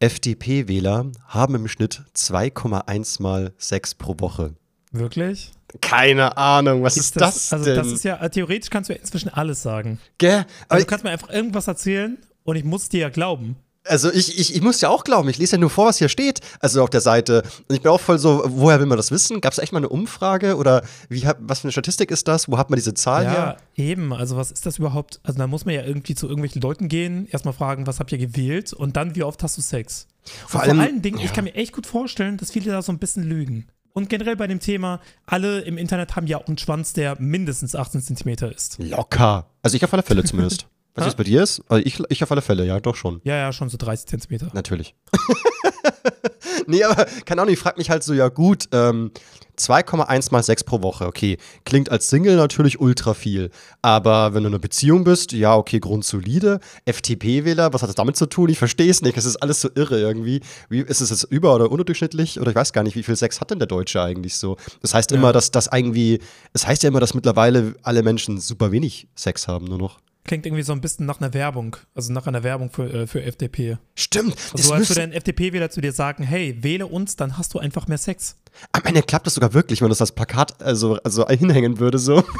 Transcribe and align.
FDP-Wähler 0.00 1.10
haben 1.26 1.54
im 1.54 1.68
Schnitt 1.68 2.02
2,1 2.14 3.22
mal 3.22 3.52
Sex 3.58 3.94
pro 3.94 4.14
Woche. 4.18 4.54
Wirklich? 4.92 5.52
Keine 5.80 6.36
Ahnung, 6.36 6.82
was 6.82 6.96
ist, 6.96 7.16
das, 7.16 7.34
das, 7.34 7.52
also 7.52 7.64
denn? 7.66 7.76
das 7.76 7.88
ist 7.88 8.04
ja, 8.04 8.16
äh, 8.16 8.30
theoretisch 8.30 8.70
kannst 8.70 8.88
du 8.88 8.94
ja 8.94 9.00
inzwischen 9.00 9.28
alles 9.28 9.62
sagen. 9.62 9.98
Gell? 10.18 10.40
Aber 10.40 10.46
Also 10.68 10.84
du 10.84 10.90
kannst 10.90 11.04
mir 11.04 11.10
einfach 11.10 11.30
irgendwas 11.30 11.66
erzählen 11.66 12.18
und 12.44 12.56
ich 12.56 12.64
muss 12.64 12.88
dir 12.88 13.00
ja 13.00 13.08
glauben. 13.08 13.56
Also 13.88 14.12
ich, 14.12 14.38
ich, 14.38 14.54
ich 14.54 14.62
muss 14.62 14.80
ja 14.80 14.88
auch 14.88 15.04
glauben, 15.04 15.28
ich 15.28 15.38
lese 15.38 15.52
ja 15.56 15.58
nur 15.60 15.70
vor, 15.70 15.86
was 15.86 15.98
hier 15.98 16.08
steht, 16.08 16.40
also 16.60 16.82
auf 16.82 16.90
der 16.90 17.00
Seite. 17.00 17.42
Und 17.68 17.74
ich 17.76 17.82
bin 17.82 17.90
auch 17.92 18.00
voll 18.00 18.18
so, 18.18 18.42
woher 18.46 18.78
will 18.80 18.86
man 18.86 18.96
das 18.96 19.10
wissen? 19.10 19.40
Gab 19.40 19.52
es 19.52 19.58
echt 19.58 19.72
mal 19.72 19.78
eine 19.78 19.88
Umfrage 19.88 20.56
oder 20.56 20.82
wie, 21.08 21.26
hat- 21.26 21.38
was 21.40 21.60
für 21.60 21.64
eine 21.64 21.72
Statistik 21.72 22.10
ist 22.10 22.26
das? 22.28 22.48
Wo 22.50 22.58
hat 22.58 22.70
man 22.70 22.76
diese 22.76 22.94
Zahl 22.94 23.24
Ja, 23.24 23.30
her? 23.30 23.56
eben. 23.76 24.12
Also 24.12 24.36
was 24.36 24.50
ist 24.50 24.66
das 24.66 24.78
überhaupt? 24.78 25.20
Also 25.22 25.38
da 25.38 25.46
muss 25.46 25.64
man 25.64 25.74
ja 25.74 25.82
irgendwie 25.84 26.14
zu 26.14 26.26
irgendwelchen 26.26 26.62
Leuten 26.62 26.88
gehen, 26.88 27.26
erstmal 27.30 27.54
fragen, 27.54 27.86
was 27.86 28.00
habt 28.00 28.12
ihr 28.12 28.18
gewählt 28.18 28.72
und 28.72 28.96
dann, 28.96 29.14
wie 29.14 29.22
oft 29.22 29.42
hast 29.42 29.56
du 29.58 29.62
Sex? 29.62 30.06
Vor 30.48 30.62
allem- 30.62 30.76
vor 30.78 30.84
allen 30.84 31.02
Dingen, 31.02 31.18
ich 31.18 31.26
ja. 31.26 31.32
kann 31.32 31.44
mir 31.44 31.54
echt 31.54 31.72
gut 31.72 31.86
vorstellen, 31.86 32.36
dass 32.36 32.50
viele 32.50 32.72
da 32.72 32.82
so 32.82 32.90
ein 32.92 32.98
bisschen 32.98 33.22
lügen. 33.22 33.66
Und 33.92 34.10
generell 34.10 34.36
bei 34.36 34.46
dem 34.46 34.60
Thema, 34.60 35.00
alle 35.24 35.60
im 35.60 35.78
Internet 35.78 36.16
haben 36.16 36.26
ja 36.26 36.38
einen 36.38 36.58
Schwanz, 36.58 36.92
der 36.92 37.16
mindestens 37.18 37.74
18 37.74 38.02
Zentimeter 38.02 38.54
ist. 38.54 38.76
Locker. 38.78 39.46
Also 39.62 39.76
ich 39.76 39.84
auf 39.84 39.92
alle 39.94 40.02
Fälle 40.02 40.22
zumindest. 40.24 40.66
Weißt 40.96 41.04
du, 41.04 41.04
wie 41.04 41.08
es 41.08 41.14
bei 41.14 41.24
dir 41.24 41.42
ist? 41.42 41.62
Also 41.68 41.84
ich, 41.86 42.00
ich 42.08 42.22
auf 42.22 42.30
alle 42.32 42.42
Fälle, 42.42 42.64
ja, 42.66 42.80
doch 42.80 42.96
schon. 42.96 43.20
Ja, 43.24 43.36
ja, 43.36 43.52
schon 43.52 43.68
so 43.68 43.76
30 43.76 44.06
Zentimeter. 44.06 44.48
Natürlich. 44.54 44.94
nee, 46.66 46.82
aber 46.84 47.06
keine 47.24 47.42
Ahnung, 47.42 47.52
ich 47.52 47.58
frage 47.60 47.78
mich 47.78 47.90
halt 47.90 48.02
so, 48.02 48.14
ja 48.14 48.28
gut, 48.28 48.68
ähm, 48.72 49.10
2,1 49.58 50.32
mal 50.32 50.42
6 50.42 50.64
pro 50.64 50.82
Woche, 50.82 51.06
okay. 51.06 51.38
Klingt 51.64 51.90
als 51.90 52.10
Single 52.10 52.36
natürlich 52.36 52.78
ultra 52.78 53.14
viel. 53.14 53.50
Aber 53.80 54.34
wenn 54.34 54.42
du 54.42 54.48
in 54.48 54.54
einer 54.54 54.58
Beziehung 54.60 55.04
bist, 55.04 55.32
ja, 55.32 55.56
okay, 55.56 55.80
grundsolide. 55.80 56.60
FDP-Wähler, 56.84 57.72
was 57.72 57.80
hat 57.82 57.88
das 57.88 57.94
damit 57.96 58.16
zu 58.16 58.26
tun? 58.26 58.50
Ich 58.50 58.58
verstehe 58.58 58.90
es 58.90 59.00
nicht. 59.00 59.16
Es 59.16 59.24
ist 59.24 59.36
alles 59.36 59.60
so 59.62 59.70
irre 59.74 59.98
irgendwie. 59.98 60.40
Wie, 60.68 60.80
ist 60.80 61.00
es 61.00 61.08
jetzt 61.10 61.24
über- 61.24 61.54
oder 61.54 61.70
unterdurchschnittlich? 61.70 62.38
Oder 62.38 62.50
ich 62.50 62.56
weiß 62.56 62.72
gar 62.74 62.82
nicht, 62.82 62.96
wie 62.96 63.02
viel 63.02 63.16
Sex 63.16 63.40
hat 63.40 63.50
denn 63.50 63.58
der 63.58 63.68
Deutsche 63.68 64.02
eigentlich 64.02 64.36
so? 64.36 64.56
Das 64.82 64.92
heißt 64.92 65.10
Ja. 65.10 65.16
immer, 65.16 65.32
dass 65.32 65.50
das 65.50 65.70
irgendwie, 65.72 66.20
es 66.52 66.66
heißt 66.66 66.82
ja 66.82 66.88
immer, 66.88 67.00
dass 67.00 67.14
mittlerweile 67.14 67.74
alle 67.82 68.02
Menschen 68.02 68.38
super 68.38 68.72
wenig 68.72 69.08
Sex 69.14 69.48
haben, 69.48 69.64
nur 69.66 69.78
noch. 69.78 69.98
Klingt 70.26 70.44
irgendwie 70.44 70.62
so 70.62 70.72
ein 70.72 70.80
bisschen 70.80 71.06
nach 71.06 71.20
einer 71.20 71.32
Werbung. 71.34 71.76
Also 71.94 72.12
nach 72.12 72.26
einer 72.26 72.42
Werbung 72.42 72.70
für, 72.70 72.92
äh, 72.92 73.06
für 73.06 73.22
FDP. 73.22 73.78
Stimmt. 73.94 74.36
Das 74.52 74.66
So 74.66 74.74
als 74.74 74.88
würde 74.88 75.02
ein 75.02 75.12
FDP-Wähler 75.12 75.70
zu 75.70 75.80
dir 75.80 75.92
sagen, 75.92 76.24
hey, 76.24 76.58
wähle 76.62 76.86
uns, 76.86 77.16
dann 77.16 77.38
hast 77.38 77.54
du 77.54 77.58
einfach 77.58 77.86
mehr 77.86 77.98
Sex. 77.98 78.36
Am 78.72 78.82
Ende 78.84 79.02
klappt 79.02 79.26
das 79.26 79.34
sogar 79.34 79.54
wirklich, 79.54 79.82
wenn 79.82 79.88
das 79.88 80.00
als 80.00 80.12
Plakat 80.12 80.62
also, 80.62 80.98
also 81.04 81.26
hinhängen 81.28 81.78
würde, 81.78 81.98
so. 81.98 82.24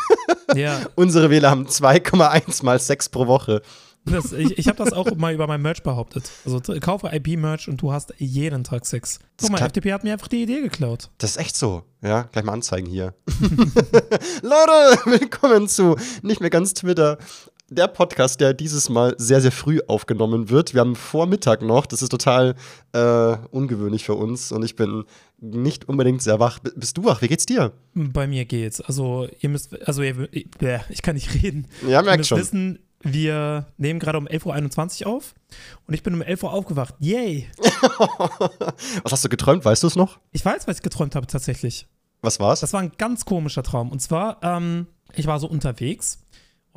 Ja, 0.54 0.80
Unsere 0.94 1.30
Wähler 1.30 1.50
haben 1.50 1.66
2,1 1.66 2.64
mal 2.64 2.78
Sex 2.78 3.08
pro 3.08 3.26
Woche. 3.26 3.62
das, 4.04 4.32
ich, 4.32 4.58
ich 4.58 4.68
habe 4.68 4.82
das 4.82 4.92
auch 4.92 5.14
mal 5.16 5.34
über 5.34 5.46
mein 5.46 5.60
Merch 5.60 5.82
behauptet. 5.82 6.30
Also 6.44 6.60
kaufe 6.80 7.10
IB-Merch 7.12 7.68
und 7.68 7.82
du 7.82 7.92
hast 7.92 8.14
jeden 8.18 8.64
Tag 8.64 8.86
Sex. 8.86 9.18
Das 9.36 9.48
Guck 9.48 9.58
mal, 9.58 9.66
FDP 9.66 9.92
hat 9.92 10.04
mir 10.04 10.12
einfach 10.12 10.28
die 10.28 10.42
Idee 10.42 10.60
geklaut. 10.60 11.10
Das 11.18 11.30
ist 11.30 11.36
echt 11.38 11.56
so. 11.56 11.82
Ja, 12.02 12.22
gleich 12.22 12.44
mal 12.44 12.52
anzeigen 12.52 12.86
hier. 12.86 13.14
Leute, 14.42 15.00
willkommen 15.06 15.68
zu 15.68 15.96
nicht 16.22 16.40
mehr 16.40 16.50
ganz 16.50 16.74
Twitter. 16.74 17.18
Der 17.68 17.88
Podcast, 17.88 18.40
der 18.40 18.54
dieses 18.54 18.88
Mal 18.88 19.16
sehr, 19.18 19.40
sehr 19.40 19.50
früh 19.50 19.80
aufgenommen 19.88 20.50
wird. 20.50 20.72
Wir 20.72 20.82
haben 20.82 20.94
Vormittag 20.94 21.62
noch. 21.62 21.86
Das 21.86 22.00
ist 22.00 22.10
total 22.10 22.54
äh, 22.92 23.36
ungewöhnlich 23.50 24.04
für 24.04 24.14
uns. 24.14 24.52
Und 24.52 24.64
ich 24.64 24.76
bin 24.76 25.02
nicht 25.38 25.88
unbedingt 25.88 26.22
sehr 26.22 26.38
wach. 26.38 26.60
B 26.60 26.70
bist 26.76 26.96
du 26.96 27.02
wach? 27.02 27.22
Wie 27.22 27.28
geht's 27.28 27.44
dir? 27.44 27.72
Bei 27.94 28.28
mir 28.28 28.44
geht's. 28.44 28.80
Also, 28.80 29.26
ihr 29.40 29.48
müsst, 29.48 29.82
also, 29.82 30.04
ihr, 30.04 30.28
ich, 30.30 31.02
kann 31.02 31.16
nicht 31.16 31.34
reden. 31.34 31.66
Ja, 31.82 31.98
Ihr 31.98 32.04
merkt 32.04 32.18
müsst 32.18 32.28
schon. 32.28 32.38
wissen, 32.38 32.78
wir 33.02 33.66
nehmen 33.78 33.98
gerade 33.98 34.18
um 34.18 34.28
11.21 34.28 35.00
Uhr 35.04 35.08
auf 35.08 35.34
und 35.88 35.94
ich 35.94 36.04
bin 36.04 36.14
um 36.14 36.22
11 36.22 36.44
Uhr 36.44 36.52
aufgewacht. 36.52 36.94
Yay! 37.00 37.48
Was 39.02 39.10
hast 39.10 39.24
du 39.24 39.28
geträumt? 39.28 39.64
Weißt 39.64 39.82
du 39.82 39.88
es 39.88 39.96
noch? 39.96 40.20
Ich 40.30 40.44
weiß, 40.44 40.68
was 40.68 40.76
ich 40.76 40.82
geträumt 40.82 41.16
habe 41.16 41.26
tatsächlich. 41.26 41.88
Was 42.22 42.38
war's? 42.38 42.60
Das 42.60 42.72
war 42.72 42.80
ein 42.80 42.92
ganz 42.96 43.24
komischer 43.24 43.64
Traum. 43.64 43.90
Und 43.90 44.00
zwar, 44.00 44.38
ähm, 44.42 44.86
ich 45.16 45.26
war 45.26 45.40
so 45.40 45.48
unterwegs 45.48 46.20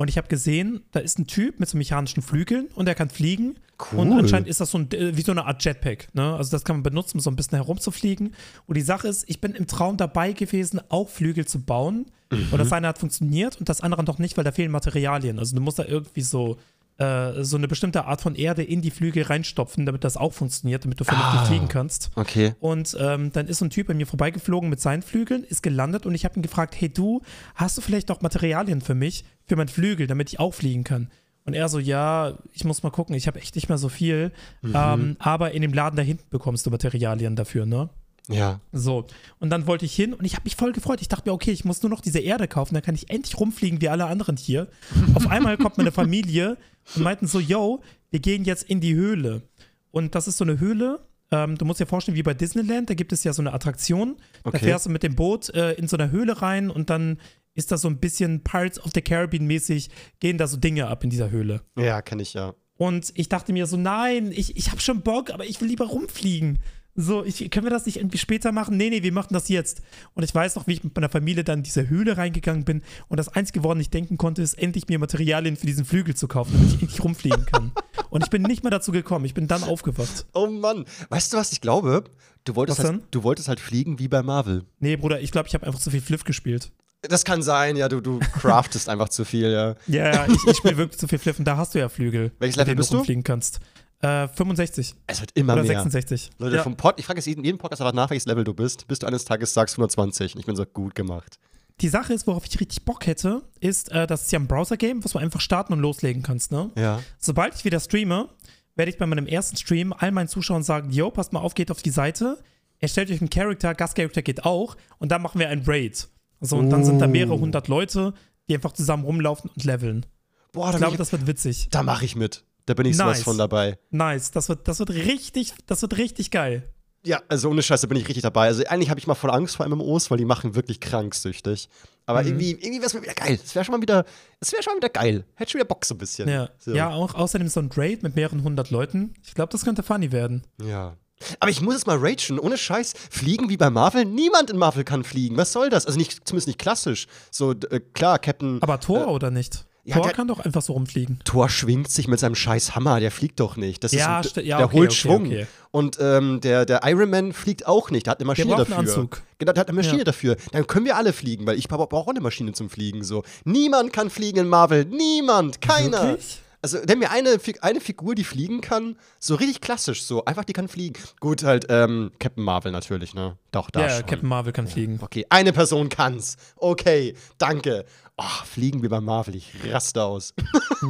und 0.00 0.08
ich 0.08 0.16
habe 0.16 0.28
gesehen, 0.28 0.80
da 0.92 1.00
ist 1.00 1.18
ein 1.18 1.26
Typ 1.26 1.60
mit 1.60 1.68
so 1.68 1.76
mechanischen 1.76 2.22
Flügeln 2.22 2.68
und 2.74 2.86
der 2.86 2.94
kann 2.94 3.10
fliegen. 3.10 3.56
Cool. 3.92 3.98
Und 3.98 4.12
anscheinend 4.14 4.48
ist 4.48 4.58
das 4.58 4.70
so 4.70 4.78
ein, 4.78 4.90
äh, 4.92 5.14
wie 5.14 5.20
so 5.20 5.30
eine 5.30 5.44
Art 5.44 5.62
Jetpack. 5.62 6.08
Ne? 6.14 6.36
Also 6.36 6.52
das 6.52 6.64
kann 6.64 6.76
man 6.76 6.82
benutzen, 6.82 7.18
um 7.18 7.20
so 7.20 7.30
ein 7.30 7.36
bisschen 7.36 7.56
herumzufliegen. 7.56 8.32
Und 8.66 8.76
die 8.78 8.80
Sache 8.80 9.08
ist, 9.08 9.28
ich 9.28 9.42
bin 9.42 9.54
im 9.54 9.66
Traum 9.66 9.98
dabei 9.98 10.32
gewesen, 10.32 10.80
auch 10.88 11.10
Flügel 11.10 11.46
zu 11.46 11.60
bauen. 11.60 12.06
Und 12.30 12.56
das 12.56 12.72
eine 12.72 12.88
hat 12.88 12.96
funktioniert 12.96 13.58
und 13.58 13.68
das 13.68 13.82
andere 13.82 14.02
noch 14.02 14.18
nicht, 14.18 14.38
weil 14.38 14.44
da 14.44 14.52
fehlen 14.52 14.70
Materialien. 14.70 15.38
Also 15.38 15.54
du 15.54 15.60
musst 15.60 15.78
da 15.78 15.84
irgendwie 15.84 16.22
so, 16.22 16.56
äh, 17.00 17.42
so 17.42 17.56
eine 17.56 17.66
bestimmte 17.66 18.04
Art 18.04 18.20
von 18.20 18.34
Erde 18.34 18.62
in 18.62 18.82
die 18.82 18.90
Flügel 18.90 19.22
reinstopfen, 19.24 19.86
damit 19.86 20.04
das 20.04 20.16
auch 20.16 20.32
funktioniert, 20.32 20.84
damit 20.84 21.00
du 21.00 21.04
vernünftig 21.04 21.40
Ah. 21.40 21.44
fliegen 21.46 21.68
kannst. 21.68 22.10
Okay. 22.14 22.54
Und 22.60 22.96
ähm, 23.00 23.32
dann 23.32 23.46
ist 23.48 23.58
so 23.58 23.64
ein 23.64 23.70
Typ 23.70 23.86
bei 23.88 23.94
mir 23.94 24.06
vorbeigeflogen 24.06 24.68
mit 24.68 24.80
seinen 24.80 25.02
Flügeln, 25.02 25.42
ist 25.44 25.62
gelandet 25.62 26.06
und 26.06 26.14
ich 26.14 26.24
habe 26.24 26.36
ihn 26.38 26.42
gefragt, 26.42 26.74
hey 26.78 26.88
du, 26.88 27.22
hast 27.54 27.76
du 27.78 27.80
vielleicht 27.82 28.08
noch 28.08 28.20
Materialien 28.20 28.80
für 28.80 28.94
mich, 28.94 29.24
für 29.46 29.56
meinen 29.56 29.68
Flügel, 29.68 30.06
damit 30.06 30.28
ich 30.30 30.38
auch 30.38 30.52
fliegen 30.54 30.84
kann? 30.84 31.08
Und 31.46 31.54
er 31.54 31.68
so, 31.70 31.78
ja, 31.78 32.34
ich 32.52 32.64
muss 32.64 32.82
mal 32.82 32.90
gucken, 32.90 33.14
ich 33.16 33.26
habe 33.26 33.40
echt 33.40 33.54
nicht 33.56 33.68
mehr 33.70 33.78
so 33.78 33.88
viel, 33.88 34.30
ähm, 34.62 35.16
aber 35.18 35.52
in 35.52 35.62
dem 35.62 35.72
Laden 35.72 35.96
da 35.96 36.02
hinten 36.02 36.24
bekommst 36.28 36.66
du 36.66 36.70
Materialien 36.70 37.34
dafür, 37.34 37.64
ne? 37.66 37.88
Ja. 38.32 38.60
So, 38.72 39.06
und 39.38 39.50
dann 39.50 39.66
wollte 39.66 39.84
ich 39.84 39.94
hin 39.94 40.14
und 40.14 40.24
ich 40.24 40.34
habe 40.34 40.44
mich 40.44 40.56
voll 40.56 40.72
gefreut. 40.72 41.00
Ich 41.00 41.08
dachte 41.08 41.28
mir, 41.28 41.34
okay, 41.34 41.50
ich 41.52 41.64
muss 41.64 41.82
nur 41.82 41.90
noch 41.90 42.00
diese 42.00 42.18
Erde 42.20 42.48
kaufen, 42.48 42.74
dann 42.74 42.82
kann 42.82 42.94
ich 42.94 43.10
endlich 43.10 43.38
rumfliegen 43.38 43.80
wie 43.80 43.88
alle 43.88 44.06
anderen 44.06 44.36
hier. 44.36 44.68
Auf 45.14 45.26
einmal 45.28 45.56
kommt 45.56 45.78
meine 45.78 45.92
Familie 45.92 46.56
und 46.94 47.02
meinten 47.02 47.26
so, 47.26 47.40
yo, 47.40 47.82
wir 48.10 48.20
gehen 48.20 48.44
jetzt 48.44 48.64
in 48.64 48.80
die 48.80 48.94
Höhle. 48.94 49.42
Und 49.90 50.14
das 50.14 50.28
ist 50.28 50.36
so 50.38 50.44
eine 50.44 50.58
Höhle. 50.60 51.00
Ähm, 51.32 51.56
du 51.56 51.64
musst 51.64 51.80
dir 51.80 51.86
vorstellen, 51.86 52.16
wie 52.16 52.22
bei 52.22 52.34
Disneyland, 52.34 52.90
da 52.90 52.94
gibt 52.94 53.12
es 53.12 53.22
ja 53.24 53.32
so 53.32 53.42
eine 53.42 53.52
Attraktion. 53.52 54.16
Da 54.44 54.50
Okay. 54.50 54.58
fährst 54.58 54.86
du 54.86 54.90
mit 54.90 55.02
dem 55.02 55.14
Boot 55.14 55.48
äh, 55.54 55.72
in 55.74 55.86
so 55.88 55.96
eine 55.96 56.10
Höhle 56.10 56.42
rein 56.42 56.70
und 56.70 56.90
dann 56.90 57.18
ist 57.54 57.72
das 57.72 57.82
so 57.82 57.88
ein 57.88 57.98
bisschen 57.98 58.42
Pirates 58.44 58.80
of 58.82 58.92
the 58.94 59.02
Caribbean 59.02 59.46
mäßig, 59.46 59.90
gehen 60.20 60.38
da 60.38 60.46
so 60.46 60.56
Dinge 60.56 60.86
ab 60.86 61.02
in 61.04 61.10
dieser 61.10 61.30
Höhle. 61.30 61.62
Ja, 61.76 62.00
kenne 62.02 62.22
ich 62.22 62.34
ja. 62.34 62.54
Und 62.76 63.12
ich 63.14 63.28
dachte 63.28 63.52
mir 63.52 63.66
so, 63.66 63.76
nein, 63.76 64.32
ich, 64.32 64.56
ich 64.56 64.70
habe 64.70 64.80
schon 64.80 65.02
Bock, 65.02 65.30
aber 65.30 65.44
ich 65.44 65.60
will 65.60 65.68
lieber 65.68 65.86
rumfliegen. 65.86 66.58
So, 66.96 67.24
ich, 67.24 67.50
können 67.50 67.66
wir 67.66 67.70
das 67.70 67.86
nicht 67.86 67.98
irgendwie 67.98 68.18
später 68.18 68.52
machen? 68.52 68.76
Nee, 68.76 68.90
nee, 68.90 69.02
wir 69.02 69.12
machen 69.12 69.32
das 69.32 69.48
jetzt. 69.48 69.80
Und 70.14 70.24
ich 70.24 70.34
weiß 70.34 70.56
noch, 70.56 70.66
wie 70.66 70.72
ich 70.72 70.84
mit 70.84 70.94
meiner 70.94 71.08
Familie 71.08 71.44
dann 71.44 71.60
in 71.60 71.62
diese 71.62 71.88
Höhle 71.88 72.16
reingegangen 72.16 72.64
bin. 72.64 72.82
Und 73.08 73.16
das 73.16 73.28
Einzige, 73.28 73.62
woran 73.62 73.80
ich 73.80 73.90
denken 73.90 74.18
konnte, 74.18 74.42
ist, 74.42 74.54
endlich 74.54 74.88
mir 74.88 74.98
Materialien 74.98 75.56
für 75.56 75.66
diesen 75.66 75.84
Flügel 75.84 76.14
zu 76.16 76.28
kaufen, 76.28 76.52
damit 76.54 76.74
ich 76.74 76.82
endlich 76.82 77.04
rumfliegen 77.04 77.46
kann. 77.46 77.72
Und 78.10 78.24
ich 78.24 78.30
bin 78.30 78.42
nicht 78.42 78.64
mehr 78.64 78.70
dazu 78.70 78.90
gekommen. 78.92 79.24
Ich 79.24 79.34
bin 79.34 79.46
dann 79.46 79.62
aufgewacht. 79.62 80.26
Oh 80.34 80.48
Mann. 80.48 80.84
Weißt 81.10 81.32
du, 81.32 81.36
was 81.36 81.52
ich 81.52 81.60
glaube? 81.60 82.04
Du 82.44 82.56
wolltest, 82.56 82.82
halt, 82.82 83.02
du 83.10 83.22
wolltest 83.22 83.48
halt 83.48 83.60
fliegen 83.60 83.98
wie 83.98 84.08
bei 84.08 84.22
Marvel. 84.22 84.64
Nee, 84.80 84.96
Bruder, 84.96 85.20
ich 85.20 85.30
glaube, 85.30 85.46
ich 85.46 85.54
habe 85.54 85.66
einfach 85.66 85.78
zu 85.78 85.90
viel 85.90 86.00
Fliff 86.00 86.24
gespielt. 86.24 86.72
Das 87.02 87.24
kann 87.24 87.42
sein, 87.42 87.76
ja, 87.76 87.88
du, 87.88 88.00
du 88.00 88.18
craftest 88.18 88.88
einfach 88.90 89.08
zu 89.08 89.24
viel, 89.24 89.50
ja. 89.50 89.74
Ja, 89.86 90.26
ich, 90.26 90.38
ich 90.46 90.56
spiele 90.56 90.76
wirklich 90.76 90.98
zu 90.98 91.08
viel 91.08 91.18
Fliff 91.18 91.38
und 91.38 91.44
da 91.44 91.56
hast 91.56 91.74
du 91.74 91.78
ja 91.78 91.88
Flügel. 91.88 92.32
Welches 92.38 92.56
mit 92.56 92.66
Level 92.66 92.66
denen 92.66 92.76
bist 92.78 92.92
du? 92.92 92.96
rumfliegen 92.96 93.24
kannst. 93.24 93.60
Äh, 94.02 94.28
65 94.28 94.94
Es 95.06 95.20
wird 95.20 95.32
immer 95.34 95.52
oder 95.54 95.62
mehr. 95.62 95.72
66. 95.82 96.30
Leute, 96.38 96.56
ja. 96.56 96.62
vom 96.62 96.76
Pod, 96.76 96.94
ich 96.98 97.04
frage 97.06 97.18
jetzt 97.20 97.26
jeden, 97.26 97.58
Podcast 97.58 97.82
einfach 97.82 97.92
nach, 97.94 98.10
welches 98.10 98.26
Level 98.26 98.44
du 98.44 98.54
bist, 98.54 98.86
bis 98.88 98.98
du 98.98 99.06
eines 99.06 99.24
Tages 99.24 99.52
sagst 99.52 99.74
120. 99.74 100.34
Und 100.34 100.40
ich 100.40 100.46
bin 100.46 100.56
so 100.56 100.64
gut 100.64 100.94
gemacht. 100.94 101.38
Die 101.82 101.88
Sache 101.88 102.12
ist, 102.12 102.26
worauf 102.26 102.44
ich 102.46 102.58
richtig 102.60 102.84
Bock 102.84 103.06
hätte, 103.06 103.42
ist, 103.60 103.90
äh, 103.90 104.06
das 104.06 104.22
ist 104.22 104.32
ja 104.32 104.38
ein 104.38 104.46
Browser-Game, 104.46 105.04
was 105.04 105.12
du 105.12 105.18
einfach 105.18 105.40
starten 105.40 105.72
und 105.72 105.80
loslegen 105.80 106.22
kannst, 106.22 106.52
ne? 106.52 106.70
Ja. 106.76 107.00
Sobald 107.18 107.54
ich 107.54 107.64
wieder 107.64 107.80
streame, 107.80 108.28
werde 108.76 108.90
ich 108.90 108.98
bei 108.98 109.06
meinem 109.06 109.26
ersten 109.26 109.56
Stream 109.56 109.92
all 109.96 110.12
meinen 110.12 110.28
Zuschauern 110.28 110.62
sagen, 110.62 110.90
yo, 110.90 111.10
passt 111.10 111.32
mal 111.32 111.40
auf, 111.40 111.54
geht 111.54 111.70
auf 111.70 111.82
die 111.82 111.90
Seite, 111.90 112.38
erstellt 112.78 113.10
euch 113.10 113.20
einen 113.20 113.30
Charakter, 113.30 113.74
Gastcharakter 113.74 114.22
geht 114.22 114.44
auch 114.44 114.76
und 114.98 115.10
dann 115.10 115.20
machen 115.22 115.38
wir 115.38 115.48
ein 115.48 115.62
Raid. 115.66 116.08
So, 116.40 116.56
und 116.56 116.70
dann 116.70 116.84
sind 116.84 116.98
da 117.00 117.06
mehrere 117.06 117.34
Oh. 117.34 117.40
hundert 117.40 117.68
Leute, 117.68 118.14
die 118.48 118.54
einfach 118.54 118.72
zusammen 118.72 119.04
rumlaufen 119.04 119.50
und 119.54 119.64
leveln. 119.64 120.06
Boah, 120.52 120.66
Ich 120.68 120.72
da, 120.72 120.78
glaube, 120.78 120.94
ich, 120.94 120.98
das 120.98 121.12
wird 121.12 121.26
witzig. 121.26 121.68
da 121.70 121.82
mache 121.82 122.04
ich 122.06 122.16
mit. 122.16 122.44
Da 122.66 122.74
bin 122.74 122.86
ich 122.86 122.96
sowas 122.96 123.18
Nice. 123.18 123.24
von 123.24 123.38
dabei. 123.38 123.78
Nice, 123.90 124.30
das 124.30 124.48
wird, 124.48 124.66
das 124.68 124.78
wird 124.78 124.90
richtig, 124.90 125.54
das 125.66 125.82
wird 125.82 125.96
richtig 125.96 126.30
geil. 126.30 126.70
Ja, 127.04 127.20
also 127.28 127.48
ohne 127.48 127.62
Scheiße 127.62 127.88
bin 127.88 127.96
ich 127.96 128.06
richtig 128.06 128.22
dabei. 128.22 128.46
Also 128.48 128.62
eigentlich 128.66 128.90
habe 128.90 129.00
ich 129.00 129.06
mal 129.06 129.14
voll 129.14 129.30
Angst 129.30 129.56
vor 129.56 129.66
MMOs, 129.66 130.10
weil 130.10 130.18
die 130.18 130.26
machen 130.26 130.54
wirklich 130.54 130.80
krank 130.80 131.14
süchtig. 131.14 131.68
Aber 132.04 132.20
Mhm. 132.20 132.28
irgendwie, 132.28 132.50
irgendwie 132.50 132.74
wäre 132.78 132.86
es 132.86 132.94
mir 132.94 133.02
wieder 133.02 133.14
geil. 133.14 133.38
Es 133.42 133.54
wäre 133.54 133.64
schon 133.64 133.74
mal 133.74 133.80
wieder, 133.80 134.04
es 134.38 134.52
wäre 134.52 134.62
schon 134.62 134.74
mal 134.74 134.76
wieder 134.76 134.90
geil. 134.90 135.24
Hätte 135.34 135.52
schon 135.52 135.60
wieder 135.60 135.68
Bock 135.68 135.84
so 135.86 135.94
ein 135.94 135.98
bisschen. 135.98 136.28
Ja, 136.28 136.50
So. 136.58 136.74
ja 136.74 136.90
auch 136.90 137.14
außerdem 137.14 137.48
so 137.48 137.60
ein 137.60 137.70
Raid 137.74 138.02
mit 138.02 138.16
mehreren 138.16 138.42
hundert 138.42 138.70
Leuten. 138.70 139.14
Ich 139.24 139.32
glaube, 139.34 139.50
das 139.50 139.64
könnte 139.64 139.82
funny 139.82 140.12
werden. 140.12 140.42
Ja. 140.62 140.96
Aber 141.38 141.50
ich 141.50 141.60
muss 141.62 141.74
jetzt 141.74 141.86
mal 141.86 141.96
ragen, 141.98 142.38
ohne 142.38 142.58
Scheiß. 142.58 142.92
Fliegen 143.10 143.48
wie 143.48 143.56
bei 143.56 143.70
Marvel? 143.70 144.04
Niemand 144.04 144.50
in 144.50 144.56
Marvel 144.58 144.84
kann 144.84 145.04
fliegen. 145.04 145.36
Was 145.38 145.52
soll 145.52 145.70
das? 145.70 145.86
Also 145.86 145.98
nicht, 145.98 146.26
zumindest 146.28 146.48
nicht 146.48 146.58
klassisch. 146.58 147.06
So, 147.30 147.52
äh, 147.52 147.80
klar, 147.94 148.18
Captain 148.18 148.58
Aber 148.62 148.78
Thor 148.80 149.08
oder 149.08 149.30
nicht? 149.30 149.64
Ja, 149.84 149.94
Thor 149.96 150.04
der- 150.04 150.12
kann 150.12 150.28
doch 150.28 150.40
einfach 150.40 150.62
so 150.62 150.72
rumfliegen. 150.74 151.20
Thor 151.24 151.48
schwingt 151.48 151.90
sich 151.90 152.06
mit 152.08 152.20
seinem 152.20 152.34
scheiß 152.34 152.74
Hammer, 152.74 153.00
der 153.00 153.10
fliegt 153.10 153.40
doch 153.40 153.56
nicht. 153.56 153.82
Das 153.84 153.92
Ja, 153.92 154.20
ist 154.20 154.38
ein, 154.38 154.44
ja, 154.44 154.58
der 154.58 154.66
okay, 154.66 154.76
holt 154.76 154.90
okay, 154.90 154.96
Schwung. 154.98 155.26
okay. 155.26 155.46
Und 155.70 155.98
ähm, 156.00 156.40
der, 156.40 156.66
der 156.66 156.80
Iron 156.84 157.10
Man 157.10 157.32
fliegt 157.32 157.66
auch 157.66 157.90
nicht, 157.90 158.06
der 158.06 158.12
hat 158.12 158.20
eine 158.20 158.26
Maschine 158.26 158.48
braucht 158.54 158.72
einen 158.72 158.86
dafür. 158.86 159.02
Anzug. 159.02 159.22
Genau, 159.38 159.52
der 159.52 159.60
hat 159.60 159.68
eine 159.68 159.76
Maschine 159.76 159.98
Ja. 159.98 160.04
dafür. 160.04 160.36
Dann 160.52 160.66
können 160.66 160.84
wir 160.86 160.96
alle 160.96 161.12
fliegen, 161.12 161.46
weil 161.46 161.58
ich 161.58 161.68
brauche 161.68 161.94
auch 161.96 162.08
eine 162.08 162.20
Maschine 162.20 162.52
zum 162.52 162.68
Fliegen. 162.70 163.02
So. 163.04 163.22
Niemand 163.44 163.92
kann 163.92 164.10
fliegen 164.10 164.38
in 164.40 164.48
Marvel. 164.48 164.84
Niemand. 164.84 165.60
Keiner. 165.60 166.02
Wirklich? 166.08 166.40
Also, 166.62 166.76
nenn 166.86 166.98
mir 166.98 167.10
eine, 167.10 167.38
eine 167.62 167.80
Figur, 167.80 168.14
die 168.14 168.22
fliegen 168.22 168.60
kann, 168.60 168.96
so 169.18 169.34
richtig 169.34 169.62
klassisch, 169.62 170.02
so 170.02 170.26
einfach, 170.26 170.44
die 170.44 170.52
kann 170.52 170.68
fliegen. 170.68 171.00
Gut, 171.18 171.42
halt, 171.42 171.64
ähm, 171.70 172.10
Captain 172.18 172.44
Marvel 172.44 172.70
natürlich, 172.70 173.14
ne? 173.14 173.38
Doch, 173.50 173.70
da 173.70 173.80
Ja, 173.80 173.88
schon. 173.88 174.04
Captain 174.06 174.28
Marvel 174.28 174.52
kann 174.52 174.66
fliegen. 174.66 174.98
Okay, 175.00 175.24
eine 175.30 175.54
Person 175.54 175.88
kann's. 175.88 176.36
Okay, 176.56 177.14
danke. 177.38 177.86
Oh, 178.22 178.44
fliegen 178.44 178.82
wir 178.82 178.90
bei 178.90 179.00
Marvel, 179.00 179.34
ich 179.34 179.50
raste 179.64 180.04
aus. 180.04 180.34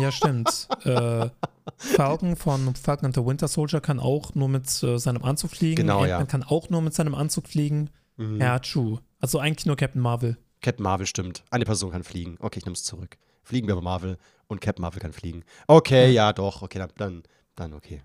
Ja, 0.01 0.11
stimmt. 0.11 0.67
äh, 0.85 1.29
Falcon 1.77 2.35
von 2.35 2.75
Falcon 2.75 3.07
and 3.07 3.15
the 3.15 3.25
Winter 3.25 3.47
Soldier 3.47 3.81
kann 3.81 4.01
auch 4.01 4.35
nur 4.35 4.49
mit 4.49 4.83
äh, 4.83 4.99
seinem 4.99 5.23
Anzug 5.23 5.53
fliegen. 5.53 5.77
Genau, 5.77 6.05
ja. 6.05 6.25
kann 6.25 6.43
auch 6.43 6.71
nur 6.71 6.83
mit 6.83 6.93
seinem 6.93 7.15
Anzug 7.15 7.47
fliegen. 7.47 7.91
Mhm. 8.17 8.41
Ja, 8.41 8.59
true. 8.59 8.99
Also 9.21 9.39
eigentlich 9.39 9.67
nur 9.67 9.77
Captain 9.77 10.03
Marvel. 10.03 10.39
Captain 10.61 10.83
Marvel 10.83 11.07
stimmt. 11.07 11.45
Eine 11.51 11.65
Person 11.65 11.93
kann 11.93 12.03
fliegen. 12.03 12.37
Okay, 12.41 12.59
ich 12.59 12.67
nehm's 12.67 12.83
zurück. 12.83 13.17
Fliegen 13.45 13.69
wir 13.69 13.77
bei 13.77 13.81
Marvel 13.81 14.19
und 14.49 14.61
Captain 14.61 14.83
Marvel 14.83 15.01
kann 15.01 15.13
fliegen. 15.13 15.45
Okay, 15.69 16.11
ja, 16.11 16.33
doch. 16.33 16.63
Okay, 16.63 16.81
dann, 16.81 16.91
dann, 16.97 17.23
dann 17.55 17.75
okay. 17.75 18.03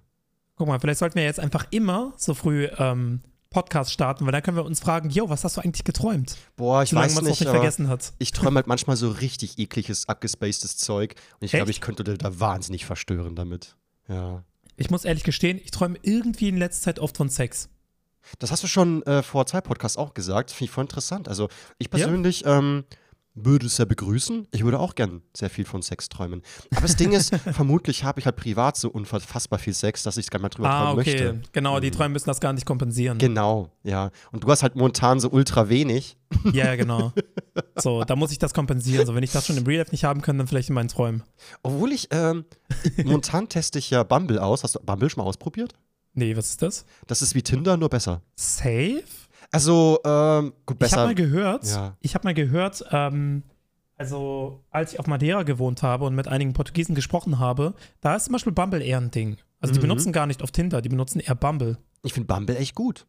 Guck 0.56 0.68
mal, 0.68 0.80
vielleicht 0.80 1.00
sollten 1.00 1.16
wir 1.16 1.24
jetzt 1.24 1.40
einfach 1.40 1.66
immer 1.72 2.14
so 2.18 2.36
früh 2.36 2.68
ähm, 2.78 3.22
Podcast 3.50 3.92
starten, 3.92 4.26
weil 4.26 4.32
dann 4.32 4.44
können 4.44 4.58
wir 4.58 4.66
uns 4.66 4.80
fragen, 4.80 5.10
yo, 5.10 5.30
was 5.30 5.44
hast 5.44 5.58
du 5.58 5.62
eigentlich 5.62 5.84
geträumt? 5.84 6.38
Boah, 6.56 6.84
ich 6.84 6.90
Solange 6.90 7.08
weiß 7.08 7.22
nicht, 7.22 7.40
nicht 7.40 7.50
vergessen 7.50 7.88
hat. 7.88 8.14
ich 8.20 8.32
träume 8.32 8.58
halt 8.58 8.68
manchmal 8.68 8.98
so 8.98 9.10
richtig 9.10 9.58
ekliges, 9.58 10.10
abgespacedes 10.10 10.78
Zeug. 10.78 11.16
Und 11.40 11.46
ich 11.46 11.52
glaube, 11.52 11.72
ich 11.72 11.82
könnte 11.82 12.04
da 12.04 12.40
wahnsinnig 12.40 12.86
verstören 12.86 13.36
damit. 13.36 13.76
Ja. 14.08 14.44
Ich 14.78 14.90
muss 14.90 15.06
ehrlich 15.06 15.24
gestehen, 15.24 15.60
ich 15.64 15.72
träume 15.72 15.98
irgendwie 16.02 16.50
in 16.50 16.58
letzter 16.58 16.86
Zeit 16.86 17.00
oft 17.00 17.16
von 17.16 17.30
Sex. 17.30 17.70
Das 18.40 18.52
hast 18.52 18.64
du 18.64 18.68
schon 18.68 19.04
äh, 19.04 19.24
vor 19.24 19.46
zwei 19.46 19.62
Podcasts 19.62 19.98
auch 19.98 20.14
gesagt. 20.14 20.52
Finde 20.52 20.66
ich 20.66 20.72
voll 20.72 20.84
interessant. 20.84 21.28
Also, 21.28 21.48
ich 21.78 21.90
persönlich 21.90 22.44
ähm, 22.46 22.84
würde 23.36 23.66
es 23.66 23.78
ja 23.78 23.86
begrüßen. 23.86 24.48
Ich 24.52 24.64
würde 24.64 24.80
auch 24.80 24.96
gern 24.96 25.22
sehr 25.36 25.50
viel 25.50 25.66
von 25.66 25.82
Sex 25.82 26.08
träumen. 26.10 26.42
Aber 26.72 26.82
das 26.82 26.96
Ding 26.96 27.12
ist, 27.12 27.36
vermutlich 27.52 28.04
habe 28.06 28.20
ich 28.20 28.26
halt 28.26 28.38
privat 28.38 28.78
so 28.78 28.90
unfassbar 28.90 29.60
viel 29.60 29.74
Sex, 29.74 30.04
dass 30.04 30.16
ich 30.18 30.26
es 30.26 30.30
gar 30.32 30.40
nicht 30.40 30.44
mal 30.44 30.50
drüber 30.50 30.70
Ah, 30.70 30.86
träumen 30.86 31.00
okay. 31.02 31.12
möchte. 31.12 31.34
Mhm. 31.34 31.42
Genau, 31.52 31.80
die 31.82 31.92
Träume 31.92 32.14
müssen 32.14 32.28
das 32.28 32.40
gar 32.40 32.54
nicht 32.54 32.66
kompensieren. 32.66 33.18
Genau, 33.18 33.70
ja. 33.84 34.12
Und 34.32 34.44
du 34.44 34.48
hast 34.48 34.64
halt 34.64 34.76
momentan 34.76 35.20
so 35.20 35.30
ultra 35.30 35.68
wenig. 35.70 36.18
ja, 36.54 36.66
ja, 36.66 36.76
genau. 36.76 37.12
So, 37.78 38.04
da 38.06 38.16
muss 38.16 38.32
ich 38.32 38.40
das 38.40 38.54
kompensieren. 38.54 39.06
So, 39.06 39.16
wenn 39.16 39.24
ich 39.24 39.32
das 39.32 39.46
schon 39.48 39.58
im 39.58 39.66
Real 39.66 39.80
Life 39.80 39.92
nicht 39.92 40.06
haben 40.06 40.22
kann, 40.22 40.38
dann 40.38 40.48
vielleicht 40.48 40.70
in 40.70 40.76
meinen 40.76 40.88
Träumen. 40.88 41.24
Obwohl 41.62 41.92
ich, 41.92 42.08
ähm, 42.12 42.46
momentan 43.04 43.50
teste 43.50 43.80
ich 43.80 43.90
ja 43.90 44.04
Bumble 44.04 44.40
aus. 44.40 44.64
Hast 44.64 44.76
du 44.76 44.80
Bumble 44.80 45.10
schon 45.10 45.24
mal 45.24 45.28
ausprobiert? 45.28 45.74
Nee, 46.14 46.38
was 46.38 46.50
ist 46.52 46.62
das? 46.62 46.86
Das 47.08 47.22
ist 47.22 47.36
wie 47.36 47.42
Tinder, 47.44 47.76
nur 47.76 47.90
besser. 47.90 48.22
Safe? 48.38 49.04
Also, 49.56 50.00
ähm, 50.06 50.54
gut, 50.66 50.78
Ich 50.84 50.92
habe 50.94 51.04
besser. 51.04 51.06
mal 51.06 51.16
gehört, 51.16 51.66
Ja. 51.66 51.98
ich 52.02 52.14
habe 52.16 52.28
mal 52.28 52.34
gehört, 52.34 52.86
ähm, 52.92 53.44
also 53.98 54.64
als 54.72 54.94
ich 54.94 55.00
auf 55.00 55.08
Madeira 55.08 55.44
gewohnt 55.44 55.82
habe 55.84 56.06
und 56.06 56.16
mit 56.16 56.28
einigen 56.28 56.54
Portugiesen 56.54 56.96
gesprochen 56.96 57.40
habe, 57.40 57.74
da 58.02 58.16
ist 58.16 58.26
zum 58.26 58.34
Beispiel 58.34 58.52
Bumble 58.54 58.82
eher 58.82 58.98
ein 59.00 59.12
Ding. 59.12 59.38
Also 59.62 59.74
die 59.74 59.80
Mhm. 59.80 59.84
benutzen 59.84 60.12
gar 60.12 60.28
nicht 60.28 60.44
auf 60.44 60.52
Tinder, 60.52 60.82
die 60.82 60.90
benutzen 60.90 61.20
eher 61.20 61.36
Bumble. 61.36 61.78
Ich 62.04 62.14
finde 62.14 62.28
Bumble 62.28 62.56
echt 62.58 62.76
gut. 62.76 63.08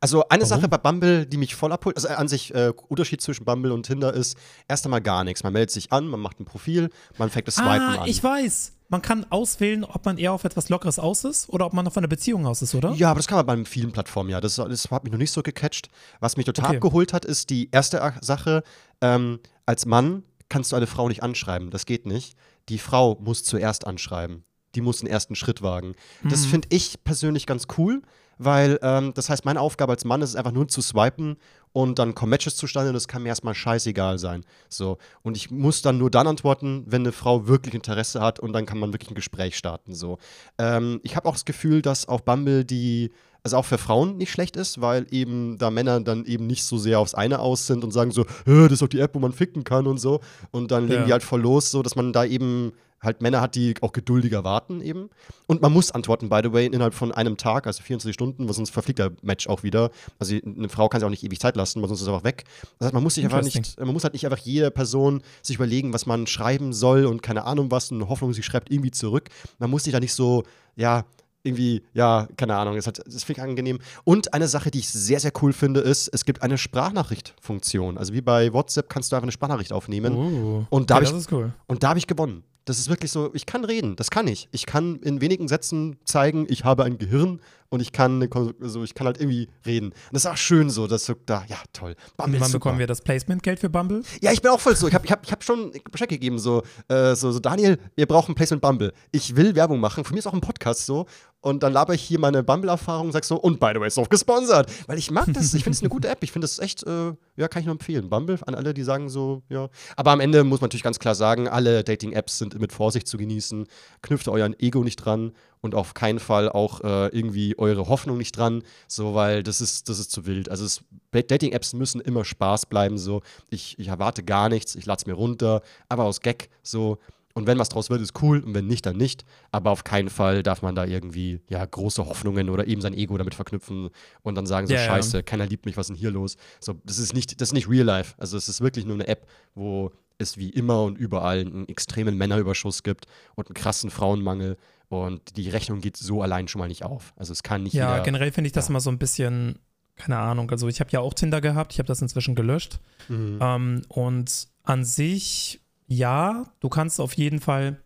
Also 0.00 0.28
eine 0.28 0.42
Warum? 0.42 0.48
Sache 0.60 0.68
bei 0.68 0.78
Bumble, 0.78 1.26
die 1.26 1.36
mich 1.36 1.54
voll 1.54 1.72
abholt, 1.72 1.96
also 1.96 2.08
an 2.08 2.28
sich 2.28 2.54
äh, 2.54 2.72
Unterschied 2.88 3.20
zwischen 3.20 3.44
Bumble 3.44 3.72
und 3.72 3.84
Tinder 3.86 4.12
ist 4.12 4.36
erst 4.68 4.84
einmal 4.84 5.00
gar 5.00 5.22
nichts. 5.24 5.42
Man 5.44 5.52
meldet 5.52 5.70
sich 5.70 5.92
an, 5.92 6.06
man 6.08 6.20
macht 6.20 6.40
ein 6.40 6.44
Profil, 6.44 6.90
man 7.18 7.30
fängt 7.30 7.46
das 7.48 7.56
Swipen 7.56 7.70
ah, 7.70 8.02
an. 8.02 8.08
ich 8.08 8.22
weiß. 8.22 8.72
Man 8.92 9.00
kann 9.02 9.24
auswählen, 9.30 9.84
ob 9.84 10.04
man 10.04 10.18
eher 10.18 10.32
auf 10.32 10.44
etwas 10.44 10.68
Lockeres 10.68 10.98
aus 10.98 11.24
ist 11.24 11.48
oder 11.48 11.64
ob 11.66 11.72
man 11.72 11.86
auf 11.86 11.96
einer 11.96 12.08
Beziehung 12.08 12.46
aus 12.46 12.60
ist, 12.60 12.74
oder? 12.74 12.92
Ja, 12.92 13.10
aber 13.10 13.18
das 13.18 13.26
kann 13.26 13.38
man 13.44 13.46
bei 13.46 13.64
vielen 13.64 13.90
Plattformen, 13.90 14.28
ja. 14.28 14.38
Das, 14.40 14.56
das 14.56 14.90
hat 14.90 15.02
mich 15.04 15.10
noch 15.12 15.18
nicht 15.18 15.32
so 15.32 15.42
gecatcht. 15.42 15.88
Was 16.20 16.36
mich 16.36 16.44
total 16.44 16.66
Okay. 16.66 16.76
abgeholt 16.76 17.12
hat, 17.14 17.24
ist 17.24 17.48
die 17.50 17.70
erste 17.72 18.12
Sache, 18.20 18.62
ähm, 19.00 19.40
als 19.66 19.86
Mann 19.86 20.22
kannst 20.50 20.70
du 20.72 20.76
eine 20.76 20.86
Frau 20.86 21.08
nicht 21.08 21.22
anschreiben. 21.22 21.70
Das 21.70 21.86
geht 21.86 22.04
nicht. 22.04 22.36
Die 22.68 22.78
Frau 22.78 23.16
muss 23.18 23.42
zuerst 23.44 23.86
anschreiben. 23.86 24.44
Die 24.74 24.82
muss 24.82 24.98
den 24.98 25.08
ersten 25.08 25.34
Schritt 25.34 25.62
wagen. 25.62 25.94
Das 26.22 26.42
Mhm. 26.44 26.50
finde 26.50 26.68
ich 26.70 27.02
persönlich 27.02 27.46
ganz 27.46 27.66
cool, 27.78 28.02
weil 28.36 28.78
ähm, 28.82 29.12
das 29.14 29.30
heißt, 29.30 29.46
meine 29.46 29.60
Aufgabe 29.60 29.92
als 29.92 30.04
Mann 30.04 30.20
ist 30.20 30.30
es 30.30 30.36
einfach 30.36 30.52
nur 30.52 30.68
zu 30.68 30.82
swipen 30.82 31.36
und 31.72 31.98
dann 31.98 32.14
kommen 32.14 32.30
Matches 32.30 32.56
zustande 32.56 32.90
und 32.90 32.94
das 32.94 33.08
kann 33.08 33.22
mir 33.22 33.30
erstmal 33.30 33.54
scheißegal 33.54 34.18
sein. 34.18 34.44
So. 34.68 34.98
Und 35.22 35.36
ich 35.36 35.50
muss 35.50 35.82
dann 35.82 35.98
nur 35.98 36.10
dann 36.10 36.26
antworten, 36.26 36.84
wenn 36.86 37.02
eine 37.02 37.12
Frau 37.12 37.46
wirklich 37.48 37.74
Interesse 37.74 38.20
hat 38.20 38.40
und 38.40 38.52
dann 38.52 38.66
kann 38.66 38.78
man 38.78 38.92
wirklich 38.92 39.10
ein 39.10 39.14
Gespräch 39.14 39.56
starten. 39.56 39.94
So. 39.94 40.18
Ähm, 40.58 41.00
ich 41.02 41.16
habe 41.16 41.28
auch 41.28 41.32
das 41.34 41.44
Gefühl, 41.44 41.80
dass 41.82 42.06
auf 42.08 42.24
Bumble 42.24 42.64
die, 42.64 43.10
also 43.42 43.56
auch 43.56 43.64
für 43.64 43.78
Frauen 43.78 44.18
nicht 44.18 44.30
schlecht 44.30 44.56
ist, 44.56 44.80
weil 44.80 45.06
eben 45.10 45.58
da 45.58 45.70
Männer 45.70 46.00
dann 46.00 46.24
eben 46.26 46.46
nicht 46.46 46.64
so 46.64 46.76
sehr 46.78 46.98
aufs 47.00 47.14
eine 47.14 47.38
aus 47.40 47.66
sind 47.66 47.82
und 47.84 47.90
sagen 47.90 48.10
so, 48.10 48.24
"Hä, 48.44 48.64
das 48.64 48.72
ist 48.72 48.82
doch 48.82 48.88
die 48.88 49.00
App, 49.00 49.14
wo 49.14 49.18
man 49.18 49.32
ficken 49.32 49.64
kann 49.64 49.86
und 49.86 49.98
so. 49.98 50.20
Und 50.50 50.70
dann 50.70 50.86
legen 50.88 51.00
Ja. 51.02 51.06
die 51.06 51.12
halt 51.12 51.22
voll 51.22 51.40
los, 51.40 51.70
so 51.70 51.82
dass 51.82 51.96
man 51.96 52.12
da 52.12 52.24
eben 52.24 52.72
halt 53.02 53.20
Männer 53.20 53.40
hat, 53.40 53.54
die 53.54 53.74
auch 53.80 53.92
geduldiger 53.92 54.44
warten 54.44 54.80
eben. 54.80 55.10
Und 55.46 55.60
man 55.60 55.72
muss 55.72 55.90
antworten, 55.90 56.28
by 56.28 56.40
the 56.42 56.52
way, 56.52 56.66
innerhalb 56.66 56.94
von 56.94 57.12
einem 57.12 57.36
Tag, 57.36 57.66
also 57.66 57.82
24 57.82 58.14
Stunden, 58.14 58.46
weil 58.46 58.54
sonst 58.54 58.70
verfliegt 58.70 58.98
der 59.00 59.12
Match 59.22 59.48
auch 59.48 59.62
wieder. 59.62 59.90
Also 60.18 60.36
eine 60.44 60.68
Frau 60.68 60.88
kann 60.88 61.00
sich 61.00 61.06
auch 61.06 61.10
nicht 61.10 61.24
ewig 61.24 61.40
Zeit 61.40 61.56
lassen, 61.56 61.82
weil 61.82 61.88
sonst 61.88 62.00
ist 62.00 62.06
es 62.06 62.12
einfach 62.12 62.24
weg. 62.24 62.44
Das 62.78 62.86
heißt, 62.86 62.94
man 62.94 63.02
muss 63.02 63.14
sich 63.14 63.24
einfach 63.24 63.42
nicht, 63.42 63.78
man 63.78 63.92
muss 63.92 64.04
halt 64.04 64.12
nicht 64.12 64.24
einfach 64.24 64.38
jede 64.38 64.70
Person 64.70 65.22
sich 65.42 65.56
überlegen, 65.56 65.92
was 65.92 66.06
man 66.06 66.26
schreiben 66.26 66.72
soll 66.72 67.06
und 67.06 67.22
keine 67.22 67.44
Ahnung 67.44 67.70
was, 67.70 67.90
und 67.90 68.08
Hoffnung, 68.08 68.32
sie 68.32 68.42
schreibt 68.42 68.70
irgendwie 68.70 68.92
zurück. 68.92 69.28
Man 69.58 69.70
muss 69.70 69.84
sich 69.84 69.92
da 69.92 70.00
nicht 70.00 70.14
so, 70.14 70.44
ja, 70.76 71.04
irgendwie, 71.42 71.82
ja, 71.92 72.28
keine 72.36 72.56
Ahnung, 72.56 72.76
das, 72.76 72.86
hat, 72.86 73.02
das 73.04 73.24
finde 73.24 73.40
ich 73.40 73.42
angenehm. 73.42 73.80
Und 74.04 74.32
eine 74.32 74.46
Sache, 74.48 74.70
die 74.70 74.78
ich 74.78 74.88
sehr, 74.88 75.18
sehr 75.18 75.32
cool 75.42 75.52
finde, 75.52 75.80
ist, 75.80 76.08
es 76.08 76.24
gibt 76.24 76.42
eine 76.42 76.56
Sprachnachricht-Funktion. 76.56 77.98
Also 77.98 78.12
wie 78.12 78.20
bei 78.20 78.52
WhatsApp 78.52 78.88
kannst 78.88 79.10
du 79.10 79.16
einfach 79.16 79.24
eine 79.24 79.32
Sprachnachricht 79.32 79.72
aufnehmen. 79.72 80.14
Uh, 80.14 80.66
Und 80.70 80.90
da 80.90 80.96
hab 80.96 81.02
das 81.02 81.12
ist 81.12 81.32
cool. 81.32 81.52
Und 81.66 81.82
da 81.82 81.90
habe 81.90 81.98
ich 81.98 82.06
gewonnen. 82.06 82.44
Das 82.64 82.78
ist 82.78 82.88
wirklich 82.88 83.10
so, 83.10 83.30
ich 83.34 83.46
kann 83.46 83.64
reden, 83.64 83.96
das 83.96 84.10
kann 84.10 84.28
ich. 84.28 84.48
Ich 84.52 84.66
kann 84.66 84.96
in 85.00 85.20
wenigen 85.20 85.48
Sätzen 85.48 85.96
zeigen, 86.04 86.46
ich 86.48 86.64
habe 86.64 86.84
ein 86.84 86.98
Gehirn 86.98 87.40
und 87.72 87.80
ich 87.80 87.90
kann, 87.90 88.28
also 88.60 88.84
ich 88.84 88.94
kann 88.94 89.06
halt 89.06 89.18
irgendwie 89.18 89.48
reden. 89.64 89.86
Und 89.86 90.12
das 90.12 90.26
ist 90.26 90.30
auch 90.30 90.36
schön 90.36 90.68
so, 90.68 90.86
dass 90.86 91.06
so 91.06 91.14
da, 91.24 91.44
ja, 91.48 91.56
toll. 91.72 91.96
Bumble 92.18 92.38
Wann 92.40 92.52
bekommen 92.52 92.78
wir 92.78 92.86
das 92.86 93.00
Placement-Geld 93.00 93.60
für 93.60 93.70
Bumble? 93.70 94.02
Ja, 94.20 94.30
ich 94.30 94.42
bin 94.42 94.50
auch 94.50 94.60
voll 94.60 94.76
so. 94.76 94.86
Ich 94.88 94.94
habe 94.94 95.06
ich 95.06 95.10
hab, 95.10 95.24
ich 95.24 95.32
hab 95.32 95.42
schon 95.42 95.72
Bescheid 95.90 96.10
gegeben, 96.10 96.38
so, 96.38 96.62
äh, 96.88 97.16
so, 97.16 97.32
so, 97.32 97.40
Daniel, 97.40 97.78
wir 97.96 98.06
brauchen 98.06 98.34
Placement 98.34 98.60
Bumble. 98.60 98.92
Ich 99.10 99.36
will 99.36 99.54
Werbung 99.54 99.80
machen. 99.80 100.04
Von 100.04 100.12
mir 100.12 100.18
ist 100.18 100.26
auch 100.26 100.34
ein 100.34 100.42
Podcast 100.42 100.84
so. 100.84 101.06
Und 101.42 101.64
dann 101.64 101.72
laber 101.72 101.92
ich 101.92 102.02
hier 102.02 102.20
meine 102.20 102.42
Bumble-Erfahrung 102.44 103.06
und 103.06 103.12
sag 103.12 103.24
so, 103.24 103.36
und 103.36 103.58
by 103.58 103.72
the 103.74 103.80
way, 103.80 103.88
ist 103.88 103.98
auch 103.98 104.08
gesponsert. 104.08 104.72
Weil 104.86 104.96
ich 104.96 105.10
mag 105.10 105.26
das. 105.34 105.52
Ich 105.52 105.64
finde 105.64 105.76
es 105.76 105.82
eine 105.82 105.88
gute 105.88 106.08
App. 106.08 106.22
Ich 106.22 106.30
finde 106.30 106.46
es 106.46 106.60
echt, 106.60 106.86
äh, 106.86 107.12
ja, 107.36 107.48
kann 107.48 107.60
ich 107.60 107.66
nur 107.66 107.74
empfehlen. 107.74 108.08
Bumble 108.08 108.38
an 108.46 108.54
alle, 108.54 108.72
die 108.72 108.84
sagen 108.84 109.08
so, 109.08 109.42
ja. 109.48 109.68
Aber 109.96 110.12
am 110.12 110.20
Ende 110.20 110.44
muss 110.44 110.60
man 110.60 110.68
natürlich 110.68 110.84
ganz 110.84 111.00
klar 111.00 111.16
sagen, 111.16 111.48
alle 111.48 111.82
Dating-Apps 111.82 112.38
sind 112.38 112.58
mit 112.60 112.72
Vorsicht 112.72 113.08
zu 113.08 113.18
genießen. 113.18 113.66
Knüpft 114.02 114.28
euren 114.28 114.58
Ego 114.58 114.84
nicht 114.84 114.96
dran 114.96 115.32
und 115.60 115.74
auf 115.74 115.94
keinen 115.94 116.20
Fall 116.20 116.48
auch 116.48 116.80
äh, 116.82 117.08
irgendwie 117.08 117.58
eure 117.58 117.88
Hoffnung 117.88 118.18
nicht 118.18 118.36
dran, 118.36 118.62
so, 118.86 119.14
weil 119.14 119.42
das 119.42 119.60
ist, 119.60 119.88
das 119.88 119.98
ist 119.98 120.12
zu 120.12 120.26
wild. 120.26 120.48
Also 120.48 120.80
Dating-Apps 121.12 121.72
müssen 121.72 122.00
immer 122.00 122.24
Spaß 122.24 122.66
bleiben, 122.66 122.98
so. 122.98 123.22
Ich, 123.50 123.78
ich 123.78 123.88
erwarte 123.88 124.22
gar 124.22 124.48
nichts, 124.48 124.76
ich 124.76 124.86
lade 124.86 124.98
es 125.00 125.06
mir 125.06 125.14
runter, 125.14 125.62
aber 125.88 126.04
aus 126.04 126.20
Gag, 126.20 126.50
so. 126.62 126.98
Und 127.34 127.46
wenn 127.46 127.58
was 127.58 127.68
draus 127.68 127.90
wird, 127.90 128.00
ist 128.00 128.20
cool 128.22 128.40
und 128.40 128.54
wenn 128.54 128.66
nicht, 128.66 128.84
dann 128.86 128.96
nicht. 128.96 129.24
Aber 129.50 129.70
auf 129.70 129.84
keinen 129.84 130.10
Fall 130.10 130.42
darf 130.42 130.62
man 130.62 130.74
da 130.74 130.84
irgendwie, 130.84 131.40
ja, 131.48 131.64
große 131.64 132.04
Hoffnungen 132.06 132.50
oder 132.50 132.66
eben 132.66 132.80
sein 132.80 132.94
Ego 132.94 133.16
damit 133.16 133.34
verknüpfen 133.34 133.90
und 134.22 134.34
dann 134.34 134.46
sagen 134.46 134.66
so, 134.66 134.74
ja. 134.74 134.80
scheiße, 134.80 135.22
keiner 135.22 135.46
liebt 135.46 135.66
mich, 135.66 135.76
was 135.76 135.86
ist 135.86 135.90
denn 135.90 135.96
hier 135.96 136.10
los? 136.10 136.36
So, 136.60 136.74
das 136.84 136.98
ist 136.98 137.14
nicht, 137.14 137.40
das 137.40 137.48
ist 137.48 137.54
nicht 137.54 137.68
real 137.68 137.86
life. 137.86 138.14
Also 138.18 138.36
es 138.36 138.48
ist 138.48 138.60
wirklich 138.60 138.84
nur 138.84 138.94
eine 138.94 139.08
App, 139.08 139.26
wo 139.54 139.90
es 140.18 140.36
wie 140.36 140.50
immer 140.50 140.82
und 140.84 140.98
überall 140.98 141.40
einen 141.40 141.68
extremen 141.68 142.16
Männerüberschuss 142.16 142.82
gibt 142.82 143.06
und 143.34 143.48
einen 143.48 143.54
krassen 143.54 143.90
Frauenmangel. 143.90 144.56
Und 144.88 145.36
die 145.38 145.48
Rechnung 145.48 145.80
geht 145.80 145.96
so 145.96 146.20
allein 146.22 146.48
schon 146.48 146.58
mal 146.58 146.68
nicht 146.68 146.84
auf. 146.84 147.14
Also 147.16 147.32
es 147.32 147.42
kann 147.42 147.62
nicht 147.62 147.72
Ja, 147.72 147.92
jeder. 147.92 148.04
generell 148.04 148.30
finde 148.30 148.46
ich 148.48 148.52
das 148.52 148.66
ja. 148.66 148.70
immer 148.70 148.80
so 148.80 148.90
ein 148.90 148.98
bisschen, 148.98 149.58
keine 149.96 150.18
Ahnung. 150.18 150.50
Also 150.50 150.68
ich 150.68 150.80
habe 150.80 150.90
ja 150.90 151.00
auch 151.00 151.14
Tinder 151.14 151.40
gehabt, 151.40 151.72
ich 151.72 151.78
habe 151.78 151.86
das 151.86 152.02
inzwischen 152.02 152.34
gelöscht. 152.34 152.78
Mhm. 153.08 153.38
Ähm, 153.40 153.82
und 153.88 154.48
an 154.64 154.84
sich, 154.84 155.61
ja, 155.96 156.46
du 156.60 156.68
kannst 156.68 157.00
auf 157.00 157.12
jeden 157.14 157.40
Fall 157.40 157.78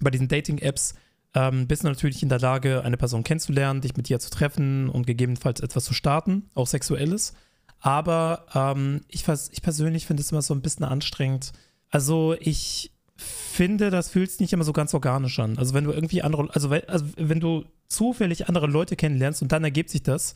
bei 0.00 0.10
diesen 0.10 0.28
Dating-Apps 0.28 0.94
ähm, 1.34 1.66
bist 1.68 1.84
du 1.84 1.88
natürlich 1.88 2.22
in 2.22 2.28
der 2.28 2.40
Lage, 2.40 2.82
eine 2.82 2.96
Person 2.96 3.22
kennenzulernen, 3.22 3.80
dich 3.80 3.96
mit 3.96 4.10
ihr 4.10 4.18
zu 4.18 4.30
treffen 4.30 4.88
und 4.88 5.06
gegebenenfalls 5.06 5.60
etwas 5.60 5.84
zu 5.84 5.94
starten, 5.94 6.50
auch 6.54 6.66
sexuelles. 6.66 7.34
Aber 7.78 8.46
ähm, 8.54 9.02
ich, 9.08 9.26
ich 9.28 9.62
persönlich 9.62 10.06
finde 10.06 10.22
es 10.22 10.32
immer 10.32 10.42
so 10.42 10.54
ein 10.54 10.60
bisschen 10.60 10.84
anstrengend. 10.84 11.52
Also 11.88 12.34
ich 12.40 12.92
finde, 13.16 13.90
das 13.90 14.08
fühlt 14.10 14.30
sich 14.30 14.40
nicht 14.40 14.52
immer 14.52 14.64
so 14.64 14.72
ganz 14.72 14.92
organisch 14.94 15.38
an. 15.38 15.56
Also 15.58 15.72
wenn 15.74 15.84
du 15.84 15.92
irgendwie 15.92 16.22
andere, 16.22 16.48
also, 16.52 16.70
wenn- 16.70 16.88
also 16.88 17.04
wenn 17.16 17.40
du 17.40 17.64
zufällig 17.88 18.48
andere 18.48 18.66
Leute 18.66 18.96
kennenlernst 18.96 19.42
und 19.42 19.52
dann 19.52 19.62
ergibt 19.64 19.90
sich 19.90 20.02
das, 20.02 20.34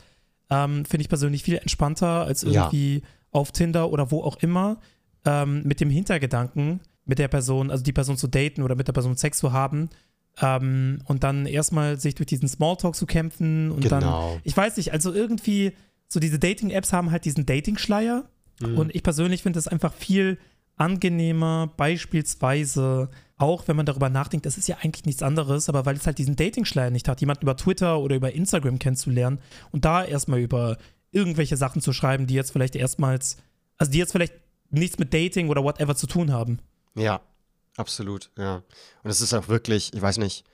ähm, 0.50 0.84
finde 0.84 1.02
ich 1.02 1.08
persönlich 1.08 1.42
viel 1.42 1.56
entspannter 1.56 2.24
als 2.24 2.42
Ja. 2.42 2.48
irgendwie 2.64 3.02
auf 3.30 3.50
Tinder 3.52 3.90
oder 3.90 4.10
wo 4.10 4.22
auch 4.22 4.36
immer 4.36 4.78
ähm, 5.24 5.62
mit 5.64 5.80
dem 5.80 5.90
Hintergedanken, 5.90 6.80
mit 7.06 7.18
der 7.18 7.28
Person, 7.28 7.70
also 7.70 7.82
die 7.84 7.92
Person 7.92 8.16
zu 8.16 8.26
daten 8.28 8.62
oder 8.62 8.74
mit 8.74 8.88
der 8.88 8.92
Person 8.92 9.16
Sex 9.16 9.38
zu 9.38 9.52
haben 9.52 9.90
ähm, 10.40 11.00
und 11.06 11.22
dann 11.24 11.46
erstmal 11.46 11.98
sich 12.00 12.14
durch 12.14 12.26
diesen 12.26 12.48
Smalltalk 12.48 12.94
zu 12.96 13.06
kämpfen 13.06 13.70
und 13.70 13.90
dann, 13.90 14.00
Genau. 14.00 14.40
ich 14.44 14.56
weiß 14.56 14.76
nicht, 14.78 14.92
also 14.92 15.12
irgendwie 15.12 15.72
so 16.08 16.18
diese 16.20 16.38
Dating-Apps 16.38 16.92
haben 16.92 17.10
halt 17.10 17.24
diesen 17.24 17.46
Dating-Schleier 17.46 18.24
Mhm. 18.60 18.78
und 18.78 18.94
ich 18.94 19.02
persönlich 19.02 19.42
finde 19.42 19.58
es 19.58 19.66
einfach 19.68 19.92
viel 19.92 20.38
angenehmer, 20.76 21.72
beispielsweise 21.76 23.08
auch 23.36 23.66
wenn 23.66 23.76
man 23.76 23.84
darüber 23.86 24.10
nachdenkt, 24.10 24.46
das 24.46 24.56
ist 24.58 24.68
ja 24.68 24.76
eigentlich 24.82 25.06
nichts 25.06 25.22
anderes, 25.22 25.68
aber 25.68 25.84
weil 25.86 25.96
es 25.96 26.06
halt 26.06 26.18
diesen 26.18 26.36
Dating-Schleier 26.36 26.90
nicht 26.90 27.08
hat, 27.08 27.20
jemanden 27.20 27.42
über 27.42 27.56
Twitter 27.56 27.98
oder 27.98 28.14
über 28.16 28.32
Instagram 28.32 28.78
kennenzulernen 28.78 29.38
und 29.72 29.84
da 29.84 30.04
erstmal 30.04 30.38
über 30.40 30.78
irgendwelche 31.10 31.56
Sachen 31.56 31.82
zu 31.82 31.92
schreiben, 31.92 32.26
die 32.28 32.34
jetzt 32.34 32.52
vielleicht 32.52 32.76
erstmals, 32.76 33.36
also 33.76 33.90
die 33.92 33.98
jetzt 33.98 34.12
vielleicht 34.12 34.34
nichts 34.70 34.98
mit 34.98 35.12
Dating 35.12 35.48
oder 35.48 35.62
whatever 35.64 35.94
zu 35.96 36.06
tun 36.06 36.32
haben. 36.32 36.58
Ja, 36.94 37.20
absolut, 37.76 38.30
ja. 38.36 38.62
Und 39.02 39.10
es 39.10 39.20
ist 39.20 39.34
auch 39.34 39.48
wirklich, 39.48 39.92
ich 39.92 40.02
weiß 40.02 40.18
nicht, 40.18 40.44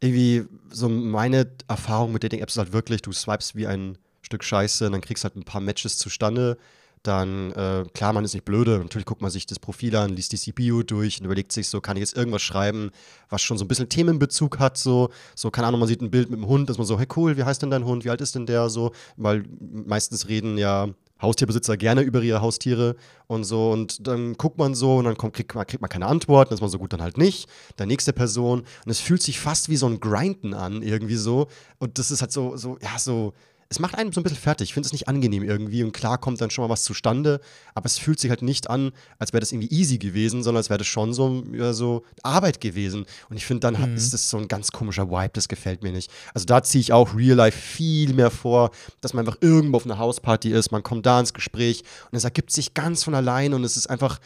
irgendwie 0.00 0.44
so 0.70 0.88
meine 0.88 1.50
Erfahrung 1.68 2.12
mit 2.12 2.24
Dating-Apps 2.24 2.54
ist 2.54 2.58
halt 2.58 2.72
wirklich, 2.72 3.02
du 3.02 3.12
swipest 3.12 3.54
wie 3.54 3.66
ein 3.66 3.98
Stück 4.22 4.44
Scheiße 4.44 4.86
und 4.86 4.92
dann 4.92 5.00
kriegst 5.00 5.24
halt 5.24 5.36
ein 5.36 5.44
paar 5.44 5.60
Matches 5.60 5.98
zustande. 5.98 6.56
Dann, 7.02 7.50
äh, 7.52 7.84
klar, 7.94 8.12
man 8.12 8.24
ist 8.26 8.34
nicht 8.34 8.44
blöde. 8.44 8.78
Natürlich 8.78 9.06
guckt 9.06 9.22
man 9.22 9.30
sich 9.30 9.46
das 9.46 9.58
Profil 9.58 9.96
an, 9.96 10.10
liest 10.10 10.32
die 10.32 10.36
CPU 10.36 10.82
durch 10.82 11.18
und 11.18 11.24
überlegt 11.24 11.50
sich 11.50 11.68
so, 11.68 11.80
kann 11.80 11.96
ich 11.96 12.02
jetzt 12.02 12.16
irgendwas 12.16 12.42
schreiben, 12.42 12.90
was 13.30 13.40
schon 13.40 13.56
so 13.56 13.64
ein 13.64 13.68
bisschen 13.68 13.88
Themenbezug 13.88 14.58
hat, 14.58 14.76
so. 14.76 15.08
So, 15.34 15.50
keine 15.50 15.66
Ahnung, 15.68 15.80
man 15.80 15.88
sieht 15.88 16.02
ein 16.02 16.10
Bild 16.10 16.28
mit 16.30 16.38
dem 16.38 16.46
Hund, 16.46 16.68
dass 16.68 16.76
man 16.76 16.86
so, 16.86 16.98
hey 16.98 17.06
cool, 17.16 17.38
wie 17.38 17.44
heißt 17.44 17.62
denn 17.62 17.70
dein 17.70 17.86
Hund, 17.86 18.04
wie 18.04 18.10
alt 18.10 18.20
ist 18.20 18.34
denn 18.34 18.44
der, 18.46 18.68
so. 18.68 18.92
Weil 19.16 19.44
meistens 19.60 20.28
reden 20.28 20.58
ja 20.58 20.88
Haustierbesitzer 21.22 21.76
gerne 21.76 22.02
über 22.02 22.22
ihre 22.22 22.40
Haustiere 22.40 22.96
und 23.26 23.44
so. 23.44 23.70
Und 23.70 24.06
dann 24.06 24.34
guckt 24.34 24.58
man 24.58 24.74
so 24.74 24.96
und 24.96 25.04
dann 25.04 25.16
kommt, 25.16 25.34
kriegt, 25.34 25.54
man, 25.54 25.66
kriegt 25.66 25.80
man 25.80 25.90
keine 25.90 26.06
Antwort, 26.06 26.48
dann 26.48 26.54
ist 26.54 26.60
man 26.60 26.70
so 26.70 26.78
gut, 26.78 26.92
dann 26.92 27.02
halt 27.02 27.18
nicht. 27.18 27.48
Dann 27.76 27.88
nächste 27.88 28.12
Person. 28.12 28.60
Und 28.60 28.90
es 28.90 29.00
fühlt 29.00 29.22
sich 29.22 29.40
fast 29.40 29.68
wie 29.68 29.76
so 29.76 29.86
ein 29.86 30.00
Grinden 30.00 30.54
an, 30.54 30.82
irgendwie 30.82 31.16
so. 31.16 31.48
Und 31.78 31.98
das 31.98 32.10
ist 32.10 32.20
halt 32.20 32.32
so, 32.32 32.56
so, 32.56 32.78
ja, 32.80 32.98
so 32.98 33.32
es 33.70 33.78
macht 33.78 33.94
einen 33.94 34.10
so 34.10 34.20
ein 34.20 34.24
bisschen 34.24 34.38
fertig. 34.38 34.70
Ich 34.70 34.74
finde 34.74 34.88
es 34.88 34.92
nicht 34.92 35.06
angenehm 35.06 35.44
irgendwie. 35.44 35.84
Und 35.84 35.92
klar 35.92 36.18
kommt 36.18 36.40
dann 36.40 36.50
schon 36.50 36.64
mal 36.64 36.68
was 36.68 36.82
zustande, 36.82 37.40
aber 37.72 37.86
es 37.86 37.98
fühlt 37.98 38.18
sich 38.18 38.28
halt 38.28 38.42
nicht 38.42 38.68
an, 38.68 38.90
als 39.20 39.32
wäre 39.32 39.38
das 39.38 39.52
irgendwie 39.52 39.70
easy 39.70 39.96
gewesen, 39.96 40.42
sondern 40.42 40.58
als 40.58 40.70
wäre 40.70 40.78
das 40.78 40.88
schon 40.88 41.14
so, 41.14 41.44
ja, 41.52 41.72
so 41.72 42.02
Arbeit 42.24 42.60
gewesen. 42.60 43.06
Und 43.28 43.36
ich 43.36 43.46
finde, 43.46 43.60
dann 43.60 43.90
mhm. 43.90 43.96
ist 43.96 44.12
das 44.12 44.28
so 44.28 44.38
ein 44.38 44.48
ganz 44.48 44.72
komischer 44.72 45.08
Vibe, 45.08 45.30
das 45.34 45.46
gefällt 45.46 45.84
mir 45.84 45.92
nicht. 45.92 46.10
Also 46.34 46.46
da 46.46 46.64
ziehe 46.64 46.80
ich 46.80 46.92
auch 46.92 47.14
Real 47.14 47.36
Life 47.36 47.56
viel 47.56 48.12
mehr 48.12 48.32
vor, 48.32 48.72
dass 49.02 49.14
man 49.14 49.24
einfach 49.24 49.40
irgendwo 49.40 49.76
auf 49.76 49.84
einer 49.84 49.98
Hausparty 49.98 50.50
ist, 50.50 50.72
man 50.72 50.82
kommt 50.82 51.06
da 51.06 51.20
ins 51.20 51.32
Gespräch 51.32 51.84
und 52.10 52.18
es 52.18 52.24
ergibt 52.24 52.50
sich 52.50 52.74
ganz 52.74 53.04
von 53.04 53.14
allein 53.14 53.54
und 53.54 53.62
es 53.62 53.76
ist 53.76 53.88
einfach 53.88 54.18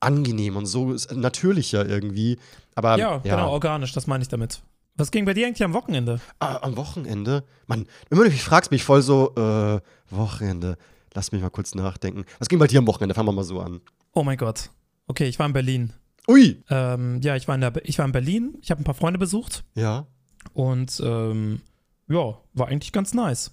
angenehm 0.00 0.56
und 0.56 0.66
so 0.66 0.96
natürlicher 1.14 1.86
irgendwie. 1.86 2.38
Aber, 2.74 2.98
ja, 2.98 3.22
ja, 3.24 3.36
genau, 3.36 3.52
organisch, 3.52 3.92
das 3.92 4.06
meine 4.06 4.20
ich 4.20 4.28
damit. 4.28 4.60
Was 4.96 5.10
ging 5.10 5.24
bei 5.24 5.32
dir 5.34 5.46
eigentlich 5.46 5.64
am 5.64 5.72
Wochenende? 5.72 6.20
Ah, 6.38 6.58
am 6.62 6.76
Wochenende? 6.76 7.44
Mann, 7.66 7.86
immer 8.10 8.24
du 8.24 8.30
mich 8.30 8.42
fragst, 8.42 8.70
mich 8.70 8.84
voll 8.84 9.00
so, 9.02 9.34
äh, 9.36 9.80
Wochenende. 10.10 10.76
Lass 11.14 11.32
mich 11.32 11.40
mal 11.40 11.50
kurz 11.50 11.74
nachdenken. 11.74 12.24
Was 12.38 12.48
ging 12.48 12.58
bei 12.58 12.66
dir 12.66 12.78
am 12.78 12.86
Wochenende? 12.86 13.14
Fangen 13.14 13.28
wir 13.28 13.32
mal 13.32 13.44
so 13.44 13.60
an. 13.60 13.80
Oh 14.12 14.22
mein 14.22 14.36
Gott. 14.36 14.70
Okay, 15.06 15.26
ich 15.26 15.38
war 15.38 15.46
in 15.46 15.52
Berlin. 15.52 15.92
Ui! 16.28 16.62
Ähm, 16.70 17.20
ja, 17.22 17.36
ich 17.36 17.48
war, 17.48 17.54
in 17.54 17.62
der, 17.62 17.72
ich 17.84 17.98
war 17.98 18.04
in 18.04 18.12
Berlin. 18.12 18.58
Ich 18.60 18.70
habe 18.70 18.80
ein 18.80 18.84
paar 18.84 18.94
Freunde 18.94 19.18
besucht. 19.18 19.64
Ja. 19.74 20.06
Und 20.52 21.00
ähm, 21.04 21.60
ja, 22.08 22.38
war 22.52 22.68
eigentlich 22.68 22.92
ganz 22.92 23.14
nice. 23.14 23.52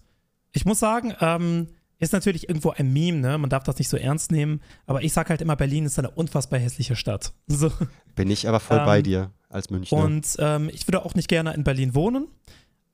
Ich 0.51 0.65
muss 0.65 0.79
sagen, 0.79 1.13
ähm, 1.21 1.67
ist 1.99 2.13
natürlich 2.13 2.47
irgendwo 2.47 2.71
ein 2.71 2.91
Meme, 2.93 3.19
ne? 3.19 3.37
Man 3.37 3.49
darf 3.49 3.63
das 3.63 3.77
nicht 3.77 3.89
so 3.89 3.97
ernst 3.97 4.31
nehmen. 4.31 4.61
Aber 4.85 5.03
ich 5.03 5.13
sag 5.13 5.29
halt 5.29 5.41
immer, 5.41 5.55
Berlin 5.55 5.85
ist 5.85 5.99
eine 5.99 6.11
unfassbar 6.11 6.59
hässliche 6.59 6.95
Stadt. 6.95 7.33
So. 7.47 7.71
Bin 8.15 8.29
ich 8.29 8.47
aber 8.47 8.59
voll 8.59 8.79
bei 8.79 8.97
ähm, 8.97 9.03
dir 9.03 9.31
als 9.49 9.69
Münchner. 9.69 9.97
Und 9.97 10.35
ähm, 10.39 10.69
ich 10.71 10.87
würde 10.87 11.03
auch 11.03 11.15
nicht 11.15 11.27
gerne 11.27 11.53
in 11.53 11.63
Berlin 11.63 11.95
wohnen. 11.95 12.27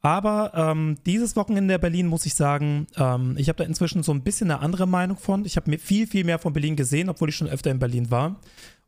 Aber 0.01 0.51
ähm, 0.53 0.97
dieses 1.05 1.35
Wochenende 1.35 1.73
in 1.73 1.81
Berlin 1.81 2.07
muss 2.07 2.25
ich 2.25 2.35
sagen, 2.35 2.85
ähm, 2.95 3.35
ich 3.37 3.49
habe 3.49 3.57
da 3.57 3.63
inzwischen 3.63 4.03
so 4.03 4.13
ein 4.13 4.21
bisschen 4.21 4.51
eine 4.51 4.61
andere 4.61 4.87
Meinung 4.87 5.17
von. 5.17 5.45
Ich 5.45 5.57
habe 5.57 5.69
mir 5.69 5.79
viel, 5.79 6.05
viel 6.05 6.23
mehr 6.23 6.37
von 6.37 6.53
Berlin 6.53 6.75
gesehen, 6.75 7.09
obwohl 7.09 7.29
ich 7.29 7.35
schon 7.35 7.49
öfter 7.49 7.71
in 7.71 7.79
Berlin 7.79 8.11
war. 8.11 8.39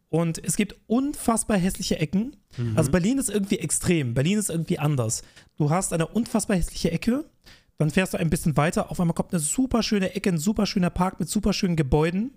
Und 0.09 0.43
es 0.43 0.55
gibt 0.55 0.75
unfassbar 0.87 1.57
hässliche 1.57 1.99
Ecken. 1.99 2.35
Mhm. 2.55 2.77
Also 2.77 2.91
Berlin 2.91 3.17
ist 3.17 3.29
irgendwie 3.29 3.57
extrem. 3.57 4.13
Berlin 4.13 4.37
ist 4.37 4.49
irgendwie 4.49 4.79
anders. 4.79 5.23
Du 5.57 5.69
hast 5.69 5.91
eine 5.91 6.07
unfassbar 6.07 6.55
hässliche 6.55 6.91
Ecke. 6.91 7.25
Dann 7.77 7.89
fährst 7.89 8.13
du 8.13 8.17
ein 8.17 8.29
bisschen 8.29 8.55
weiter. 8.55 8.91
Auf 8.91 8.99
einmal 8.99 9.15
kommt 9.15 9.33
eine 9.33 9.39
super 9.39 9.83
schöne 9.83 10.15
Ecke, 10.15 10.29
ein 10.29 10.37
super 10.37 10.65
schöner 10.65 10.89
Park 10.89 11.19
mit 11.19 11.29
super 11.29 11.51
schönen 11.51 11.75
Gebäuden. 11.75 12.31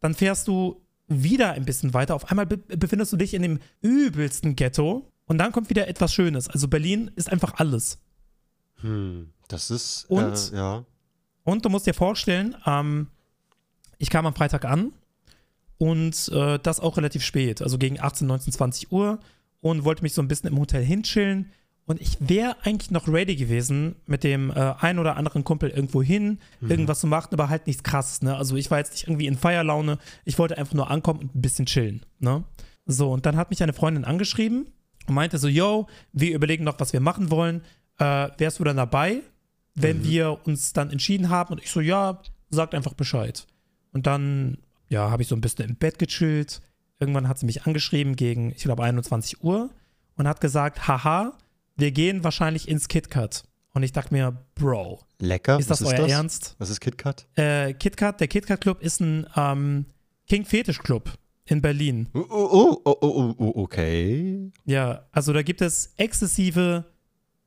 Dann 0.00 0.14
fährst 0.14 0.46
du 0.46 0.83
wieder 1.08 1.52
ein 1.52 1.64
bisschen 1.64 1.94
weiter. 1.94 2.14
Auf 2.14 2.30
einmal 2.30 2.46
be 2.46 2.56
befindest 2.56 3.12
du 3.12 3.16
dich 3.16 3.34
in 3.34 3.42
dem 3.42 3.58
übelsten 3.82 4.56
Ghetto 4.56 5.10
und 5.26 5.38
dann 5.38 5.52
kommt 5.52 5.70
wieder 5.70 5.88
etwas 5.88 6.12
Schönes. 6.12 6.48
Also 6.48 6.68
Berlin 6.68 7.10
ist 7.16 7.30
einfach 7.30 7.54
alles. 7.56 7.98
Hm, 8.80 9.30
das 9.48 9.70
ist, 9.70 10.04
und, 10.08 10.52
äh, 10.52 10.56
ja. 10.56 10.84
Und 11.44 11.64
du 11.64 11.68
musst 11.68 11.86
dir 11.86 11.94
vorstellen, 11.94 12.56
ähm, 12.66 13.08
ich 13.98 14.10
kam 14.10 14.26
am 14.26 14.34
Freitag 14.34 14.64
an 14.64 14.92
und 15.78 16.28
äh, 16.32 16.58
das 16.58 16.80
auch 16.80 16.96
relativ 16.96 17.22
spät, 17.22 17.62
also 17.62 17.78
gegen 17.78 18.00
18, 18.00 18.26
19, 18.26 18.52
20 18.52 18.92
Uhr 18.92 19.20
und 19.60 19.84
wollte 19.84 20.02
mich 20.02 20.14
so 20.14 20.22
ein 20.22 20.28
bisschen 20.28 20.50
im 20.50 20.58
Hotel 20.58 20.84
hinchillen. 20.84 21.52
Und 21.86 22.00
ich 22.00 22.16
wäre 22.20 22.56
eigentlich 22.62 22.90
noch 22.90 23.08
ready 23.08 23.36
gewesen, 23.36 23.96
mit 24.06 24.24
dem 24.24 24.50
äh, 24.50 24.74
ein 24.78 24.98
oder 24.98 25.16
anderen 25.16 25.44
Kumpel 25.44 25.68
irgendwo 25.68 26.02
hin, 26.02 26.38
mhm. 26.60 26.70
irgendwas 26.70 27.00
zu 27.00 27.06
machen, 27.06 27.28
aber 27.32 27.50
halt 27.50 27.66
nichts 27.66 27.82
krasses, 27.82 28.22
ne? 28.22 28.36
Also 28.36 28.56
ich 28.56 28.70
war 28.70 28.78
jetzt 28.78 28.92
nicht 28.92 29.06
irgendwie 29.06 29.26
in 29.26 29.36
Feierlaune, 29.36 29.98
ich 30.24 30.38
wollte 30.38 30.56
einfach 30.56 30.72
nur 30.74 30.90
ankommen 30.90 31.20
und 31.20 31.34
ein 31.34 31.42
bisschen 31.42 31.66
chillen, 31.66 32.06
ne? 32.20 32.44
So, 32.86 33.12
und 33.12 33.26
dann 33.26 33.36
hat 33.36 33.50
mich 33.50 33.62
eine 33.62 33.74
Freundin 33.74 34.04
angeschrieben 34.04 34.70
und 35.06 35.14
meinte 35.14 35.38
so, 35.38 35.48
yo, 35.48 35.86
wir 36.12 36.34
überlegen 36.34 36.64
noch, 36.64 36.80
was 36.80 36.92
wir 36.92 37.00
machen 37.00 37.30
wollen. 37.30 37.62
Äh, 37.98 38.28
wärst 38.38 38.58
du 38.58 38.64
dann 38.64 38.76
dabei, 38.76 39.20
wenn 39.74 39.98
mhm. 39.98 40.04
wir 40.04 40.40
uns 40.44 40.72
dann 40.72 40.90
entschieden 40.90 41.28
haben? 41.28 41.52
Und 41.52 41.62
ich 41.62 41.70
so, 41.70 41.80
ja, 41.80 42.20
sagt 42.50 42.74
einfach 42.74 42.94
Bescheid. 42.94 43.46
Und 43.92 44.06
dann, 44.06 44.58
ja, 44.88 45.10
habe 45.10 45.22
ich 45.22 45.28
so 45.28 45.36
ein 45.36 45.40
bisschen 45.40 45.68
im 45.68 45.76
Bett 45.76 45.98
gechillt. 45.98 46.60
Irgendwann 46.98 47.28
hat 47.28 47.38
sie 47.38 47.46
mich 47.46 47.64
angeschrieben 47.64 48.16
gegen, 48.16 48.52
ich 48.52 48.64
glaube, 48.64 48.82
21 48.82 49.42
Uhr 49.42 49.70
und 50.16 50.28
hat 50.28 50.40
gesagt, 50.40 50.88
haha, 50.88 51.36
wir 51.76 51.90
gehen 51.90 52.24
wahrscheinlich 52.24 52.68
ins 52.68 52.88
KitKat. 52.88 53.44
Und 53.72 53.82
ich 53.82 53.92
dachte 53.92 54.14
mir, 54.14 54.44
Bro. 54.54 55.00
Lecker. 55.18 55.58
Ist 55.58 55.70
das 55.70 55.82
Was 55.82 55.92
euer 55.92 55.98
das? 55.98 56.12
Ernst? 56.12 56.54
Was 56.58 56.70
ist 56.70 56.80
KitKat? 56.80 57.26
Äh, 57.34 57.74
KitKat, 57.74 58.20
der 58.20 58.28
KitKat 58.28 58.60
Club 58.60 58.80
ist 58.80 59.00
ein 59.00 59.26
ähm, 59.36 59.86
King 60.28 60.44
Fetisch 60.44 60.78
Club 60.78 61.10
in 61.46 61.60
Berlin. 61.60 62.08
Oh, 62.14 62.24
oh, 62.30 62.80
oh, 62.84 62.96
oh, 63.00 63.34
oh, 63.36 63.52
okay. 63.62 64.52
Ja, 64.64 65.06
also 65.10 65.32
da 65.32 65.42
gibt 65.42 65.60
es 65.60 65.92
exzessive 65.96 66.84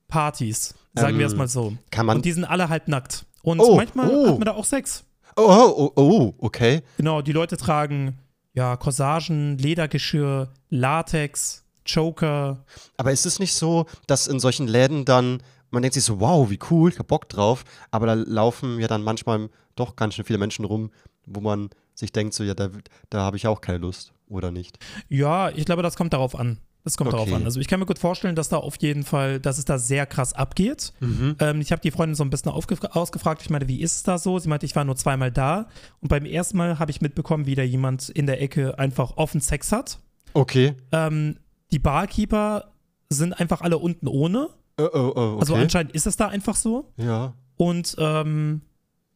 Partys, 0.08 0.76
sagen 0.94 1.14
ähm, 1.14 1.20
wir 1.20 1.28
es 1.28 1.36
mal 1.36 1.48
so. 1.48 1.78
Kann 1.92 2.06
man. 2.06 2.18
Und 2.18 2.26
die 2.26 2.34
sind 2.34 2.44
alle 2.44 2.68
halt 2.70 2.90
nackt. 2.90 3.26
Und 3.42 3.60
oh, 3.62 3.78
manchmal 3.78 4.10
oh. 4.10 4.28
hat 4.28 4.40
man 4.40 4.46
da 4.46 4.54
auch 4.54 4.66
Sex. 4.66 5.06
Oh, 5.38 5.44
oh, 5.48 5.92
oh, 5.96 6.02
oh, 6.02 6.34
okay. 6.40 6.82
Genau, 6.98 7.22
die 7.22 7.32
Leute 7.32 7.56
tragen 7.58 8.18
ja 8.54 8.76
Corsagen, 8.76 9.58
Ledergeschirr, 9.58 10.52
Latex, 10.70 11.64
Joker. 11.88 12.66
Aber 12.98 13.12
ist 13.12 13.26
es 13.26 13.40
nicht 13.40 13.54
so, 13.54 13.86
dass 14.08 14.28
in 14.28 14.40
solchen 14.40 14.68
Läden 14.68 15.06
dann, 15.06 15.42
man 15.72 15.82
denkt 15.82 15.96
sich 15.96 16.04
so, 16.04 16.20
wow, 16.20 16.50
wie 16.50 16.60
cool, 16.70 16.92
ich 16.92 17.00
hab 17.00 17.08
Bock 17.08 17.30
drauf, 17.30 17.64
aber 17.92 18.06
da 18.06 18.14
laufen 18.14 18.80
ja 18.80 18.88
dann 18.88 19.04
manchmal 19.04 19.50
doch 19.76 19.96
ganz 19.96 20.16
schön 20.16 20.26
viele 20.26 20.40
Menschen 20.40 20.66
rum, 20.66 20.92
wo 21.26 21.42
man 21.42 21.70
sich 21.94 22.12
denkt, 22.12 22.34
so, 22.34 22.44
ja, 22.44 22.54
da, 22.54 22.70
da 23.10 23.22
habe 23.22 23.38
ich 23.38 23.48
auch 23.48 23.62
keine 23.62 23.80
Lust, 23.80 24.14
oder 24.28 24.52
nicht? 24.52 24.78
Ja, 25.10 25.50
ich 25.50 25.66
glaube, 25.66 25.84
das 25.84 25.96
kommt 25.96 26.14
darauf 26.14 26.36
an. 26.38 26.60
Das 26.88 26.96
kommt 26.96 27.10
okay. 27.10 27.18
darauf 27.18 27.34
an. 27.34 27.44
Also 27.44 27.60
ich 27.60 27.68
kann 27.68 27.82
mir 27.82 27.86
gut 27.86 28.00
vorstellen, 28.00 28.38
dass 28.38 28.48
da 28.48 28.56
auf 28.58 28.78
jeden 28.80 29.04
Fall, 29.04 29.42
dass 29.42 29.58
es 29.58 29.66
da 29.66 29.78
sehr 29.78 30.06
krass 30.06 30.32
abgeht. 30.32 30.94
Mhm. 31.02 31.36
Ähm, 31.40 31.60
ich 31.60 31.74
habe 31.74 31.82
die 31.82 31.92
Freundin 31.92 32.16
so 32.16 32.24
ein 32.24 32.30
bisschen 32.30 32.50
ausgefragt. 32.50 33.42
Ich 33.42 33.50
meine, 33.50 33.68
wie 33.68 33.82
ist 33.82 33.98
es 33.98 34.04
da 34.04 34.18
so? 34.18 34.40
Sie 34.40 34.48
meinte, 34.48 34.66
ich 34.66 34.74
war 34.74 34.86
nur 34.86 34.96
zweimal 34.96 35.30
da. 35.30 35.68
Und 36.00 36.08
beim 36.08 36.24
ersten 36.24 36.56
Mal 36.56 36.80
habe 36.80 36.90
ich 36.92 37.02
mitbekommen, 37.02 37.46
wie 37.46 37.56
da 37.56 37.64
jemand 37.64 38.08
in 38.08 38.26
der 38.26 38.42
Ecke 38.42 38.80
einfach 38.80 39.18
offen 39.18 39.42
Sex 39.42 39.74
hat. 39.74 40.00
Okay. 40.34 40.76
Ähm, 40.94 41.40
die 41.72 41.80
Barkeeper 41.80 42.74
sind 43.10 43.34
einfach 43.40 43.62
alle 43.62 43.78
unten 43.78 44.08
ohne. 44.08 44.50
Oh, 44.78 44.84
oh, 44.84 44.90
oh, 44.94 45.22
okay. 45.22 45.40
Also 45.40 45.56
anscheinend 45.56 45.94
ist 45.94 46.08
es 46.08 46.18
da 46.18 46.28
einfach 46.28 46.56
so. 46.56 46.92
Ja. 46.98 47.34
Und 47.56 47.96
ähm, 48.00 48.62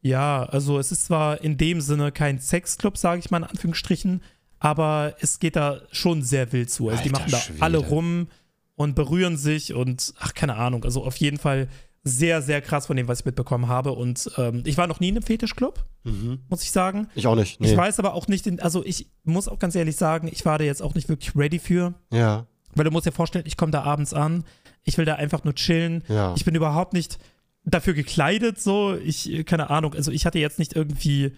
ja, 0.02 0.44
also 0.44 0.80
es 0.80 0.92
ist 0.92 1.06
zwar 1.06 1.42
in 1.42 1.58
dem 1.58 1.82
Sinne 1.82 2.12
kein 2.12 2.40
Sexclub, 2.40 2.98
sage 2.98 3.20
ich 3.20 3.30
mal 3.30 3.38
in 3.38 3.44
Anführungsstrichen, 3.44 4.22
aber 4.60 5.16
es 5.20 5.40
geht 5.40 5.56
da 5.56 5.82
schon 5.92 6.24
sehr 6.24 6.52
wild 6.52 6.72
zu. 6.72 6.90
Also 6.90 7.00
Alter, 7.00 7.10
die 7.10 7.14
machen 7.14 7.32
da 7.32 7.38
Schwede. 7.38 7.62
alle 7.62 7.78
rum 7.78 8.28
und 8.76 8.96
berühren 8.96 9.38
sich 9.38 9.74
und 9.74 10.14
ach, 10.20 10.34
keine 10.34 10.56
Ahnung. 10.56 10.84
Also 10.84 11.04
auf 11.04 11.18
jeden 11.18 11.38
Fall 11.38 11.68
sehr, 12.04 12.42
sehr 12.42 12.62
krass 12.62 12.88
von 12.88 12.98
dem, 12.98 13.08
was 13.08 13.20
ich 13.20 13.26
mitbekommen 13.26 13.68
habe. 13.68 13.92
Und 13.92 14.32
ähm, 14.38 14.64
ich 14.66 14.78
war 14.78 14.88
noch 14.88 15.00
nie 15.00 15.10
in 15.10 15.16
einem 15.16 15.24
Fetischclub, 15.24 15.86
mhm. 16.04 16.40
muss 16.50 16.64
ich 16.64 16.72
sagen. 16.72 17.08
Ich 17.16 17.28
auch 17.28 17.36
nicht. 17.36 17.60
Nee. 17.60 17.72
Ich 17.72 17.78
weiß 17.78 18.00
aber 18.00 18.14
auch 18.14 18.28
nicht, 18.28 18.48
in, 18.48 18.60
also 18.60 18.84
ich 18.84 19.08
muss 19.24 19.48
auch 19.48 19.60
ganz 19.60 19.76
ehrlich 19.76 19.96
sagen, 19.96 20.28
ich 20.32 20.46
war 20.46 20.58
da 20.58 20.64
jetzt 20.64 20.82
auch 20.82 20.96
nicht 20.96 21.10
wirklich 21.10 21.36
ready 21.36 21.60
für. 21.60 21.94
Ja. 22.12 22.48
Weil 22.74 22.86
du 22.86 22.92
musst 22.92 23.06
dir 23.06 23.12
vorstellen, 23.12 23.46
ich 23.48 23.58
komme 23.58 23.72
da 23.72 23.84
abends 23.84 24.14
an, 24.14 24.46
ich 24.84 24.98
will 24.98 25.06
da 25.06 25.16
einfach 25.16 25.44
nur 25.44 25.54
chillen. 25.54 26.04
Ja. 26.08 26.34
Ich 26.36 26.46
bin 26.46 26.56
überhaupt 26.56 26.94
nicht 26.94 27.20
dafür 27.66 27.94
gekleidet, 27.94 28.60
so. 28.60 28.96
Ich, 28.96 29.46
keine 29.46 29.70
Ahnung, 29.70 29.94
also 29.94 30.12
ich 30.12 30.26
hatte 30.26 30.40
jetzt 30.40 30.58
nicht 30.58 30.76
irgendwie, 30.76 31.34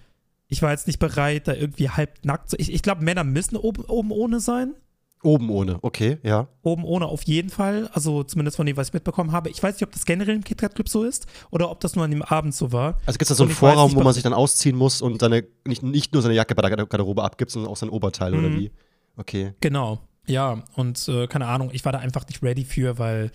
ich 0.48 0.62
war 0.62 0.72
jetzt 0.72 0.88
nicht 0.88 1.00
bereit, 1.00 1.48
da 1.48 1.54
irgendwie 1.54 1.90
halb 1.90 2.24
nackt 2.24 2.52
zu. 2.52 2.56
Ich, 2.58 2.72
ich 2.72 2.82
glaube, 2.82 3.04
Männer 3.04 3.26
müssen 3.26 3.58
oben, 3.58 3.84
oben 3.86 4.12
ohne 4.12 4.40
sein. 4.40 4.76
Oben 5.24 5.50
ohne, 5.50 5.80
okay, 5.82 6.18
ja. 6.22 6.48
Oben 6.62 6.84
ohne 6.84 7.06
auf 7.06 7.24
jeden 7.24 7.50
Fall, 7.50 7.90
also 7.94 8.24
zumindest 8.24 8.58
von 8.58 8.66
dem, 8.66 8.76
was 8.76 8.90
ich 8.90 8.94
mitbekommen 8.94 9.32
habe. 9.32 9.50
Ich 9.50 9.64
weiß 9.64 9.76
nicht, 9.76 9.84
ob 9.84 9.92
das 9.92 10.06
generell 10.06 10.36
im 10.36 10.44
KitKat 10.44 10.76
Club 10.76 10.90
so 10.90 11.04
ist 11.04 11.26
oder 11.50 11.72
ob 11.72 11.80
das 11.80 11.96
nur 11.96 12.04
an 12.04 12.12
dem 12.12 12.22
Abend 12.22 12.54
so 12.54 12.72
war. 12.74 12.98
Also 13.06 13.18
gibt 13.18 13.24
es 13.24 13.30
da 13.30 13.36
so 13.36 13.44
einen 13.44 13.54
Vorraum, 13.54 13.90
nicht, 13.90 13.96
wo 13.96 14.04
man 14.04 14.14
sich 14.14 14.24
dann 14.24 14.34
ausziehen 14.34 14.76
muss 14.76 15.02
und 15.02 15.22
seine, 15.22 15.46
nicht, 15.66 15.82
nicht 15.82 16.14
nur 16.14 16.22
seine 16.22 16.36
Jacke 16.36 16.56
bei 16.56 16.62
der 16.62 16.86
Garderobe 16.86 17.24
abgibt, 17.24 17.52
sondern 17.52 17.72
auch 17.72 17.78
sein 17.78 17.90
Oberteil 17.90 18.34
mhm. 18.34 18.40
oder 18.40 18.56
wie? 18.56 18.72
Okay. 19.16 19.54
Genau. 19.62 20.00
Ja, 20.28 20.64
und 20.76 21.08
äh, 21.08 21.28
keine 21.28 21.48
Ahnung, 21.48 21.70
ich 21.72 21.86
war 21.86 21.92
da 21.92 22.00
einfach 22.00 22.28
nicht 22.28 22.44
ready 22.44 22.66
für, 22.66 22.98
weil, 22.98 23.32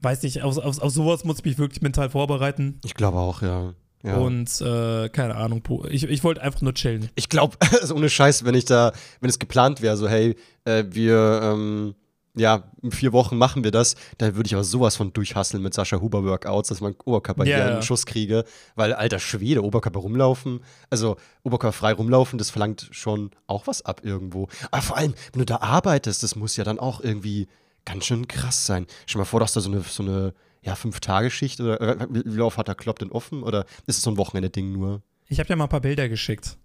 weiß 0.00 0.22
nicht, 0.22 0.42
auf, 0.42 0.58
auf, 0.58 0.80
auf 0.80 0.92
sowas 0.92 1.24
muss 1.24 1.38
ich 1.38 1.44
mich 1.44 1.58
wirklich 1.58 1.82
mental 1.82 2.10
vorbereiten. 2.10 2.80
Ich 2.84 2.94
glaube 2.94 3.18
auch, 3.18 3.42
ja. 3.42 3.74
Ja. 4.02 4.16
Und 4.16 4.60
äh, 4.60 5.08
keine 5.10 5.34
Ahnung, 5.36 5.62
ich, 5.88 6.04
ich 6.04 6.24
wollte 6.24 6.40
einfach 6.42 6.62
nur 6.62 6.74
chillen. 6.74 7.10
Ich 7.16 7.28
glaube, 7.28 7.56
also 7.80 7.94
ohne 7.94 8.08
Scheiß, 8.08 8.44
wenn 8.44 8.54
ich 8.54 8.64
da, 8.64 8.92
wenn 9.20 9.28
es 9.28 9.38
geplant 9.38 9.82
wäre, 9.82 9.96
so, 9.96 10.08
hey, 10.08 10.36
äh, 10.64 10.84
wir, 10.88 11.40
ähm, 11.42 11.94
ja, 12.34 12.64
in 12.80 12.92
vier 12.92 13.12
Wochen 13.12 13.36
machen 13.36 13.64
wir 13.64 13.72
das, 13.72 13.96
dann 14.18 14.36
würde 14.36 14.46
ich 14.46 14.54
aber 14.54 14.64
sowas 14.64 14.96
von 14.96 15.12
durchhasseln 15.12 15.62
mit 15.62 15.74
Sascha 15.74 16.00
Huber 16.00 16.24
Workouts, 16.24 16.68
dass 16.68 16.80
meinen 16.80 16.96
Oberkörper 17.04 17.44
Ja, 17.44 17.56
hier 17.56 17.72
einen 17.72 17.82
Schuss 17.82 18.06
kriege. 18.06 18.44
Weil, 18.76 18.94
alter 18.94 19.18
Schwede, 19.18 19.62
Oberkörper 19.62 20.00
rumlaufen, 20.00 20.60
also 20.88 21.16
oberkörperfrei 21.42 21.92
rumlaufen, 21.92 22.38
das 22.38 22.50
verlangt 22.50 22.88
schon 22.92 23.32
auch 23.46 23.66
was 23.66 23.84
ab 23.84 24.02
irgendwo. 24.04 24.48
Aber 24.70 24.82
vor 24.82 24.96
allem, 24.96 25.14
wenn 25.32 25.40
du 25.40 25.46
da 25.46 25.56
arbeitest, 25.56 26.22
das 26.22 26.36
muss 26.36 26.56
ja 26.56 26.64
dann 26.64 26.78
auch 26.78 27.00
irgendwie 27.00 27.48
ganz 27.84 28.06
schön 28.06 28.28
krass 28.28 28.64
sein. 28.64 28.86
Stell 29.06 29.18
dir 29.18 29.22
mal 29.22 29.24
vor, 29.24 29.40
dass 29.40 29.52
da 29.52 29.60
so 29.60 29.70
eine, 29.70 29.80
so 29.82 30.02
eine 30.02 30.32
ja, 30.62 30.74
Fünf-Tage-Schicht 30.74 31.60
oder 31.60 32.06
wie 32.10 32.40
oft 32.40 32.58
hat 32.58 32.68
der 32.68 32.74
Klopp 32.74 32.98
denn 32.98 33.12
offen? 33.12 33.42
Oder 33.42 33.64
ist 33.86 33.96
es 33.96 34.02
so 34.02 34.10
ein 34.10 34.16
Wochenende-Ding 34.16 34.72
nur? 34.72 35.02
Ich 35.28 35.38
habe 35.38 35.46
dir 35.46 35.56
mal 35.56 35.64
ein 35.64 35.70
paar 35.70 35.80
Bilder 35.80 36.08
geschickt 36.08 36.56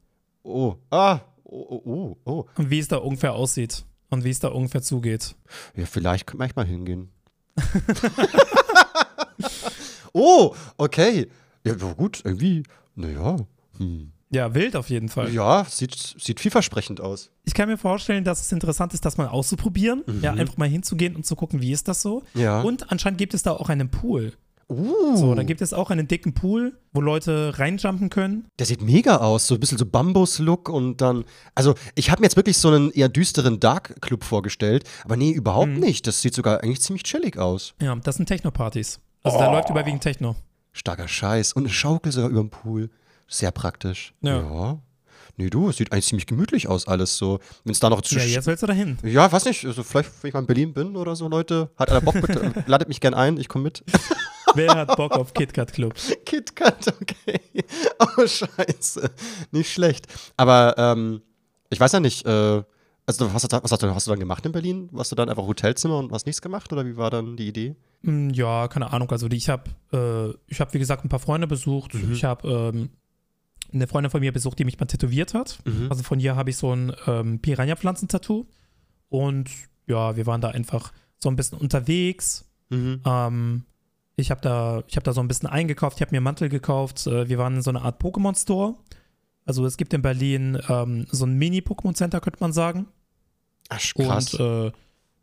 Oh, 0.44 0.76
ah, 0.92 1.22
oh, 1.44 1.66
oh, 1.70 1.82
oh, 1.86 2.18
oh. 2.26 2.46
und 2.56 2.70
wie 2.70 2.78
es 2.78 2.88
da 2.88 2.98
ungefähr 2.98 3.34
aussieht 3.34 3.84
und 4.10 4.24
wie 4.24 4.30
es 4.30 4.40
da 4.40 4.50
ungefähr 4.50 4.84
zugeht. 4.84 5.36
Ja, 5.76 5.88
vielleicht 5.88 6.28
kann 6.28 6.40
ich 6.42 6.56
mal 6.56 6.68
hingehen. 6.68 7.10
oh, 10.14 10.56
okay. 10.78 11.28
Ja, 11.64 11.76
ja, 11.76 11.94
gut, 11.94 12.22
irgendwie, 12.24 12.62
naja. 12.94 13.38
Hm. 13.78 14.12
Ja, 14.32 14.54
wild 14.56 14.76
auf 14.76 14.90
jeden 14.90 15.08
Fall. 15.10 15.32
Ja, 15.34 15.66
sieht, 15.70 15.94
sieht 16.20 16.40
vielversprechend 16.40 17.00
aus. 17.00 17.30
Ich 17.44 17.54
kann 17.54 17.70
mir 17.70 17.78
vorstellen, 17.78 18.24
dass 18.24 18.42
es 18.42 18.52
interessant 18.52 18.94
ist, 18.94 19.06
das 19.06 19.18
mal 19.18 19.28
auszuprobieren. 19.28 20.04
Ja, 20.22 20.34
einfach 20.34 20.58
mal 20.58 20.68
hinzugehen 20.68 21.16
und 21.16 21.26
zu 21.26 21.36
gucken, 21.36 21.62
wie 21.62 21.72
ist 21.72 21.88
das 21.88 22.02
so. 22.02 22.24
Mhm. 22.34 22.42
Ja. 22.42 22.62
Und 22.62 22.92
anscheinend 22.92 23.18
gibt 23.20 23.34
es 23.34 23.44
da 23.44 23.52
auch 23.52 23.70
einen 23.70 23.90
Pool. 23.90 24.34
Uh, 24.68 25.16
So, 25.16 25.36
da 25.36 25.44
gibt 25.44 25.62
es 25.62 25.74
auch 25.74 25.92
einen 25.92 26.08
dicken 26.08 26.34
Pool, 26.34 26.76
wo 26.92 27.00
Leute 27.00 27.54
reinjumpen 27.60 28.10
können. 28.10 28.48
der 28.58 28.66
sieht 28.66 28.82
mega 28.82 29.18
aus, 29.18 29.46
so 29.46 29.54
ein 29.54 29.60
bisschen 29.60 29.78
so 29.78 29.86
Bambus-Look 29.86 30.70
und 30.70 31.02
dann. 31.02 31.24
Also, 31.54 31.76
ich 31.94 32.10
habe 32.10 32.22
mir 32.22 32.26
jetzt 32.26 32.36
wirklich 32.36 32.58
so 32.58 32.70
einen 32.70 32.90
eher 32.90 33.08
düsteren 33.08 33.60
Dark-Club 33.60 34.24
vorgestellt, 34.24 34.84
aber 35.04 35.18
nee, 35.18 35.30
überhaupt 35.30 35.70
Mhm. 35.70 35.80
nicht. 35.82 36.08
Das 36.08 36.24
sieht 36.24 36.34
sogar 36.34 36.64
eigentlich 36.64 36.82
ziemlich 36.82 37.04
chillig 37.04 37.38
aus. 37.38 37.76
Ja, 37.80 37.94
das 37.96 38.16
sind 38.16 38.26
Techno-Partys. 38.26 39.00
Also 39.22 39.38
da 39.38 39.50
Oh. 39.50 39.54
läuft 39.54 39.70
überwiegend 39.70 40.02
Techno. 40.02 40.36
Starker 40.74 41.08
Scheiß. 41.08 41.54
Und 41.54 41.66
eine 41.66 41.70
Schaukel 41.74 42.12
sogar 42.12 42.32
über 42.32 42.42
dem 42.42 42.50
Pool. 42.50 42.90
Sehr 43.28 43.52
praktisch. 43.52 44.14
Ja. 44.22 44.42
ja. 44.42 44.80
Nee, 45.38 45.50
du, 45.50 45.68
es 45.70 45.78
sieht 45.78 45.92
eigentlich 45.92 46.06
ziemlich 46.06 46.28
gemütlich 46.28 46.68
aus, 46.70 46.88
alles 46.88 47.18
so. 47.18 47.40
Wenn 47.66 47.72
es 47.74 47.80
da 47.82 47.90
noch 47.90 48.02
zu 48.02 48.16
Ja, 48.16 48.24
jetzt 48.24 48.48
willst 48.48 48.64
du 48.64 48.68
dahin. 48.68 48.98
Ja, 49.04 49.30
weiß 49.30 49.46
nicht, 49.46 49.66
also 49.66 49.84
vielleicht, 49.84 50.12
wenn 50.24 50.30
ich 50.30 50.34
mal 50.34 50.40
in 50.42 50.46
Berlin 50.46 50.74
bin 50.74 50.96
oder 50.96 51.16
so, 51.16 51.28
Leute, 51.28 51.70
hat 51.78 51.90
einer 51.90 52.00
Bock, 52.02 52.14
bitte, 52.14 52.54
ladet 52.68 52.88
mich 52.88 53.02
gern 53.02 53.14
ein, 53.14 53.38
ich 53.38 53.50
komme 53.50 53.66
mit. 53.66 53.84
Wer 54.56 54.74
hat 54.76 54.96
Bock 54.96 55.12
auf 55.12 55.34
KitKat 55.34 55.74
Club? 55.74 55.94
KitKat, 56.26 56.88
okay. 57.02 57.42
Oh, 58.00 58.26
scheiße. 58.26 59.10
Nicht 59.52 59.74
schlecht. 59.74 60.08
Aber, 60.38 60.76
ähm, 60.78 61.22
ich 61.70 61.80
weiß 61.80 61.92
ja 61.92 62.00
nicht, 62.00 62.26
äh, 62.26 62.64
also 63.08 63.34
was, 63.34 63.44
hast 63.44 63.52
du- 63.52 63.62
was 63.64 63.72
hast, 63.72 63.84
du, 63.84 63.94
hast 63.94 64.08
du 64.08 64.12
dann 64.12 64.20
gemacht 64.20 64.46
in 64.46 64.54
Berlin? 64.54 64.88
Warst 64.94 65.12
du 65.12 65.16
dann 65.18 65.28
einfach 65.30 65.46
Hotelzimmer 65.46 65.98
und 66.00 66.12
hast 66.14 66.26
nichts 66.26 66.42
gemacht 66.42 66.72
oder 66.72 66.86
wie 66.86 66.96
war 66.96 67.10
dann 67.10 67.36
die 67.36 67.48
Idee? 67.50 67.76
Hm, 68.04 68.30
Ja, 68.30 68.70
keine 68.70 68.92
Ahnung. 68.94 69.12
Also 69.12 69.28
die, 69.28 69.36
ich 69.38 69.50
habe, 69.50 69.64
äh, 69.92 70.34
ich 70.48 70.62
habe 70.62 70.74
wie 70.74 70.80
gesagt 70.80 71.04
ein 71.04 71.10
paar 71.10 71.20
Freunde 71.20 71.48
besucht. 71.48 71.94
Mhm. 71.94 72.14
Ich 72.14 72.24
habe 72.24 72.48
ähm, 72.74 72.90
eine 73.76 73.88
Freundin 73.88 74.10
von 74.10 74.22
mir 74.22 74.32
besucht, 74.32 74.60
die 74.60 74.66
mich 74.66 74.80
mal 74.80 74.86
tätowiert 74.86 75.34
hat. 75.34 75.60
Mhm. 75.66 75.88
Also 75.90 76.04
von 76.04 76.20
ihr 76.20 76.36
habe 76.36 76.50
ich 76.50 76.58
so 76.58 76.74
ein 76.74 76.94
ähm, 77.08 77.40
Piranha-Pflanzen-Tattoo. 77.40 78.46
Und 79.10 79.50
ja, 79.88 80.16
wir 80.16 80.26
waren 80.26 80.42
da 80.42 80.50
einfach 80.50 80.92
so 81.18 81.30
ein 81.30 81.36
bisschen 81.36 81.58
unterwegs. 81.58 82.46
Mhm. 82.70 83.02
Ähm, 83.06 83.66
ich 84.16 84.32
habe 84.32 84.42
da, 84.42 84.84
ich 84.88 84.96
hab 84.96 85.04
da 85.04 85.14
so 85.14 85.22
ein 85.22 85.28
bisschen 85.28 85.50
eingekauft. 85.50 85.98
Ich 85.98 86.02
habe 86.02 86.12
mir 86.12 86.18
einen 86.18 86.24
Mantel 86.24 86.50
gekauft. 86.50 87.06
Äh, 87.08 87.30
wir 87.30 87.38
waren 87.38 87.56
in 87.56 87.62
so 87.62 87.70
einer 87.70 87.84
Art 87.84 88.02
Pokémon-Store. 88.02 88.76
Also 89.46 89.66
es 89.66 89.78
gibt 89.78 89.94
in 89.94 90.02
Berlin 90.02 90.58
ähm, 90.70 91.06
so 91.12 91.26
ein 91.26 91.38
Mini-Pokémon-Center, 91.38 92.20
könnte 92.20 92.40
man 92.40 92.52
sagen. 92.52 92.88
Ach, 93.70 93.80
krass. 93.96 94.34
Und 94.34 94.40
äh, 94.40 94.72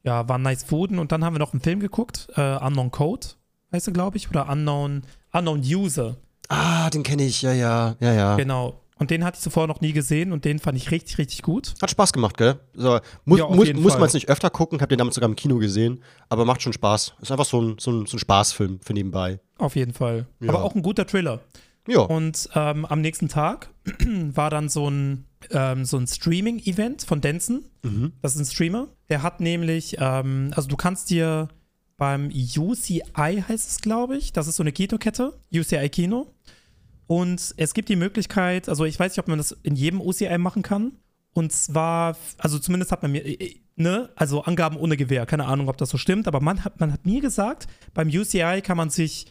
ja, 0.05 0.29
war 0.29 0.39
nice 0.39 0.65
Fooden. 0.65 0.99
Und 0.99 1.13
dann 1.13 1.25
haben 1.25 1.35
wir 1.35 1.41
noch 1.41 1.53
einen 1.53 1.63
Film 1.63 1.81
geguckt, 1.81 2.29
äh, 2.37 2.57
Unknown 2.57 2.91
Code, 2.91 3.27
heißt 3.73 3.89
er, 3.89 3.93
glaube 3.93 4.17
ich, 4.17 4.29
oder 4.31 4.49
Unknown, 4.49 5.03
Unknown 5.33 5.61
User. 5.61 6.17
Ah, 6.53 6.91
den 6.91 7.03
kenne 7.03 7.25
ich, 7.25 7.43
ja, 7.43 7.53
ja, 7.53 7.97
ja, 8.01 8.13
ja. 8.13 8.37
Genau. 8.37 8.79
Und 8.99 9.11
den 9.11 9.25
hatte 9.25 9.37
ich 9.37 9.43
zuvor 9.43 9.67
noch 9.67 9.81
nie 9.81 9.93
gesehen 9.93 10.33
und 10.33 10.45
den 10.45 10.61
fand 10.61 10.79
ich 10.79 10.93
richtig, 10.93 11.19
richtig 11.19 11.43
gut. 11.43 11.75
Hat 11.83 11.91
Spaß 11.91 12.13
gemacht, 12.13 12.37
gell? 12.37 12.61
So, 12.75 13.01
muss 13.25 13.41
Ja, 13.41 13.49
muss, 13.49 13.73
muss 13.73 13.95
man 13.95 14.05
es 14.05 14.15
nicht 14.15 14.29
öfter 14.29 14.49
gucken, 14.49 14.81
hab 14.81 14.89
den 14.91 14.99
damals 14.99 15.17
sogar 15.17 15.29
im 15.29 15.35
Kino 15.35 15.59
gesehen, 15.59 16.05
aber 16.29 16.45
macht 16.45 16.63
schon 16.63 16.73
Spaß. 16.73 17.15
Ist 17.21 17.33
einfach 17.33 17.45
so 17.45 17.61
ein, 17.61 17.77
so 17.81 17.91
ein, 17.91 18.07
so 18.07 18.17
ein 18.17 18.21
Spaßfilm 18.21 18.79
für 18.81 18.93
nebenbei. 18.93 19.41
Auf 19.59 19.75
jeden 19.75 19.93
Fall. 19.93 20.27
Ja. 20.39 20.51
Aber 20.51 20.63
auch 20.63 20.77
ein 20.77 20.83
guter 20.83 21.05
Thriller. 21.05 21.41
Ja. 21.89 22.01
Und 22.03 22.49
ähm, 22.55 22.85
am 22.85 23.01
nächsten 23.01 23.29
Tag 23.29 23.71
war 24.07 24.51
dann 24.51 24.69
so 24.69 24.89
ein, 24.89 25.25
ähm, 25.51 25.85
so 25.85 25.97
ein 25.97 26.07
Streaming-Event 26.07 27.03
von 27.03 27.21
Denson. 27.21 27.65
Mhm. 27.83 28.13
Das 28.23 28.37
ist 28.37 28.41
ein 28.41 28.47
Streamer. 28.47 28.87
Der 29.09 29.23
hat 29.23 29.41
nämlich, 29.41 29.97
ähm, 29.99 30.53
also 30.55 30.69
du 30.69 30.77
kannst 30.77 31.11
dir 31.11 31.49
beim 31.97 32.31
UCI 32.33 33.03
heißt 33.49 33.71
es, 33.71 33.81
glaube 33.81 34.17
ich, 34.17 34.33
das 34.33 34.49
ist 34.49 34.57
so 34.57 34.63
eine 34.63 34.73
Kinokette, 34.73 35.39
UCI 35.55 35.89
Kino. 35.89 36.35
Und 37.13 37.53
es 37.59 37.75
gibt 37.75 37.91
die 37.91 37.97
Möglichkeit, 37.97 38.71
also 38.71 38.87
ich 38.87 38.99
weiß 38.99 39.13
nicht, 39.13 39.19
ob 39.19 39.29
man 39.29 39.37
das 39.37 39.53
in 39.63 39.77
jedem 39.77 40.01
UCI 40.01 40.39
machen 40.39 40.63
kann. 40.63 40.93
Und 41.35 41.53
zwar, 41.53 42.17
also 42.39 42.59
zumindest 42.59 42.91
hat 42.91 43.03
man 43.03 43.13
mir, 43.13 43.23
äh, 43.27 43.61
ne, 43.77 44.09
also 44.17 44.45
Angaben 44.45 44.79
ohne 44.79 44.97
Gewehr, 44.97 45.27
keine 45.27 45.45
Ahnung, 45.45 45.69
ob 45.69 45.77
das 45.77 45.91
so 45.91 45.99
stimmt, 45.99 46.27
aber 46.27 46.41
man 46.41 46.65
hat, 46.65 46.81
man 46.81 46.91
hat 46.91 47.05
mir 47.05 47.21
gesagt, 47.21 47.67
beim 47.93 48.09
UCI 48.09 48.63
kann 48.63 48.79
man 48.79 48.89
sich 48.89 49.27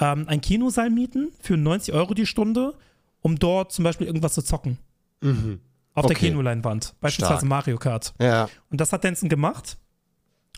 ähm, 0.00 0.26
einen 0.28 0.40
Kinosaal 0.40 0.88
mieten 0.88 1.28
für 1.38 1.58
90 1.58 1.92
Euro 1.92 2.14
die 2.14 2.24
Stunde, 2.24 2.72
um 3.20 3.38
dort 3.38 3.70
zum 3.70 3.82
Beispiel 3.84 4.06
irgendwas 4.06 4.32
zu 4.32 4.40
zocken. 4.40 4.78
Mhm. 5.20 5.60
Auf 5.92 6.06
der 6.06 6.16
Okay. 6.16 6.28
Kinoleinwand. 6.28 6.94
Beispielsweise 7.02 7.40
Stark. 7.40 7.48
Mario 7.50 7.76
Kart. 7.76 8.14
Ja. 8.18 8.48
Und 8.70 8.80
das 8.80 8.94
hat 8.94 9.04
Denson 9.04 9.28
gemacht. 9.28 9.76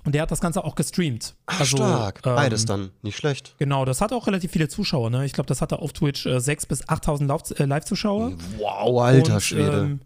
Und 0.09 0.15
der 0.15 0.23
hat 0.23 0.31
das 0.31 0.41
Ganze 0.41 0.65
auch 0.65 0.75
gestreamt. 0.75 1.35
Ach, 1.45 1.61
Also, 1.61 1.77
stark. 1.77 2.23
ähm, 2.25 2.35
Beides 2.35 2.65
dann. 2.65 2.93
Nicht 3.03 3.19
schlecht. 3.19 3.55
Genau, 3.59 3.85
das 3.85 4.01
hat 4.01 4.11
auch 4.15 4.27
relativ 4.27 4.53
viele 4.53 4.67
Zuschauer. 4.69 5.11
Ne? 5.11 5.27
Ich 5.27 5.35
glaube, 5.35 5.49
das 5.49 5.61
hatte 5.61 5.81
auf 5.81 5.93
Twitch 5.93 6.25
äh, 6.25 6.37
6.000 6.39 6.67
bis 6.69 6.85
8.000 6.89 7.27
Lauf- 7.27 7.61
äh, 7.61 7.65
Live-Zuschauer. 7.67 8.33
Wow, 8.57 9.03
alter 9.03 9.35
Und, 9.35 9.43
Schwede. 9.43 9.81
Ähm, 9.83 10.01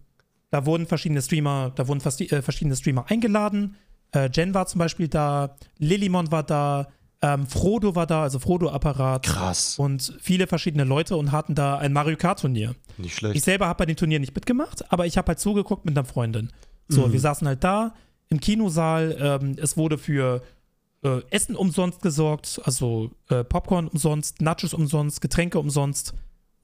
da 0.51 0.67
wurden 0.67 0.87
verschiedene 0.89 1.23
Streamer, 1.23 1.71
da 1.77 1.87
wurden 1.87 2.01
äh, 2.01 2.43
verschiedene 2.43 2.75
Streamer 2.75 3.05
eingeladen. 3.09 3.77
Äh, 4.13 4.29
Jen 4.35 4.55
war 4.55 4.67
zum 4.67 4.81
Beispiel 4.81 5.07
da, 5.07 5.55
Lillimon 5.79 6.33
war 6.33 6.43
da, 6.43 6.89
ähm, 7.23 7.47
Frodo 7.47 7.95
war 7.95 8.09
da, 8.09 8.25
also 8.25 8.41
Frodo-Apparat. 8.41 9.23
Krass. 9.25 9.79
Und 9.79 10.19
viele 10.21 10.49
verschiedene 10.49 10.83
Leute 10.83 11.17
und 11.17 11.31
hatten 11.31 11.55
da 11.55 11.79
ein 11.79 11.93
Mario 11.93 12.17
Kart-Turnier. 12.17 12.75
Nicht 12.99 13.13
Ich 13.13 13.15
schlecht. 13.15 13.45
selber 13.45 13.69
habe 13.69 13.79
bei 13.79 13.87
dem 13.87 13.95
Turnier 13.95 14.19
nicht 14.19 14.35
mitgemacht, 14.35 14.91
aber 14.93 15.07
ich 15.07 15.17
habe 15.17 15.29
halt 15.29 15.39
zugeguckt 15.39 15.85
mit 15.85 15.97
einer 15.97 16.05
Freundin. 16.05 16.51
So, 16.89 17.07
Mhm. 17.07 17.13
wir 17.13 17.21
saßen 17.21 17.47
halt 17.47 17.63
da 17.63 17.95
im 18.33 18.41
Kinosaal. 18.41 19.17
Ähm, 19.21 19.57
es 19.59 19.77
wurde 19.77 19.99
für 19.99 20.43
äh, 21.05 21.21
Essen 21.31 21.55
umsonst 21.55 22.03
gesorgt, 22.03 22.61
also 22.65 23.11
äh, 23.29 23.45
Popcorn 23.45 23.89
umsonst, 23.89 24.41
Nachos 24.41 24.75
umsonst, 24.75 25.21
Getränke 25.21 25.59
umsonst. 25.59 26.15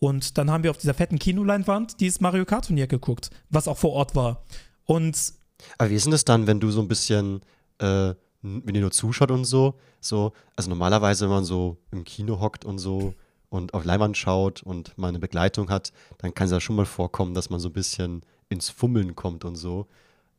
Und 0.01 0.39
dann 0.39 0.51
haben 0.51 0.63
wir 0.65 0.71
auf 0.71 0.79
dieser 0.79 0.95
fetten 0.95 1.19
Kinoleinwand 1.19 2.01
dieses 2.01 2.21
Mario 2.21 2.45
Kart 2.45 2.67
Turnier 2.67 2.87
geguckt, 2.87 3.31
was 3.51 3.69
auch 3.69 3.77
vor 3.77 3.93
Ort 3.93 4.17
war. 4.17 4.45
Und 4.85 5.35
Aber 5.77 5.91
wie 5.91 5.95
ist 5.95 6.07
denn 6.07 6.13
das 6.13 6.25
dann, 6.25 6.47
wenn 6.47 6.61
du 6.61 6.71
so 6.71 6.81
ein 6.81 6.89
bisschen, 6.89 7.43
äh, 7.79 8.15
wenn 8.43 8.75
ihr 8.75 8.81
nur 8.81 8.93
zuschaut 8.93 9.31
und 9.31 9.45
so, 9.45 9.75
so, 10.01 10.33
also 10.57 10.71
normalerweise, 10.71 11.25
wenn 11.25 11.35
man 11.35 11.45
so 11.45 11.77
im 11.91 12.05
Kino 12.05 12.41
hockt 12.41 12.65
und 12.65 12.79
so 12.79 13.15
und 13.51 13.75
auf 13.75 13.85
Leinwand 13.85 14.17
schaut 14.17 14.63
und 14.63 14.97
mal 14.97 15.09
eine 15.09 15.19
Begleitung 15.19 15.69
hat, 15.69 15.93
dann 16.19 16.33
kann 16.33 16.47
es 16.47 16.53
ja 16.53 16.61
schon 16.61 16.77
mal 16.77 16.87
vorkommen, 16.87 17.35
dass 17.35 17.51
man 17.51 17.61
so 17.61 17.69
ein 17.69 17.73
bisschen 17.73 18.23
ins 18.49 18.71
Fummeln 18.71 19.17
kommt 19.17 19.45
und 19.45 19.57
so. 19.57 19.87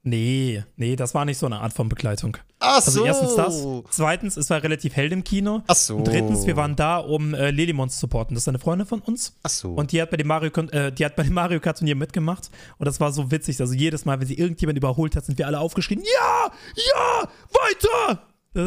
Nee, 0.03 0.63
nee, 0.75 0.95
das 0.95 1.13
war 1.13 1.25
nicht 1.25 1.37
so 1.37 1.45
eine 1.45 1.59
Art 1.59 1.73
von 1.73 1.89
Begleitung. 1.89 2.37
Ach 2.59 2.75
Also 2.85 3.05
erstens 3.05 3.35
das, 3.35 3.63
zweitens, 3.91 4.35
es 4.37 4.49
war 4.49 4.61
relativ 4.61 4.95
hell 4.95 5.11
im 5.11 5.23
Kino. 5.23 5.61
Ach 5.67 5.75
so. 5.75 5.97
Und 5.97 6.07
drittens, 6.07 6.45
wir 6.45 6.57
waren 6.57 6.75
da, 6.75 6.97
um 6.97 7.33
äh, 7.33 7.51
Lillimons 7.51 7.93
zu 7.95 8.01
supporten. 8.01 8.35
Das 8.35 8.43
ist 8.43 8.47
eine 8.49 8.59
Freundin 8.59 8.85
von 8.87 8.99
uns. 8.99 9.37
Ach 9.43 9.49
so. 9.49 9.73
Und 9.73 9.91
die 9.91 10.01
hat 10.01 10.09
bei 10.09 10.17
dem 10.17 10.27
Mario, 10.27 10.49
äh, 10.71 10.91
die 10.91 11.05
hat 11.05 11.15
bei 11.15 11.23
dem 11.23 11.33
Mario 11.33 11.59
Kart 11.59 11.77
Turnier 11.77 11.95
mitgemacht. 11.95 12.49
Und 12.77 12.85
das 12.85 12.99
war 12.99 13.11
so 13.13 13.31
witzig. 13.31 13.59
Also 13.61 13.73
jedes 13.73 14.03
Mal, 14.05 14.19
wenn 14.19 14.27
sie 14.27 14.37
irgendjemand 14.37 14.77
überholt 14.77 15.15
hat, 15.15 15.25
sind 15.25 15.37
wir 15.37 15.47
alle 15.47 15.59
aufgeschrien: 15.59 16.01
Ja, 16.01 16.51
ja, 16.75 17.29
weiter! 17.53 18.23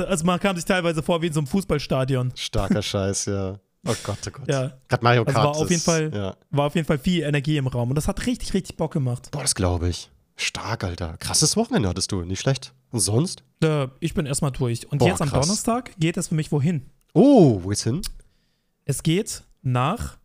Also 0.08 0.24
man 0.24 0.38
kam 0.40 0.56
sich 0.56 0.64
teilweise 0.64 1.02
vor 1.02 1.20
wie 1.22 1.26
in 1.26 1.32
so 1.32 1.40
einem 1.40 1.46
Fußballstadion. 1.48 2.32
Starker 2.34 2.82
Scheiß, 2.82 3.26
ja. 3.26 3.58
Oh 3.86 3.94
Gott, 4.04 4.18
oh 4.26 4.30
Gott. 4.30 4.48
Ja. 4.48 4.72
Gerade 4.88 5.02
Mario 5.02 5.22
Also 5.24 5.32
Kart. 5.34 5.44
war 5.44 5.50
auf 5.56 5.62
jeden 5.68 5.72
ist- 5.74 5.84
Fall, 5.84 6.10
Ja. 6.14 6.36
war 6.50 6.66
auf 6.68 6.74
jeden 6.76 6.86
Fall 6.86 6.98
viel 6.98 7.24
Energie 7.24 7.56
im 7.56 7.66
Raum. 7.66 7.88
Und 7.90 7.96
das 7.96 8.06
hat 8.08 8.24
richtig, 8.26 8.54
richtig 8.54 8.76
Bock 8.76 8.92
gemacht. 8.92 9.28
Boah, 9.32 9.42
das 9.42 9.54
glaube 9.56 9.88
ich. 9.88 10.08
Stark, 10.36 10.84
Alter. 10.84 11.16
Krasses 11.18 11.56
Wochenende 11.56 11.88
hattest 11.88 12.10
du. 12.12 12.22
Nicht 12.22 12.40
schlecht. 12.40 12.72
Und 12.90 13.00
sonst? 13.00 13.42
Äh, 13.62 13.88
ich 14.00 14.14
bin 14.14 14.26
erstmal 14.26 14.50
durch. 14.52 14.90
Und 14.90 14.98
Boah, 14.98 15.08
jetzt 15.08 15.22
am 15.22 15.28
krass. 15.28 15.46
Donnerstag 15.46 15.92
geht 15.98 16.16
es 16.16 16.28
für 16.28 16.34
mich 16.34 16.50
wohin? 16.52 16.82
Oh, 17.14 17.60
wo 17.62 17.68
geht's 17.68 17.84
hin? 17.84 18.00
Es 18.84 19.02
geht 19.02 19.42
nach 19.62 20.18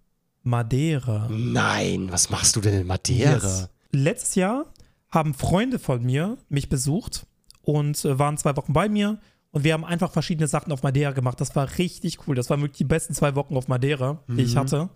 Madeira. 0.44 1.28
Nein, 1.30 2.08
was 2.12 2.30
machst 2.30 2.56
du 2.56 2.62
denn 2.62 2.82
in 2.82 2.88
Madeira? 2.88 3.34
Yes. 3.34 3.70
Letztes 3.92 4.36
Jahr 4.36 4.66
haben 5.10 5.34
Freunde 5.34 5.80
von 5.80 6.04
mir 6.04 6.38
mich 6.50 6.70
besucht 6.70 7.26
und 7.62 8.04
äh, 8.06 8.18
waren 8.18 8.38
zwei 8.38 8.56
Wochen 8.56 8.74
bei 8.74 8.88
mir. 8.90 9.20
Und 9.52 9.64
wir 9.64 9.74
haben 9.74 9.86
einfach 9.86 10.12
verschiedene 10.12 10.48
Sachen 10.48 10.72
auf 10.72 10.84
Madeira 10.84 11.12
gemacht. 11.12 11.40
Das 11.42 11.56
war 11.56 11.68
richtig 11.78 12.20
cool. 12.28 12.36
Das 12.36 12.50
waren 12.50 12.62
wirklich 12.62 12.78
die 12.78 12.84
besten 12.84 13.14
zwei 13.14 13.36
Wochen 13.36 13.56
auf 13.56 13.68
Madeira, 13.68 14.24
die 14.28 14.42
ich 14.44 14.56
Mhm. 14.56 14.60
hatte. 14.60 14.90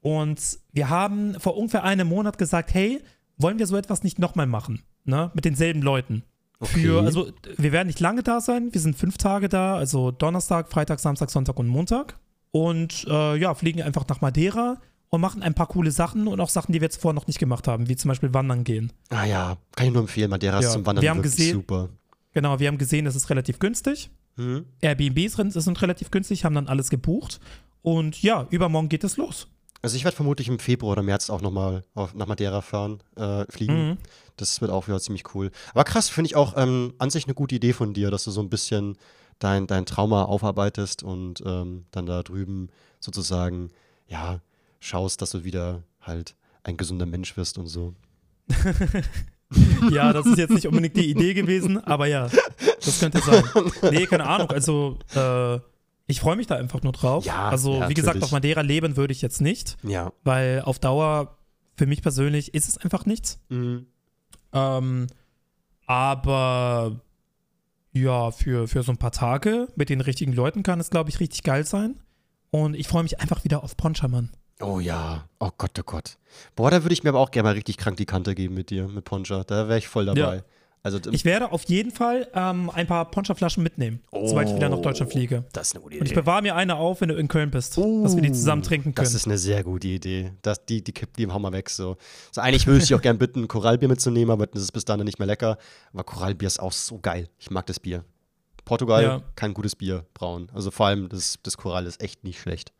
Und 0.00 0.40
wir 0.72 0.88
haben 0.88 1.38
vor 1.40 1.56
ungefähr 1.56 1.84
einem 1.84 2.08
Monat 2.08 2.38
gesagt, 2.38 2.72
hey, 2.74 3.02
wollen 3.42 3.58
wir 3.58 3.66
so 3.66 3.76
etwas 3.76 4.02
nicht 4.02 4.18
nochmal 4.18 4.46
machen? 4.46 4.82
Ne? 5.04 5.30
Mit 5.34 5.44
denselben 5.44 5.82
Leuten. 5.82 6.22
Für, 6.62 6.98
Okay. 6.98 7.06
also 7.06 7.30
wir 7.56 7.72
werden 7.72 7.86
nicht 7.86 8.00
lange 8.00 8.22
da 8.22 8.40
sein. 8.40 8.68
Wir 8.72 8.80
sind 8.80 8.94
fünf 8.96 9.16
Tage 9.16 9.48
da, 9.48 9.76
also 9.76 10.10
Donnerstag, 10.10 10.68
Freitag, 10.70 11.00
Samstag, 11.00 11.30
Sonntag 11.30 11.58
und 11.58 11.68
Montag. 11.68 12.18
Und 12.50 13.06
äh, 13.08 13.36
ja, 13.36 13.54
fliegen 13.54 13.80
einfach 13.82 14.06
nach 14.08 14.20
Madeira 14.20 14.76
und 15.08 15.20
machen 15.20 15.42
ein 15.42 15.54
paar 15.54 15.68
coole 15.68 15.90
Sachen 15.90 16.28
und 16.28 16.38
auch 16.40 16.48
Sachen, 16.50 16.72
die 16.72 16.80
wir 16.80 16.90
zuvor 16.90 17.12
noch 17.14 17.26
nicht 17.26 17.38
gemacht 17.38 17.66
haben, 17.66 17.88
wie 17.88 17.96
zum 17.96 18.08
Beispiel 18.10 18.34
wandern 18.34 18.64
gehen. 18.64 18.92
Ah 19.08 19.24
ja, 19.24 19.56
kann 19.74 19.86
ich 19.86 19.92
nur 19.92 20.02
empfehlen. 20.02 20.28
Madeira 20.30 20.58
ist 20.58 20.66
Ja, 20.66 20.70
zum 20.72 20.84
Wandern 20.86 21.02
wir 21.02 21.10
haben 21.10 21.22
gesehen- 21.22 21.52
super. 21.54 21.88
Genau, 22.32 22.58
wir 22.60 22.68
haben 22.68 22.78
gesehen, 22.78 23.06
es 23.06 23.16
ist 23.16 23.30
relativ 23.30 23.58
günstig. 23.58 24.10
Mhm. 24.36 24.66
Airbnbs 24.82 25.34
sind 25.54 25.82
relativ 25.82 26.10
günstig, 26.10 26.44
haben 26.44 26.54
dann 26.54 26.68
alles 26.68 26.90
gebucht. 26.90 27.40
Und 27.82 28.22
ja, 28.22 28.46
übermorgen 28.50 28.88
geht 28.88 29.02
es 29.04 29.16
los. 29.16 29.48
Also 29.82 29.96
ich 29.96 30.04
werde 30.04 30.16
vermutlich 30.16 30.48
im 30.48 30.58
Februar 30.58 30.92
oder 30.92 31.02
März 31.02 31.30
auch 31.30 31.40
nochmal 31.40 31.84
nach 31.94 32.26
Madeira 32.26 32.60
fahren, 32.60 33.02
äh, 33.16 33.44
fliegen. 33.50 33.90
Mhm. 33.90 33.98
Das 34.36 34.60
wird 34.60 34.70
auch 34.70 34.88
wieder 34.88 35.00
ziemlich 35.00 35.34
cool. 35.34 35.50
Aber 35.72 35.84
krass, 35.84 36.08
finde 36.08 36.26
ich 36.26 36.36
auch 36.36 36.54
ähm, 36.56 36.94
an 36.98 37.10
sich 37.10 37.24
eine 37.24 37.34
gute 37.34 37.54
Idee 37.54 37.72
von 37.72 37.94
dir, 37.94 38.10
dass 38.10 38.24
du 38.24 38.30
so 38.30 38.40
ein 38.42 38.50
bisschen 38.50 38.96
dein, 39.38 39.66
dein 39.66 39.86
Trauma 39.86 40.24
aufarbeitest 40.24 41.02
und 41.02 41.42
ähm, 41.46 41.86
dann 41.90 42.06
da 42.06 42.22
drüben 42.22 42.68
sozusagen, 43.00 43.70
ja, 44.06 44.40
schaust, 44.80 45.22
dass 45.22 45.30
du 45.30 45.44
wieder 45.44 45.82
halt 46.00 46.34
ein 46.62 46.76
gesunder 46.76 47.06
Mensch 47.06 47.36
wirst 47.36 47.58
und 47.58 47.66
so. 47.66 47.94
Ja, 49.90 50.12
das 50.12 50.26
ist 50.26 50.38
jetzt 50.38 50.52
nicht 50.52 50.66
unbedingt 50.68 50.96
die 50.96 51.10
Idee 51.10 51.34
gewesen, 51.34 51.82
aber 51.82 52.06
ja, 52.06 52.28
das 52.84 53.00
könnte 53.00 53.20
sein. 53.20 53.42
Nee, 53.90 54.06
keine 54.06 54.24
Ahnung. 54.24 54.48
Also, 54.50 54.96
äh, 55.14 55.58
ich 56.10 56.20
freue 56.20 56.36
mich 56.36 56.46
da 56.46 56.56
einfach 56.56 56.82
nur 56.82 56.92
drauf. 56.92 57.24
Ja, 57.24 57.48
also, 57.48 57.74
ja, 57.80 57.88
wie 57.88 57.94
gesagt, 57.94 58.16
natürlich. 58.16 58.24
auf 58.24 58.32
Madeira 58.32 58.60
leben 58.62 58.96
würde 58.96 59.12
ich 59.12 59.22
jetzt 59.22 59.40
nicht, 59.40 59.76
Ja. 59.82 60.12
weil 60.24 60.62
auf 60.64 60.78
Dauer, 60.78 61.38
für 61.76 61.86
mich 61.86 62.02
persönlich, 62.02 62.52
ist 62.54 62.68
es 62.68 62.78
einfach 62.78 63.06
nichts. 63.06 63.38
Mhm. 63.48 63.86
Ähm, 64.52 65.06
aber 65.86 67.00
ja, 67.92 68.30
für, 68.30 68.68
für 68.68 68.82
so 68.82 68.92
ein 68.92 68.98
paar 68.98 69.12
Tage 69.12 69.68
mit 69.76 69.88
den 69.88 70.00
richtigen 70.00 70.32
Leuten 70.32 70.62
kann 70.62 70.78
es, 70.80 70.90
glaube 70.90 71.10
ich, 71.10 71.20
richtig 71.20 71.42
geil 71.42 71.64
sein. 71.66 72.00
Und 72.50 72.74
ich 72.74 72.88
freue 72.88 73.02
mich 73.02 73.20
einfach 73.20 73.44
wieder 73.44 73.62
auf 73.64 73.76
Poncha, 73.76 74.08
Mann. 74.08 74.30
Oh 74.60 74.78
ja. 74.80 75.24
Oh 75.38 75.50
Gott, 75.56 75.78
oh 75.78 75.82
Gott. 75.84 76.18
Boah, 76.54 76.70
da 76.70 76.82
würde 76.82 76.92
ich 76.92 77.02
mir 77.02 77.10
aber 77.10 77.20
auch 77.20 77.30
gerne 77.30 77.48
mal 77.48 77.54
richtig 77.54 77.76
krank 77.78 77.96
die 77.96 78.06
Kante 78.06 78.34
geben 78.34 78.54
mit 78.54 78.70
dir, 78.70 78.88
mit 78.88 79.04
Poncha. 79.04 79.42
Da 79.44 79.68
wäre 79.68 79.78
ich 79.78 79.88
voll 79.88 80.06
dabei. 80.06 80.36
Ja. 80.36 80.42
Also, 80.82 80.98
Ich 81.10 81.26
werde 81.26 81.52
auf 81.52 81.64
jeden 81.64 81.90
Fall 81.90 82.26
ähm, 82.34 82.70
ein 82.70 82.86
paar 82.86 83.10
Poncha-Flaschen 83.10 83.62
mitnehmen, 83.62 84.00
sobald 84.10 84.48
ich 84.48 84.54
wieder 84.54 84.70
nach 84.70 84.80
Deutschland 84.80 85.12
fliege. 85.12 85.44
das 85.52 85.68
ist 85.68 85.74
eine 85.74 85.82
gute 85.82 85.98
Und 85.98 86.06
ich 86.06 86.12
Idee. 86.12 86.20
bewahre 86.22 86.40
mir 86.40 86.56
eine 86.56 86.76
auf, 86.76 87.02
wenn 87.02 87.10
du 87.10 87.16
in 87.16 87.28
Köln 87.28 87.50
bist, 87.50 87.76
dass 87.76 88.14
wir 88.16 88.22
die 88.22 88.32
zusammen 88.32 88.62
trinken 88.62 88.94
können. 88.94 89.04
Das 89.04 89.12
ist 89.12 89.26
eine 89.26 89.36
sehr 89.36 89.62
gute 89.62 89.88
Idee. 89.88 90.32
Das, 90.40 90.64
die, 90.64 90.82
die 90.82 90.92
kippt 90.92 91.18
die 91.18 91.26
hauen 91.26 91.42
wir 91.42 91.52
weg. 91.52 91.68
So. 91.68 91.96
so 92.32 92.40
eigentlich 92.40 92.66
würde 92.66 92.78
ich 92.78 92.84
dich 92.88 92.94
auch 92.94 93.02
gerne 93.02 93.18
bitten, 93.18 93.46
Korallbier 93.46 93.88
mitzunehmen, 93.88 94.30
aber 94.30 94.46
das 94.46 94.62
ist 94.62 94.72
bis 94.72 94.86
dahin 94.86 95.04
nicht 95.04 95.18
mehr 95.18 95.26
lecker. 95.26 95.58
Aber 95.92 96.02
Korallbier 96.04 96.46
ist 96.46 96.60
auch 96.60 96.72
so 96.72 96.98
geil. 96.98 97.28
Ich 97.38 97.50
mag 97.50 97.66
das 97.66 97.78
Bier. 97.78 98.04
Portugal 98.64 99.02
Ja. 99.02 99.22
kann 99.36 99.52
gutes 99.52 99.76
Bier 99.76 100.06
brauen. 100.14 100.50
Also 100.54 100.70
vor 100.70 100.86
allem 100.86 101.08
das, 101.10 101.38
das 101.42 101.56
Korall 101.58 101.84
ist 101.86 102.00
echt 102.02 102.24
nicht 102.24 102.40
schlecht. 102.40 102.72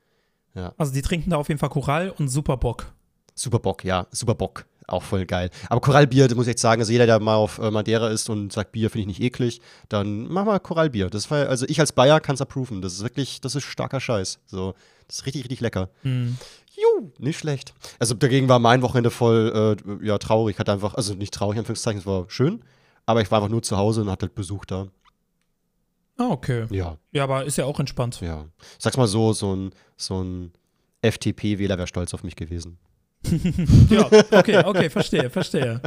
also 0.79 0.93
die 0.93 1.03
trinken 1.03 1.31
da 1.31 1.37
auf 1.37 1.49
jeden 1.49 1.59
Fall 1.59 1.69
Korall 1.71 2.11
und 2.11 2.29
super 2.29 2.57
Bock. 2.57 2.93
Super 3.35 3.59
Bock, 3.59 3.85
ja, 3.85 4.07
super 4.11 4.35
Bock. 4.35 4.67
Auch 4.87 5.03
voll 5.03 5.25
geil. 5.27 5.51
Aber 5.69 5.81
Korallbier, 5.81 6.27
das 6.27 6.37
muss 6.37 6.47
ich 6.47 6.53
echt 6.53 6.59
sagen, 6.59 6.81
also 6.83 6.91
jeder, 6.91 7.07
der 7.07 7.21
mal 7.21 7.37
auf 7.37 7.59
äh, 7.59 7.71
Madeira 7.71 8.09
ist 8.09 8.29
und 8.29 8.53
sagt, 8.53 8.73
Bier 8.73 8.91
finde 8.91 9.03
ich 9.03 9.07
nicht 9.19 9.21
eklig, 9.23 9.61
dann 9.89 10.27
mach 10.29 10.45
mal 10.45 10.59
Korallbier. 10.59 11.11
Das 11.11 11.31
war, 11.31 11.49
also 11.49 11.67
ich 11.69 11.79
als 11.81 11.93
Bayer 11.93 12.21
kann 12.21 12.35
es 12.35 12.41
approven. 12.41 12.83
Das 12.83 12.95
ist 12.95 13.03
wirklich, 13.03 13.41
das 13.41 13.55
ist 13.55 13.65
starker 13.65 14.01
Scheiß. 14.01 14.41
So, 14.47 14.75
das 15.07 15.19
ist 15.19 15.27
richtig, 15.27 15.45
richtig 15.45 15.61
lecker. 15.61 15.91
Hm. 16.03 16.37
Juhu, 16.77 17.11
nicht 17.19 17.39
schlecht. 17.39 17.75
Also 17.99 18.15
dagegen 18.15 18.49
war 18.49 18.59
mein 18.59 18.83
Wochenende 18.83 19.11
voll 19.11 19.77
äh, 20.03 20.07
ja, 20.07 20.19
traurig. 20.19 20.59
Hatte 20.59 20.73
einfach, 20.73 20.95
also 20.95 21.15
nicht 21.15 21.35
traurig, 21.35 21.59
Anführungszeichen, 21.59 22.01
es 22.01 22.07
war 22.07 22.25
schön, 22.29 22.63
aber 23.07 23.21
ich 23.23 23.31
war 23.31 23.39
einfach 23.39 23.51
nur 23.51 23.63
zu 23.63 23.77
Hause 23.77 24.01
und 24.03 24.11
hatte 24.11 24.27
halt 24.27 24.35
Besuch 24.35 24.65
da. 24.65 24.89
Ah, 26.17 26.29
okay. 26.29 26.67
Ja, 26.71 26.99
Ja, 27.13 27.25
aber 27.25 27.45
ist 27.45 27.57
ja 27.57 27.65
auch 27.65 27.81
entspannt. 27.81 28.21
ja. 28.21 28.47
Sag's 28.79 28.97
mal 28.97 29.07
so, 29.07 29.33
so 29.33 29.55
ein, 29.55 29.71
so 29.97 30.23
ein 30.23 30.53
FTP-Wähler 31.03 31.79
wäre 31.79 31.87
stolz 31.87 32.13
auf 32.13 32.23
mich 32.25 32.37
gewesen. 32.37 32.79
Ja, 33.91 34.07
okay, 34.31 34.63
okay, 34.65 34.91
verstehe, 34.91 35.31
verstehe. 35.31 35.81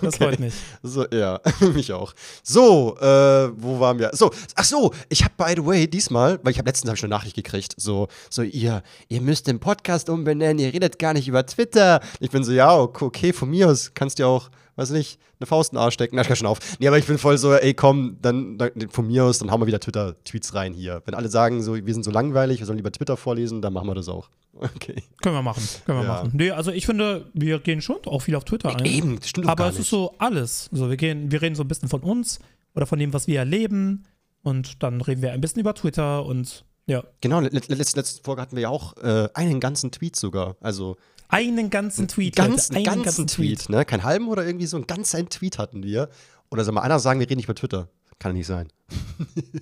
Das 0.00 0.16
freut 0.16 0.38
mich. 0.38 0.54
So, 0.82 1.06
ja, 1.08 1.40
mich 1.74 1.92
auch. 1.92 2.14
So, 2.42 2.96
äh, 2.98 3.50
wo 3.56 3.80
waren 3.80 3.98
wir? 3.98 4.10
So, 4.12 4.30
ach 4.54 4.64
so, 4.64 4.92
ich 5.08 5.24
habe 5.24 5.34
by 5.36 5.54
the 5.56 5.66
way 5.66 5.88
diesmal, 5.88 6.38
weil 6.42 6.52
ich 6.52 6.58
habe 6.58 6.68
letztens 6.68 6.88
hab 6.88 6.94
ich 6.94 7.00
schon 7.00 7.12
eine 7.12 7.18
Nachricht 7.18 7.34
gekriegt, 7.34 7.74
so, 7.76 8.08
so 8.28 8.42
ihr, 8.42 8.82
ihr 9.08 9.20
müsst 9.20 9.48
den 9.48 9.58
Podcast 9.58 10.08
umbenennen, 10.08 10.58
ihr 10.58 10.72
redet 10.72 10.98
gar 10.98 11.14
nicht 11.14 11.26
über 11.26 11.44
Twitter. 11.44 12.00
Ich 12.20 12.30
bin 12.30 12.44
so, 12.44 12.52
ja, 12.52 12.76
okay, 12.76 13.04
okay 13.04 13.32
von 13.32 13.50
mir 13.50 13.68
aus 13.68 13.92
kannst 13.94 14.18
du 14.18 14.26
auch, 14.26 14.50
weiß 14.80 14.90
nicht, 14.90 15.18
eine 15.38 15.46
Faust 15.46 15.72
in 15.72 15.76
den 15.76 15.82
Arsch 15.84 15.94
stecken. 15.94 16.16
Na, 16.16 16.22
ich 16.22 16.28
kann 16.28 16.36
schon 16.36 16.46
auf. 16.46 16.58
Nee, 16.78 16.88
aber 16.88 16.98
ich 16.98 17.06
bin 17.06 17.18
voll 17.18 17.38
so, 17.38 17.52
ey, 17.54 17.74
komm, 17.74 18.16
dann, 18.20 18.58
dann 18.58 18.72
von 18.90 19.06
mir 19.06 19.24
aus, 19.24 19.38
dann 19.38 19.50
hauen 19.50 19.60
wir 19.60 19.66
wieder 19.66 19.78
Twitter-Tweets 19.80 20.54
rein 20.54 20.72
hier. 20.74 21.02
Wenn 21.04 21.14
alle 21.14 21.28
sagen, 21.28 21.62
so, 21.62 21.74
wir 21.74 21.94
sind 21.94 22.02
so 22.04 22.10
langweilig, 22.10 22.58
wir 22.58 22.66
sollen 22.66 22.78
lieber 22.78 22.90
Twitter 22.92 23.16
vorlesen, 23.16 23.62
dann 23.62 23.72
machen 23.72 23.88
wir 23.88 23.94
das 23.94 24.08
auch. 24.08 24.28
Okay. 24.52 25.04
Können 25.22 25.36
wir 25.36 25.42
machen, 25.42 25.62
können 25.86 26.00
wir 26.00 26.04
Ja. 26.04 26.12
machen. 26.12 26.30
Nee, 26.34 26.50
also 26.50 26.72
ich 26.72 26.84
finde, 26.84 27.30
wir 27.34 27.60
gehen 27.60 27.80
schon 27.80 27.98
auch 28.06 28.18
viel 28.20 28.34
auf 28.34 28.44
Twitter 28.44 28.74
ein. 28.76 28.84
Eben, 28.84 29.16
das 29.20 29.28
stimmt 29.28 29.46
Aber 29.48 29.68
es 29.68 29.78
ist 29.78 29.88
so 29.90 30.14
alles. 30.18 30.68
So, 30.72 30.90
wir, 30.90 30.96
gehen, 30.96 31.30
wir 31.30 31.40
reden 31.40 31.54
so 31.54 31.62
ein 31.62 31.68
bisschen 31.68 31.88
von 31.88 32.00
uns 32.00 32.40
oder 32.74 32.84
von 32.86 32.98
dem, 32.98 33.12
was 33.12 33.26
wir 33.28 33.38
erleben. 33.38 34.02
Und 34.42 34.82
dann 34.82 35.00
reden 35.00 35.22
wir 35.22 35.32
ein 35.32 35.40
bisschen 35.40 35.60
über 35.60 35.74
Twitter 35.74 36.26
und 36.26 36.64
ja, 36.86 37.04
Genau, 37.20 37.40
letzte, 37.40 37.74
letzte 37.74 38.22
Folge 38.24 38.42
hatten 38.42 38.56
wir 38.56 38.62
ja 38.62 38.68
auch 38.70 38.96
äh, 38.96 39.28
einen 39.34 39.60
ganzen 39.60 39.92
Tweet 39.92 40.16
sogar. 40.16 40.56
Also 40.60 40.96
einen 41.30 41.70
ganzen 41.70 42.08
Tweet. 42.08 42.36
ganzen, 42.36 42.74
Leute, 42.74 42.90
einen 42.90 43.02
ganzen, 43.02 43.26
Tweet, 43.26 43.68
ne? 43.68 43.84
Kein 43.84 44.02
halben 44.02 44.28
oder 44.28 44.44
irgendwie 44.46 44.66
so 44.66 44.76
einen 44.76 44.86
ganzen 44.86 45.28
Tweet 45.28 45.58
hatten 45.58 45.82
wir. 45.82 46.08
Oder 46.50 46.64
soll 46.64 46.74
mal 46.74 46.82
einer 46.82 46.98
sagen, 46.98 47.20
wir 47.20 47.26
reden 47.28 47.38
nicht 47.38 47.46
über 47.46 47.54
Twitter? 47.54 47.88
Kann 48.18 48.34
nicht 48.34 48.46
sein. 48.46 48.68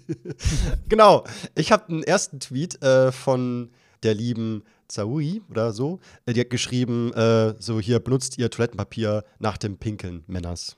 genau, 0.89 1.25
ich 1.55 1.71
habe 1.71 1.89
einen 1.89 2.03
ersten 2.03 2.41
Tweet 2.41 2.83
äh, 2.83 3.13
von 3.13 3.71
der 4.03 4.15
lieben 4.15 4.65
Zaui 4.89 5.43
oder 5.51 5.73
so. 5.73 6.01
Äh, 6.27 6.33
die 6.33 6.41
hat 6.41 6.51
geschrieben, 6.51 7.13
äh, 7.13 7.55
so 7.59 7.79
hier 7.79 8.01
benutzt 8.01 8.39
ihr 8.39 8.51
Toilettenpapier 8.51 9.25
nach 9.39 9.59
dem 9.59 9.77
Pinkeln, 9.79 10.25
Männers. 10.27 10.77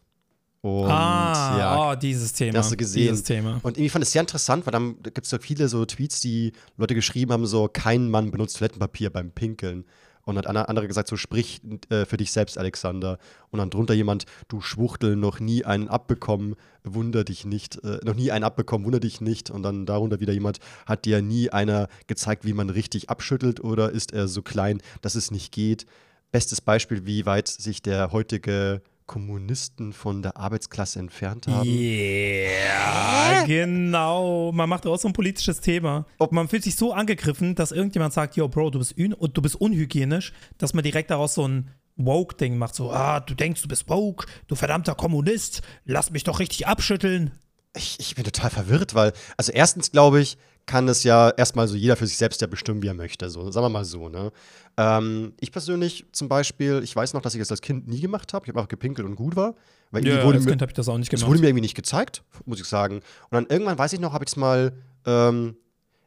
Und 0.62 0.90
ah, 0.90 1.58
ja, 1.58 1.92
oh, 1.92 1.94
dieses 1.94 2.34
Thema. 2.34 2.58
hast 2.58 2.70
du 2.70 2.76
gesehen. 2.76 3.24
Thema. 3.24 3.60
und 3.62 3.78
irgendwie 3.78 3.88
fand 3.88 4.02
ich 4.02 4.08
es 4.08 4.12
sehr 4.12 4.20
interessant, 4.20 4.66
weil 4.66 4.72
dann 4.72 5.02
gibt 5.02 5.22
es 5.22 5.30
so 5.30 5.38
viele 5.38 5.68
so 5.68 5.86
Tweets, 5.86 6.20
die 6.20 6.52
Leute 6.76 6.94
geschrieben 6.94 7.32
haben, 7.32 7.46
so 7.46 7.66
kein 7.72 8.10
Mann 8.10 8.30
benutzt 8.30 8.58
Toilettenpapier 8.58 9.08
beim 9.08 9.30
Pinkeln. 9.30 9.86
Und 10.24 10.36
hat 10.36 10.46
einer 10.46 10.68
andere 10.68 10.86
gesagt, 10.86 11.08
so 11.08 11.16
sprich 11.16 11.60
äh, 11.88 12.04
für 12.04 12.16
dich 12.16 12.32
selbst, 12.32 12.58
Alexander. 12.58 13.18
Und 13.50 13.58
dann 13.58 13.70
drunter 13.70 13.94
jemand, 13.94 14.26
du 14.48 14.60
Schwuchtel, 14.60 15.16
noch 15.16 15.40
nie 15.40 15.64
einen 15.64 15.88
abbekommen, 15.88 16.56
wunder 16.84 17.24
dich 17.24 17.44
nicht, 17.44 17.82
äh, 17.84 17.98
noch 18.04 18.14
nie 18.14 18.30
einen 18.30 18.44
abbekommen, 18.44 18.84
wunder 18.84 19.00
dich 19.00 19.20
nicht. 19.20 19.50
Und 19.50 19.62
dann 19.62 19.86
darunter 19.86 20.20
wieder 20.20 20.32
jemand, 20.32 20.58
hat 20.86 21.04
dir 21.04 21.22
nie 21.22 21.50
einer 21.50 21.88
gezeigt, 22.06 22.44
wie 22.44 22.52
man 22.52 22.70
richtig 22.70 23.10
abschüttelt 23.10 23.60
oder 23.60 23.90
ist 23.90 24.12
er 24.12 24.28
so 24.28 24.42
klein, 24.42 24.80
dass 25.00 25.14
es 25.14 25.30
nicht 25.30 25.52
geht. 25.52 25.86
Bestes 26.32 26.60
Beispiel, 26.60 27.06
wie 27.06 27.26
weit 27.26 27.48
sich 27.48 27.82
der 27.82 28.12
heutige 28.12 28.82
Kommunisten 29.10 29.92
von 29.92 30.22
der 30.22 30.36
Arbeitsklasse 30.36 31.00
entfernt 31.00 31.48
haben. 31.48 31.68
Ja, 31.68 33.42
genau. 33.44 34.52
Man 34.52 34.68
macht 34.68 34.84
daraus 34.84 35.02
so 35.02 35.08
ein 35.08 35.12
politisches 35.12 35.60
Thema. 35.60 36.06
Ob- 36.18 36.30
man 36.30 36.46
fühlt 36.46 36.62
sich 36.62 36.76
so 36.76 36.92
angegriffen, 36.92 37.56
dass 37.56 37.72
irgendjemand 37.72 38.12
sagt, 38.14 38.36
yo, 38.36 38.46
Bro, 38.46 38.70
du 38.70 38.78
bist, 38.78 38.94
du 38.96 39.42
bist 39.42 39.56
unhygienisch, 39.56 40.32
dass 40.58 40.74
man 40.74 40.84
direkt 40.84 41.10
daraus 41.10 41.34
so 41.34 41.48
ein 41.48 41.70
Woke-Ding 41.96 42.56
macht. 42.56 42.76
So, 42.76 42.92
ah, 42.92 43.18
du 43.18 43.34
denkst, 43.34 43.62
du 43.62 43.66
bist 43.68 43.88
woke, 43.88 44.28
du 44.46 44.54
verdammter 44.54 44.94
Kommunist, 44.94 45.62
lass 45.84 46.12
mich 46.12 46.22
doch 46.22 46.38
richtig 46.38 46.68
abschütteln. 46.68 47.32
Ich, 47.76 47.96
ich 47.98 48.14
bin 48.14 48.22
total 48.22 48.50
verwirrt, 48.50 48.94
weil, 48.94 49.12
also 49.36 49.50
erstens 49.50 49.90
glaube 49.90 50.20
ich, 50.20 50.38
kann 50.70 50.86
es 50.86 51.02
ja 51.02 51.30
erstmal 51.30 51.66
so 51.66 51.74
jeder 51.74 51.96
für 51.96 52.06
sich 52.06 52.16
selbst 52.16 52.40
ja 52.40 52.46
bestimmen, 52.46 52.80
wie 52.80 52.86
er 52.86 52.94
möchte. 52.94 53.28
So, 53.28 53.50
sagen 53.50 53.64
wir 53.64 53.70
mal 53.70 53.84
so, 53.84 54.08
ne? 54.08 54.30
Ähm, 54.76 55.32
ich 55.40 55.50
persönlich 55.50 56.06
zum 56.12 56.28
Beispiel, 56.28 56.80
ich 56.84 56.94
weiß 56.94 57.12
noch, 57.12 57.22
dass 57.22 57.34
ich 57.34 57.40
das 57.40 57.50
als 57.50 57.60
Kind 57.60 57.88
nie 57.88 58.00
gemacht 58.00 58.32
habe. 58.32 58.44
Ich 58.44 58.50
habe 58.50 58.60
einfach 58.60 58.68
gepinkelt 58.68 59.04
und 59.06 59.16
gut 59.16 59.34
war. 59.34 59.56
Weil 59.90 60.06
Ja, 60.06 60.22
wurde 60.22 60.36
als 60.36 60.44
mir, 60.44 60.52
Kind 60.52 60.62
habe 60.62 60.70
ich 60.70 60.76
das 60.76 60.88
auch 60.88 60.96
nicht 60.96 61.10
gemacht. 61.10 61.26
wurde 61.26 61.40
mir 61.40 61.48
irgendwie 61.48 61.62
nicht 61.62 61.74
gezeigt, 61.74 62.22
muss 62.46 62.60
ich 62.60 62.66
sagen. 62.66 62.98
Und 62.98 63.02
dann 63.32 63.46
irgendwann, 63.48 63.78
weiß 63.78 63.92
ich 63.94 63.98
noch, 63.98 64.12
habe 64.12 64.24
ich 64.24 64.30
es 64.30 64.36
mal, 64.36 64.72
ähm, 65.06 65.56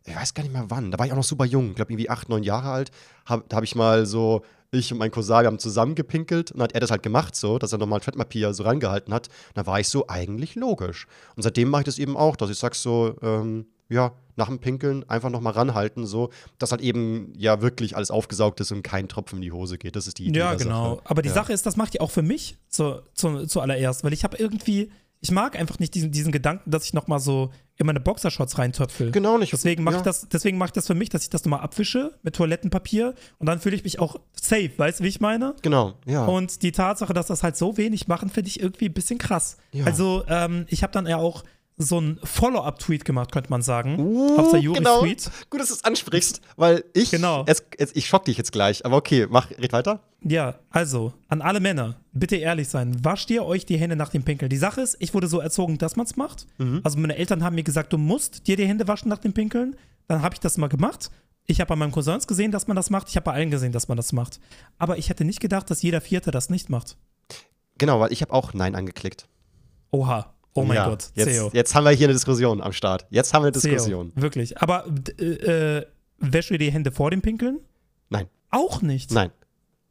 ich 0.05 0.15
weiß 0.15 0.33
gar 0.33 0.43
nicht 0.43 0.53
mehr 0.53 0.63
wann, 0.69 0.91
da 0.91 0.97
war 0.97 1.05
ich 1.07 1.11
auch 1.11 1.17
noch 1.17 1.23
super 1.25 1.43
jung, 1.43 1.71
ich 1.71 1.75
glaube 1.75 1.91
irgendwie 1.91 2.09
acht, 2.09 2.29
neun 2.29 2.43
Jahre 2.43 2.69
alt, 2.69 2.91
hab, 3.25 3.47
da 3.49 3.57
habe 3.57 3.65
ich 3.65 3.75
mal 3.75 4.05
so, 4.05 4.43
ich 4.71 4.91
und 4.93 4.97
mein 4.97 5.11
Cousin, 5.11 5.41
wir 5.41 5.47
haben 5.47 5.59
zusammen 5.59 5.93
gepinkelt 5.95 6.51
und 6.51 6.59
dann 6.59 6.65
hat 6.65 6.73
er 6.73 6.79
das 6.79 6.89
halt 6.91 7.03
gemacht 7.03 7.35
so, 7.35 7.59
dass 7.59 7.73
er 7.73 7.77
nochmal 7.79 7.99
Fettpapier 7.99 8.53
so 8.53 8.63
rangehalten 8.63 9.13
hat. 9.13 9.27
Und 9.27 9.57
da 9.57 9.65
war 9.65 9.79
ich 9.81 9.89
so, 9.89 10.07
eigentlich 10.07 10.55
logisch. 10.55 11.05
Und 11.35 11.43
seitdem 11.43 11.69
mache 11.69 11.81
ich 11.81 11.85
das 11.85 11.99
eben 11.99 12.15
auch, 12.15 12.37
dass 12.37 12.49
ich 12.49 12.57
sag 12.57 12.75
so, 12.75 13.15
ähm, 13.21 13.65
ja, 13.93 14.13
nach 14.35 14.47
dem 14.47 14.59
Pinkeln 14.59 15.07
einfach 15.09 15.29
nochmal 15.29 15.53
ranhalten, 15.53 16.05
so, 16.07 16.29
dass 16.57 16.71
halt 16.71 16.81
eben 16.81 17.33
ja 17.37 17.61
wirklich 17.61 17.95
alles 17.95 18.09
aufgesaugt 18.11 18.59
ist 18.61 18.71
und 18.71 18.81
kein 18.81 19.07
Tropfen 19.07 19.37
in 19.37 19.41
die 19.43 19.51
Hose 19.51 19.77
geht. 19.77 19.95
Das 19.95 20.07
ist 20.07 20.17
die 20.17 20.25
Idee 20.25 20.39
Ja, 20.39 20.55
genau. 20.55 20.95
Sache. 20.95 21.01
Aber 21.09 21.21
die 21.21 21.29
ja. 21.29 21.35
Sache 21.35 21.53
ist, 21.53 21.65
das 21.65 21.75
macht 21.77 21.93
ihr 21.95 22.01
auch 22.01 22.11
für 22.11 22.23
mich 22.23 22.57
zu, 22.67 23.01
zu, 23.13 23.45
zuallererst, 23.45 24.03
weil 24.03 24.11
ich 24.11 24.23
habe 24.23 24.37
irgendwie, 24.37 24.91
ich 25.21 25.29
mag 25.31 25.57
einfach 25.57 25.77
nicht 25.77 25.93
diesen, 25.93 26.11
diesen 26.11 26.31
Gedanken, 26.31 26.71
dass 26.71 26.83
ich 26.85 26.93
nochmal 26.93 27.19
so 27.19 27.51
in 27.77 27.85
meine 27.85 27.99
Boxershorts 27.99 28.57
reintöpfel. 28.57 29.11
Genau 29.11 29.37
nicht. 29.37 29.53
Deswegen 29.53 29.83
mache 29.83 29.95
Ja. 29.95 29.99
ich 30.01 30.03
das, 30.03 30.27
deswegen 30.29 30.57
mache 30.57 30.69
ich 30.69 30.73
das 30.73 30.87
für 30.87 30.95
mich, 30.95 31.09
dass 31.09 31.21
ich 31.23 31.29
das 31.29 31.45
nochmal 31.45 31.61
abwische 31.61 32.17
mit 32.23 32.35
Toilettenpapier 32.35 33.13
und 33.37 33.47
dann 33.47 33.59
fühle 33.59 33.75
ich 33.75 33.83
mich 33.83 33.99
auch 33.99 34.15
safe, 34.33 34.71
weißt 34.77 34.99
du, 34.99 35.03
wie 35.03 35.09
ich 35.09 35.21
meine? 35.21 35.55
Genau, 35.61 35.93
ja. 36.07 36.25
Und 36.25 36.63
die 36.63 36.71
Tatsache, 36.71 37.13
dass 37.13 37.27
das 37.27 37.43
halt 37.43 37.55
so 37.55 37.77
wenig 37.77 38.07
machen, 38.07 38.29
finde 38.29 38.49
ich 38.49 38.59
irgendwie 38.59 38.85
ein 38.89 38.93
bisschen 38.93 39.17
krass. 39.19 39.57
Ja. 39.71 39.85
Also, 39.85 40.23
ähm, 40.27 40.65
ich 40.69 40.81
habe 40.83 40.91
dann 40.93 41.05
ja 41.07 41.17
auch 41.17 41.43
so 41.77 41.97
einen 41.97 42.19
Follow-up-Tweet 42.23 43.05
gemacht, 43.05 43.31
könnte 43.31 43.49
man 43.49 43.61
sagen. 43.61 43.99
Uh, 43.99 44.37
auf 44.37 44.51
der 44.51 44.59
Juris 44.59 44.77
genau. 44.77 45.01
Gut, 45.01 45.61
dass 45.61 45.69
du 45.69 45.73
es 45.73 45.83
ansprichst, 45.83 46.41
weil 46.55 46.83
ich. 46.93 47.11
Genau. 47.11 47.43
Es, 47.47 47.63
es, 47.77 47.95
ich 47.95 48.07
schock 48.07 48.25
dich 48.25 48.37
jetzt 48.37 48.51
gleich, 48.51 48.85
aber 48.85 48.97
okay, 48.97 49.27
mach, 49.29 49.49
red 49.51 49.73
weiter. 49.73 50.01
Ja, 50.21 50.55
also, 50.69 51.13
an 51.27 51.41
alle 51.41 51.59
Männer, 51.59 51.95
bitte 52.13 52.35
ehrlich 52.35 52.69
sein. 52.69 53.03
Wascht 53.03 53.29
ihr 53.29 53.43
euch 53.45 53.65
die 53.65 53.77
Hände 53.77 53.95
nach 53.95 54.09
dem 54.09 54.23
Pinkeln? 54.23 54.49
Die 54.49 54.57
Sache 54.57 54.81
ist, 54.81 54.95
ich 54.99 55.13
wurde 55.13 55.27
so 55.27 55.39
erzogen, 55.39 55.77
dass 55.77 55.95
man 55.95 56.05
es 56.05 56.15
macht. 56.15 56.47
Mhm. 56.57 56.81
Also, 56.83 56.97
meine 56.99 57.15
Eltern 57.15 57.43
haben 57.43 57.55
mir 57.55 57.63
gesagt, 57.63 57.91
du 57.91 57.97
musst 57.97 58.47
dir 58.47 58.55
die 58.55 58.67
Hände 58.67 58.87
waschen 58.87 59.09
nach 59.09 59.19
dem 59.19 59.33
Pinkeln. 59.33 59.75
Dann 60.07 60.21
habe 60.21 60.35
ich 60.35 60.39
das 60.39 60.57
mal 60.57 60.67
gemacht. 60.67 61.09
Ich 61.45 61.59
habe 61.59 61.69
bei 61.69 61.75
meinen 61.75 61.91
Cousins 61.91 62.27
gesehen, 62.27 62.51
dass 62.51 62.67
man 62.67 62.75
das 62.75 62.89
macht. 62.89 63.09
Ich 63.09 63.15
habe 63.15 63.25
bei 63.25 63.33
allen 63.33 63.51
gesehen, 63.51 63.73
dass 63.73 63.87
man 63.87 63.97
das 63.97 64.13
macht. 64.13 64.39
Aber 64.77 64.97
ich 64.97 65.09
hätte 65.09 65.25
nicht 65.25 65.41
gedacht, 65.41 65.69
dass 65.69 65.81
jeder 65.81 65.99
Vierte 65.99 66.31
das 66.31 66.49
nicht 66.49 66.69
macht. 66.69 66.97
Genau, 67.77 67.99
weil 67.99 68.13
ich 68.13 68.21
habe 68.21 68.31
auch 68.31 68.53
Nein 68.53 68.75
angeklickt. 68.75 69.27
Oha. 69.91 70.32
Oh 70.53 70.63
mein 70.63 70.75
ja, 70.75 70.87
Gott. 70.89 71.09
Jetzt, 71.15 71.27
Theo. 71.29 71.49
jetzt 71.53 71.73
haben 71.73 71.83
wir 71.83 71.91
hier 71.91 72.07
eine 72.07 72.13
Diskussion 72.13 72.61
am 72.61 72.73
Start. 72.73 73.07
Jetzt 73.09 73.33
haben 73.33 73.41
wir 73.43 73.47
eine 73.47 73.51
Diskussion. 73.53 74.11
Wirklich. 74.15 74.59
Aber 74.61 74.85
äh, 75.17 75.81
du 76.49 76.53
dir 76.53 76.57
die 76.59 76.71
Hände 76.71 76.91
vor 76.91 77.09
dem 77.11 77.21
Pinkeln? 77.21 77.59
Nein, 78.09 78.27
Auch 78.51 78.81
nicht. 78.81 79.11
nein. 79.11 79.31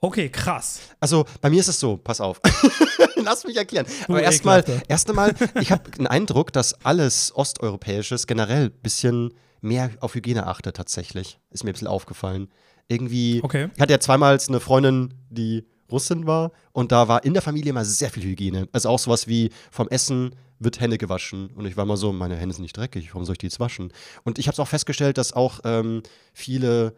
Okay, 0.04 0.28
krass. 0.30 0.80
Also 0.98 1.24
bei 1.40 1.48
mir 1.48 1.60
ist 1.60 1.68
es 1.68 1.78
so, 1.78 1.96
pass 1.96 2.20
auf. 2.20 2.40
Lass 3.22 3.44
mich 3.44 3.56
erklären. 3.56 3.86
Du 4.06 4.14
Aber 4.14 4.22
erstmal, 4.22 4.64
erst 4.88 5.08
einmal, 5.08 5.32
ich 5.60 5.70
habe 5.70 5.88
den 5.92 6.08
Eindruck, 6.08 6.52
dass 6.52 6.74
alles 6.84 7.32
Osteuropäisches 7.36 8.26
generell 8.26 8.66
ein 8.66 8.80
bisschen 8.82 9.32
mehr 9.60 9.90
auf 10.00 10.16
Hygiene 10.16 10.46
achtet 10.48 10.76
tatsächlich. 10.76 11.38
Ist 11.50 11.62
mir 11.62 11.70
ein 11.70 11.74
bisschen 11.74 11.86
aufgefallen. 11.86 12.48
Irgendwie, 12.88 13.40
Okay. 13.44 13.68
ich 13.76 13.80
hatte 13.80 13.92
ja 13.92 14.00
zweimal 14.00 14.38
eine 14.48 14.58
Freundin, 14.58 15.14
die 15.30 15.64
Russin 15.90 16.26
war 16.26 16.50
und 16.72 16.90
da 16.90 17.06
war 17.06 17.24
in 17.24 17.32
der 17.34 17.42
Familie 17.42 17.70
immer 17.70 17.84
sehr 17.84 18.10
viel 18.10 18.24
Hygiene. 18.24 18.68
Also 18.72 18.88
auch 18.88 18.98
sowas 18.98 19.28
wie 19.28 19.50
vom 19.70 19.88
Essen 19.88 20.34
wird 20.64 20.80
Hände 20.80 20.98
gewaschen. 20.98 21.50
Und 21.54 21.66
ich 21.66 21.76
war 21.76 21.84
mal 21.84 21.96
so, 21.96 22.12
meine 22.12 22.36
Hände 22.36 22.54
sind 22.54 22.62
nicht 22.62 22.76
dreckig, 22.76 23.10
warum 23.12 23.24
soll 23.24 23.34
ich 23.34 23.38
die 23.38 23.46
jetzt 23.46 23.60
waschen? 23.60 23.92
Und 24.24 24.38
ich 24.38 24.46
habe 24.46 24.54
es 24.54 24.60
auch 24.60 24.68
festgestellt, 24.68 25.18
dass 25.18 25.32
auch 25.32 25.60
ähm, 25.64 26.02
viele 26.32 26.94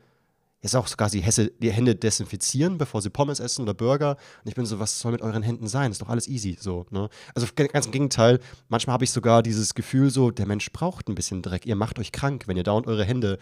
jetzt 0.65 0.75
auch 0.75 0.87
sogar 0.87 1.11
die, 1.11 1.21
Hesse, 1.21 1.53
die 1.59 1.71
Hände 1.71 1.95
desinfizieren, 1.95 2.79
bevor 2.79 3.03
sie 3.03 3.11
Pommes 3.11 3.39
essen 3.39 3.63
oder 3.63 3.75
Burger. 3.75 4.13
Und 4.43 4.49
ich 4.49 4.55
bin 4.55 4.65
so, 4.65 4.81
was 4.81 4.99
soll 4.99 5.13
mit 5.13 5.21
euren 5.21 5.43
Händen 5.43 5.69
sein? 5.69 5.93
Ist 5.93 6.01
doch 6.01 6.09
alles 6.09 6.27
easy. 6.27 6.57
So, 6.59 6.87
ne? 6.91 7.11
Also 7.35 7.47
ganz 7.55 7.85
im 7.85 7.93
Gegenteil, 7.93 8.41
manchmal 8.69 8.95
habe 8.95 9.05
ich 9.05 9.11
sogar 9.11 9.43
dieses 9.43 9.75
Gefühl, 9.75 10.11
so, 10.11 10.31
der 10.31 10.47
Mensch 10.47 10.73
braucht 10.73 11.09
ein 11.09 11.15
bisschen 11.15 11.43
Dreck. 11.43 11.67
Ihr 11.67 11.77
macht 11.77 11.99
euch 11.99 12.13
krank, 12.13 12.45
wenn 12.47 12.57
ihr 12.57 12.63
dauernd 12.63 12.87
eure 12.87 13.05
Hände 13.05 13.39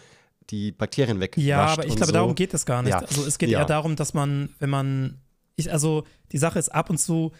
die 0.50 0.72
Bakterien 0.72 1.20
weg. 1.20 1.36
Ja, 1.38 1.66
aber 1.66 1.86
ich 1.86 1.94
glaube, 1.94 2.06
so. 2.06 2.12
darum 2.12 2.34
geht 2.34 2.52
es 2.54 2.66
gar 2.66 2.82
nicht. 2.82 2.90
Ja. 2.90 2.98
Also 2.98 3.24
es 3.24 3.38
geht 3.38 3.50
Ja. 3.50 3.60
eher 3.60 3.66
darum, 3.66 3.94
dass 3.94 4.14
man, 4.14 4.50
wenn 4.58 4.70
man, 4.70 5.20
ich, 5.54 5.70
also 5.72 6.02
die 6.32 6.38
Sache 6.38 6.58
ist 6.58 6.70
ab 6.70 6.90
und 6.90 6.98
zu 6.98 7.30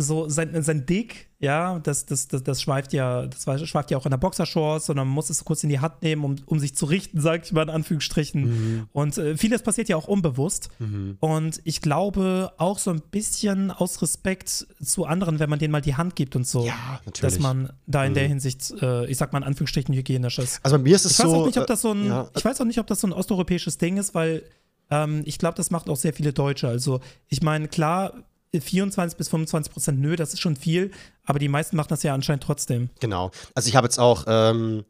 so 0.00 0.28
sein, 0.28 0.62
sein 0.62 0.86
Dick, 0.86 1.28
ja, 1.40 1.80
das, 1.80 2.06
das, 2.06 2.28
das, 2.28 2.44
das 2.44 2.62
schweift 2.62 2.92
ja, 2.92 3.26
das 3.26 3.42
schweift 3.68 3.90
ja 3.90 3.98
auch 3.98 4.06
in 4.06 4.10
der 4.10 4.16
Boxershorts, 4.16 4.86
sondern 4.86 5.08
man 5.08 5.14
muss 5.14 5.28
es 5.28 5.44
kurz 5.44 5.64
in 5.64 5.70
die 5.70 5.80
Hand 5.80 6.02
nehmen, 6.02 6.24
um, 6.24 6.36
um 6.46 6.60
sich 6.60 6.76
zu 6.76 6.86
richten, 6.86 7.20
sag 7.20 7.44
ich 7.44 7.52
mal 7.52 7.62
in 7.62 7.70
Anführungsstrichen. 7.70 8.42
Mhm. 8.42 8.88
Und 8.92 9.18
äh, 9.18 9.36
vieles 9.36 9.62
passiert 9.62 9.88
ja 9.88 9.96
auch 9.96 10.06
unbewusst. 10.06 10.70
Und 11.18 11.60
ich 11.64 11.82
glaube 11.82 12.52
auch 12.58 12.78
so 12.78 12.92
ein 12.92 13.02
bisschen 13.10 13.72
aus 13.72 14.00
Respekt 14.00 14.68
zu 14.80 15.04
anderen, 15.04 15.40
wenn 15.40 15.50
man 15.50 15.58
denen 15.58 15.72
mal 15.72 15.80
die 15.80 15.96
Hand 15.96 16.14
gibt 16.14 16.36
und 16.36 16.46
so. 16.46 16.64
Ja, 16.64 17.00
natürlich. 17.04 17.34
Dass 17.34 17.38
man 17.40 17.72
da 17.86 18.04
in 18.04 18.14
der 18.14 18.28
Hinsicht, 18.28 18.72
äh, 18.80 19.06
ich 19.06 19.16
sag 19.16 19.32
mal 19.32 19.40
in 19.40 19.44
Anführungsstrichen, 19.44 19.94
hygienisch 19.94 20.38
ist. 20.38 20.60
Also 20.62 20.76
bei 20.76 20.82
mir 20.84 20.94
ist 20.94 21.06
es 21.06 21.12
Ich 21.12 21.18
weiß 21.18 21.30
so. 21.30 21.36
auch 21.36 21.46
nicht, 21.46 21.58
ob 21.58 21.66
das 21.66 21.82
so 21.82 21.90
ein, 21.90 22.04
äh, 22.04 22.08
ja, 22.08 22.30
ich 22.36 22.44
weiß 22.44 22.60
auch 22.60 22.64
nicht, 22.64 22.78
ob 22.78 22.86
das 22.86 23.00
so 23.00 23.08
ein 23.08 23.12
osteuropäisches 23.12 23.78
Ding 23.78 23.96
ist, 23.96 24.14
weil 24.14 24.44
ähm, 24.90 25.22
ich 25.24 25.38
glaube, 25.38 25.56
das 25.56 25.70
macht 25.70 25.88
auch 25.88 25.96
sehr 25.96 26.12
viele 26.12 26.32
Deutsche. 26.32 26.68
Also 26.68 27.00
ich 27.28 27.42
meine, 27.42 27.68
klar, 27.68 28.12
24 28.52 29.16
bis 29.16 29.28
25 29.28 29.72
Prozent, 29.72 30.00
nö, 30.00 30.16
das 30.16 30.32
ist 30.32 30.40
schon 30.40 30.56
viel, 30.56 30.90
aber 31.24 31.38
die 31.38 31.48
meisten 31.48 31.76
machen 31.76 31.88
das 31.90 32.02
ja 32.02 32.14
anscheinend 32.14 32.42
trotzdem. 32.42 32.90
Genau. 33.00 33.30
Also 33.54 33.68
ich 33.68 33.76
habe 33.76 33.86
jetzt 33.86 33.98
auch, 33.98 34.24
ähm, 34.26 34.84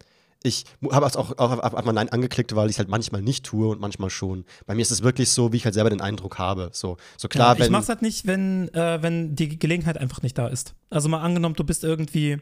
ich 0.44 0.64
habe 0.92 1.04
es 1.06 1.16
auch, 1.16 1.36
auch 1.38 1.50
ab, 1.50 1.74
ab 1.74 1.84
mal 1.84 1.92
Nein 1.92 2.08
angeklickt, 2.10 2.54
weil 2.54 2.68
ich 2.68 2.74
es 2.74 2.78
halt 2.78 2.88
manchmal 2.88 3.22
nicht 3.22 3.44
tue 3.44 3.68
und 3.68 3.80
manchmal 3.80 4.10
schon. 4.10 4.44
Bei 4.66 4.74
mir 4.74 4.82
ist 4.82 4.92
es 4.92 5.02
wirklich 5.02 5.30
so, 5.30 5.52
wie 5.52 5.56
ich 5.56 5.64
halt 5.64 5.74
selber 5.74 5.90
den 5.90 6.00
Eindruck 6.00 6.38
habe. 6.38 6.70
So, 6.72 6.96
so 7.16 7.26
klar, 7.26 7.48
ja, 7.48 7.54
ich 7.54 7.60
wenn. 7.60 7.72
mach's 7.72 7.88
halt 7.88 8.02
nicht, 8.02 8.26
wenn, 8.26 8.72
äh, 8.72 9.02
wenn 9.02 9.34
die 9.34 9.58
Gelegenheit 9.58 9.98
einfach 9.98 10.22
nicht 10.22 10.38
da 10.38 10.46
ist. 10.46 10.74
Also 10.90 11.08
mal 11.08 11.20
angenommen, 11.20 11.56
du 11.56 11.64
bist 11.64 11.82
irgendwie, 11.82 12.38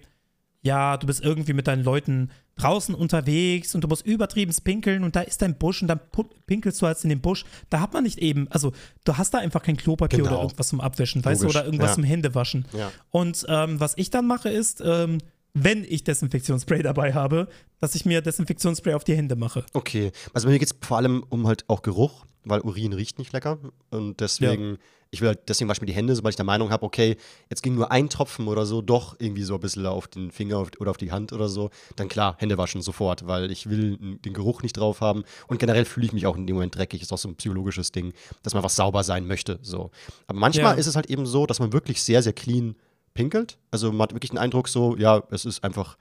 ja, 0.67 0.97
du 0.97 1.07
bist 1.07 1.23
irgendwie 1.23 1.53
mit 1.53 1.67
deinen 1.69 1.85
Leuten 1.85 2.31
draußen 2.57 2.95
unterwegs 2.95 3.75
und 3.75 3.83
du 3.83 3.89
musst 3.89 4.05
übertrieben 4.05 4.53
pinkeln 4.65 5.05
und 5.05 5.15
da 5.15 5.21
ist 5.21 5.41
dein 5.41 5.57
Busch 5.57 5.81
und 5.81 5.89
dann 5.89 6.01
pinkelst 6.47 6.83
du 6.83 6.87
halt 6.87 7.03
in 7.05 7.11
den 7.11 7.21
Busch. 7.21 7.45
Da 7.71 7.81
hat 7.81 7.93
man 7.93 8.03
nicht 8.03 8.19
eben, 8.19 8.49
also 8.51 8.73
du 9.05 9.17
hast 9.17 9.33
da 9.33 9.39
einfach 9.39 9.63
kein 9.63 9.77
Klopapier 9.77 10.19
Genau. 10.19 10.33
oder 10.33 10.43
irgendwas 10.43 10.69
zum 10.69 10.81
Abwischen, 10.81 11.25
weißt 11.25 11.43
du, 11.43 11.47
Logisch, 11.47 11.57
oder 11.57 11.65
irgendwas 11.65 11.91
ja. 11.91 11.95
zum 11.95 12.05
Händewaschen. 12.05 12.67
Ja. 12.77 12.91
Und 13.11 13.47
ähm, 13.49 13.79
was 13.79 13.95
ich 13.97 14.11
dann 14.11 14.27
mache 14.27 14.49
ist, 14.49 14.83
ähm, 14.85 15.19
wenn 15.55 15.85
ich 15.85 16.05
Desinfektionsspray 16.05 16.83
dabei 16.83 17.15
habe, 17.15 17.49
dass 17.81 17.95
ich 17.95 18.05
mir 18.05 18.21
Desinfektionsspray 18.21 18.95
auf 18.95 19.05
die 19.05 19.17
Hände 19.17 19.37
mache. 19.37 19.65
Okay. 19.73 20.11
Also 20.35 20.49
bei 20.49 20.53
mir 20.53 20.59
geht 20.59 20.73
es 20.73 20.77
vor 20.81 20.97
allem 20.97 21.25
um 21.29 21.47
halt 21.47 21.65
auch 21.69 21.83
Geruch, 21.83 22.27
weil 22.45 22.61
Urin 22.61 22.93
riecht 22.93 23.19
nicht 23.19 23.33
lecker. 23.33 23.59
Und 23.91 24.21
deswegen, 24.21 24.79
ich 25.11 25.21
will 25.21 25.29
halt, 25.29 25.49
deswegen 25.49 25.69
wasche 25.69 25.79
ich 25.79 25.83
mir 25.83 25.87
die 25.87 25.95
Hände, 25.95 26.15
sobald 26.15 26.33
ich 26.33 26.37
der 26.37 26.45
Meinung 26.45 26.71
habe, 26.71 26.85
okay, 26.85 27.17
jetzt 27.49 27.63
ging 27.63 27.75
nur 27.75 27.93
ein 27.93 28.09
Tropfen 28.09 28.49
oder 28.49 28.67
so, 28.67 28.83
doch 28.83 29.17
irgendwie 29.19 29.43
so 29.45 29.55
ein 29.55 29.61
bisschen 29.61 29.87
auf 29.87 30.09
den 30.09 30.31
Finger 30.31 30.67
oder 30.79 30.91
auf 30.91 30.97
die 30.97 31.13
Hand 31.13 31.33
oder 31.33 31.49
so, 31.49 31.71
dann 31.95 32.09
klar, 32.09 32.35
Hände 32.39 32.59
waschen 32.59 32.83
sofort, 32.83 33.27
weil 33.27 33.51
ich 33.51 33.71
will 33.71 33.97
den 33.99 34.33
Geruch 34.33 34.63
nicht 34.63 34.77
drauf 34.77 35.01
haben. 35.01 35.25
Und 35.47 35.59
generell 35.59 35.85
fühle 35.85 36.07
ich 36.07 36.13
mich 36.13 36.27
auch 36.27 36.37
in 36.37 36.47
dem 36.47 36.57
Moment 36.57 36.75
dreckig. 36.77 37.03
Ist 37.03 37.13
auch 37.13 37.19
so 37.19 37.29
ein 37.29 37.37
psychologisches 37.37 37.93
Ding, 37.93 38.13
dass 38.43 38.55
man 38.55 38.63
was 38.63 38.77
sauber 38.77 39.05
sein 39.05 39.27
möchte. 39.27 39.59
So. 39.63 39.91
Aber 40.27 40.39
manchmal 40.39 40.75
Ja. 40.75 40.79
ist 40.81 40.87
es 40.87 40.97
halt 40.97 41.07
eben 41.07 41.25
so, 41.27 41.47
dass 41.47 41.61
man 41.61 41.73
wirklich 41.73 42.03
sehr, 42.03 42.23
sehr 42.23 42.33
clean 42.33 42.75
pinkelt. 43.15 43.59
Also 43.71 43.93
man 43.93 44.03
hat 44.03 44.13
wirklich 44.13 44.31
den 44.31 44.39
Eindruck 44.39 44.69
so, 44.69 44.97
ja, 44.97 45.23
es 45.31 45.45
ist 45.45 45.65
einfach 45.65 45.97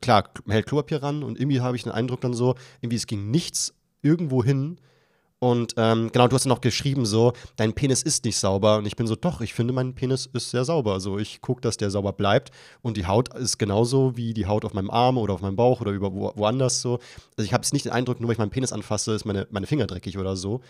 klar, 0.00 0.30
man 0.44 0.52
hält 0.52 0.66
Klopapier 0.66 1.02
ran 1.02 1.22
und 1.22 1.38
irgendwie 1.38 1.60
habe 1.60 1.76
ich 1.76 1.82
den 1.82 1.92
Eindruck 1.92 2.20
dann 2.20 2.34
so, 2.34 2.54
irgendwie 2.80 2.96
es 2.96 3.06
ging 3.06 3.30
nichts 3.30 3.74
irgendwo 4.02 4.44
hin. 4.44 4.78
Und 5.42 5.74
ähm, 5.76 6.08
genau, 6.12 6.28
du 6.28 6.36
hast 6.36 6.46
noch 6.46 6.60
geschrieben 6.60 7.04
so, 7.04 7.32
dein 7.56 7.72
Penis 7.72 8.02
ist 8.02 8.24
nicht 8.24 8.36
sauber. 8.36 8.76
Und 8.78 8.86
ich 8.86 8.94
bin 8.94 9.08
so, 9.08 9.16
doch, 9.16 9.40
ich 9.40 9.54
finde, 9.54 9.72
mein 9.72 9.92
Penis 9.92 10.26
ist 10.32 10.50
sehr 10.50 10.64
sauber. 10.64 10.92
Also 10.92 11.18
ich 11.18 11.40
gucke, 11.40 11.60
dass 11.60 11.76
der 11.76 11.90
sauber 11.90 12.12
bleibt. 12.12 12.52
Und 12.80 12.96
die 12.96 13.06
Haut 13.06 13.34
ist 13.36 13.58
genauso 13.58 14.16
wie 14.16 14.34
die 14.34 14.46
Haut 14.46 14.64
auf 14.64 14.72
meinem 14.72 14.88
Arm 14.88 15.18
oder 15.18 15.34
auf 15.34 15.40
meinem 15.40 15.56
Bauch 15.56 15.80
oder 15.80 15.90
über 15.90 16.12
wo, 16.14 16.30
woanders 16.36 16.80
so. 16.80 17.00
Also 17.36 17.44
ich 17.44 17.52
habe 17.52 17.64
es 17.64 17.72
nicht 17.72 17.84
den 17.86 17.90
Eindruck, 17.92 18.20
nur 18.20 18.28
weil 18.28 18.34
ich 18.34 18.38
meinen 18.38 18.50
Penis 18.50 18.70
anfasse, 18.72 19.14
ist 19.14 19.24
meine, 19.24 19.48
meine 19.50 19.66
Finger 19.66 19.88
dreckig 19.88 20.16
oder 20.16 20.36
so. 20.36 20.60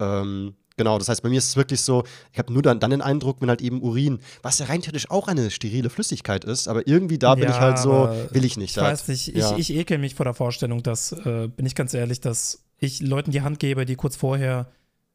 Ähm, 0.00 0.54
genau, 0.78 0.96
das 0.96 1.10
heißt, 1.10 1.22
bei 1.22 1.28
mir 1.28 1.36
ist 1.36 1.48
es 1.50 1.56
wirklich 1.58 1.82
so, 1.82 2.02
ich 2.32 2.38
habe 2.38 2.50
nur 2.54 2.62
dann, 2.62 2.80
dann 2.80 2.90
den 2.90 3.02
Eindruck, 3.02 3.36
wenn 3.40 3.50
halt 3.50 3.60
eben 3.60 3.82
Urin, 3.82 4.18
was 4.40 4.60
ja 4.60 4.64
rein 4.64 4.80
theoretisch 4.80 5.10
auch 5.10 5.28
eine 5.28 5.50
sterile 5.50 5.90
Flüssigkeit 5.90 6.46
ist, 6.46 6.68
aber 6.68 6.86
irgendwie 6.88 7.18
da 7.18 7.34
bin 7.34 7.44
Ja, 7.44 7.50
ich 7.50 7.60
halt 7.60 7.78
so, 7.78 8.08
will 8.30 8.46
ich 8.46 8.56
nicht. 8.56 8.70
Ich 8.78 8.82
halt. 8.82 8.94
weiß 8.94 9.08
nicht, 9.08 9.28
ich, 9.28 9.34
Ja. 9.34 9.58
ich 9.58 9.74
ekel 9.74 9.98
mich 9.98 10.14
vor 10.14 10.24
der 10.24 10.32
Vorstellung, 10.32 10.82
dass, 10.82 11.12
äh, 11.12 11.48
bin 11.48 11.66
ich 11.66 11.74
ganz 11.74 11.92
ehrlich, 11.92 12.22
dass 12.22 12.64
ich 12.82 13.00
Leuten 13.00 13.30
die 13.30 13.42
Hand 13.42 13.58
gebe, 13.60 13.84
die 13.86 13.94
kurz 13.96 14.16
vorher 14.16 14.66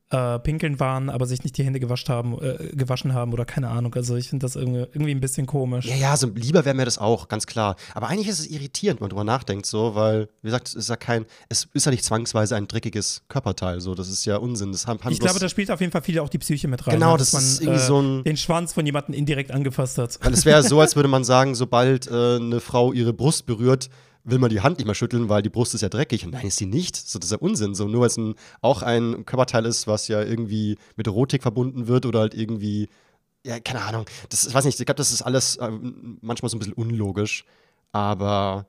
äh, 0.10 0.40
pinkeln 0.40 0.80
waren, 0.80 1.10
aber 1.10 1.26
sich 1.26 1.44
nicht 1.44 1.58
die 1.58 1.66
Hände 1.66 1.82
gewaschen 1.82 2.08
haben, 2.08 2.42
äh, 2.42 2.70
gewaschen 2.74 3.14
haben 3.14 3.34
oder 3.34 3.44
keine 3.44 3.68
Ahnung. 3.68 3.94
Also 3.96 4.16
ich 4.16 4.30
finde 4.30 4.46
das 4.46 4.56
irgendwie, 4.56 4.80
irgendwie 4.94 5.12
ein 5.12 5.20
bisschen 5.20 5.46
komisch. 5.48 5.86
Ja, 5.86 5.96
ja, 5.98 6.16
so 6.16 6.28
lieber 6.34 6.64
wäre 6.64 6.76
mir 6.76 6.86
das 6.86 6.98
auch, 6.98 7.28
ganz 7.28 7.46
klar. 7.46 7.76
Aber 7.94 8.08
eigentlich 8.08 8.30
ist 8.30 8.40
es 8.40 8.48
irritierend, 8.50 9.02
wenn 9.02 9.06
man 9.06 9.10
drüber 9.10 9.26
nachdenkt, 9.26 9.66
so, 9.66 9.96
weil, 9.96 10.30
wie 10.42 10.48
gesagt, 10.48 10.70
es 10.70 10.76
ist 10.76 10.90
ja 10.90 10.96
kein, 10.96 11.26
es 11.50 11.68
ist 11.74 11.86
ja 11.86 11.92
nicht 11.92 12.06
zwangsweise 12.06 12.56
ein 12.56 12.70
dreckiges 12.70 13.24
Körperteil, 13.28 13.82
so, 13.82 13.96
das 13.96 14.08
ist 14.08 14.24
ja 14.24 14.38
Unsinn. 14.38 14.72
Das 14.72 14.88
haben, 14.88 15.02
haben 15.04 15.12
Ich 15.12 15.20
glaube, 15.20 15.42
da 15.42 15.50
spielt 15.50 15.70
auf 15.72 15.82
jeden 15.82 15.92
Fall 15.92 16.04
viel 16.04 16.20
auch 16.20 16.30
die 16.30 16.38
Psyche 16.40 16.70
mit 16.70 16.88
rein. 16.88 16.94
Genau, 16.94 17.12
ne, 17.12 17.18
das 17.18 17.32
dass 17.32 17.44
ist 17.44 17.60
man 17.60 17.68
irgendwie 17.68 17.84
äh, 17.84 17.88
so 17.88 18.02
ein- 18.02 18.24
den 18.24 18.38
Schwanz 18.38 18.72
von 18.72 18.86
jemandem 18.86 19.14
indirekt 19.14 19.52
angefasst 19.52 19.98
hat. 19.98 20.18
Weil 20.22 20.32
es 20.34 20.46
wäre 20.46 20.64
so, 20.70 20.80
als 20.80 20.96
würde 20.96 21.10
man 21.10 21.26
sagen, 21.26 21.54
sobald 21.54 22.08
äh, 22.08 22.38
eine 22.38 22.62
Frau 22.62 22.94
ihre 22.94 23.12
Brust 23.12 23.46
berührt, 23.46 23.90
will 24.28 24.40
man 24.40 24.50
die 24.50 24.62
Hand 24.62 24.78
nicht 24.78 24.86
mehr 24.86 24.96
schütteln, 24.96 25.30
weil 25.30 25.42
die 25.42 25.50
Brust 25.50 25.74
ist 25.74 25.82
ja 25.82 25.90
dreckig. 25.90 26.26
Und 26.26 26.32
nein, 26.32 26.46
ist 26.48 26.58
sie 26.58 26.66
nicht. 26.66 26.96
So, 26.96 27.18
das 27.18 27.28
ist 27.28 27.32
ja 27.32 27.38
Unsinn. 27.38 27.74
So, 27.76 27.88
nur 27.88 28.02
weil 28.02 28.08
es 28.08 28.18
ein, 28.18 28.36
auch 28.62 28.82
ein 28.82 29.26
Körperteil 29.26 29.66
ist, 29.66 29.88
was 29.88 30.08
ja 30.10 30.22
irgendwie 30.22 30.78
mit 30.98 31.08
Erotik 31.08 31.42
verbunden 31.42 31.88
wird 31.88 32.06
oder 32.06 32.20
halt 32.20 32.34
irgendwie, 32.34 32.90
ja, 33.46 33.60
keine 33.60 33.82
Ahnung. 33.82 34.06
Das, 34.30 34.46
ich 34.46 34.54
weiß 34.54 34.66
nicht, 34.66 34.80
ich 34.80 34.86
glaube, 34.86 34.98
das 34.98 35.12
ist 35.12 35.22
alles 35.22 35.58
ähm, 35.62 36.18
manchmal 36.22 36.50
so 36.50 36.58
ein 36.58 36.60
bisschen 36.60 36.74
unlogisch. 36.74 37.46
Aber 37.94 38.68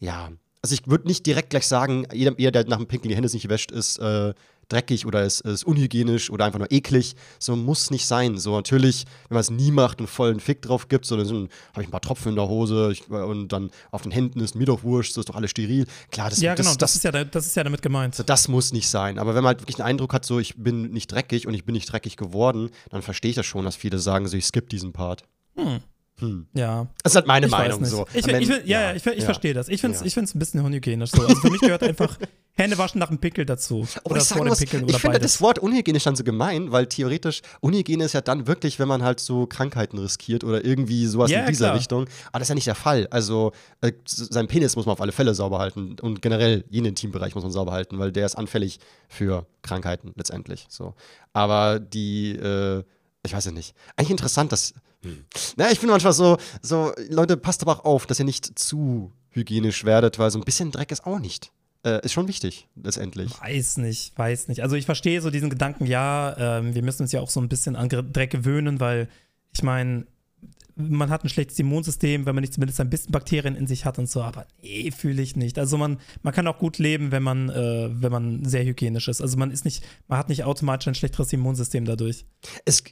ja. 0.00 0.30
Also 0.60 0.74
ich 0.74 0.88
würde 0.88 1.06
nicht 1.06 1.24
direkt 1.24 1.50
gleich 1.50 1.68
sagen, 1.68 2.06
jeder, 2.12 2.34
jeder, 2.36 2.50
der 2.50 2.66
nach 2.66 2.78
dem 2.78 2.88
Pinkeln 2.88 3.10
die 3.10 3.16
Hände 3.16 3.30
nicht 3.32 3.48
wäscht, 3.48 3.70
ist 3.70 3.98
äh, 4.00 4.34
dreckig 4.68 5.06
oder 5.06 5.22
ist, 5.24 5.40
ist 5.42 5.64
unhygienisch 5.64 6.30
oder 6.30 6.44
einfach 6.44 6.58
nur 6.58 6.70
eklig. 6.72 7.14
So 7.38 7.54
muss 7.56 7.90
nicht 7.90 8.06
sein. 8.06 8.38
So 8.38 8.54
natürlich, 8.56 9.04
wenn 9.28 9.36
man 9.36 9.40
es 9.40 9.50
nie 9.50 9.70
macht 9.70 10.00
und 10.00 10.06
vollen 10.08 10.40
Fick 10.40 10.62
drauf 10.62 10.88
gibt, 10.88 11.06
so 11.06 11.16
dann 11.16 11.26
habe 11.72 11.82
ich 11.82 11.88
ein 11.88 11.90
paar 11.90 12.00
Tropfen 12.00 12.30
in 12.30 12.36
der 12.36 12.48
Hose 12.48 12.90
ich, 12.92 13.08
und 13.10 13.48
dann 13.48 13.70
auf 13.90 14.02
den 14.02 14.12
Händen 14.12 14.40
ist 14.40 14.54
mir 14.54 14.66
doch 14.66 14.82
wurscht, 14.82 15.12
so 15.14 15.20
ist 15.20 15.28
doch 15.28 15.36
alles 15.36 15.50
steril. 15.52 15.86
Klar, 16.10 16.30
das, 16.30 16.40
Ja, 16.40 16.54
genau, 16.54 16.70
das, 16.70 16.78
das, 16.78 16.96
ist 16.96 17.04
ja, 17.04 17.12
da- 17.12 17.24
das 17.24 17.46
ist 17.46 17.54
ja 17.56 17.64
damit 17.64 17.82
gemeint. 17.82 18.14
so, 18.14 18.22
das 18.22 18.48
muss 18.48 18.72
nicht 18.72 18.88
sein. 18.88 19.18
Aber 19.18 19.34
wenn 19.34 19.42
man 19.44 19.48
halt 19.48 19.60
wirklich 19.62 19.76
den 19.76 19.84
Eindruck 19.84 20.12
hat, 20.12 20.24
so 20.24 20.38
ich 20.38 20.56
bin 20.56 20.90
nicht 20.90 21.12
dreckig 21.12 21.46
und 21.46 21.54
ich 21.54 21.64
bin 21.64 21.74
nicht 21.74 21.90
dreckig 21.90 22.16
geworden, 22.16 22.70
dann 22.90 23.02
verstehe 23.02 23.30
ich 23.30 23.36
das 23.36 23.46
schon, 23.46 23.64
dass 23.64 23.76
viele 23.76 23.98
sagen, 23.98 24.26
so 24.26 24.36
ich 24.36 24.46
skippe 24.46 24.68
diesen 24.68 24.92
Part. 24.92 25.22
Hm. 25.56 25.80
Hm. 26.18 26.46
Ja. 26.54 26.86
Das 27.02 27.12
ist 27.12 27.16
halt 27.16 27.26
meine 27.26 27.46
Ich 27.46 27.52
Meinung 27.52 27.84
so. 27.84 28.06
Ich, 28.14 28.26
ich, 28.26 28.48
ja, 28.48 28.56
ja, 28.64 28.92
ich, 28.94 29.04
ich 29.04 29.18
ja. 29.18 29.24
verstehe 29.24 29.52
das. 29.52 29.68
Ich 29.68 29.80
finde 29.82 29.96
es 29.96 30.00
Ja. 30.00 30.06
ich 30.06 30.14
find's 30.14 30.34
ein 30.34 30.38
bisschen 30.38 30.60
unhygienisch 30.64 31.10
so. 31.10 31.20
Also 31.22 31.36
für 31.36 31.50
mich 31.50 31.60
gehört 31.60 31.82
einfach 31.82 32.16
Hände 32.54 32.78
waschen 32.78 33.00
nach 33.00 33.08
dem 33.08 33.18
Pickel 33.18 33.44
dazu. 33.44 33.86
Aber 34.02 34.12
oder 34.12 34.22
ich, 34.22 34.28
vor 34.28 34.38
dem 34.38 34.48
muss, 34.48 34.58
Pickeln 34.60 34.84
ich 34.84 34.88
oder 34.88 34.98
finde 34.98 35.18
beides. 35.18 35.32
das 35.34 35.40
Wort 35.42 35.58
unhygienisch 35.58 36.04
dann 36.04 36.16
so 36.16 36.24
gemein, 36.24 36.72
weil 36.72 36.86
theoretisch 36.86 37.42
Unhygiene 37.60 38.04
ist 38.04 38.14
ja 38.14 38.22
dann 38.22 38.46
wirklich, 38.46 38.78
wenn 38.78 38.88
man 38.88 39.02
halt 39.02 39.20
so 39.20 39.46
Krankheiten 39.46 39.98
riskiert 39.98 40.42
oder 40.42 40.64
irgendwie 40.64 41.06
sowas 41.06 41.30
Ja, 41.30 41.40
in 41.40 41.48
dieser 41.48 41.66
klar. 41.66 41.76
Richtung. 41.76 42.06
Aber 42.28 42.38
das 42.38 42.46
ist 42.46 42.48
ja 42.48 42.54
nicht 42.54 42.66
der 42.66 42.74
Fall. 42.76 43.08
Also 43.10 43.52
äh, 43.82 43.92
s- 44.06 44.16
seinen 44.30 44.48
Penis 44.48 44.74
muss 44.74 44.86
man 44.86 44.94
auf 44.94 45.02
alle 45.02 45.12
Fälle 45.12 45.34
sauber 45.34 45.58
halten 45.58 45.96
und 46.00 46.22
generell 46.22 46.64
jeden 46.70 46.86
Intimbereich 46.86 47.34
muss 47.34 47.44
man 47.44 47.52
sauber 47.52 47.72
halten, 47.72 47.98
weil 47.98 48.10
der 48.10 48.24
ist 48.24 48.36
anfällig 48.36 48.80
für 49.06 49.44
Krankheiten 49.60 50.12
letztendlich. 50.16 50.64
So. 50.70 50.94
Aber 51.34 51.78
die, 51.78 52.30
äh, 52.36 52.82
ich 53.22 53.34
weiß 53.34 53.44
ja 53.44 53.52
nicht. 53.52 53.74
Eigentlich 53.96 54.12
interessant, 54.12 54.50
dass. 54.52 54.72
Hm. 55.02 55.24
Na, 55.56 55.70
ich 55.70 55.78
finde 55.78 55.92
manchmal 55.92 56.12
so, 56.12 56.36
so, 56.62 56.92
Leute, 57.08 57.36
passt 57.36 57.62
aber 57.62 57.72
auch 57.72 57.84
auf, 57.84 58.06
dass 58.06 58.18
ihr 58.18 58.24
nicht 58.24 58.58
zu 58.58 59.12
hygienisch 59.30 59.84
werdet, 59.84 60.18
weil 60.18 60.30
so 60.30 60.38
ein 60.38 60.44
bisschen 60.44 60.70
Dreck 60.72 60.90
ist 60.90 61.06
auch 61.06 61.18
nicht. 61.18 61.52
Äh, 61.84 62.04
ist 62.04 62.12
schon 62.12 62.26
wichtig, 62.26 62.68
letztendlich. 62.74 63.30
Weiß 63.40 63.76
nicht, 63.76 64.18
weiß 64.18 64.48
nicht. 64.48 64.62
Also 64.62 64.74
ich 64.74 64.86
verstehe 64.86 65.20
so 65.20 65.30
diesen 65.30 65.50
Gedanken, 65.50 65.86
ja, 65.86 66.58
ähm, 66.58 66.74
wir 66.74 66.82
müssen 66.82 67.02
uns 67.02 67.12
ja 67.12 67.20
auch 67.20 67.30
so 67.30 67.40
ein 67.40 67.48
bisschen 67.48 67.76
an 67.76 67.88
Dreck 67.88 68.30
gewöhnen, 68.30 68.80
weil 68.80 69.08
ich 69.54 69.62
meine, 69.62 70.06
man 70.74 71.10
hat 71.10 71.24
ein 71.24 71.28
schlechtes 71.28 71.58
Immunsystem, 71.58 72.26
wenn 72.26 72.34
man 72.34 72.42
nicht 72.42 72.54
zumindest 72.54 72.80
ein 72.80 72.90
bisschen 72.90 73.12
Bakterien 73.12 73.56
in 73.56 73.66
sich 73.66 73.84
hat 73.84 73.98
und 73.98 74.10
so, 74.10 74.22
aber 74.22 74.46
nee, 74.62 74.90
fühle 74.90 75.22
ich 75.22 75.36
nicht. 75.36 75.58
Also 75.58 75.78
man, 75.78 75.98
man 76.22 76.34
kann 76.34 76.46
auch 76.46 76.58
gut 76.58 76.78
leben, 76.78 77.12
wenn 77.12 77.22
man, 77.22 77.48
äh, 77.48 77.88
wenn 77.90 78.12
man 78.12 78.44
sehr 78.44 78.64
hygienisch 78.64 79.08
ist. 79.08 79.22
Also 79.22 79.38
man 79.38 79.50
ist 79.50 79.64
nicht, 79.64 79.84
man 80.08 80.18
hat 80.18 80.28
nicht 80.28 80.44
automatisch 80.44 80.88
ein 80.88 80.94
schlechteres 80.94 81.32
Immunsystem 81.32 81.84
dadurch. 81.84 82.26
es, 82.64 82.82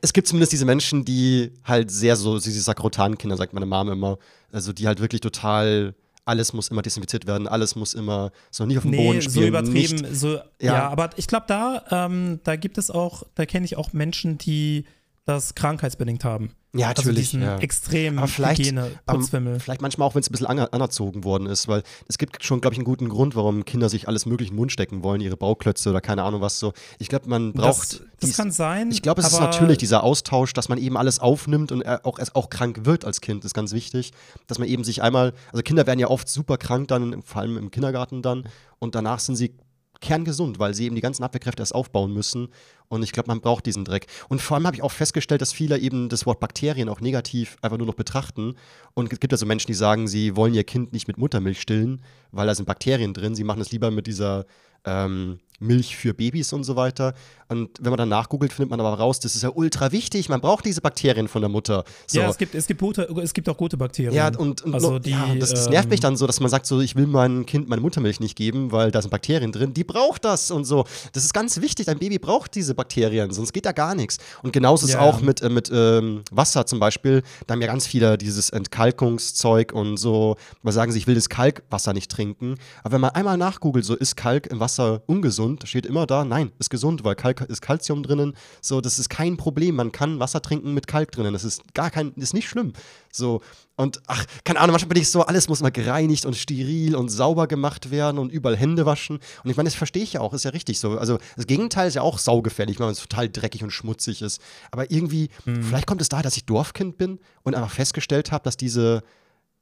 es 0.00 0.12
gibt 0.12 0.28
zumindest 0.28 0.52
diese 0.52 0.64
Menschen, 0.64 1.04
die 1.04 1.52
halt 1.64 1.90
sehr 1.90 2.16
so, 2.16 2.38
diese 2.38 2.60
Sakrotankinder, 2.60 3.36
sagt 3.36 3.52
meine 3.52 3.66
Mom 3.66 3.90
immer, 3.90 4.18
also 4.52 4.72
die 4.72 4.86
halt 4.86 5.00
wirklich 5.00 5.20
total, 5.20 5.94
alles 6.24 6.52
muss 6.52 6.68
immer 6.68 6.82
desinfiziert 6.82 7.26
werden, 7.26 7.48
alles 7.48 7.74
muss 7.74 7.94
immer 7.94 8.30
so 8.50 8.64
nicht 8.66 8.76
auf 8.78 8.84
dem 8.84 8.92
Boden 8.92 9.18
Nee, 9.18 9.20
spielen. 9.22 9.32
so 9.34 9.42
übertrieben, 9.42 9.96
Nicht, 9.96 10.14
so, 10.16 10.34
ja. 10.36 10.42
Ja. 10.60 10.88
aber 10.88 11.10
ich 11.16 11.26
glaube, 11.26 11.46
da, 11.48 11.84
ähm, 11.90 12.40
da 12.44 12.56
gibt 12.56 12.78
es 12.78 12.90
auch, 12.90 13.24
da 13.34 13.44
kenne 13.46 13.64
ich 13.64 13.76
auch 13.76 13.92
Menschen, 13.92 14.38
die 14.38 14.84
das 15.24 15.54
krankheitsbedingt 15.54 16.24
haben. 16.24 16.52
Ja, 16.74 16.88
Also 16.88 17.02
natürlich. 17.02 17.30
diesen 17.30 17.42
ja. 17.42 17.58
extremen 17.58 18.18
Aber 18.18 18.28
vielleicht, 18.28 18.60
Hygiene. 18.60 18.90
Ähm, 19.08 19.58
vielleicht 19.58 19.80
manchmal 19.80 20.06
auch, 20.06 20.14
wenn 20.14 20.20
es 20.20 20.28
ein 20.28 20.32
bisschen 20.32 20.46
aner 20.46 20.72
anerzogen 20.74 21.24
worden 21.24 21.46
ist, 21.46 21.66
weil 21.66 21.82
es 22.08 22.18
gibt 22.18 22.44
schon, 22.44 22.60
glaube 22.60 22.74
ich, 22.74 22.78
einen 22.78 22.84
guten 22.84 23.08
Grund, 23.08 23.34
warum 23.36 23.64
Kinder 23.64 23.88
sich 23.88 24.06
alles 24.06 24.26
mögliche 24.26 24.50
in 24.50 24.56
den 24.56 24.60
Mund 24.60 24.72
stecken 24.72 25.02
wollen, 25.02 25.20
ihre 25.20 25.36
Bauklötze 25.36 25.90
oder 25.90 26.00
keine 26.00 26.22
Ahnung 26.24 26.40
was 26.40 26.58
so. 26.58 26.72
Ich 26.98 27.08
glaube, 27.08 27.28
man 27.28 27.52
braucht. 27.52 27.78
das, 27.78 27.88
das 28.20 28.30
dies- 28.30 28.36
kann 28.36 28.50
sein. 28.50 28.90
Ich 28.90 29.00
glaube, 29.02 29.20
es 29.22 29.28
ist 29.28 29.34
aber 29.34 29.46
natürlich 29.46 29.78
dieser 29.78 30.02
Austausch, 30.04 30.52
dass 30.52 30.68
man 30.68 30.78
eben 30.78 30.96
alles 30.96 31.20
aufnimmt 31.20 31.72
und 31.72 31.80
er 31.82 32.04
auch, 32.04 32.18
auch 32.34 32.50
krank 32.50 32.80
wird 32.84 33.04
als 33.04 33.20
Kind, 33.20 33.44
ist 33.44 33.54
ganz 33.54 33.72
wichtig. 33.72 34.12
Dass 34.46 34.58
man 34.58 34.68
eben 34.68 34.84
sich 34.84 35.02
einmal, 35.02 35.32
also 35.52 35.62
Kinder 35.62 35.86
werden 35.86 36.00
ja 36.00 36.08
oft 36.08 36.28
super 36.28 36.58
krank 36.58 36.88
dann, 36.88 37.22
vor 37.22 37.40
allem 37.42 37.56
im 37.56 37.70
Kindergarten 37.70 38.20
dann, 38.22 38.44
und 38.78 38.94
danach 38.94 39.18
sind 39.20 39.36
sie 39.36 39.54
kerngesund, 40.00 40.58
weil 40.58 40.74
sie 40.74 40.86
eben 40.86 40.94
die 40.94 41.00
ganzen 41.00 41.24
Abwehrkräfte 41.24 41.62
erst 41.62 41.74
aufbauen 41.74 42.12
müssen. 42.12 42.48
Und 42.88 43.02
ich 43.02 43.12
glaube, 43.12 43.28
man 43.28 43.40
braucht 43.40 43.66
diesen 43.66 43.84
Dreck. 43.84 44.06
Und 44.28 44.40
vor 44.40 44.56
allem 44.56 44.66
habe 44.66 44.76
ich 44.76 44.82
auch 44.82 44.92
festgestellt, 44.92 45.42
dass 45.42 45.52
viele 45.52 45.78
eben 45.78 46.08
das 46.08 46.24
Wort 46.24 46.40
Bakterien 46.40 46.88
auch 46.88 47.00
negativ 47.00 47.56
einfach 47.62 47.78
nur 47.78 47.86
noch 47.86 47.94
betrachten. 47.94 48.54
Und 48.94 49.12
es 49.12 49.20
gibt 49.20 49.32
ja 49.32 49.38
so 49.38 49.46
Menschen, 49.46 49.66
die 49.66 49.74
sagen, 49.74 50.08
sie 50.08 50.36
wollen 50.36 50.54
ihr 50.54 50.64
Kind 50.64 50.92
nicht 50.92 51.08
mit 51.08 51.18
Muttermilch 51.18 51.60
stillen, 51.60 52.02
weil 52.32 52.46
da 52.46 52.54
sind 52.54 52.66
Bakterien 52.66 53.12
drin. 53.12 53.34
Sie 53.34 53.44
machen 53.44 53.60
es 53.60 53.72
lieber 53.72 53.90
mit 53.90 54.06
dieser 54.06 54.46
ähm, 54.84 55.40
Milch 55.60 55.96
für 55.96 56.14
Babys 56.14 56.52
und 56.52 56.64
so 56.64 56.76
weiter. 56.76 57.14
Und 57.48 57.70
wenn 57.80 57.90
man 57.90 57.96
dann 57.98 58.08
nachgoogelt, 58.10 58.52
findet 58.52 58.70
man 58.70 58.80
aber 58.80 58.94
raus, 58.98 59.20
das 59.20 59.34
ist 59.34 59.42
ja 59.42 59.50
ultra 59.54 59.90
wichtig. 59.90 60.28
Man 60.28 60.40
braucht 60.40 60.66
diese 60.66 60.80
Bakterien 60.80 61.28
von 61.28 61.40
der 61.40 61.48
Mutter. 61.48 61.84
So. 62.06 62.20
Ja, 62.20 62.28
es 62.28 62.36
gibt, 62.36 62.54
es, 62.54 62.66
gibt 62.66 62.80
gute, 62.80 63.02
es 63.22 63.32
gibt 63.32 63.48
auch 63.48 63.56
gute 63.56 63.76
Bakterien. 63.76 64.12
Ja, 64.14 64.28
und, 64.36 64.62
und 64.62 64.74
also 64.74 64.98
die, 64.98 65.10
ja, 65.10 65.34
das, 65.38 65.50
das 65.50 65.68
nervt 65.70 65.86
ähm, 65.86 65.90
mich 65.90 66.00
dann 66.00 66.16
so, 66.16 66.26
dass 66.26 66.40
man 66.40 66.50
sagt, 66.50 66.66
so, 66.66 66.80
ich 66.80 66.94
will 66.94 67.06
meinem 67.06 67.46
Kind 67.46 67.68
meine 67.68 67.80
Muttermilch 67.80 68.20
nicht 68.20 68.36
geben, 68.36 68.70
weil 68.70 68.90
da 68.90 69.00
sind 69.00 69.10
Bakterien 69.10 69.50
drin. 69.50 69.72
Die 69.72 69.84
braucht 69.84 70.24
das 70.24 70.50
und 70.50 70.64
so. 70.66 70.84
Das 71.12 71.24
ist 71.24 71.32
ganz 71.32 71.60
wichtig. 71.60 71.86
Dein 71.86 71.98
Baby 71.98 72.18
braucht 72.18 72.54
diese 72.54 72.74
Bakterien, 72.74 73.30
sonst 73.32 73.52
geht 73.52 73.64
da 73.64 73.72
gar 73.72 73.94
nichts. 73.94 74.18
Und 74.42 74.52
genauso 74.52 74.84
ist 74.84 74.90
es 74.90 74.94
Ja. 74.96 75.00
auch 75.00 75.20
mit, 75.22 75.40
äh, 75.40 75.48
mit 75.48 75.70
ähm, 75.72 76.22
Wasser 76.30 76.66
zum 76.66 76.80
Beispiel. 76.80 77.22
Da 77.46 77.54
haben 77.54 77.62
ja 77.62 77.66
ganz 77.68 77.86
viele 77.86 78.18
dieses 78.18 78.50
Entkalkungszeug 78.50 79.72
und 79.72 79.96
so. 79.96 80.36
Man 80.62 80.74
sagen 80.74 80.92
sie, 80.92 80.98
ich 80.98 81.06
will 81.06 81.14
das 81.14 81.28
Kalkwasser 81.28 81.92
nicht 81.94 82.10
trinken. 82.10 82.56
Aber 82.84 82.92
wenn 82.94 83.00
man 83.00 83.10
einmal 83.10 83.36
nachgoogelt, 83.38 83.84
so 83.84 83.94
ist 83.94 84.16
Kalk 84.16 84.48
im 84.48 84.60
Wasser 84.60 85.02
ungesund, 85.06 85.47
steht 85.64 85.86
immer 85.86 86.06
da, 86.06 86.24
nein, 86.24 86.52
ist 86.58 86.70
gesund, 86.70 87.04
weil 87.04 87.14
Kalk 87.14 87.40
ist 87.42 87.62
Kalzium 87.62 88.02
drinnen. 88.02 88.34
So, 88.60 88.80
das 88.80 88.98
ist 88.98 89.08
kein 89.08 89.36
Problem. 89.36 89.76
Man 89.76 89.92
kann 89.92 90.20
Wasser 90.20 90.42
trinken 90.42 90.74
mit 90.74 90.86
Kalk 90.86 91.12
drinnen. 91.12 91.32
Das 91.32 91.44
ist 91.44 91.74
gar 91.74 91.90
kein, 91.90 92.12
ist 92.14 92.34
nicht 92.34 92.48
schlimm. 92.48 92.72
So, 93.12 93.40
und 93.76 94.02
ach, 94.08 94.24
keine 94.44 94.58
Ahnung, 94.58 94.72
manchmal 94.72 94.88
bin 94.88 95.02
ich 95.02 95.10
so, 95.10 95.22
alles 95.22 95.48
muss 95.48 95.60
mal 95.60 95.70
gereinigt 95.70 96.26
und 96.26 96.36
steril 96.36 96.96
und 96.96 97.10
sauber 97.10 97.46
gemacht 97.46 97.92
werden 97.92 98.18
und 98.18 98.32
überall 98.32 98.56
Hände 98.56 98.86
waschen. 98.86 99.20
Und 99.44 99.50
ich 99.50 99.56
meine, 99.56 99.68
das 99.68 99.76
verstehe 99.76 100.02
ich 100.02 100.14
ja 100.14 100.20
auch, 100.20 100.34
ist 100.34 100.44
ja 100.44 100.50
richtig 100.50 100.80
so. 100.80 100.98
Also 100.98 101.18
das 101.36 101.46
Gegenteil 101.46 101.86
ist 101.86 101.94
ja 101.94 102.02
auch 102.02 102.18
saugefährlich, 102.18 102.80
wenn 102.80 102.88
es 102.88 103.00
total 103.00 103.28
dreckig 103.28 103.62
und 103.62 103.70
schmutzig 103.70 104.20
ist. 104.20 104.40
Aber 104.72 104.90
irgendwie, 104.90 105.28
vielleicht 105.44 105.86
kommt 105.86 106.00
es 106.00 106.08
daher, 106.08 106.24
dass 106.24 106.36
ich 106.36 106.44
Dorfkind 106.44 106.98
bin 106.98 107.20
und 107.44 107.54
einfach 107.54 107.70
festgestellt 107.70 108.32
habe, 108.32 108.42
dass 108.42 108.56
diese, 108.56 109.04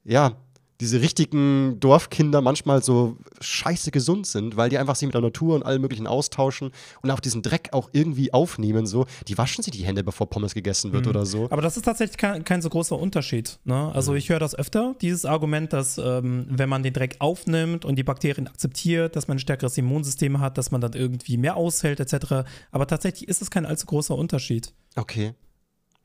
ja, 0.03 0.35
diese 0.79 1.01
richtigen 1.01 1.79
Dorfkinder 1.79 2.41
manchmal 2.41 2.83
so 2.83 3.17
scheiße 3.41 3.89
gesund 3.91 4.27
sind, 4.27 4.57
weil 4.57 4.69
die 4.69 4.77
einfach 4.77 4.95
sich 4.95 5.07
mit 5.07 5.15
der 5.15 5.21
Natur 5.21 5.55
und 5.55 5.63
allem 5.63 5.81
möglichen 5.81 6.05
austauschen 6.07 6.71
und 7.01 7.09
auch 7.11 7.19
diesen 7.19 7.41
Dreck 7.41 7.69
auch 7.71 7.89
irgendwie 7.93 8.31
aufnehmen. 8.33 8.85
So, 8.85 9.05
die 9.27 9.37
waschen 9.37 9.63
sich 9.63 9.71
die 9.73 9.83
Hände, 9.83 10.03
bevor 10.03 10.29
Pommes 10.29 10.53
gegessen 10.53 10.93
wird 10.93 11.07
oder 11.07 11.25
so. 11.25 11.47
Aber 11.49 11.61
das 11.61 11.77
ist 11.77 11.83
tatsächlich 11.83 12.17
kein, 12.17 12.43
kein 12.43 12.61
so 12.61 12.69
großer 12.69 12.97
Unterschied. 12.97 13.59
Ne? 13.65 13.91
Also 13.93 14.11
Mhm. 14.11 14.17
ich 14.17 14.29
höre 14.29 14.39
das 14.39 14.53
öfter, 14.53 14.95
dieses 15.01 15.25
Argument, 15.25 15.73
dass 15.73 15.97
ähm, 15.97 16.45
wenn 16.49 16.69
man 16.69 16.83
den 16.83 16.93
Dreck 16.93 17.15
aufnimmt 17.19 17.83
und 17.83 17.95
die 17.95 18.03
Bakterien 18.03 18.47
akzeptiert, 18.47 19.15
dass 19.15 19.27
man 19.27 19.37
ein 19.37 19.39
stärkeres 19.39 19.77
Immunsystem 19.77 20.39
hat, 20.39 20.57
dass 20.57 20.71
man 20.71 20.81
dann 20.81 20.93
irgendwie 20.93 21.37
mehr 21.37 21.55
aushält 21.55 21.99
etc. 21.99 22.47
Aber 22.71 22.85
tatsächlich 22.87 23.27
ist 23.27 23.41
es 23.41 23.49
kein 23.49 23.65
allzu 23.65 23.87
großer 23.87 24.15
Unterschied. 24.15 24.73
Okay. 24.95 25.33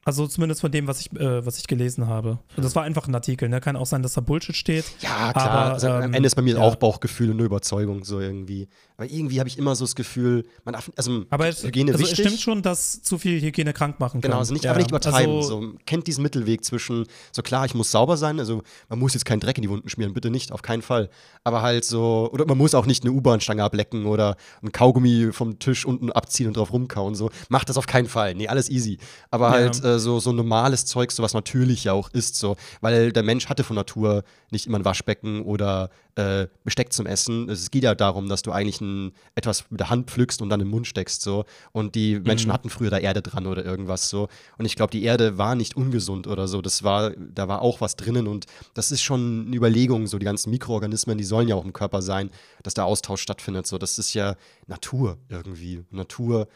Also 0.05 0.27
zumindest 0.27 0.61
von 0.61 0.73
dem, 0.73 0.89
was 0.89 1.01
ich, 1.01 1.13
äh, 1.13 1.47
was 1.47 1.59
ich 1.59 1.69
gelesen 1.69 2.09
habe. 2.09 2.39
Und 2.57 2.65
das 2.65 2.75
war 2.75 2.83
einfach 2.83 3.07
ein 3.07 3.15
Artikel, 3.15 3.49
ne? 3.49 3.61
Kann 3.61 3.77
auch 3.77 3.87
sein, 3.87 4.03
dass 4.03 4.15
da 4.15 4.21
Bullshit 4.21 4.57
steht. 4.57 4.85
Ja, 5.01 5.33
klar. 5.33 5.51
Aber, 5.51 5.75
also, 5.75 5.89
am 5.89 6.03
ähm, 6.03 6.15
Ende 6.15 6.27
ist 6.27 6.35
bei 6.35 6.43
mir 6.43 6.57
ja. 6.57 6.61
auch 6.61 6.75
Bauchgefühl 6.75 7.31
und 7.31 7.37
eine 7.37 7.45
Überzeugung, 7.45 8.03
so 8.03 8.19
irgendwie. 8.19 8.69
Aber 8.97 9.09
irgendwie 9.09 9.39
habe 9.39 9.49
ich 9.49 9.59
immer 9.59 9.77
so 9.77 9.85
das 9.85 9.95
Gefühl, 9.95 10.45
man 10.65 10.75
also 10.75 11.25
Aber 11.31 11.47
es, 11.47 11.63
Hygiene 11.63 11.93
also 11.93 12.03
es 12.03 12.11
wichtig. 12.11 12.27
stimmt 12.27 12.41
schon, 12.41 12.63
dass 12.63 13.03
zu 13.03 13.17
viel 13.17 13.41
Hygiene 13.41 13.73
krank 13.73 14.01
machen 14.01 14.21
kann. 14.21 14.31
Genau, 14.31 14.39
also 14.39 14.53
nicht, 14.53 14.65
ja. 14.65 14.73
aber 14.73 14.81
nicht 14.81 14.91
übertreiben. 14.91 15.37
Also, 15.37 15.61
so, 15.63 15.73
kennt 15.87 16.09
diesen 16.09 16.23
Mittelweg 16.23 16.65
zwischen, 16.65 17.07
so 17.31 17.43
klar, 17.43 17.65
ich 17.65 17.75
muss 17.75 17.91
sauber 17.93 18.17
sein, 18.17 18.41
also 18.41 18.63
man 18.89 18.99
muss 18.99 19.15
jetzt 19.15 19.25
keinen 19.25 19.41
Dreck 19.41 19.57
in 19.57 19.63
die 19.63 19.71
Wunden 19.71 19.89
schmieren, 19.89 20.15
bitte 20.15 20.31
nicht, 20.31 20.51
auf 20.51 20.63
keinen 20.63 20.83
Fall. 20.83 21.11
Aber 21.45 21.63
halt 21.63 21.85
so, 21.85 22.29
oder 22.33 22.45
man 22.45 22.59
muss 22.59 22.75
auch 22.75 22.87
nicht 22.87 23.05
eine 23.05 23.13
U-Bahn-Stange 23.13 23.63
ablecken 23.63 24.07
oder 24.07 24.37
ein 24.63 24.73
Kaugummi 24.73 25.31
vom 25.33 25.59
Tisch 25.59 25.85
unten 25.85 26.11
abziehen 26.11 26.49
und 26.49 26.57
drauf 26.57 26.73
rumkauen. 26.73 27.15
So, 27.15 27.31
macht 27.49 27.69
das 27.69 27.77
auf 27.77 27.87
keinen 27.87 28.09
Fall. 28.09 28.35
Nee, 28.35 28.49
alles 28.49 28.69
easy. 28.69 28.99
Aber 29.31 29.47
Ja. 29.49 29.53
halt 29.53 29.85
äh, 29.85 29.92
so, 29.99 30.21
so 30.21 30.33
normales 30.33 30.85
Zeug, 30.87 31.13
so 31.13 31.23
was 31.23 31.35
natürlich 31.35 31.85
ja 31.85 31.93
auch 31.93 32.11
ist, 32.11 32.37
so, 32.37 32.57
weil 32.81 33.13
der 33.13 33.23
Mensch 33.23 33.49
hatte 33.49 33.65
von 33.65 33.77
Natur 33.77 34.25
nicht 34.51 34.67
immer 34.67 34.79
ein 34.79 34.85
Waschbecken 34.85 35.43
oder 35.43 35.91
äh, 36.15 36.47
Besteck 36.65 36.93
zum 36.93 37.07
Essen. 37.07 37.49
Es 37.49 37.71
geht 37.71 37.85
ja 37.85 37.95
darum, 37.95 38.29
dass 38.29 38.43
du 38.43 38.53
eigentlich 38.53 38.81
ein, 38.81 39.13
etwas 39.35 39.65
mit 39.71 39.81
der 39.81 39.89
Hand 39.89 40.11
pflückst 40.11 40.43
und 40.43 40.51
dann 40.51 40.61
im 40.61 40.69
Mund 40.69 40.87
steckst 40.87 41.23
so. 41.23 41.45
Und 41.73 41.95
die 41.95 42.21
Menschen 42.21 42.49
Mhm. 42.49 42.53
hatten 42.53 42.71
früher 42.71 42.91
da 42.91 42.99
Erde 42.99 43.23
dran 43.23 43.47
oder 43.47 43.65
irgendwas 43.65 44.11
so. 44.11 44.29
Und 44.59 44.67
ich 44.67 44.77
glaube, 44.77 44.91
die 44.91 45.03
Erde 45.05 45.39
war 45.39 45.55
nicht 45.55 45.77
ungesund 45.77 46.27
oder 46.27 46.49
so. 46.49 46.61
Das 46.61 46.83
war, 46.83 47.11
da 47.11 47.49
war 47.49 47.63
auch 47.63 47.81
was 47.81 47.97
drinnen 47.97 48.27
und 48.27 48.47
das 48.75 48.93
ist 48.93 49.03
schon 49.03 49.47
eine 49.47 49.57
Überlegung. 49.57 50.07
So 50.07 50.19
die 50.19 50.27
ganzen 50.27 50.51
Mikroorganismen, 50.51 51.17
die 51.17 51.25
sollen 51.25 51.49
ja 51.49 51.55
auch 51.55 51.65
im 51.65 51.73
Körper 51.73 52.03
sein, 52.03 52.31
dass 52.63 52.75
der 52.75 52.85
Austausch 52.85 53.23
stattfindet. 53.23 53.67
So, 53.67 53.79
das 53.79 53.99
ist 53.99 54.13
ja 54.13 54.37
Natur 54.67 55.17
irgendwie. 55.31 55.85
Natur 55.91 56.47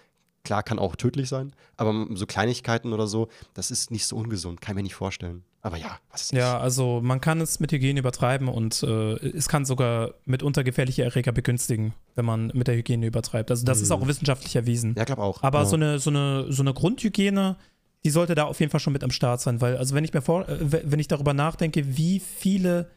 Klar, 0.47 0.63
kann 0.63 0.79
auch 0.79 0.95
tödlich 0.95 1.29
sein, 1.29 1.53
aber 1.77 2.07
so 2.15 2.25
Kleinigkeiten 2.25 2.93
oder 2.93 3.09
so, 3.09 3.27
das 3.55 3.73
ist 3.73 3.91
nicht 3.91 4.07
so 4.07 4.15
ungesund, 4.15 4.61
kann 4.61 4.73
ich 4.73 4.77
mir 4.77 4.83
nicht 4.85 4.95
vorstellen. 4.95 5.43
Aber 5.61 5.77
ja, 5.77 5.99
was 6.13 6.23
ist 6.23 6.33
Ja, 6.33 6.61
also 6.61 7.01
man 7.03 7.21
kann 7.21 7.41
es 7.41 7.59
mit 7.59 7.73
Hygiene 7.73 7.99
übertreiben 7.99 8.47
und 8.47 8.85
äh, 8.85 9.15
es 9.31 9.49
kann 9.49 9.65
sogar 9.65 10.15
mitunter 10.25 10.63
gefährliche 10.63 11.03
Erreger 11.03 11.33
begünstigen, 11.33 11.95
wenn 12.15 12.25
man 12.25 12.53
mit 12.55 12.69
der 12.69 12.77
Hygiene 12.77 13.07
übertreibt. 13.07 13.51
Also 13.51 13.67
das 13.67 13.81
ist 13.81 13.91
auch 13.91 14.07
wissenschaftlich 14.07 14.55
erwiesen. 14.55 14.95
Ja, 14.97 15.03
glaube 15.03 15.23
auch. 15.23 15.43
Aber 15.43 15.59
ja. 15.59 15.65
so, 15.65 15.75
eine, 15.75 15.99
so, 15.99 16.11
eine, 16.11 16.53
so 16.53 16.63
eine 16.63 16.73
Grundhygiene, 16.73 17.57
die 18.05 18.11
sollte 18.11 18.37
da 18.37 18.45
auf 18.45 18.61
jeden 18.61 18.71
Fall 18.71 18.79
schon 18.79 18.93
mit 18.93 19.03
am 19.03 19.11
Start 19.11 19.41
sein, 19.41 19.61
weil, 19.61 19.77
also 19.77 19.97
wenn 19.97 20.05
ich 20.05 20.15
mir 20.15 20.23
vor, 20.23 20.49
äh, 20.49 20.59
wenn 20.61 21.01
ich 21.01 21.09
darüber 21.09 21.35
nachdenke, 21.35 21.97
wie 21.97 22.21
viele, 22.21 22.89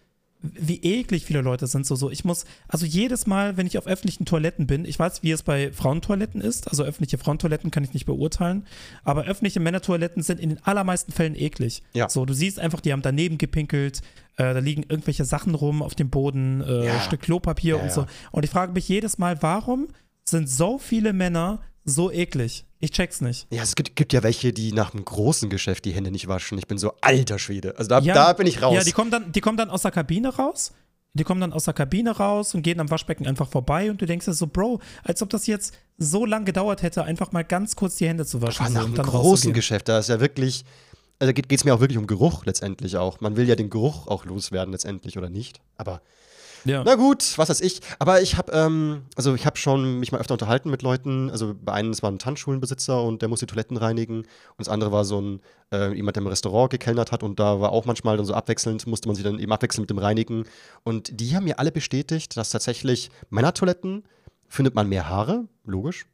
wie 0.42 0.78
eklig 0.82 1.26
viele 1.26 1.42
Leute 1.42 1.68
sind, 1.68 1.86
so, 1.86 1.96
so, 1.96 2.10
ich 2.10 2.24
muss, 2.24 2.46
also 2.70 2.86
jedes 2.86 3.28
Mal, 3.28 3.58
wenn 3.58 3.68
ich 3.68 3.78
auf 3.78 3.88
öffentlichen 3.88 4.26
Toiletten 4.26 4.68
bin, 4.68 4.86
ich 4.86 4.98
weiß, 4.98 5.22
wie 5.22 5.32
es 5.32 5.44
bei 5.44 5.72
Frauentoiletten 5.74 6.40
ist, 6.40 6.70
also 6.70 6.84
öffentliche 6.84 7.18
Frauentoiletten 7.18 7.72
kann 7.72 7.84
ich 7.84 7.94
nicht 7.94 8.06
beurteilen, 8.06 8.66
aber 9.04 9.26
öffentliche 9.26 9.60
Männertoiletten 9.60 10.24
sind 10.24 10.40
in 10.40 10.50
den 10.50 10.64
allermeisten 10.64 11.12
Fällen 11.12 11.36
eklig. 11.36 11.84
Ja. 11.94 12.10
So, 12.10 12.26
du 12.26 12.34
siehst 12.34 12.58
einfach, 12.58 12.80
die 12.80 12.94
haben 12.94 13.02
daneben 13.02 13.38
gepinkelt, 13.38 14.02
äh, 14.38 14.54
da 14.54 14.60
liegen 14.60 14.84
irgendwelche 14.84 15.26
Sachen 15.26 15.56
rum 15.56 15.82
auf 15.82 15.96
dem 15.96 16.10
Boden, 16.10 16.62
äh, 16.62 16.86
Ja. 16.86 17.02
Stück 17.02 17.22
Klopapier 17.22 17.76
Ja, 17.76 17.84
und 17.84 17.92
so. 17.92 18.06
Und 18.32 18.46
ich 18.46 18.50
frage 18.50 18.72
mich 18.72 18.88
jedes 18.88 19.18
Mal, 19.18 19.42
warum 19.42 19.88
sind 20.24 20.50
so 20.50 20.78
viele 20.78 21.12
Männer 21.12 21.60
so 21.84 22.12
eklig? 22.12 22.66
Ich 22.82 22.92
check's 22.92 23.20
nicht. 23.20 23.48
Ja, 23.52 23.62
es 23.62 23.76
gibt, 23.76 23.96
gibt 23.96 24.14
ja 24.14 24.24
welche, 24.24 24.54
die 24.54 24.72
nach 24.72 24.94
einem 24.94 25.04
großen 25.04 25.50
Geschäft 25.50 25.84
die 25.86 25.92
Hände 25.92 26.12
nicht 26.12 26.28
waschen. 26.28 26.58
Ich 26.58 26.68
bin 26.68 26.78
so 26.78 26.94
alter 27.02 27.38
Schwede. 27.38 27.78
Also 27.78 27.90
da, 27.90 28.00
Ja, 28.00 28.14
da 28.14 28.34
bin 28.34 28.48
ich 28.48 28.62
raus. 28.62 28.74
Ja, 28.74 28.84
die 28.84 28.94
kommen, 28.94 29.12
dann, 29.12 29.32
die 29.32 29.42
kommen 29.42 29.58
dann 29.58 29.70
aus 29.70 29.82
der 29.82 29.92
Kabine 29.92 30.30
raus. 30.30 30.72
Die 31.14 31.24
kommen 31.24 31.42
dann 31.42 31.54
aus 31.54 31.66
der 31.66 31.74
Kabine 31.74 32.12
raus 32.12 32.54
und 32.54 32.62
gehen 32.62 32.80
am 32.80 32.90
Waschbecken 32.90 33.26
einfach 33.28 33.50
vorbei 33.50 33.90
und 33.90 34.00
du 34.00 34.06
denkst 34.06 34.26
dir 34.26 34.34
so, 34.34 34.48
Bro, 34.48 34.80
als 35.04 35.22
ob 35.22 35.30
das 35.32 35.48
jetzt 35.48 35.74
so 35.98 36.26
lang 36.26 36.46
gedauert 36.46 36.84
hätte, 36.84 37.04
einfach 37.04 37.32
mal 37.32 37.44
ganz 37.44 37.76
kurz 37.76 37.96
die 37.96 38.08
Hände 38.08 38.26
zu 38.26 38.42
waschen. 38.42 38.66
Aber 38.66 38.74
nach 38.74 38.86
einem 38.86 38.96
dann 38.96 39.08
großen. 39.08 39.52
Geschäft, 39.52 39.90
da 39.90 40.00
ist 40.00 40.10
ja 40.10 40.20
wirklich, 40.20 40.66
also 41.18 41.34
geht 41.34 41.52
es 41.52 41.66
mir 41.66 41.74
auch 41.74 41.80
wirklich 41.80 41.98
um 41.98 42.06
Geruch 42.06 42.46
letztendlich 42.46 42.96
auch. 42.96 43.22
Man 43.22 43.36
will 43.36 43.50
ja 43.50 43.56
den 43.56 43.70
Geruch 43.72 44.08
auch 44.08 44.24
loswerden 44.24 44.72
letztendlich 44.72 45.18
oder 45.18 45.30
nicht. 45.30 45.60
Aber 45.78 46.02
Ja. 46.66 46.84
na 46.84 46.96
gut, 46.96 47.38
was 47.38 47.50
weiß 47.50 47.62
ich. 47.62 47.82
Aber 48.00 48.22
ich 48.22 48.38
habe, 48.38 48.52
ähm, 48.52 49.04
also 49.16 49.34
ich 49.36 49.46
habe 49.46 49.58
schon 49.58 50.00
mich 50.00 50.12
mal 50.12 50.20
öfter 50.20 50.34
unterhalten 50.34 50.70
mit 50.70 50.82
Leuten. 50.82 51.30
Also 51.30 51.56
bei 51.60 51.74
einem 51.74 51.94
war 52.02 52.12
ein 52.12 52.20
Tanzschulenbesitzer 52.20 53.02
und 53.04 53.22
der 53.22 53.30
musste 53.30 53.46
die 53.46 53.52
Toiletten 53.52 53.78
reinigen. 53.78 54.20
Und 54.20 54.28
das 54.58 54.70
andere 54.70 54.92
war 54.92 55.06
so 55.06 55.22
ein 55.22 55.42
äh, 55.72 55.94
jemand, 55.94 56.16
der 56.16 56.22
im 56.22 56.28
Restaurant 56.28 56.72
gekellnert 56.72 57.12
hat 57.12 57.24
und 57.24 57.40
da 57.40 57.62
war 57.62 57.72
auch 57.72 57.86
manchmal 57.86 58.18
dann 58.18 58.26
so 58.26 58.34
abwechselnd, 58.34 58.88
musste 58.88 59.08
man 59.08 59.16
sich 59.16 59.24
dann 59.24 59.40
eben 59.40 59.52
abwechseln 59.52 59.84
mit 59.84 59.90
dem 59.90 60.00
Reinigen. 60.00 60.46
Und 60.84 61.20
die 61.20 61.36
haben 61.36 61.44
mir 61.44 61.60
alle 61.60 61.72
bestätigt, 61.72 62.38
dass 62.38 62.50
tatsächlich 62.50 63.10
Männertoiletten 63.30 64.04
findet 64.48 64.76
man 64.76 64.90
mehr 64.90 65.08
Haare, 65.08 65.48
logisch. 65.66 66.06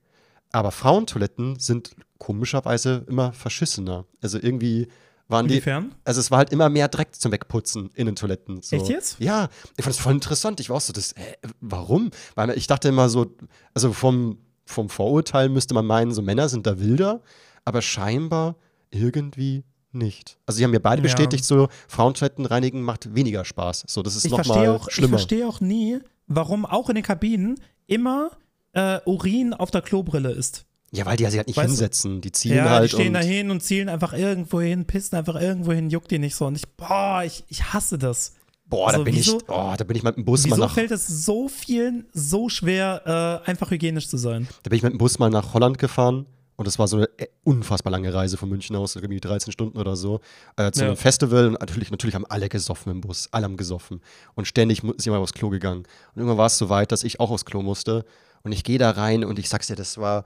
Aber 0.52 0.72
Frauentoiletten 0.72 1.60
sind 1.60 1.96
komischerweise 2.18 3.06
immer 3.08 3.34
verschissener. 3.34 4.06
Also 4.22 4.39
irgendwie 4.41 4.88
waren 5.28 5.47
die. 5.47 5.55
Inwiefern? 5.55 5.95
Also 6.03 6.19
es 6.19 6.30
war 6.32 6.39
halt 6.39 6.51
immer 6.51 6.69
mehr 6.69 6.88
Dreck 6.88 7.15
zum 7.15 7.32
Wegputzen 7.32 7.89
in 7.95 8.05
den 8.05 8.15
Toiletten. 8.15 8.61
So. 8.61 8.76
Echt 8.76 8.89
jetzt? 8.89 9.19
Ja, 9.19 9.49
ich 9.78 9.84
fand 9.84 9.95
das 9.95 9.99
voll 9.99 10.13
interessant. 10.13 10.59
Ich 10.59 10.69
war 10.69 10.78
auch 10.78 10.82
so, 10.82 10.93
das, 10.93 11.13
äh, 11.13 11.36
warum? 11.61 12.11
Weil 12.36 12.51
ich 12.57 12.67
dachte 12.67 12.89
immer 12.89 13.09
so, 13.09 13.36
also 13.73 13.91
vom, 13.93 14.38
vom 14.65 14.89
Vorurteil 14.89 15.49
müsste 15.49 15.73
man 15.73 15.86
meinen, 15.86 16.11
so 16.13 16.21
Männer 16.21 16.47
sind 16.49 16.67
da 16.67 16.80
wilder, 16.80 17.21
aber 17.65 17.82
scheinbar 17.82 18.55
irgendwie 18.91 19.63
nicht. 19.91 20.38
Also 20.45 20.57
sie 20.57 20.63
haben 20.63 20.71
mir 20.71 20.80
beide 20.80 21.01
Ja. 21.01 21.03
bestätigt, 21.03 21.45
so 21.45 21.69
Frauentoiletten 21.88 22.45
reinigen 22.45 22.82
macht 22.82 23.15
weniger 23.15 23.45
Spaß. 23.45 23.86
So, 23.88 24.03
das 24.03 24.15
ist 24.15 24.26
Ich 24.26 24.34
verstehe 24.34 24.55
nochmal 24.57 24.76
auch, 24.76 24.88
ich 24.89 24.93
schlimmer. 24.95 25.17
verstehe 25.17 25.47
auch 25.47 25.61
nie, 25.61 25.99
warum 26.28 26.65
auch 26.65 26.89
in 26.89 26.95
den 26.95 27.03
Kabinen 27.03 27.55
immer 27.88 28.32
äh, 28.73 28.99
Urin 29.05 29.53
auf 29.53 29.71
der 29.71 29.82
Klobrille 29.82 30.32
ist. 30.32 30.65
Ja, 30.96 31.06
weil 31.06 31.18
die 31.18 31.26
sich 31.26 31.38
halt 31.38 31.48
nicht 31.48 31.58
Weißt 31.58 31.68
hinsetzen. 31.68 32.22
Die 32.22 32.32
ziehen 32.32 32.56
Ja, 32.56 32.70
halt 32.70 32.91
die 32.91 32.96
stehen 32.96 33.14
da 33.14 33.20
hin 33.20 33.52
und 33.52 33.62
zielen 33.62 33.89
einfach 33.89 34.14
irgendwo 34.14 34.62
hin, 34.62 34.86
pissen 34.86 35.18
einfach 35.18 35.36
irgendwo 35.36 35.72
hin, 35.74 35.89
juckt 35.89 36.10
die 36.12 36.20
nicht 36.20 36.36
so. 36.36 36.46
Und 36.46 36.56
ich, 36.56 36.68
boah, 36.78 37.24
ich, 37.26 37.43
ich 37.50 37.74
hasse 37.74 37.98
das. 37.98 38.34
boah, 38.68 38.88
da 38.88 38.93
Also 38.93 39.04
bin 39.04 39.16
wieso- 39.16 39.38
ich, 39.38 39.43
oh, 39.50 39.74
da 39.78 39.84
bin 39.84 39.98
ich 39.98 40.04
mit 40.04 40.16
dem 40.18 40.26
Bus 40.26 40.43
mal 40.48 40.56
Wieso 40.56 40.62
nach, 40.64 40.74
fällt 40.74 40.91
es 40.91 41.06
so 41.08 41.48
vielen 41.50 42.06
so 42.14 42.50
schwer, 42.50 43.41
äh, 43.46 43.50
einfach 43.50 43.72
hygienisch 43.72 44.08
zu 44.10 44.18
sein? 44.18 44.48
da 44.64 44.70
bin 44.70 44.78
ich 44.78 44.84
mit 44.84 44.93
dem 44.93 44.98
Bus 44.98 45.20
mal 45.20 45.30
nach 45.30 45.54
Holland 45.54 45.78
gefahren 45.78 46.26
und 46.58 46.66
das 46.68 46.80
war 46.80 46.88
so 46.88 46.96
eine 46.98 47.10
äh, 47.18 47.28
unfassbar 47.43 47.91
lange 47.91 48.14
Reise 48.14 48.38
von 48.38 48.48
München 48.50 48.76
aus, 48.78 48.96
irgendwie 48.96 49.20
13 49.20 49.52
Stunden 49.52 49.78
oder 49.78 49.96
so, 49.98 50.22
äh, 50.56 50.72
zu 50.72 50.82
Ja. 50.82 50.88
einem 50.88 50.96
Festival 50.98 51.48
und 51.48 51.60
natürlich, 51.60 51.91
natürlich 51.91 52.16
haben 52.16 52.26
alle 52.28 52.48
gesoffen 52.50 52.91
im 52.93 53.02
Bus, 53.02 53.28
alle 53.32 53.43
haben 53.43 53.58
gesoffen 53.58 54.02
und 54.36 54.48
ständig 54.48 54.82
ist 54.84 55.06
jemand 55.06 55.22
aufs 55.22 55.34
Klo 55.34 55.50
gegangen 55.50 55.80
und 55.80 56.16
irgendwann 56.16 56.38
war 56.38 56.46
es 56.48 56.58
so 56.58 56.70
weit, 56.70 56.91
dass 56.93 57.04
ich 57.04 57.20
auch 57.20 57.30
aufs 57.32 57.43
Klo 57.46 57.62
musste 57.62 58.06
und 58.43 58.52
ich 58.54 58.64
gehe 58.64 58.78
da 58.80 58.91
rein 58.91 59.26
und 59.26 59.38
ich 59.38 59.50
sag's 59.50 59.68
dir, 59.68 59.76
das 59.76 59.98
war, 59.98 60.24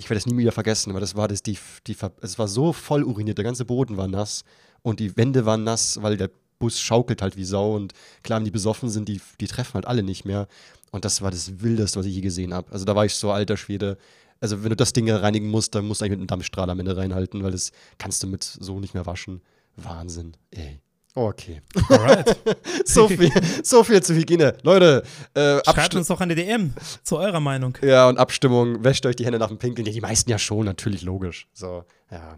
ich 0.00 0.08
werde 0.08 0.18
es 0.18 0.26
nie 0.26 0.36
wieder 0.36 0.52
vergessen, 0.52 0.90
aber 0.90 1.00
das 1.00 1.14
war 1.14 1.28
das, 1.28 1.42
die, 1.42 1.58
die, 1.86 1.96
es 2.22 2.38
war 2.38 2.48
so 2.48 2.72
voll 2.72 3.04
uriniert, 3.04 3.38
der 3.38 3.44
ganze 3.44 3.64
Boden 3.64 3.96
war 3.96 4.08
nass 4.08 4.44
und 4.82 4.98
die 4.98 5.16
Wände 5.16 5.44
waren 5.44 5.62
nass, 5.62 6.02
weil 6.02 6.16
der 6.16 6.30
Bus 6.58 6.80
schaukelt 6.80 7.22
halt 7.22 7.36
wie 7.36 7.44
Sau 7.44 7.76
und 7.76 7.92
klar, 8.22 8.38
wenn 8.38 8.44
die 8.44 8.50
besoffen 8.50 8.88
sind, 8.88 9.08
die, 9.08 9.20
die 9.40 9.46
treffen 9.46 9.74
halt 9.74 9.86
alle 9.86 10.02
nicht 10.02 10.24
mehr. 10.24 10.48
Und 10.90 11.04
das 11.04 11.22
war 11.22 11.30
das 11.30 11.60
Wildeste, 11.60 11.98
was 11.98 12.06
ich 12.06 12.14
je 12.14 12.20
gesehen 12.20 12.52
habe. 12.52 12.70
Also 12.72 12.84
da 12.84 12.96
war 12.96 13.04
ich 13.04 13.14
so 13.14 13.30
alter 13.30 13.56
Schwede. 13.56 13.96
Also 14.40 14.62
wenn 14.62 14.70
du 14.70 14.76
das 14.76 14.92
Ding 14.92 15.10
reinigen 15.10 15.48
musst, 15.48 15.74
dann 15.74 15.86
musst 15.86 16.00
du 16.00 16.04
eigentlich 16.04 16.18
mit 16.18 16.20
einem 16.20 16.26
Dampfstrahl 16.28 16.68
am 16.68 16.80
Ende 16.80 16.96
reinhalten, 16.96 17.42
weil 17.42 17.52
das 17.52 17.72
kannst 17.98 18.22
du 18.22 18.26
mit 18.26 18.42
so 18.42 18.80
nicht 18.80 18.94
mehr 18.94 19.06
waschen. 19.06 19.40
Wahnsinn, 19.76 20.36
ey. 20.50 20.80
Okay. 21.14 21.60
Alright. 21.88 22.36
so, 22.84 23.08
viel, 23.08 23.30
so 23.64 23.82
viel 23.84 24.02
zu 24.02 24.14
Hygiene. 24.14 24.56
Leute, 24.62 25.02
äh, 25.34 25.58
Schreibt 25.64 25.94
uns 25.96 26.06
doch 26.08 26.20
eine 26.20 26.34
DM 26.34 26.72
zu 27.02 27.18
eurer 27.18 27.40
Meinung. 27.40 27.76
ja, 27.82 28.08
und 28.08 28.18
Abstimmung, 28.18 28.84
wäscht 28.84 29.04
euch 29.06 29.16
die 29.16 29.24
Hände 29.24 29.38
nach 29.38 29.48
dem 29.48 29.58
Pinkeln. 29.58 29.86
Ja, 29.86 29.92
die 29.92 30.00
meisten 30.00 30.30
ja 30.30 30.38
schon, 30.38 30.64
natürlich, 30.66 31.02
logisch. 31.02 31.48
So, 31.52 31.84
ja. 32.10 32.36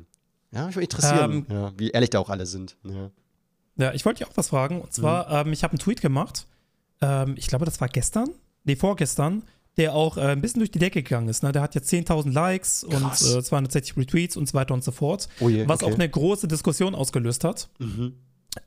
Ja, 0.52 0.66
mich 0.66 0.76
würde 0.76 0.84
interessieren, 0.84 1.46
Ähm, 1.48 1.54
ja, 1.54 1.72
wie 1.76 1.90
ehrlich 1.90 2.10
da 2.10 2.18
auch 2.18 2.28
alle 2.30 2.46
sind. 2.46 2.76
Ja. 2.84 3.10
Ja, 3.76 3.92
ich 3.94 4.04
wollte 4.04 4.18
dich 4.22 4.28
auch 4.30 4.36
was 4.36 4.48
fragen. 4.48 4.80
Und 4.82 4.92
zwar, 4.92 5.28
Mhm. 5.44 5.48
ähm, 5.48 5.52
ich 5.54 5.62
habe 5.64 5.72
einen 5.72 5.78
Tweet 5.78 6.00
gemacht. 6.02 6.46
Ähm, 7.00 7.34
ich 7.38 7.46
glaube, 7.46 7.64
das 7.64 7.80
war 7.80 7.88
gestern. 7.88 8.28
Nee, 8.64 8.76
vorgestern. 8.76 9.42
Der 9.78 9.94
auch 9.94 10.18
äh, 10.18 10.20
ein 10.32 10.42
bisschen 10.42 10.60
durch 10.60 10.70
die 10.70 10.78
Decke 10.78 11.02
gegangen 11.02 11.28
ist. 11.30 11.42
Ne? 11.42 11.52
Der 11.52 11.62
hat 11.62 11.74
jetzt 11.74 11.90
10.000 11.90 12.30
Likes 12.32 12.86
Krass. 12.90 13.22
und 13.22 13.38
äh, 13.38 13.42
260 13.42 13.96
Retweets 13.96 14.36
und 14.36 14.46
so 14.46 14.52
weiter 14.54 14.74
und 14.74 14.84
so 14.84 14.92
fort. 14.92 15.28
Oh 15.40 15.48
je, 15.48 15.66
was 15.66 15.82
okay. 15.82 15.90
auch 15.90 15.94
eine 15.94 16.08
große 16.08 16.46
Diskussion 16.48 16.94
ausgelöst 16.94 17.44
hat. 17.44 17.70
Mhm. 17.78 18.14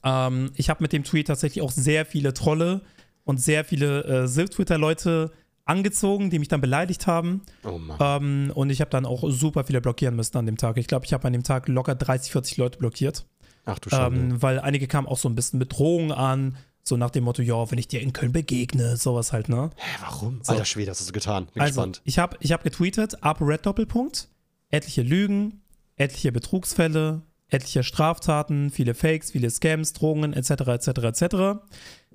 Ähm, 0.03 0.51
ich 0.55 0.69
habe 0.69 0.83
mit 0.83 0.93
dem 0.93 1.03
Tweet 1.03 1.27
tatsächlich 1.27 1.63
auch 1.63 1.71
sehr 1.71 2.05
viele 2.05 2.33
Trolle 2.33 2.81
und 3.23 3.39
sehr 3.39 3.65
viele 3.65 4.03
äh, 4.03 4.27
Silk-Twitter-Leute 4.27 5.31
angezogen, 5.65 6.29
die 6.29 6.39
mich 6.39 6.47
dann 6.47 6.61
beleidigt 6.61 7.07
haben. 7.07 7.41
Oh 7.63 7.77
Mann. 7.77 7.97
Ähm, 7.99 8.51
und 8.53 8.69
ich 8.69 8.81
habe 8.81 8.91
dann 8.91 9.05
auch 9.05 9.23
super 9.29 9.63
viele 9.63 9.81
blockieren 9.81 10.15
müssen 10.15 10.38
an 10.38 10.45
dem 10.45 10.57
Tag. 10.57 10.77
Ich 10.77 10.88
glaube, 10.88 11.05
ich 11.05 11.13
habe 11.13 11.25
an 11.25 11.33
dem 11.33 11.43
Tag 11.43 11.67
locker 11.67 11.95
30, 11.95 12.31
40 12.31 12.57
Leute 12.57 12.79
blockiert. 12.79 13.25
Ach 13.65 13.79
du 13.79 13.89
Schande. 13.89 14.19
Ähm, 14.19 14.41
weil 14.41 14.59
einige 14.59 14.88
kamen 14.88 15.07
auch 15.07 15.17
so 15.17 15.27
ein 15.27 15.36
bisschen 15.36 15.57
mit 15.57 15.73
Drohungen 15.73 16.11
an, 16.11 16.55
so 16.83 16.97
nach 16.97 17.09
dem 17.09 17.23
Motto, 17.23 17.41
ja, 17.41 17.71
wenn 17.71 17.79
ich 17.79 17.88
dir 17.88 17.99
in 17.99 18.13
Köln 18.13 18.31
begegne, 18.31 18.95
sowas 18.95 19.33
halt, 19.33 19.49
ne? 19.49 19.71
Hä, 19.75 19.97
warum? 20.01 20.39
so. 20.43 20.51
Alter 20.51 20.65
Schwede, 20.65 20.91
hast 20.91 21.01
du 21.01 21.05
so 21.05 21.11
getan. 21.11 21.47
Bin 21.51 21.63
also, 21.63 21.81
gespannt. 21.81 22.01
ich 22.05 22.19
habe 22.19 22.38
ich 22.41 22.51
hab 22.51 22.63
getweetet, 22.63 23.23
ApoRed 23.23 23.65
Doppelpunkt, 23.65 24.29
etliche 24.69 25.01
Lügen, 25.01 25.63
etliche 25.95 26.31
Betrugsfälle, 26.31 27.23
etliche 27.49 27.83
Straftaten, 27.83 28.69
viele 28.71 28.93
Fakes, 28.93 29.31
viele 29.31 29.49
Scams, 29.49 29.93
Drohungen, 29.93 30.33
etc., 30.33 30.49
etc., 30.67 30.87
etc. 30.87 31.35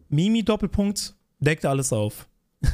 Mimi 0.08 0.42
Doppelpunkt, 0.42 1.14
deckt 1.38 1.64
alles 1.64 1.92
auf. 1.92 2.28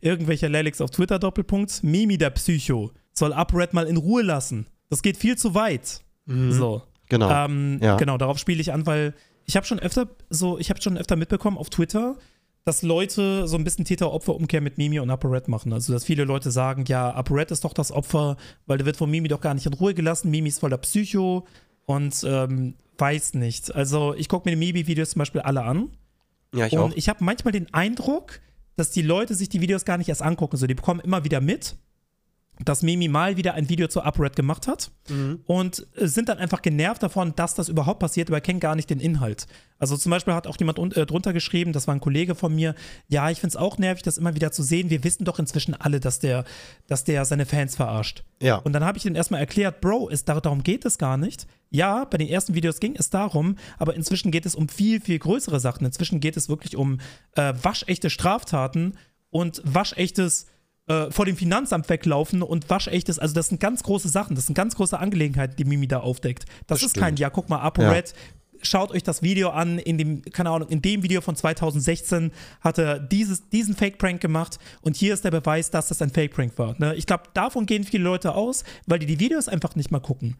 Irgendwelcher 0.00 0.48
Lelix 0.48 0.80
auf 0.80 0.90
Twitter 0.90 1.18
Doppelpunkt, 1.18 1.82
Mimi 1.82 2.18
der 2.18 2.30
Psycho, 2.30 2.90
soll 3.12 3.32
ApoRed 3.32 3.74
mal 3.74 3.86
in 3.86 3.96
Ruhe 3.96 4.22
lassen. 4.22 4.66
Das 4.88 5.02
geht 5.02 5.16
viel 5.16 5.36
zu 5.36 5.54
weit. 5.54 6.02
So. 6.26 6.82
Genau. 7.08 7.30
Ähm, 7.30 7.78
Ja. 7.82 7.96
Genau, 7.96 8.16
darauf 8.16 8.38
spiele 8.38 8.60
ich 8.60 8.72
an, 8.72 8.86
weil 8.86 9.14
ich 9.44 9.56
habe 9.56 9.66
schon 9.66 9.78
öfter 9.80 10.08
so, 10.30 10.58
ich 10.58 10.70
habe 10.70 10.80
schon 10.80 10.96
öfter 10.96 11.16
mitbekommen 11.16 11.58
auf 11.58 11.68
Twitter, 11.68 12.16
dass 12.64 12.82
Leute 12.82 13.48
so 13.48 13.56
ein 13.56 13.64
bisschen 13.64 13.84
Täter-Opfer-Umkehr 13.84 14.60
mit 14.60 14.78
Mimi 14.78 15.00
und 15.00 15.10
ApoRed 15.10 15.48
machen. 15.48 15.72
Also, 15.72 15.92
dass 15.92 16.04
viele 16.04 16.24
Leute 16.24 16.50
sagen, 16.52 16.84
ja, 16.86 17.10
ApoRed 17.12 17.50
ist 17.50 17.64
doch 17.64 17.74
das 17.74 17.90
Opfer, 17.90 18.36
weil 18.66 18.78
der 18.78 18.86
wird 18.86 18.96
von 18.96 19.10
Mimi 19.10 19.28
doch 19.28 19.40
gar 19.40 19.54
nicht 19.54 19.66
in 19.66 19.72
Ruhe 19.74 19.94
gelassen. 19.94 20.30
Mimi 20.30 20.48
ist 20.48 20.60
voller 20.60 20.78
Psycho 20.78 21.44
und 21.86 22.24
ähm, 22.24 22.74
weiß 22.98 23.34
nicht. 23.34 23.74
Also, 23.74 24.14
ich 24.14 24.28
gucke 24.28 24.48
mir 24.48 24.56
die 24.56 24.72
Mimi-Videos 24.72 25.10
zum 25.10 25.20
Beispiel 25.20 25.40
alle 25.40 25.62
an 25.62 25.90
ja, 26.54 26.66
ich 26.66 26.72
und 26.72 26.92
auch. 26.92 26.96
ich 26.96 27.08
habe 27.08 27.24
manchmal 27.24 27.52
den 27.52 27.72
Eindruck, 27.72 28.40
dass 28.76 28.90
die 28.90 29.02
Leute 29.02 29.34
sich 29.34 29.48
die 29.48 29.60
Videos 29.60 29.84
gar 29.84 29.98
nicht 29.98 30.08
erst 30.08 30.22
angucken. 30.22 30.56
So, 30.56 30.66
die 30.66 30.74
bekommen 30.74 31.00
immer 31.00 31.24
wieder 31.24 31.40
mit, 31.40 31.76
dass 32.58 32.82
Mimi 32.82 33.08
mal 33.08 33.36
wieder 33.36 33.54
ein 33.54 33.68
Video 33.68 33.88
zu 33.88 34.00
UpRed 34.02 34.36
gemacht 34.36 34.68
hat 34.68 34.90
und 35.46 35.86
äh, 35.96 36.06
sind 36.06 36.28
dann 36.28 36.38
einfach 36.38 36.62
genervt 36.62 37.02
davon, 37.02 37.34
dass 37.34 37.54
das 37.54 37.68
überhaupt 37.68 37.98
passiert, 37.98 38.28
aber 38.30 38.40
kennen 38.40 38.60
gar 38.60 38.76
nicht 38.76 38.88
den 38.90 39.00
Inhalt. 39.00 39.46
Also 39.78 39.96
zum 39.96 40.10
Beispiel 40.10 40.34
hat 40.34 40.46
auch 40.46 40.56
jemand 40.60 40.78
äh, 40.96 41.06
drunter 41.06 41.32
geschrieben, 41.32 41.72
das 41.72 41.88
war 41.88 41.94
ein 41.94 42.00
Kollege 42.00 42.34
von 42.34 42.54
mir, 42.54 42.74
ja, 43.08 43.30
ich 43.30 43.40
finde 43.40 43.48
es 43.48 43.56
auch 43.56 43.78
nervig, 43.78 44.02
das 44.04 44.16
immer 44.18 44.34
wieder 44.36 44.52
zu 44.52 44.62
sehen. 44.62 44.90
Wir 44.90 45.02
wissen 45.02 45.24
doch 45.24 45.38
inzwischen 45.40 45.74
alle, 45.74 45.98
dass 45.98 46.20
der, 46.20 46.44
dass 46.86 47.02
der 47.04 47.24
seine 47.24 47.46
Fans 47.46 47.74
verarscht. 47.74 48.22
Ja. 48.40 48.56
Und 48.56 48.74
dann 48.74 48.84
habe 48.84 48.96
ich 48.98 49.06
ihm 49.06 49.16
erstmal 49.16 49.40
erklärt, 49.40 49.80
Bro, 49.80 50.08
ist, 50.10 50.28
dar- 50.28 50.40
darum 50.40 50.62
geht 50.62 50.84
es 50.84 50.98
gar 50.98 51.16
nicht. 51.16 51.46
Ja, 51.70 52.04
bei 52.04 52.18
den 52.18 52.28
ersten 52.28 52.54
Videos 52.54 52.78
ging 52.80 52.94
es 52.96 53.10
darum, 53.10 53.56
aber 53.78 53.94
inzwischen 53.94 54.30
geht 54.30 54.46
es 54.46 54.54
um 54.54 54.68
viel, 54.68 55.00
viel 55.00 55.18
größere 55.18 55.58
Sachen. 55.58 55.86
Inzwischen 55.86 56.20
geht 56.20 56.36
es 56.36 56.48
wirklich 56.48 56.76
um 56.76 57.00
äh, 57.34 57.54
waschechte 57.60 58.10
Straftaten 58.10 58.98
und 59.30 59.62
waschechtes 59.64 60.46
äh, 60.88 61.10
vor 61.10 61.24
dem 61.24 61.36
Finanzamt 61.36 61.88
weglaufen 61.88 62.42
und 62.42 62.68
waschechtes, 62.70 63.18
also 63.18 63.34
das 63.34 63.48
sind 63.48 63.60
ganz 63.60 63.82
große 63.82 64.08
Sachen, 64.08 64.34
das 64.36 64.46
sind 64.46 64.54
ganz 64.54 64.74
große 64.76 64.98
Angelegenheiten, 64.98 65.56
die 65.56 65.64
Mimi 65.64 65.86
da 65.86 66.00
aufdeckt. 66.00 66.44
Das, 66.66 66.80
Das 66.80 66.86
ist 66.88 66.94
kein, 66.94 67.04
stimmt. 67.10 67.18
ja, 67.20 67.30
guck 67.30 67.48
mal, 67.48 67.60
ApoRed, 67.60 68.14
schaut 68.62 68.90
euch 68.92 69.02
das 69.02 69.22
Video 69.22 69.50
an, 69.50 69.78
in 69.78 69.98
dem, 69.98 70.22
keine 70.22 70.50
Ahnung, 70.50 70.68
in 70.68 70.82
dem 70.82 71.02
Video 71.02 71.20
von 71.20 71.34
2016 71.36 72.32
hat 72.60 72.78
er 72.78 72.98
dieses, 73.00 73.48
diesen 73.48 73.74
Fake-Prank 73.76 74.20
gemacht 74.20 74.58
und 74.82 74.96
hier 74.96 75.14
ist 75.14 75.24
der 75.24 75.30
Beweis, 75.30 75.70
dass 75.70 75.88
das 75.88 76.00
ein 76.02 76.10
Fake-Prank 76.10 76.56
war. 76.58 76.74
Ne? 76.78 76.94
Ich 76.94 77.06
glaube, 77.06 77.24
davon 77.34 77.66
gehen 77.66 77.84
viele 77.84 78.04
Leute 78.04 78.34
aus, 78.34 78.64
weil 78.86 78.98
die 78.98 79.06
die 79.06 79.18
Videos 79.20 79.48
einfach 79.48 79.74
nicht 79.76 79.90
mal 79.90 80.00
gucken. 80.00 80.36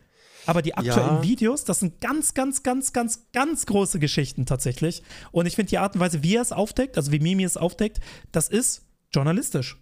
Aber 0.46 0.60
die 0.60 0.74
aktuellen 0.74 1.16
Ja. 1.18 1.22
Videos, 1.22 1.64
das 1.64 1.78
sind 1.80 2.00
ganz, 2.00 2.34
ganz, 2.34 2.64
ganz, 2.64 2.92
ganz, 2.92 3.26
ganz 3.32 3.64
große 3.66 4.00
Geschichten 4.00 4.44
tatsächlich. 4.44 5.02
Und 5.30 5.46
ich 5.46 5.54
finde 5.54 5.70
die 5.70 5.78
Art 5.78 5.94
und 5.94 6.00
Weise, 6.00 6.24
wie 6.24 6.34
er 6.34 6.42
es 6.42 6.50
aufdeckt, 6.50 6.96
also 6.96 7.12
wie 7.12 7.20
Mimi 7.20 7.44
es 7.44 7.56
aufdeckt, 7.56 8.00
das 8.32 8.48
ist 8.48 8.82
journalistisch. 9.14 9.78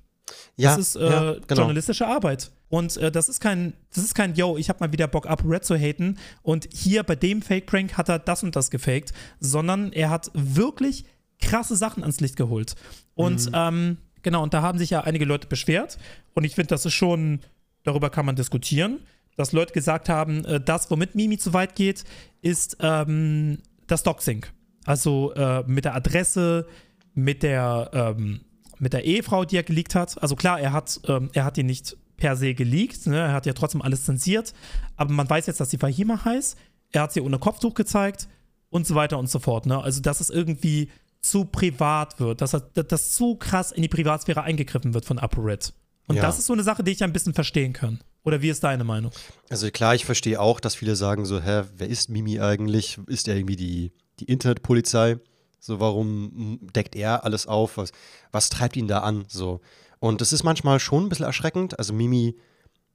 Ja, 0.56 0.76
Das 0.76 0.78
ist 0.78 0.96
äh, 0.96 1.04
ja, 1.10 1.32
genau. 1.46 1.60
journalistische 1.62 2.06
Arbeit. 2.06 2.50
Und 2.68 2.96
äh, 2.98 3.10
das 3.10 3.28
ist 3.28 3.40
kein, 3.40 3.72
das 3.94 4.04
ist 4.04 4.14
kein, 4.14 4.34
yo, 4.34 4.56
ich 4.56 4.68
habe 4.68 4.80
mal 4.80 4.92
wieder 4.92 5.08
Bock 5.08 5.26
ab, 5.26 5.42
Red 5.44 5.64
zu 5.64 5.76
haten 5.76 6.18
und 6.42 6.68
hier 6.72 7.02
bei 7.02 7.16
dem 7.16 7.42
Fake-Prank 7.42 7.96
hat 7.96 8.08
er 8.08 8.18
das 8.18 8.42
und 8.42 8.54
das 8.56 8.70
gefaked, 8.70 9.12
sondern 9.40 9.92
er 9.92 10.10
hat 10.10 10.30
wirklich 10.34 11.04
krasse 11.40 11.74
Sachen 11.76 12.02
ans 12.02 12.20
Licht 12.20 12.36
geholt. 12.36 12.74
Und 13.14 13.46
Mhm. 13.46 13.54
ähm, 13.54 13.96
genau, 14.22 14.42
und 14.42 14.54
da 14.54 14.62
haben 14.62 14.78
sich 14.78 14.90
ja 14.90 15.00
einige 15.00 15.24
Leute 15.24 15.48
beschwert 15.48 15.98
und 16.34 16.44
ich 16.44 16.54
finde, 16.54 16.68
das 16.68 16.86
ist 16.86 16.94
schon 16.94 17.40
darüber 17.82 18.10
kann 18.10 18.26
man 18.26 18.36
diskutieren, 18.36 19.00
dass 19.36 19.52
Leute 19.52 19.72
gesagt 19.72 20.08
haben, 20.08 20.44
äh, 20.44 20.60
das, 20.60 20.90
womit 20.90 21.14
Mimi 21.14 21.38
zu 21.38 21.52
weit 21.52 21.74
geht, 21.74 22.04
ist 22.42 22.76
ähm, 22.80 23.58
das 23.86 24.02
Doxing. 24.02 24.44
Also 24.84 25.32
äh, 25.34 25.64
mit 25.66 25.84
der 25.84 25.94
Adresse, 25.94 26.66
mit 27.14 27.42
der, 27.42 27.90
ähm, 27.92 28.40
mit 28.80 28.92
der 28.92 29.04
Ehefrau, 29.04 29.44
die 29.44 29.56
er 29.56 29.62
geleakt 29.62 29.94
hat. 29.94 30.20
Also 30.22 30.34
klar, 30.36 30.60
er 30.60 30.72
hat, 30.72 31.00
ähm, 31.06 31.30
er 31.32 31.44
hat 31.44 31.56
die 31.56 31.62
nicht 31.62 31.96
per 32.16 32.36
se 32.36 32.54
geleakt, 32.54 33.06
ne? 33.06 33.18
er 33.18 33.32
hat 33.32 33.46
ja 33.46 33.52
trotzdem 33.52 33.82
alles 33.82 34.04
zensiert, 34.04 34.52
aber 34.96 35.12
man 35.12 35.28
weiß 35.28 35.46
jetzt, 35.46 35.60
dass 35.60 35.70
sie 35.70 35.78
Fahima 35.78 36.24
heißt. 36.24 36.56
Er 36.92 37.02
hat 37.02 37.12
sie 37.12 37.20
ohne 37.20 37.38
Kopftuch 37.38 37.74
gezeigt 37.74 38.28
und 38.68 38.86
so 38.86 38.94
weiter 38.94 39.18
und 39.18 39.30
so 39.30 39.38
fort. 39.38 39.66
Ne? 39.66 39.80
Also, 39.80 40.00
dass 40.00 40.20
es 40.20 40.28
irgendwie 40.28 40.90
zu 41.22 41.44
privat 41.44 42.18
wird, 42.18 42.40
dass 42.40 42.56
das 42.74 43.12
zu 43.12 43.36
krass 43.36 43.72
in 43.72 43.82
die 43.82 43.88
Privatsphäre 43.88 44.42
eingegriffen 44.42 44.94
wird 44.94 45.04
von 45.04 45.18
ApoRed. 45.18 45.72
Und 46.06 46.16
ja. 46.16 46.22
das 46.22 46.38
ist 46.38 46.46
so 46.46 46.52
eine 46.52 46.62
Sache, 46.62 46.82
die 46.82 46.90
ich 46.90 47.04
ein 47.04 47.12
bisschen 47.12 47.34
verstehen 47.34 47.72
kann. 47.72 48.00
Oder 48.24 48.42
wie 48.42 48.48
ist 48.48 48.64
deine 48.64 48.84
Meinung? 48.84 49.12
Also 49.48 49.70
klar, 49.70 49.94
ich 49.94 50.04
verstehe 50.04 50.40
auch, 50.40 50.60
dass 50.60 50.74
viele 50.74 50.96
sagen 50.96 51.24
so, 51.24 51.40
hä, 51.40 51.62
wer 51.76 51.88
ist 51.88 52.10
Mimi 52.10 52.40
eigentlich? 52.40 52.98
Ist 53.06 53.28
er 53.28 53.36
irgendwie 53.36 53.56
die, 53.56 53.92
die 54.18 54.24
Internetpolizei? 54.24 55.18
So, 55.60 55.78
warum 55.78 56.58
deckt 56.74 56.96
er 56.96 57.24
alles 57.24 57.46
auf? 57.46 57.76
Was, 57.76 57.92
was 58.32 58.48
treibt 58.48 58.76
ihn 58.76 58.88
da 58.88 59.00
an? 59.00 59.24
So. 59.28 59.60
Und 59.98 60.20
das 60.20 60.32
ist 60.32 60.42
manchmal 60.42 60.80
schon 60.80 61.04
ein 61.04 61.08
bisschen 61.10 61.26
erschreckend. 61.26 61.78
Also 61.78 61.92
Mimi 61.92 62.36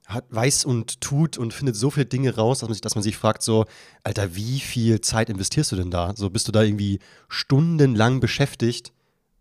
hat, 0.07 0.26
weiß 0.30 0.66
und 0.66 1.01
tut 1.01 1.38
und 1.38 1.53
findet 1.53 1.76
so 1.76 1.89
viele 1.89 2.07
Dinge 2.07 2.36
raus, 2.36 2.59
dass 2.59 2.70
man, 2.70 2.74
sich, 2.74 2.82
dass 2.82 2.95
man 2.95 3.03
sich 3.03 3.18
fragt, 3.18 3.43
so, 3.43 3.66
Alter, 4.03 4.36
wie 4.36 4.59
viel 4.59 5.01
Zeit 5.01 5.30
investierst 5.30 5.72
du 5.72 5.76
denn 5.76 5.91
da? 5.91 6.13
So, 6.16 6.30
bist 6.30 6.47
du 6.47 6.51
da 6.51 6.63
irgendwie 6.63 6.99
stundenlang 7.30 8.20
beschäftigt, 8.20 8.93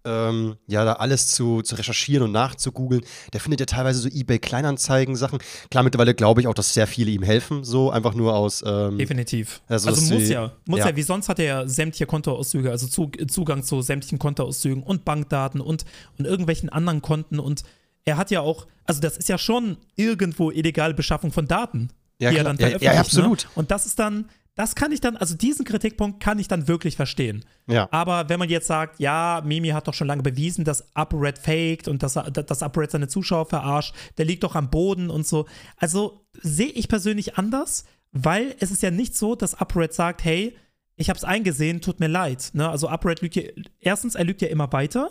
ähm, 0.04 0.56
ja, 0.66 0.84
da 0.84 0.94
alles 0.94 1.28
zu, 1.28 1.62
zu 1.62 1.74
recherchieren 1.76 2.24
und 2.24 2.32
nachzugoogeln. 2.32 3.02
Der 3.32 3.40
findet 3.40 3.60
ja 3.60 3.66
teilweise 3.66 4.00
so 4.00 4.08
eBay-Kleinanzeigen-Sachen. 4.08 5.38
Klar, 5.70 5.84
mittlerweile 5.84 6.14
glaube 6.14 6.40
ich 6.40 6.46
auch, 6.46 6.54
dass 6.54 6.74
sehr 6.74 6.86
viele 6.86 7.10
ihm 7.10 7.22
helfen, 7.22 7.64
so 7.64 7.90
einfach 7.90 8.14
nur 8.14 8.34
aus. 8.34 8.62
Ähm, 8.66 8.98
Definitiv. 8.98 9.60
Also, 9.68 9.88
also 9.88 10.14
muss 10.14 10.28
ja. 10.28 10.52
Muss 10.66 10.80
ja. 10.80 10.88
ja. 10.88 10.96
wie 10.96 11.02
sonst 11.02 11.28
hat 11.28 11.38
er 11.38 11.44
ja 11.44 11.68
sämtliche 11.68 12.06
Kontoauszüge, 12.06 12.70
also 12.70 12.86
Zugang 12.86 13.62
zu 13.62 13.80
sämtlichen 13.80 14.18
Kontoauszügen 14.18 14.82
und 14.82 15.04
Bankdaten 15.04 15.60
und, 15.60 15.84
und 16.18 16.24
irgendwelchen 16.26 16.68
anderen 16.68 17.02
Konten 17.02 17.38
und 17.38 17.62
er 18.04 18.16
hat 18.16 18.30
ja 18.30 18.40
auch, 18.40 18.66
also 18.84 19.00
das 19.00 19.16
ist 19.16 19.28
ja 19.28 19.38
schon 19.38 19.78
irgendwo 19.96 20.50
illegale 20.50 20.94
Beschaffung 20.94 21.32
von 21.32 21.46
Daten, 21.46 21.88
ja, 22.18 22.30
die 22.30 22.36
er 22.36 22.44
dann 22.44 22.56
veröffentlicht. 22.56 22.84
Ja, 22.84 22.94
ja 22.94 23.00
absolut. 23.00 23.44
Ne? 23.44 23.50
Und 23.54 23.70
das 23.70 23.86
ist 23.86 23.98
dann, 23.98 24.26
das 24.54 24.76
kann 24.76 24.92
ich 24.92 25.00
dann, 25.00 25.16
also 25.16 25.34
diesen 25.34 25.64
Kritikpunkt 25.64 26.20
kann 26.20 26.38
ich 26.38 26.46
dann 26.46 26.68
wirklich 26.68 26.94
verstehen. 26.96 27.44
Ja. 27.66 27.88
Aber 27.90 28.28
wenn 28.28 28.38
man 28.38 28.48
jetzt 28.48 28.68
sagt, 28.68 29.00
ja, 29.00 29.42
Mimi 29.44 29.68
hat 29.68 29.88
doch 29.88 29.94
schon 29.94 30.06
lange 30.06 30.22
bewiesen, 30.22 30.64
dass 30.64 30.86
UpRed 30.94 31.38
faked 31.38 31.88
und 31.88 32.02
dass, 32.02 32.14
dass 32.14 32.62
UpRed 32.62 32.90
seine 32.90 33.08
Zuschauer 33.08 33.46
verarscht, 33.46 33.94
der 34.16 34.26
liegt 34.26 34.44
doch 34.44 34.54
am 34.54 34.70
Boden 34.70 35.10
und 35.10 35.26
so. 35.26 35.46
Also 35.76 36.24
sehe 36.40 36.68
ich 36.68 36.88
persönlich 36.88 37.36
anders, 37.36 37.84
weil 38.12 38.54
es 38.60 38.70
ist 38.70 38.82
ja 38.82 38.92
nicht 38.92 39.16
so, 39.16 39.34
dass 39.34 39.60
UpRed 39.60 39.92
sagt, 39.92 40.24
hey, 40.24 40.56
ich 40.96 41.08
habe 41.08 41.16
es 41.16 41.24
eingesehen, 41.24 41.80
tut 41.80 41.98
mir 41.98 42.06
leid. 42.06 42.50
Ne? 42.52 42.68
Also 42.68 42.88
UpRed 42.88 43.22
lügt 43.22 43.34
ja, 43.34 43.42
erstens, 43.80 44.14
er 44.14 44.24
lügt 44.24 44.40
ja 44.40 44.48
immer 44.48 44.72
weiter. 44.72 45.10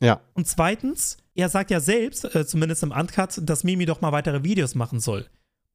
Ja. 0.00 0.20
Und 0.34 0.46
zweitens, 0.46 1.16
er 1.34 1.48
sagt 1.48 1.70
ja 1.70 1.80
selbst, 1.80 2.34
äh, 2.34 2.46
zumindest 2.46 2.82
im 2.82 2.90
Uncut, 2.90 3.40
dass 3.42 3.64
Mimi 3.64 3.86
doch 3.86 4.02
mal 4.02 4.12
weitere 4.12 4.44
Videos 4.44 4.74
machen 4.74 5.00
soll. 5.00 5.26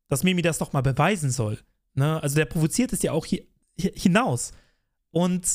Dass 0.07 0.24
Mimi 0.24 0.43
das 0.43 0.59
doch 0.59 0.74
mal 0.74 0.82
beweisen 0.82 1.32
soll. 1.32 1.57
Ne? 1.97 2.21
Also 2.21 2.35
der 2.35 2.45
provoziert 2.45 2.93
es 2.93 3.01
ja 3.01 3.11
auch 3.11 3.25
hi 3.25 3.47
hinaus. 3.79 4.53
Und 5.11 5.45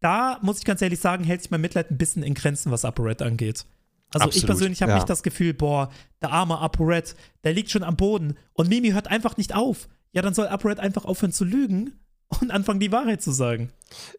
da 0.00 0.38
muss 0.42 0.58
ich 0.58 0.64
ganz 0.64 0.82
ehrlich 0.82 0.98
sagen, 0.98 1.22
hält 1.22 1.42
sich 1.42 1.50
mein 1.50 1.60
Mitleid 1.60 1.90
ein 1.90 1.98
bisschen 1.98 2.22
in 2.24 2.34
Grenzen, 2.34 2.72
was 2.72 2.84
ApoRed 2.84 3.22
angeht. 3.22 3.66
Also 4.12 4.26
Absolut, 4.26 4.36
ich 4.36 4.46
persönlich 4.46 4.82
habe 4.82 4.92
ja. 4.92 4.96
nicht 4.96 5.08
das 5.08 5.22
Gefühl, 5.22 5.54
boah, 5.54 5.90
der 6.20 6.32
arme 6.32 6.58
ApoRed, 6.58 7.14
der 7.44 7.52
liegt 7.52 7.70
schon 7.70 7.84
am 7.84 7.96
Boden 7.96 8.36
und 8.52 8.68
Mimi 8.68 8.90
hört 8.90 9.08
einfach 9.08 9.36
nicht 9.36 9.54
auf. 9.54 9.88
Ja, 10.12 10.22
dann 10.22 10.34
soll 10.34 10.48
ApoRed 10.48 10.80
einfach 10.80 11.04
aufhören 11.04 11.32
zu 11.32 11.44
lügen 11.44 11.92
und 12.40 12.50
anfangen, 12.50 12.80
die 12.80 12.92
Wahrheit 12.92 13.22
zu 13.22 13.30
sagen. 13.32 13.70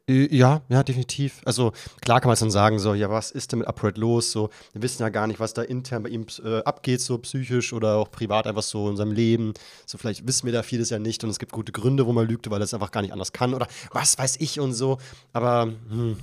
Äh, 0.07 0.35
ja, 0.35 0.61
ja, 0.69 0.83
definitiv. 0.83 1.41
Also 1.45 1.71
klar 2.01 2.21
kann 2.21 2.29
man 2.29 2.37
dann 2.37 2.51
sagen, 2.51 2.79
so, 2.79 2.93
ja, 2.93 3.09
was 3.09 3.31
ist 3.31 3.51
denn 3.51 3.59
mit 3.59 3.67
Upright 3.67 3.97
los? 3.97 4.31
So, 4.31 4.49
wir 4.73 4.81
wissen 4.81 5.01
ja 5.01 5.09
gar 5.09 5.27
nicht, 5.27 5.39
was 5.39 5.53
da 5.53 5.61
intern 5.61 6.03
bei 6.03 6.09
ihm 6.09 6.25
äh, 6.43 6.59
abgeht, 6.63 7.01
so 7.01 7.17
psychisch 7.17 7.73
oder 7.73 7.97
auch 7.97 8.11
privat 8.11 8.47
einfach 8.47 8.63
so 8.63 8.89
in 8.89 8.97
seinem 8.97 9.11
Leben. 9.11 9.53
So, 9.85 9.97
vielleicht 9.97 10.27
wissen 10.27 10.45
wir 10.45 10.53
da 10.53 10.63
vieles 10.63 10.89
ja 10.89 10.99
nicht 10.99 11.23
und 11.23 11.29
es 11.29 11.39
gibt 11.39 11.51
gute 11.51 11.71
Gründe, 11.71 12.05
wo 12.05 12.13
man 12.13 12.27
lügt, 12.27 12.49
weil 12.49 12.61
er 12.61 12.65
es 12.65 12.73
einfach 12.73 12.91
gar 12.91 13.01
nicht 13.01 13.13
anders 13.13 13.33
kann 13.33 13.53
oder 13.53 13.67
was 13.91 14.17
weiß 14.17 14.37
ich 14.39 14.59
und 14.59 14.73
so. 14.73 14.97
Aber, 15.31 15.73
hm. 15.89 16.17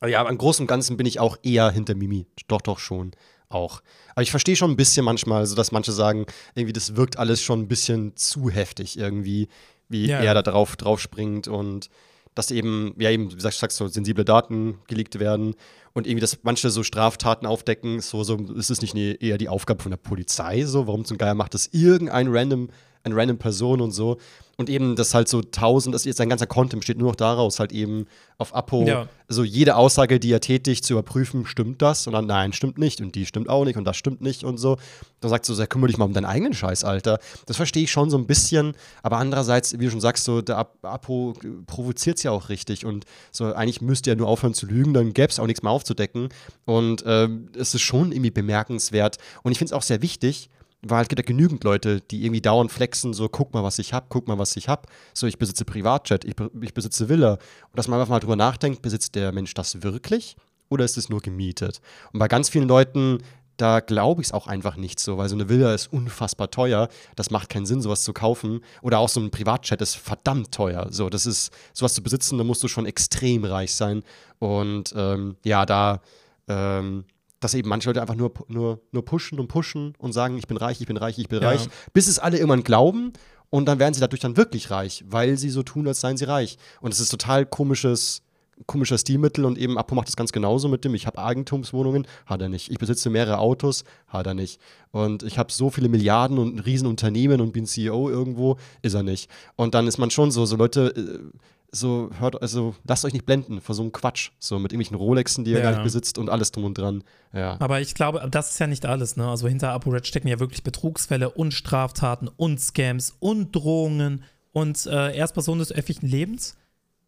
Aber 0.00 0.10
ja, 0.10 0.28
im 0.28 0.38
Großen 0.38 0.64
und 0.64 0.66
Ganzen 0.66 0.96
bin 0.96 1.06
ich 1.06 1.20
auch 1.20 1.36
eher 1.44 1.70
hinter 1.70 1.94
Mimi. 1.94 2.26
Doch, 2.48 2.60
doch 2.60 2.80
schon 2.80 3.12
auch. 3.48 3.82
Aber 4.14 4.22
ich 4.22 4.30
verstehe 4.30 4.56
schon 4.56 4.70
ein 4.70 4.76
bisschen 4.76 5.04
manchmal, 5.04 5.46
so 5.46 5.54
dass 5.54 5.72
manche 5.72 5.92
sagen, 5.92 6.26
irgendwie, 6.54 6.72
das 6.72 6.96
wirkt 6.96 7.18
alles 7.18 7.40
schon 7.40 7.60
ein 7.60 7.68
bisschen 7.68 8.16
zu 8.16 8.50
heftig 8.50 8.98
irgendwie 8.98 9.48
wie 9.92 10.06
ja, 10.06 10.18
er 10.18 10.34
da 10.34 10.42
drauf, 10.42 10.76
drauf 10.76 11.00
springt 11.00 11.46
und 11.48 11.88
dass 12.34 12.50
eben, 12.50 12.94
ja 12.98 13.10
eben, 13.10 13.32
wie 13.32 13.40
sagst 13.40 13.62
du, 13.62 13.68
so 13.70 13.88
sensible 13.88 14.24
Daten 14.24 14.78
geleakt 14.86 15.18
werden 15.18 15.54
und 15.92 16.06
irgendwie, 16.06 16.22
dass 16.22 16.42
manche 16.42 16.70
so 16.70 16.82
Straftaten 16.82 17.46
aufdecken, 17.46 18.00
so, 18.00 18.24
so 18.24 18.36
ist 18.36 18.70
es 18.70 18.80
nicht 18.80 18.94
eine, 18.94 19.12
eher 19.20 19.38
die 19.38 19.48
Aufgabe 19.48 19.82
von 19.82 19.90
der 19.90 19.98
Polizei, 19.98 20.64
so, 20.64 20.86
warum 20.86 21.04
zum 21.04 21.18
Geier 21.18 21.34
macht 21.34 21.54
das 21.54 21.68
irgendein 21.72 22.28
random 22.28 22.70
eine 23.04 23.16
random 23.16 23.38
Person 23.38 23.80
und 23.80 23.90
so. 23.92 24.18
Und 24.58 24.68
eben, 24.68 24.96
das 24.96 25.14
halt 25.14 25.28
so 25.28 25.40
tausend, 25.40 25.94
das 25.94 26.04
ist 26.04 26.18
sein 26.18 26.28
ganzer 26.28 26.46
Content 26.46 26.80
besteht 26.80 26.98
nur 26.98 27.08
noch 27.08 27.16
daraus, 27.16 27.58
halt 27.58 27.72
eben 27.72 28.06
auf 28.36 28.54
Apo, 28.54 28.86
ja. 28.86 29.08
so 29.28 29.44
jede 29.44 29.76
Aussage, 29.76 30.20
die 30.20 30.30
er 30.30 30.40
tätigt, 30.40 30.84
zu 30.84 30.92
überprüfen, 30.92 31.46
stimmt 31.46 31.80
das? 31.80 32.06
Und 32.06 32.12
dann, 32.12 32.26
nein, 32.26 32.52
stimmt 32.52 32.76
nicht 32.76 33.00
und 33.00 33.14
die 33.14 33.24
stimmt 33.24 33.48
auch 33.48 33.64
nicht 33.64 33.76
und 33.76 33.84
das 33.84 33.96
stimmt 33.96 34.20
nicht 34.20 34.44
und 34.44 34.58
so. 34.58 34.76
Dann 35.20 35.30
sagst 35.30 35.48
du, 35.48 35.54
so, 35.54 35.66
kümmere 35.66 35.88
dich 35.88 35.96
mal 35.96 36.04
um 36.04 36.12
deinen 36.12 36.26
eigenen 36.26 36.52
Scheiß, 36.52 36.84
Alter. 36.84 37.18
Das 37.46 37.56
verstehe 37.56 37.84
ich 37.84 37.90
schon 37.90 38.10
so 38.10 38.18
ein 38.18 38.26
bisschen, 38.26 38.74
aber 39.02 39.16
andererseits, 39.16 39.78
wie 39.78 39.86
du 39.86 39.90
schon 39.90 40.00
sagst, 40.00 40.24
so, 40.24 40.42
der 40.42 40.58
Apo 40.82 41.34
provoziert 41.66 42.18
es 42.18 42.22
ja 42.22 42.30
auch 42.30 42.50
richtig 42.50 42.84
und 42.84 43.06
so, 43.30 43.54
eigentlich 43.54 43.80
müsste 43.80 44.10
er 44.10 44.16
nur 44.16 44.28
aufhören 44.28 44.54
zu 44.54 44.66
lügen, 44.66 44.92
dann 44.92 45.14
gäbe 45.14 45.28
es 45.28 45.40
auch 45.40 45.46
nichts 45.46 45.62
mehr 45.62 45.72
aufzudecken. 45.72 46.28
Und 46.66 47.02
ähm, 47.06 47.48
es 47.58 47.74
ist 47.74 47.82
schon 47.82 48.12
irgendwie 48.12 48.30
bemerkenswert 48.30 49.16
und 49.42 49.50
ich 49.50 49.58
finde 49.58 49.70
es 49.70 49.76
auch 49.76 49.82
sehr 49.82 50.02
wichtig, 50.02 50.50
weil 50.84 51.02
es 51.02 51.08
gibt 51.08 51.20
ja 51.20 51.24
genügend 51.24 51.62
Leute, 51.64 52.00
die 52.00 52.24
irgendwie 52.24 52.40
dauernd 52.40 52.72
flexen, 52.72 53.14
so 53.14 53.28
guck 53.28 53.54
mal, 53.54 53.62
was 53.62 53.78
ich 53.78 53.92
hab, 53.92 54.08
guck 54.08 54.26
mal, 54.26 54.38
was 54.38 54.56
ich 54.56 54.68
hab. 54.68 54.88
So, 55.14 55.26
ich 55.26 55.38
besitze 55.38 55.64
Privatjet, 55.64 56.24
ich, 56.24 56.34
ich 56.60 56.74
besitze 56.74 57.08
Villa. 57.08 57.34
Und 57.34 57.76
dass 57.76 57.88
man 57.88 58.00
einfach 58.00 58.10
mal 58.10 58.20
drüber 58.20 58.36
nachdenkt, 58.36 58.82
besitzt 58.82 59.14
der 59.14 59.32
Mensch 59.32 59.54
das 59.54 59.82
wirklich 59.82 60.36
oder 60.68 60.84
ist 60.84 60.96
es 60.96 61.08
nur 61.08 61.20
gemietet? 61.20 61.80
Und 62.12 62.18
bei 62.18 62.28
ganz 62.28 62.48
vielen 62.48 62.66
Leuten, 62.66 63.18
da 63.58 63.80
glaube 63.80 64.22
ich 64.22 64.28
es 64.28 64.32
auch 64.32 64.48
einfach 64.48 64.76
nicht 64.76 64.98
so, 64.98 65.18
weil 65.18 65.28
so 65.28 65.36
eine 65.36 65.48
Villa 65.48 65.72
ist 65.72 65.92
unfassbar 65.92 66.50
teuer. 66.50 66.88
Das 67.14 67.30
macht 67.30 67.48
keinen 67.48 67.66
Sinn, 67.66 67.80
sowas 67.80 68.02
zu 68.02 68.12
kaufen. 68.12 68.60
Oder 68.80 68.98
auch 68.98 69.08
so 69.08 69.20
ein 69.20 69.30
Privatjet 69.30 69.80
ist 69.80 69.94
verdammt 69.94 70.52
teuer. 70.52 70.88
So, 70.90 71.10
das 71.10 71.26
ist, 71.26 71.52
sowas 71.72 71.94
zu 71.94 72.02
besitzen, 72.02 72.38
da 72.38 72.44
musst 72.44 72.62
du 72.62 72.68
schon 72.68 72.86
extrem 72.86 73.44
reich 73.44 73.74
sein. 73.74 74.02
Und 74.40 74.92
ähm, 74.96 75.36
ja, 75.44 75.64
da 75.64 76.00
ähm, 76.48 77.04
dass 77.42 77.54
eben 77.54 77.68
manche 77.68 77.88
Leute 77.88 78.00
einfach 78.00 78.14
nur, 78.14 78.32
nur, 78.48 78.80
nur 78.92 79.04
pushen 79.04 79.38
und 79.38 79.48
pushen 79.48 79.94
und 79.98 80.12
sagen, 80.12 80.38
ich 80.38 80.46
bin 80.46 80.56
reich, 80.56 80.80
ich 80.80 80.86
bin 80.86 80.96
reich, 80.96 81.18
ich 81.18 81.28
bin 81.28 81.42
ja. 81.42 81.48
reich, 81.48 81.68
bis 81.92 82.08
es 82.08 82.18
alle 82.18 82.38
irgendwann 82.38 82.64
glauben 82.64 83.12
und 83.50 83.66
dann 83.66 83.78
werden 83.78 83.92
sie 83.92 84.00
dadurch 84.00 84.20
dann 84.20 84.36
wirklich 84.36 84.70
reich, 84.70 85.04
weil 85.06 85.36
sie 85.36 85.50
so 85.50 85.62
tun, 85.62 85.86
als 85.86 86.00
seien 86.00 86.16
sie 86.16 86.24
reich. 86.24 86.56
Und 86.80 86.94
es 86.94 87.00
ist 87.00 87.10
total 87.10 87.44
komisches, 87.44 88.22
komischer 88.66 88.96
Stilmittel 88.96 89.44
und 89.44 89.58
eben 89.58 89.76
Apo 89.76 89.94
macht 89.94 90.08
das 90.08 90.16
ganz 90.16 90.32
genauso 90.32 90.68
mit 90.68 90.84
dem. 90.84 90.94
Ich 90.94 91.06
habe 91.06 91.18
Eigentumswohnungen, 91.18 92.06
hat 92.26 92.40
er 92.40 92.48
nicht. 92.48 92.70
Ich 92.70 92.78
besitze 92.78 93.10
mehrere 93.10 93.38
Autos, 93.38 93.84
hat 94.08 94.26
er 94.26 94.34
nicht. 94.34 94.60
Und 94.90 95.22
ich 95.22 95.38
habe 95.38 95.52
so 95.52 95.68
viele 95.68 95.88
Milliarden 95.88 96.38
und 96.38 96.56
ein 96.56 96.58
Riesenunternehmen 96.60 97.40
und 97.40 97.52
bin 97.52 97.66
CEO 97.66 98.08
irgendwo, 98.08 98.56
ist 98.80 98.94
er 98.94 99.02
nicht. 99.02 99.30
Und 99.56 99.74
dann 99.74 99.86
ist 99.86 99.98
man 99.98 100.10
schon 100.10 100.30
so, 100.30 100.46
so 100.46 100.56
Leute 100.56 100.94
äh, 100.96 101.38
so 101.74 102.10
hört, 102.18 102.40
also 102.42 102.74
lasst 102.84 103.04
euch 103.04 103.14
nicht 103.14 103.24
blenden 103.24 103.62
vor 103.62 103.74
so 103.74 103.82
einem 103.82 103.92
Quatsch, 103.92 104.30
so 104.38 104.58
mit 104.58 104.72
irgendwelchen 104.72 104.96
Rolexen, 104.96 105.44
die 105.44 105.52
ihr 105.52 105.58
ja. 105.58 105.64
gar 105.64 105.70
nicht 105.72 105.82
besitzt 105.82 106.18
und 106.18 106.28
alles 106.28 106.52
drum 106.52 106.64
und 106.64 106.76
dran. 106.76 107.02
Ja. 107.32 107.56
Aber 107.60 107.80
ich 107.80 107.94
glaube, 107.94 108.26
das 108.30 108.50
ist 108.50 108.58
ja 108.58 108.66
nicht 108.66 108.84
alles, 108.84 109.16
ne? 109.16 109.26
Also 109.26 109.48
hinter 109.48 109.72
ApoRed 109.72 110.06
stecken 110.06 110.28
ja 110.28 110.38
wirklich 110.38 110.62
Betrugsfälle 110.62 111.30
und 111.30 111.54
Straftaten 111.54 112.28
und 112.28 112.60
Scams 112.60 113.16
und 113.18 113.52
Drohungen 113.56 114.22
und 114.52 114.84
äh, 114.86 115.16
er 115.16 115.24
ist 115.24 115.32
Person 115.32 115.58
des 115.58 115.72
öffentlichen 115.72 116.06
Lebens. 116.06 116.56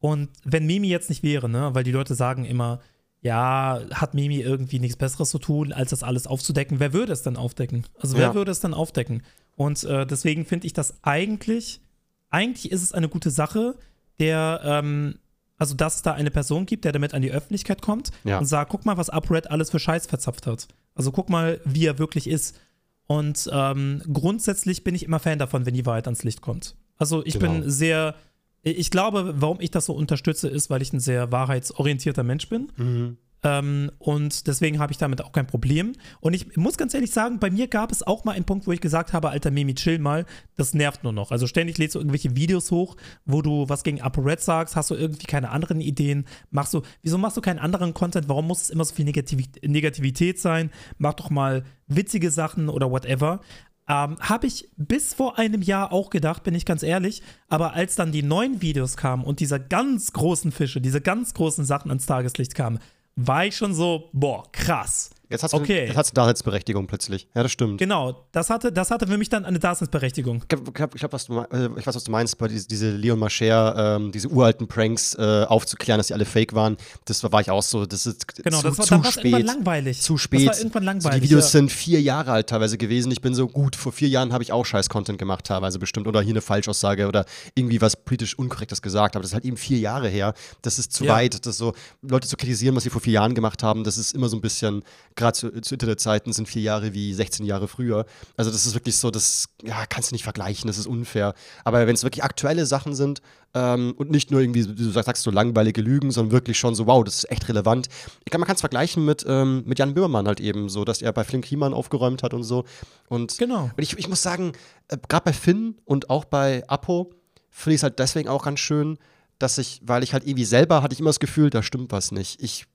Und 0.01 0.31
wenn 0.45 0.67
Mimi 0.67 0.89
jetzt 0.89 1.11
nicht 1.11 1.23
wäre, 1.23 1.49
ne, 1.49 1.75
weil 1.75 1.85
die 1.85 1.93
Leute 1.93 2.15
sagen 2.15 2.45
immer, 2.45 2.81
ja, 3.21 3.81
hat 3.93 4.12
Mimi 4.15 4.41
irgendwie 4.41 4.79
nichts 4.79 4.97
Besseres 4.97 5.31
zu 5.31 5.39
tun, 5.39 5.73
als 5.73 5.91
das 5.91 6.03
alles 6.03 6.27
aufzudecken, 6.27 6.81
wer 6.81 6.93
würde 6.93 7.12
es 7.12 7.23
dann 7.23 7.37
aufdecken? 7.37 7.87
Also 7.99 8.17
wer 8.17 8.29
ja. 8.29 8.35
würde 8.35 8.51
es 8.51 8.61
dann 8.61 8.75
aufdecken? 8.75 9.23
Und 9.57 9.85
äh, 9.85 10.07
deswegen 10.07 10.45
finde 10.45 10.67
ich 10.67 10.73
das 10.73 10.95
eigentlich, 11.03 11.81
eigentlich 12.29 12.71
ist 12.71 12.83
es 12.83 12.93
eine 12.93 13.09
gute 13.09 13.31
Sache, 13.31 13.77
der, 14.19 14.61
ähm, 14.65 15.19
also 15.59 15.75
dass 15.75 15.97
es 15.97 16.03
da 16.03 16.12
eine 16.12 16.31
Person 16.31 16.67
gibt, 16.67 16.85
der 16.85 16.93
damit 16.93 17.15
an 17.15 17.23
die 17.23 17.31
Öffentlichkeit 17.31 17.83
kommt 17.83 18.11
ja. 18.25 18.39
und 18.39 18.47
sagt, 18.47 18.71
guck 18.71 18.85
mal, 18.85 18.97
was 18.97 19.09
UpRed 19.09 19.51
alles 19.51 19.71
für 19.71 19.79
Scheiß 19.79 20.07
verzapft 20.07 20.47
hat. 20.47 20.69
Also 20.95 21.12
guck 21.12 21.29
mal, 21.29 21.61
wie 21.65 21.87
er 21.87 21.99
wirklich 21.99 22.29
ist. 22.29 22.59
Und 23.07 23.51
ähm, 23.53 24.03
grundsätzlich 24.12 24.85
bin 24.85 24.95
ich 24.95 25.05
immer 25.05 25.19
Fan 25.19 25.39
davon, 25.39 25.67
wenn 25.67 25.75
die 25.75 25.87
Wahrheit 25.87 26.07
ans 26.07 26.23
Licht 26.23 26.41
kommt. 26.41 26.77
Also 26.97 27.25
ich 27.25 27.39
genau. 27.39 27.53
bin 27.53 27.71
sehr, 27.71 28.15
ich 28.62 28.91
glaube, 28.91 29.35
warum 29.37 29.61
ich 29.61 29.71
das 29.71 29.87
so 29.87 29.93
unterstütze, 29.93 30.49
ist, 30.49 30.71
weil 30.71 30.81
ich 30.81 30.93
ein 30.93 31.01
sehr 31.01 31.31
wahrheitsorientierter 31.31 32.23
Mensch 32.23 32.49
bin. 32.49 32.73
Mhm. 32.77 33.17
Ähm, 33.45 33.90
und 33.99 34.47
deswegen 34.47 34.78
habe 34.78 34.90
ich 34.90 34.99
damit 34.99 35.22
auch 35.22 35.30
kein 35.30 35.47
Problem. 35.47 35.92
Und 36.20 36.32
ich 36.32 36.57
muss 36.57 36.78
ganz 36.78 36.95
ehrlich 36.95 37.11
sagen, 37.11 37.38
bei 37.38 37.51
mir 37.51 37.68
gab 37.68 37.92
es 37.92 38.03
auch 38.03 38.24
mal 38.24 38.32
einen 38.32 38.47
Punkt, 38.47 38.66
wo 38.66 38.72
ich 38.72 38.80
gesagt 38.80 39.12
habe, 39.12 39.28
alter 39.28 39.51
Mimi, 39.51 39.74
chill 39.74 39.99
mal, 39.99 40.24
das 40.57 40.72
nervt 40.72 41.05
nur 41.05 41.12
noch. 41.12 41.30
Also 41.30 41.47
ständig 41.47 41.76
lädst 41.76 41.95
du 41.95 41.99
irgendwelche 41.99 42.34
Videos 42.34 42.70
hoch, 42.70 42.97
wo 43.26 43.42
du 43.42 43.68
was 43.68 43.84
gegen 43.84 44.01
ApoRed 44.01 44.40
sagst, 44.40 44.76
hast 44.76 44.90
du 44.90 44.95
irgendwie 44.95 45.26
keine 45.26 45.51
anderen 45.51 45.82
Ideen, 45.82 46.24
machst 46.51 46.72
du, 46.72 46.80
wieso 47.03 47.18
machst 47.18 47.36
du 47.36 47.42
keinen 47.42 47.59
anderen 47.59 47.92
Content, 47.92 48.30
warum 48.30 48.47
muss 48.47 48.62
es 48.62 48.70
immer 48.70 48.84
so 48.84 48.95
viel 48.95 49.05
Negativität 49.05 50.40
sein? 50.40 50.70
Mach 50.97 51.12
doch 51.12 51.28
mal 51.28 51.64
witzige 51.86 52.30
Sachen 52.30 52.70
oder 52.70 52.90
whatever. 52.90 53.40
Ähm, 53.86 54.16
Habe 54.20 54.47
ich 54.47 54.70
bis 54.78 55.12
vor 55.12 55.38
einem 55.38 55.61
Jahr 55.61 55.92
auch 55.92 56.09
gedacht, 56.09 56.45
bin 56.45 56.55
ich 56.55 56.64
ganz 56.64 56.82
ehrlich. 56.82 57.20
Aber 57.49 57.74
als 57.74 57.95
dann 57.95 58.11
die 58.11 58.22
neuen 58.22 58.62
Videos 58.62 58.97
kamen 58.97 59.22
und 59.22 59.40
diese 59.40 59.61
ganz 59.61 60.14
großen 60.14 60.51
Fische, 60.51 60.80
diese 60.80 61.03
ganz 61.03 61.34
großen 61.34 61.66
Sachen 61.66 61.90
ans 61.90 62.07
Tageslicht 62.07 62.55
kamen, 62.55 62.78
war 63.17 63.47
ich 63.47 63.57
schon 63.57 63.75
so, 63.75 64.11
boah, 64.12 64.45
krass. 64.53 65.11
Jetzt 65.31 65.43
hast 65.43 65.53
du, 65.53 65.57
Okay. 65.59 65.87
jetzt 65.95 66.11
du 66.11 66.14
Daseinsberechtigung 66.14 66.87
plötzlich. 66.87 67.29
Ja, 67.35 67.43
das 67.43 67.53
stimmt. 67.53 67.79
Genau, 67.79 68.27
das 68.33 68.51
hatte, 68.51 68.70
das 68.72 68.91
hatte 68.91 69.07
für 69.07 69.16
mich 69.18 69.29
dann 69.29 69.45
eine 69.45 69.59
Daseinsberechtigung. 69.59 70.39
Ich, 70.43 70.49
glaub- 70.49 70.95
ich, 70.95 71.01
glaub- 71.01 71.12
was 71.12 71.27
du, 71.27 71.39
äh, 71.41 71.68
ich 71.79 71.87
weiß, 71.87 71.95
was 71.95 72.05
du 72.05 72.11
meinst, 72.11 72.37
bei 72.39 72.49
diese, 72.49 72.68
diese 72.68 72.91
Leon 72.91 73.18
Mascher, 73.18 73.97
ähm, 73.97 74.12
diese 74.12 74.29
uralten 74.29 74.66
Pranks 74.68 75.14
äh, 75.14 75.45
aufzuklären, 75.49 75.99
dass 75.99 76.09
die 76.09 76.14
alle 76.14 76.25
fake 76.25 76.55
waren. 76.55 76.77
Das 77.07 77.22
war, 77.22 77.33
war 77.33 77.41
ich 77.41 77.51
auch 77.51 77.62
so. 77.62 77.87
Das 77.87 78.07
ist 78.07 78.35
Genau, 78.43 78.59
zu, 78.59 78.64
das 78.68 78.79
war, 78.79 78.85
zu 78.85 78.91
dann 78.95 79.05
war's 79.05 79.16
irgendwann 79.16 79.41
spät. 79.43 79.47
langweilig. 79.57 80.01
Zu 80.03 80.18
spät. 80.18 80.41
Das 80.47 80.57
war 80.57 80.59
irgendwann 80.59 80.83
langweilig. 80.85 81.03
So, 81.14 81.20
die 81.20 81.22
Videos 81.22 81.45
ja. 81.45 81.51
sind 81.61 81.72
vier 81.72 82.01
Jahre 82.03 82.33
alt 82.33 82.49
teilweise 82.49 82.77
gewesen. 82.79 83.11
Ich 83.11 83.20
bin 83.20 83.35
so 83.35 83.49
gut, 83.49 83.77
vor 83.77 83.93
vier 83.93 84.09
Jahren 84.09 84.33
habe 84.33 84.43
ich 84.43 84.53
auch 84.53 84.64
Scheiß-Content 84.66 85.18
gemacht, 85.18 85.45
teilweise 85.47 85.79
bestimmt. 85.79 86.07
Oder 86.07 86.20
hier 86.20 86.33
eine 86.33 86.41
Falschaussage 86.43 87.07
oder 87.09 87.25
irgendwie 87.55 87.81
was 87.81 87.97
politisch 87.97 88.39
Unkorrektes 88.39 88.83
gesagt. 88.83 89.16
Aber 89.16 89.22
das 89.22 89.31
ist 89.31 89.35
halt 89.35 89.45
eben 89.45 89.57
vier 89.57 89.79
Jahre 89.79 90.09
her. 90.09 90.35
Das 90.62 90.79
ist 90.79 90.93
zu 90.93 91.05
Ja. 91.05 91.14
weit. 91.14 91.47
Das 91.47 91.57
so, 91.59 91.72
Leute 92.03 92.29
zu 92.29 92.37
kritisieren, 92.37 92.77
was 92.77 92.83
sie 92.83 92.91
vor 92.91 93.01
vier 93.01 93.14
Jahren 93.14 93.35
gemacht 93.35 93.62
haben, 93.62 93.85
das 93.85 93.97
ist 93.99 94.12
immer 94.12 94.29
so 94.29 94.37
ein 94.37 94.41
bisschen, 94.41 94.83
gerade 95.17 95.33
zu, 95.35 95.61
zu 95.61 95.75
Internetzeiten 95.75 96.33
sind 96.33 96.49
vier 96.49 96.62
Jahre 96.62 96.93
wie 96.93 97.15
16 97.15 97.47
Jahre 97.47 97.69
früher. 97.69 98.07
Also 98.37 98.51
das 98.51 98.67
ist 98.67 98.75
wirklich 98.75 98.97
so, 98.97 99.11
das 99.11 99.49
ja, 99.62 99.87
kannst 99.87 100.11
du 100.11 100.15
nicht 100.15 100.25
vergleichen, 100.25 100.67
das 100.67 100.79
ist 100.79 100.87
unfair. 100.87 101.35
Aber 101.65 101.87
wenn 101.87 101.95
es 101.95 102.03
wirklich 102.03 102.25
aktuelle 102.25 102.67
Sachen 102.67 102.95
sind 102.95 103.23
ähm, 103.55 103.95
und 103.97 104.11
nicht 104.11 104.31
nur 104.31 104.41
irgendwie, 104.41 104.69
wie 104.69 104.85
du 104.85 104.91
sagst, 104.91 105.23
so 105.23 105.31
langweilige 105.31 105.81
Lügen, 105.81 106.11
sondern 106.11 106.33
wirklich 106.33 106.59
schon 106.59 106.75
so, 106.75 106.87
wow, 106.87 107.05
das 107.05 107.19
ist 107.19 107.31
echt 107.31 107.49
relevant. 107.49 107.89
Ich 108.25 108.31
glaube, 108.31 108.41
man 108.41 108.47
kann 108.47 108.57
es 108.57 108.61
vergleichen 108.61 109.05
mit, 109.05 109.25
ähm, 109.29 109.62
mit 109.67 109.79
Jan 109.79 109.95
Böhmermann 109.95 110.27
halt 110.27 110.41
eben, 110.41 110.69
so, 110.69 110.85
dass 110.85 111.03
er 111.03 111.12
bei 111.12 111.25
Flink 111.25 111.45
Kliemann 111.45 111.75
aufgeräumt 111.75 112.23
hat 112.23 112.35
und 112.35 112.43
so. 112.43 112.65
Und, 113.09 113.39
Genau. 113.39 113.71
und 113.77 113.83
ich, 113.83 113.97
ich 113.97 114.09
muss 114.09 114.23
sagen, 114.23 114.53
äh, 114.89 114.97
gerade 115.09 115.25
bei 115.25 115.33
Finn 115.33 115.77
und 115.85 116.11
auch 116.11 116.25
bei 116.25 116.67
Apo 116.69 117.11
finde 117.51 117.75
ich 117.75 117.79
es 117.79 117.83
halt 117.85 117.99
deswegen 118.01 118.29
auch 118.29 118.45
ganz 118.45 118.59
schön, 118.59 118.99
dass 119.39 119.59
ich, 119.59 119.81
weil 119.85 120.03
ich 120.03 120.12
halt 120.12 120.27
irgendwie 120.27 120.45
selber 120.45 120.83
hatte 120.83 120.93
ich 120.95 121.01
immer 121.01 121.11
das 121.11 121.21
Gefühl, 121.21 121.51
da 121.51 121.62
stimmt 121.62 121.93
was 121.93 122.11
nicht. 122.12 122.43
Ich, 122.43 122.67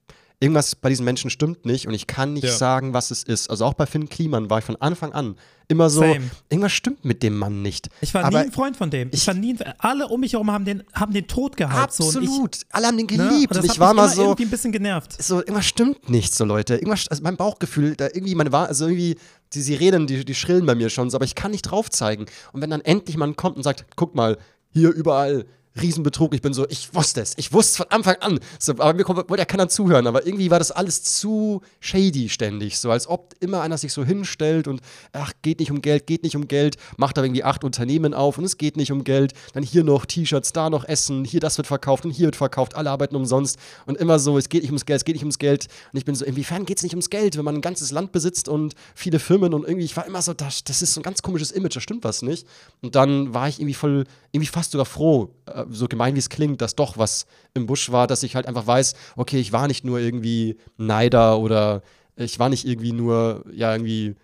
irgendwas 0.42 0.76
bei 0.76 0.88
diesen 0.90 1.04
Menschen 1.06 1.30
stimmt 1.30 1.66
nicht 1.66 1.88
und 1.88 1.94
ich 1.94 2.08
kann 2.08 2.34
nicht 2.34 2.46
Ja. 2.46 2.52
sagen, 2.52 2.94
was 2.94 3.12
es 3.12 3.24
ist. 3.24 3.50
Also 3.50 3.66
auch 3.66 3.74
bei 3.74 3.86
Finn 3.86 4.08
Kliman 4.08 4.50
war 4.50 4.60
ich 4.60 4.66
von 4.66 4.78
Anfang 4.78 5.12
an 5.12 5.36
immer 5.68 5.90
so, 5.90 6.00
Same. 6.02 6.22
irgendwas 6.50 6.72
stimmt 6.72 7.04
mit 7.04 7.22
dem 7.24 7.38
Mann 7.38 7.62
nicht. 7.62 7.90
Ich 8.02 8.14
war 8.14 8.24
Aber 8.24 8.40
nie 8.40 8.46
ein 8.46 8.52
Freund 8.52 8.78
von 8.78 8.90
dem. 8.90 9.10
Ich, 9.12 9.22
ich- 9.22 9.28
war 9.28 9.34
nie 9.34 9.54
ein, 9.60 9.74
alle 9.80 10.08
um 10.08 10.22
mich 10.22 10.34
herum 10.34 10.50
haben 10.50 10.64
den, 10.66 10.84
haben 10.94 11.14
den 11.14 11.28
Tod 11.28 11.58
gehabt. 11.58 11.94
So, 11.94 12.06
und 12.06 12.10
ich, 12.24 12.30
Absolut. 12.30 12.58
Alle 12.72 12.88
haben 12.88 12.98
den 12.98 13.06
ne? 13.06 13.18
geliebt. 13.18 13.52
Und 13.52 13.58
das 13.58 13.64
und 13.66 13.70
hat 13.70 13.76
ich 13.76 13.80
war 13.80 13.94
mal 13.94 14.08
so, 14.10 14.22
irgendwie 14.24 14.44
ein 14.46 14.50
bisschen 14.50 14.72
genervt. 14.72 15.22
so, 15.22 15.40
irgendwas 15.40 15.66
stimmt 15.66 16.10
nicht 16.10 16.34
so, 16.34 16.46
Leute. 16.46 16.76
Irgendwas, 16.76 17.08
also 17.10 17.22
mein 17.22 17.36
Bauchgefühl, 17.38 17.96
da 17.98 18.06
irgendwie, 18.06 18.34
meine 18.36 18.52
war, 18.52 18.68
also 18.68 18.88
irgendwie, 18.88 19.18
die 19.54 19.62
Sirenen, 19.62 20.08
die, 20.08 20.24
die 20.24 20.36
schrillen 20.36 20.66
bei 20.66 20.74
mir 20.76 20.90
schon 20.90 21.10
so, 21.10 21.18
aber 21.18 21.26
ich 21.26 21.36
kann 21.36 21.52
nicht 21.52 21.64
drauf 21.64 21.90
zeigen. 21.90 22.26
Und 22.54 22.62
wenn 22.62 22.70
dann 22.70 22.82
endlich 22.82 23.18
man 23.18 23.36
kommt 23.36 23.58
und 23.58 23.64
sagt, 23.64 23.86
guck 23.96 24.16
mal, 24.16 24.38
hier 24.72 24.92
überall. 24.92 25.46
Riesenbetrug, 25.82 26.34
ich 26.34 26.42
bin 26.42 26.54
so, 26.54 26.68
ich 26.70 26.94
wusste 26.94 27.22
es, 27.22 27.34
ich 27.38 27.54
wusste 27.54 27.72
es 27.72 27.78
von 27.78 27.88
Anfang 27.90 28.16
an. 28.22 28.40
So, 28.60 28.74
aber 28.74 28.94
mir 28.94 29.04
kommt, 29.04 29.30
wollte 29.30 29.42
ja 29.42 29.46
keiner 29.46 29.70
zuhören, 29.70 30.08
aber 30.08 30.26
irgendwie 30.26 30.52
war 30.52 30.60
das 30.60 30.72
alles 30.72 31.04
zu 31.04 31.62
shady 31.80 32.30
ständig, 32.30 32.78
so 32.80 32.92
als 32.92 33.08
ob 33.08 33.34
immer 33.40 33.62
einer 33.62 33.78
sich 33.78 33.94
so 33.94 34.04
hinstellt 34.04 34.68
und 34.68 34.82
ach, 35.14 35.34
geht 35.42 35.60
nicht 35.60 35.72
um 35.72 35.82
Geld, 35.82 36.08
geht 36.08 36.24
nicht 36.24 36.36
um 36.36 36.48
Geld, 36.48 36.78
macht 36.98 37.18
da 37.18 37.24
irgendwie 37.24 37.44
acht 37.44 37.64
Unternehmen 37.64 38.14
auf 38.14 38.38
und 38.38 38.44
es 38.44 38.58
geht 38.58 38.78
nicht 38.78 38.92
um 38.92 39.04
Geld, 39.04 39.34
dann 39.54 39.64
hier 39.64 39.84
noch 39.84 40.06
T-Shirts, 40.06 40.54
da 40.54 40.70
noch 40.70 40.86
Essen, 40.86 41.24
hier 41.26 41.40
das 41.40 41.58
wird 41.58 41.68
verkauft 41.68 42.06
und 42.06 42.12
hier 42.12 42.26
wird 42.28 42.36
verkauft, 42.36 42.76
alle 42.76 42.90
arbeiten 42.90 43.16
umsonst. 43.16 43.58
Und 43.86 43.98
immer 43.98 44.20
so, 44.20 44.38
es 44.38 44.50
geht 44.50 44.64
nicht 44.64 44.72
ums 44.72 44.86
Geld, 44.86 44.98
es 44.98 45.06
geht 45.06 45.16
nicht 45.16 45.24
ums 45.24 45.40
Geld. 45.40 45.68
Und 45.92 45.98
ich 45.98 46.06
bin 46.06 46.16
so, 46.16 46.26
inwiefern 46.26 46.66
geht 46.66 46.78
es 46.78 46.84
nicht 46.84 46.94
ums 46.94 47.10
Geld, 47.10 47.38
wenn 47.38 47.46
man 47.46 47.56
ein 47.56 47.62
ganzes 47.62 47.92
Land 47.92 48.12
besitzt 48.12 48.50
und 48.50 48.74
viele 48.96 49.20
Firmen 49.20 49.54
und 49.54 49.64
irgendwie, 49.64 49.86
ich 49.86 49.96
war 49.96 50.06
immer 50.06 50.22
so, 50.22 50.34
das, 50.34 50.64
das 50.64 50.82
ist 50.82 50.94
so 50.94 51.00
ein 51.00 51.04
ganz 51.04 51.22
komisches 51.22 51.52
Image, 51.52 51.76
da 51.76 51.82
stimmt 51.82 52.04
was 52.04 52.22
nicht. 52.22 52.48
Und 52.82 52.96
dann 52.96 53.34
war 53.34 53.48
ich 53.48 53.60
irgendwie 53.60 53.74
voll, 53.74 54.06
irgendwie 54.32 54.48
fast 54.48 54.72
sogar 54.72 54.86
froh, 54.86 55.30
äh, 55.46 55.64
so 55.70 55.88
gemein 55.88 56.16
wie 56.16 56.20
es 56.20 56.30
klingt, 56.30 56.62
dass 56.62 56.76
doch 56.76 56.98
was 56.98 57.26
im 57.54 57.66
Busch 57.66 57.92
war, 57.92 58.08
dass 58.08 58.24
ich 58.24 58.36
halt 58.36 58.48
einfach 58.48 58.68
weiß, 58.68 58.94
okay, 59.16 59.40
ich 59.40 59.52
war 59.52 59.68
nicht 59.68 59.86
nur 59.86 60.00
irgendwie 60.00 60.58
Neider 60.78 61.40
oder 61.40 61.82
ich 62.16 62.40
war 62.40 62.50
nicht 62.50 62.66
irgendwie 62.66 62.92
nur, 62.92 63.44
ja, 63.52 63.72
irgendwie 63.74 64.16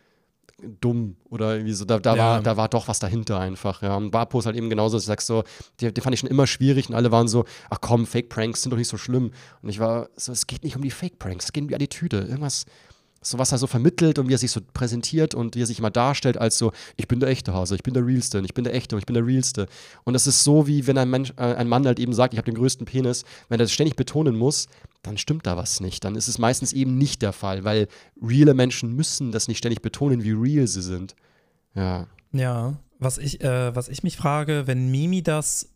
dumm 0.82 1.18
oder 1.30 1.56
irgendwie 1.56 1.74
so, 1.74 1.86
da, 1.86 2.00
da, 2.00 2.16
Ja. 2.16 2.24
war, 2.24 2.42
da 2.42 2.58
war 2.58 2.70
doch 2.70 2.88
was 2.88 3.00
dahinter 3.00 3.40
einfach, 3.40 3.82
ja. 3.82 3.96
Und 3.98 4.14
Vapo 4.14 4.40
ist 4.40 4.46
halt 4.46 4.56
eben 4.56 4.70
genauso, 4.70 4.96
dass 4.98 5.04
ich 5.04 5.08
sag 5.08 5.22
so, 5.22 5.44
die, 5.80 5.94
die 5.94 6.02
fand 6.02 6.14
ich 6.14 6.22
schon 6.22 6.30
immer 6.30 6.48
schwierig 6.48 6.90
und 6.90 6.96
alle 6.96 7.12
waren 7.12 7.28
so, 7.28 7.46
ach 7.70 7.80
komm, 7.82 8.06
Fake-Pranks 8.06 8.62
sind 8.62 8.72
doch 8.72 8.78
nicht 8.78 8.88
so 8.88 8.98
schlimm. 8.98 9.32
Und 9.62 9.70
ich 9.70 9.80
war 9.80 10.10
so, 10.16 10.32
es 10.32 10.48
geht 10.48 10.64
nicht 10.64 10.76
um 10.76 10.82
die 10.82 10.92
Fake-Pranks, 10.92 11.46
es 11.46 11.54
geht 11.54 11.64
um 11.64 11.68
die 11.68 11.76
Attitüde, 11.76 12.22
irgendwas, 12.22 12.66
so 13.26 13.40
was 13.40 13.52
er 13.52 13.58
so 13.58 13.68
vermittelt 13.68 14.20
und 14.20 14.30
wie 14.30 14.34
er 14.34 14.38
sich 14.38 14.52
so 14.52 14.62
präsentiert 14.74 15.34
und 15.34 15.56
wie 15.56 15.64
er 15.64 15.66
sich 15.66 15.80
immer 15.80 15.90
darstellt 15.90 16.38
als 16.38 16.58
so, 16.58 16.72
ich 16.96 17.08
bin 17.08 17.20
der 17.20 17.30
echte 17.30 17.54
Hase, 17.54 17.76
ich 17.76 17.84
bin 17.84 17.94
der 17.94 18.06
Realste, 18.06 18.38
und 18.38 18.46
ich 18.46 18.54
bin 18.54 18.64
der 18.64 18.76
Echte 18.76 18.96
und 18.96 19.00
ich 19.00 19.06
bin 19.06 19.16
der 19.16 19.26
Realste. 19.26 19.68
Und 20.04 20.14
das 20.14 20.28
ist 20.28 20.44
so, 20.44 20.68
wie 20.68 20.86
wenn 20.88 20.98
ein, 20.98 21.10
Mensch, 21.10 21.34
äh, 21.38 21.56
ein 21.56 21.68
Mann 21.68 21.86
halt 21.86 22.00
eben 22.00 22.14
sagt, 22.14 22.34
ich 22.34 22.38
habe 22.38 22.52
den 22.52 22.58
größten 22.58 22.86
Penis, 22.86 23.24
wenn 23.50 23.60
er 23.60 23.64
das 23.64 23.72
ständig 23.72 23.96
betonen 23.96 24.38
muss, 24.38 24.68
dann 25.02 25.18
stimmt 25.18 25.46
da 25.48 25.58
was 25.58 25.80
nicht. 25.80 26.04
Dann 26.04 26.16
ist 26.16 26.28
es 26.28 26.38
meistens 26.38 26.74
eben 26.74 26.98
nicht 26.98 27.22
der 27.22 27.34
Fall, 27.34 27.64
weil 27.64 27.88
reale 28.22 28.54
Menschen 28.54 28.96
müssen 28.96 29.32
das 29.32 29.48
nicht 29.48 29.58
ständig 29.58 29.82
betonen, 29.82 30.24
wie 30.24 30.32
real 30.32 30.68
sie 30.68 30.82
sind. 30.82 31.16
Ja. 31.74 32.08
Ja, 32.32 32.78
was 33.00 33.18
ich, 33.18 33.42
äh, 33.42 33.76
was 33.76 33.88
ich 33.88 34.04
mich 34.04 34.18
frage, 34.18 34.68
wenn 34.68 34.92
Mimi 34.92 35.24
das, 35.24 35.70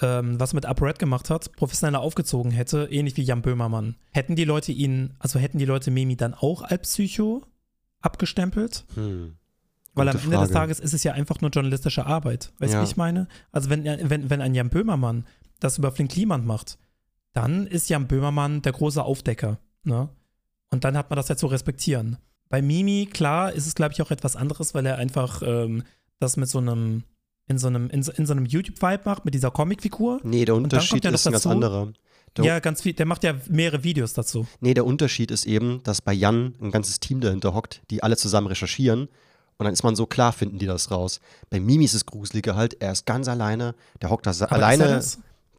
ähm, 0.00 0.38
was 0.40 0.52
mit 0.54 0.66
ApoRed 0.66 0.98
gemacht 0.98 1.30
hat, 1.30 1.52
professioneller 1.52 2.00
aufgezogen 2.00 2.50
hätte, 2.52 2.88
ähnlich 2.90 3.16
wie 3.16 3.22
Jan 3.22 3.42
Böhmermann, 3.42 3.96
hätten 4.10 4.36
die 4.36 4.44
Leute 4.44 4.72
ihn, 4.72 5.14
also 5.18 5.38
hätten 5.38 5.58
die 5.58 5.64
Leute 5.64 5.90
Mimi 5.90 6.16
dann 6.16 6.34
auch 6.34 6.62
als 6.62 6.82
Psycho 6.88 7.42
abgestempelt? 8.00 8.84
Hm. 8.94 9.36
Weil 9.94 10.08
am 10.08 10.16
Ende 10.16 10.30
des 10.30 10.38
Frage. 10.38 10.52
Tages 10.52 10.80
ist 10.80 10.94
es 10.94 11.02
ja 11.02 11.12
einfach 11.12 11.40
nur 11.40 11.50
journalistische 11.50 12.06
Arbeit. 12.06 12.52
Weißt 12.58 12.72
du, 12.72 12.76
Ja. 12.78 12.82
wie 12.82 12.86
ich 12.86 12.96
meine? 12.96 13.26
Also 13.52 13.70
wenn, 13.70 13.84
wenn, 13.84 14.30
wenn 14.30 14.40
ein 14.40 14.54
Jan 14.54 14.70
Böhmermann 14.70 15.26
das 15.58 15.78
über 15.78 15.90
Flink 15.92 16.12
Kliman 16.12 16.46
macht, 16.46 16.78
dann 17.32 17.66
ist 17.66 17.88
Jan 17.88 18.06
Böhmermann 18.06 18.62
der 18.62 18.72
große 18.72 19.02
Aufdecker. 19.02 19.58
Ne? 19.82 20.08
Und 20.70 20.84
dann 20.84 20.96
hat 20.96 21.10
man 21.10 21.16
das 21.16 21.28
ja 21.28 21.36
zu 21.36 21.48
respektieren. 21.48 22.18
Bei 22.48 22.62
Mimi, 22.62 23.08
klar, 23.12 23.52
ist 23.52 23.66
es, 23.66 23.74
glaube 23.74 23.92
ich, 23.92 24.00
auch 24.02 24.10
etwas 24.10 24.36
anderes, 24.36 24.74
weil 24.74 24.86
er 24.86 24.96
einfach 24.96 25.42
ähm, 25.44 25.82
das 26.18 26.36
mit 26.36 26.48
so 26.48 26.58
einem, 26.58 27.04
in 27.50 27.58
so 27.58 27.66
einem, 27.66 27.90
in 27.90 28.02
so, 28.04 28.12
in 28.12 28.26
so 28.26 28.32
einem 28.32 28.46
YouTube-Vibe 28.46 29.02
macht, 29.04 29.24
mit 29.24 29.34
dieser 29.34 29.50
Comicfigur. 29.50 30.20
Nee, 30.22 30.44
der 30.44 30.54
Unterschied 30.54 31.04
ist 31.04 31.26
ein 31.26 31.32
ganz 31.32 31.46
anderer. 31.46 31.92
Der, 32.36 32.44
Ja, 32.44 32.60
ganz 32.60 32.80
viel. 32.80 32.92
Der 32.92 33.06
macht 33.06 33.24
ja 33.24 33.34
mehrere 33.48 33.82
Videos 33.82 34.12
dazu. 34.12 34.46
Nee, 34.60 34.72
der 34.72 34.86
Unterschied 34.86 35.32
ist 35.32 35.46
eben, 35.46 35.82
dass 35.82 36.00
bei 36.00 36.12
Jan 36.12 36.54
ein 36.60 36.70
ganzes 36.70 37.00
Team 37.00 37.20
dahinter 37.20 37.52
hockt, 37.52 37.82
die 37.90 38.04
alle 38.04 38.16
zusammen 38.16 38.46
recherchieren. 38.46 39.08
Und 39.58 39.64
dann 39.64 39.72
ist 39.72 39.82
man 39.82 39.96
so, 39.96 40.06
klar 40.06 40.32
finden 40.32 40.60
die 40.60 40.66
das 40.66 40.92
raus. 40.92 41.20
Bei 41.50 41.58
Mimi 41.58 41.84
ist 41.84 41.94
es 41.94 42.06
gruseliger 42.06 42.54
halt, 42.54 42.80
er 42.80 42.92
ist 42.92 43.04
ganz 43.04 43.26
alleine, 43.26 43.74
der 44.00 44.10
hockt 44.10 44.26
da 44.26 44.30
Aber 44.30 44.52
alleine. 44.52 45.02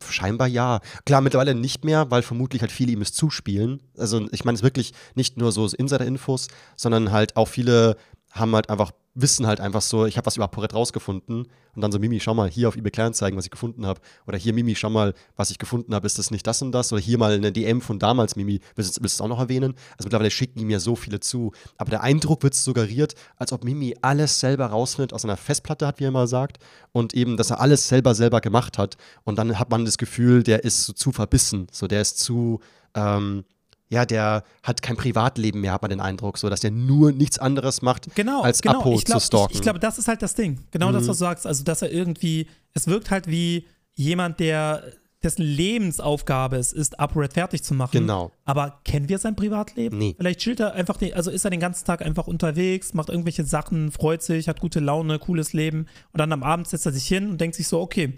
Scheinbar 0.09 0.47
ja. 0.47 0.79
Klar, 1.05 1.19
mittlerweile 1.21 1.53
nicht 1.53 1.83
mehr, 1.83 2.09
weil 2.09 2.23
vermutlich 2.23 2.61
halt 2.61 2.71
viele 2.71 2.93
ihm 2.93 3.01
es 3.01 3.11
zuspielen. 3.13 3.81
Also 3.97 4.27
ich 4.31 4.45
meine 4.45 4.55
es 4.55 4.63
wirklich 4.63 4.93
nicht 5.13 5.37
nur 5.37 5.51
so 5.51 5.67
Insider-Infos, 5.67 6.47
sondern 6.77 7.11
halt 7.11 7.35
auch 7.35 7.49
viele 7.49 7.97
haben 8.31 8.55
halt 8.55 8.69
einfach, 8.69 8.91
wissen 9.13 9.45
halt 9.45 9.59
einfach 9.59 9.81
so, 9.81 10.05
ich 10.05 10.17
habe 10.17 10.25
was 10.25 10.37
über 10.37 10.45
ApoRed 10.45 10.73
rausgefunden 10.73 11.47
und 11.75 11.81
dann 11.81 11.91
so, 11.91 11.99
Mimi, 11.99 12.19
schau 12.19 12.33
mal, 12.33 12.49
hier 12.49 12.69
auf 12.69 12.77
eBay 12.77 12.91
Kleinanzeigen, 12.91 13.37
was 13.37 13.45
ich 13.45 13.51
gefunden 13.51 13.85
habe. 13.85 13.99
Oder 14.25 14.37
hier, 14.37 14.53
Mimi, 14.53 14.75
schau 14.75 14.89
mal, 14.89 15.13
was 15.35 15.51
ich 15.51 15.57
gefunden 15.57 15.93
habe, 15.93 16.05
ist 16.05 16.17
das 16.17 16.31
nicht 16.31 16.47
das 16.47 16.61
und 16.61 16.71
das? 16.71 16.93
Oder 16.93 17.01
hier 17.01 17.17
mal 17.17 17.33
eine 17.33 17.51
DM 17.51 17.81
von 17.81 17.99
damals, 17.99 18.35
Mimi, 18.35 18.61
willst 18.75 18.97
du 18.97 19.03
es 19.03 19.19
auch 19.19 19.27
noch 19.27 19.39
erwähnen? 19.39 19.73
Also 19.97 20.05
mittlerweile 20.05 20.31
schicken 20.31 20.59
die 20.59 20.65
mir 20.65 20.79
so 20.79 20.95
viele 20.95 21.19
zu. 21.19 21.51
Aber 21.77 21.89
der 21.89 22.01
Eindruck 22.01 22.43
wird 22.43 22.55
suggeriert, 22.55 23.15
als 23.37 23.51
ob 23.51 23.63
Mimi 23.65 23.95
alles 24.01 24.39
selber 24.39 24.67
rausfindet, 24.67 25.13
aus 25.13 25.25
einer 25.25 25.37
Festplatte 25.37 25.87
hat, 25.87 25.99
wie 25.99 26.05
er 26.05 26.09
immer 26.09 26.27
sagt. 26.27 26.59
Und 26.93 27.13
eben, 27.13 27.35
dass 27.35 27.49
er 27.49 27.59
alles 27.59 27.87
selber, 27.87 28.15
selber 28.15 28.39
gemacht 28.39 28.77
hat. 28.77 28.95
Und 29.23 29.37
dann 29.37 29.59
hat 29.59 29.69
man 29.69 29.83
das 29.85 29.97
Gefühl, 29.97 30.43
der 30.43 30.63
ist 30.63 30.83
so 30.85 30.93
zu 30.93 31.11
verbissen. 31.11 31.67
So, 31.71 31.87
der 31.87 32.01
ist 32.01 32.19
zu, 32.19 32.59
ähm, 32.95 33.43
ja, 33.91 34.05
der 34.05 34.43
hat 34.63 34.81
kein 34.81 34.95
Privatleben 34.95 35.61
mehr, 35.61 35.73
hat 35.73 35.81
man 35.81 35.89
den 35.89 35.99
Eindruck, 35.99 36.37
so 36.37 36.49
dass 36.49 36.61
der 36.61 36.71
nur 36.71 37.11
nichts 37.11 37.37
anderes 37.37 37.81
macht, 37.81 38.15
Genau, 38.15 38.41
als 38.41 38.61
genau. 38.61 38.79
Apo 38.79 38.93
ich 38.95 39.03
glaub, 39.05 39.19
zu 39.19 39.27
stalken. 39.27 39.51
Ich, 39.51 39.57
ich 39.57 39.61
glaube, 39.61 39.79
das 39.79 39.97
ist 39.99 40.07
halt 40.07 40.21
das 40.21 40.33
Ding. 40.33 40.59
Genau 40.71 40.91
das, 40.91 41.03
Mhm. 41.03 41.07
was 41.09 41.17
du 41.17 41.19
sagst. 41.25 41.45
Also, 41.47 41.63
dass 41.63 41.81
er 41.81 41.91
irgendwie, 41.91 42.47
es 42.73 42.87
wirkt 42.87 43.11
halt 43.11 43.27
wie 43.27 43.67
jemand, 43.93 44.39
der 44.39 44.83
dessen 45.23 45.43
Lebensaufgabe 45.43 46.55
es 46.55 46.73
ist, 46.73 46.99
ApoRed 46.99 47.33
fertig 47.33 47.61
zu 47.63 47.73
machen. 47.75 47.91
Genau. 47.91 48.31
Aber 48.45 48.79
kennen 48.85 49.07
wir 49.09 49.19
sein 49.19 49.35
Privatleben? 49.35 49.97
Nee. 49.97 50.15
Vielleicht 50.17 50.39
chillt 50.39 50.59
er 50.59 50.73
einfach, 50.73 50.97
den, 50.97 51.13
also 51.13 51.29
ist 51.29 51.43
er 51.45 51.51
den 51.51 51.59
ganzen 51.59 51.85
Tag 51.85 52.01
einfach 52.01 52.25
unterwegs, 52.27 52.93
macht 52.95 53.09
irgendwelche 53.09 53.43
Sachen, 53.43 53.91
freut 53.91 54.23
sich, 54.23 54.47
hat 54.47 54.59
gute 54.59 54.79
Laune, 54.79 55.19
cooles 55.19 55.53
Leben. 55.53 55.81
Und 56.11 56.17
dann 56.19 56.31
am 56.31 56.41
Abend 56.41 56.67
setzt 56.67 56.85
er 56.87 56.91
sich 56.91 57.05
hin 57.07 57.29
und 57.29 57.39
denkt 57.41 57.55
sich 57.55 57.67
so, 57.67 57.79
okay, 57.81 58.13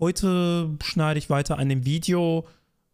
heute 0.00 0.70
schneide 0.82 1.18
ich 1.18 1.30
weiter 1.30 1.58
an 1.58 1.68
dem 1.68 1.84
Video, 1.84 2.44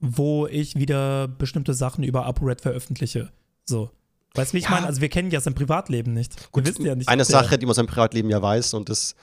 wo 0.07 0.47
ich 0.47 0.77
wieder 0.77 1.27
bestimmte 1.29 1.73
Sachen 1.73 2.05
über 2.05 2.27
ApoRed 2.27 2.61
veröffentliche. 2.61 3.31
So. 3.65 3.91
Weißt 4.35 4.53
du, 4.53 4.55
wie 4.55 4.59
ich 4.59 4.65
Ja. 4.65 4.71
meine? 4.73 4.87
Also 4.87 5.01
wir 5.01 5.09
kennen 5.09 5.31
ja 5.31 5.41
sein 5.41 5.55
Privatleben 5.55 6.13
nicht. 6.13 6.53
Gut, 6.53 6.65
wir 6.65 6.73
wissen 6.73 6.85
ja 6.85 6.95
nicht. 6.95 7.09
eine 7.09 7.25
Sache, 7.25 7.57
die 7.57 7.67
man 7.67 7.75
seinem 7.75 7.87
Privatleben 7.87 8.29
ja 8.31 8.43
weiß, 8.43 8.75
und 8.75 8.89
das 8.89 9.15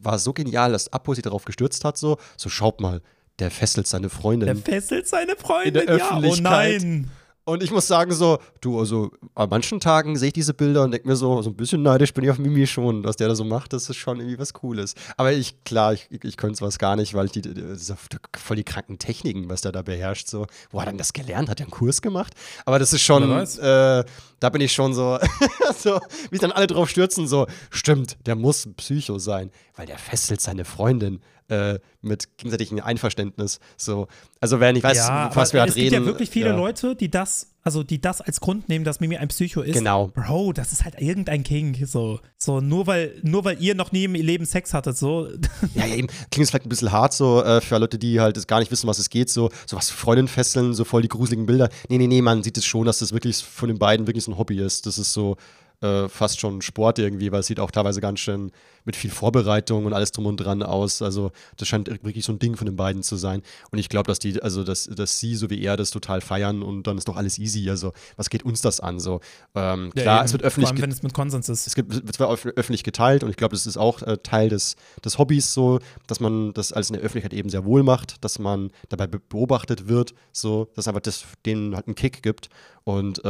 war 0.00 0.18
so 0.18 0.32
genial, 0.32 0.72
dass 0.72 0.92
Apo 0.92 1.14
sich 1.14 1.22
darauf 1.22 1.44
gestürzt 1.44 1.84
hat, 1.84 1.96
so, 1.96 2.18
so 2.36 2.48
schaut 2.48 2.80
mal, 2.80 3.00
der 3.38 3.50
fesselt 3.50 3.86
seine 3.86 4.10
Freundin. 4.10 4.46
Der 4.46 4.56
fesselt 4.56 5.06
seine 5.06 5.36
Freundin. 5.36 5.82
In 5.82 5.86
der 5.86 5.96
ja, 5.98 6.04
oh 6.04 6.16
Öffentlichkeit. 6.18 6.82
nein. 6.82 7.10
Und 7.48 7.62
ich 7.62 7.70
muss 7.70 7.86
sagen, 7.86 8.12
so, 8.12 8.40
du, 8.60 8.78
also 8.78 9.10
an 9.34 9.48
manchen 9.48 9.80
Tagen 9.80 10.16
sehe 10.16 10.26
ich 10.26 10.34
diese 10.34 10.52
Bilder 10.52 10.82
und 10.82 10.90
denke 10.90 11.08
mir 11.08 11.16
so, 11.16 11.40
so 11.40 11.48
ein 11.48 11.56
bisschen 11.56 11.80
neidisch 11.82 12.12
bin 12.12 12.22
ich 12.22 12.30
auf 12.30 12.36
Mimi 12.36 12.66
schon. 12.66 13.04
Was 13.04 13.16
der 13.16 13.28
da 13.28 13.34
so 13.34 13.42
macht, 13.42 13.72
das 13.72 13.88
ist 13.88 13.96
schon 13.96 14.18
irgendwie 14.18 14.38
was 14.38 14.52
Cooles. 14.52 14.94
Aber 15.16 15.32
ich, 15.32 15.64
klar, 15.64 15.94
ich, 15.94 16.10
ich 16.10 16.36
könnte 16.36 16.58
sowas 16.58 16.78
gar 16.78 16.94
nicht, 16.94 17.14
weil 17.14 17.24
ich 17.24 17.32
die, 17.32 17.40
die, 17.40 17.58
ist 17.58 17.90
voll 18.36 18.56
die 18.56 18.64
kranken 18.64 18.98
Techniken, 18.98 19.48
was 19.48 19.62
der 19.62 19.72
da 19.72 19.80
beherrscht. 19.80 20.28
So. 20.28 20.46
Wo 20.70 20.78
hat 20.78 20.88
er 20.88 20.92
denn 20.92 20.98
das 20.98 21.14
gelernt? 21.14 21.48
Hat 21.48 21.58
er 21.58 21.64
einen 21.64 21.70
Kurs 21.70 22.02
gemacht? 22.02 22.34
Aber 22.66 22.78
das 22.78 22.92
ist 22.92 23.00
schon, 23.00 23.22
äh, 23.22 24.04
da 24.40 24.48
bin 24.50 24.60
ich 24.60 24.74
schon 24.74 24.92
so, 24.92 25.18
so, 25.78 26.00
wie 26.30 26.36
dann 26.36 26.52
alle 26.52 26.66
drauf 26.66 26.90
stürzen, 26.90 27.26
so, 27.26 27.46
stimmt, 27.70 28.18
der 28.26 28.36
muss 28.36 28.66
ein 28.66 28.74
Psycho 28.74 29.18
sein, 29.18 29.50
weil 29.74 29.86
der 29.86 29.96
fesselt 29.96 30.42
seine 30.42 30.66
Freundin 30.66 31.22
äh, 31.48 31.78
mit 32.00 32.36
gegenseitigem 32.36 32.80
Einverständnis. 32.80 33.58
So. 33.76 34.06
Also, 34.40 34.60
wenn 34.60 34.76
ich 34.76 34.82
weiß, 34.82 34.96
ja, 34.96 35.30
was 35.34 35.52
wir 35.52 35.60
halt 35.60 35.70
es 35.70 35.76
reden. 35.76 35.90
gibt 35.90 36.00
ja 36.00 36.06
wirklich 36.06 36.30
viele 36.30 36.50
ja. 36.50 36.56
Leute, 36.56 36.94
die 36.94 37.10
das, 37.10 37.54
also 37.62 37.82
die 37.82 38.00
das 38.00 38.20
als 38.20 38.40
Grund 38.40 38.68
nehmen, 38.68 38.84
dass 38.84 39.00
Mimi 39.00 39.16
ein 39.16 39.28
Psycho 39.28 39.62
ist. 39.62 39.74
Genau. 39.74 40.08
Bro, 40.08 40.52
das 40.52 40.72
ist 40.72 40.84
halt 40.84 41.00
irgendein 41.00 41.42
King. 41.42 41.86
So, 41.86 42.20
so 42.36 42.60
nur 42.60 42.86
weil, 42.86 43.18
nur 43.22 43.44
weil 43.44 43.60
ihr 43.60 43.74
noch 43.74 43.92
nie 43.92 44.04
im 44.04 44.14
Leben 44.14 44.46
Sex 44.46 44.74
hattet, 44.74 44.96
so. 44.96 45.28
Ja, 45.74 45.86
ja, 45.86 45.94
eben. 45.94 46.08
Klingt 46.30 46.44
es 46.44 46.50
vielleicht 46.50 46.66
ein 46.66 46.70
bisschen 46.70 46.92
hart 46.92 47.12
so 47.12 47.42
äh, 47.42 47.60
für 47.60 47.78
Leute, 47.78 47.98
die 47.98 48.20
halt 48.20 48.46
gar 48.46 48.60
nicht 48.60 48.70
wissen, 48.70 48.86
was 48.86 48.98
es 48.98 49.10
geht. 49.10 49.30
So, 49.30 49.50
so 49.66 49.76
was 49.76 49.90
Freundinnen 49.90 50.28
fesseln, 50.28 50.74
so 50.74 50.84
voll 50.84 51.02
die 51.02 51.08
gruseligen 51.08 51.46
Bilder. 51.46 51.68
Nee, 51.88 51.98
nee, 51.98 52.06
nee, 52.06 52.22
man 52.22 52.42
sieht 52.42 52.58
es 52.58 52.64
schon, 52.64 52.86
dass 52.86 52.98
das 52.98 53.12
wirklich 53.12 53.38
von 53.38 53.68
den 53.68 53.78
beiden 53.78 54.06
wirklich 54.06 54.24
so 54.24 54.32
ein 54.32 54.38
Hobby 54.38 54.58
ist. 54.60 54.86
Das 54.86 54.98
ist 54.98 55.12
so 55.12 55.36
äh, 55.80 56.08
fast 56.08 56.40
schon 56.40 56.62
Sport 56.62 56.98
irgendwie, 56.98 57.30
weil 57.32 57.40
es 57.40 57.46
sieht 57.46 57.60
auch 57.60 57.70
teilweise 57.70 58.00
ganz 58.00 58.20
schön 58.20 58.50
mit 58.88 58.96
viel 58.96 59.10
Vorbereitung 59.10 59.84
und 59.84 59.92
alles 59.92 60.12
drum 60.12 60.24
und 60.26 60.38
dran 60.38 60.62
aus. 60.62 61.02
Also, 61.02 61.30
das 61.58 61.68
scheint 61.68 61.88
wirklich 61.88 62.24
so 62.24 62.32
ein 62.32 62.38
Ding 62.38 62.56
von 62.56 62.64
den 62.66 62.74
beiden 62.74 63.02
zu 63.02 63.16
sein. 63.16 63.42
Und 63.70 63.78
ich 63.78 63.88
glaube, 63.90 64.06
dass 64.08 64.18
die, 64.18 64.42
also 64.42 64.64
dass, 64.64 64.84
dass 64.86 65.20
sie 65.20 65.36
so 65.36 65.50
wie 65.50 65.62
er 65.62 65.76
das 65.76 65.90
total 65.90 66.22
feiern 66.22 66.62
und 66.62 66.86
dann 66.86 66.96
ist 66.96 67.06
doch 67.06 67.16
alles 67.16 67.38
easy. 67.38 67.68
Also, 67.68 67.92
was 68.16 68.30
geht 68.30 68.42
uns 68.44 68.62
das 68.62 68.80
an? 68.80 68.98
So, 68.98 69.20
ähm, 69.54 69.92
klar, 69.94 70.18
eben. 70.20 70.24
es 70.26 70.32
wird 70.32 70.42
öffentlich 70.42 70.68
Vor 70.70 70.76
allem, 70.76 70.82
wenn 70.82 70.90
es 70.90 71.02
mit 71.02 71.12
Konsens 71.12 71.48
ist. 71.50 71.66
es 71.66 71.76
wird 71.76 72.14
zwar 72.16 72.30
öff- 72.30 72.52
öffentlich 72.56 72.82
geteilt 72.82 73.22
und 73.22 73.30
ich 73.30 73.36
glaube, 73.36 73.54
das 73.54 73.66
ist 73.66 73.76
auch 73.76 74.00
äh, 74.02 74.16
Teil 74.22 74.48
des, 74.48 74.76
des 75.04 75.18
Hobbys 75.18 75.52
so, 75.52 75.80
dass 76.06 76.18
man 76.18 76.54
das 76.54 76.72
alles 76.72 76.88
in 76.88 76.94
der 76.94 77.02
Öffentlichkeit 77.02 77.34
eben 77.34 77.50
sehr 77.50 77.66
wohl 77.66 77.82
macht, 77.82 78.24
dass 78.24 78.38
man 78.38 78.70
dabei 78.88 79.06
be 79.06 79.18
beobachtet 79.28 79.88
wird, 79.88 80.14
so, 80.32 80.70
dass 80.74 80.88
einfach 80.88 81.02
das 81.02 81.24
denen 81.44 81.76
halt 81.76 81.86
einen 81.86 81.94
Kick 81.94 82.22
gibt 82.22 82.48
und 82.84 83.22
äh, 83.24 83.28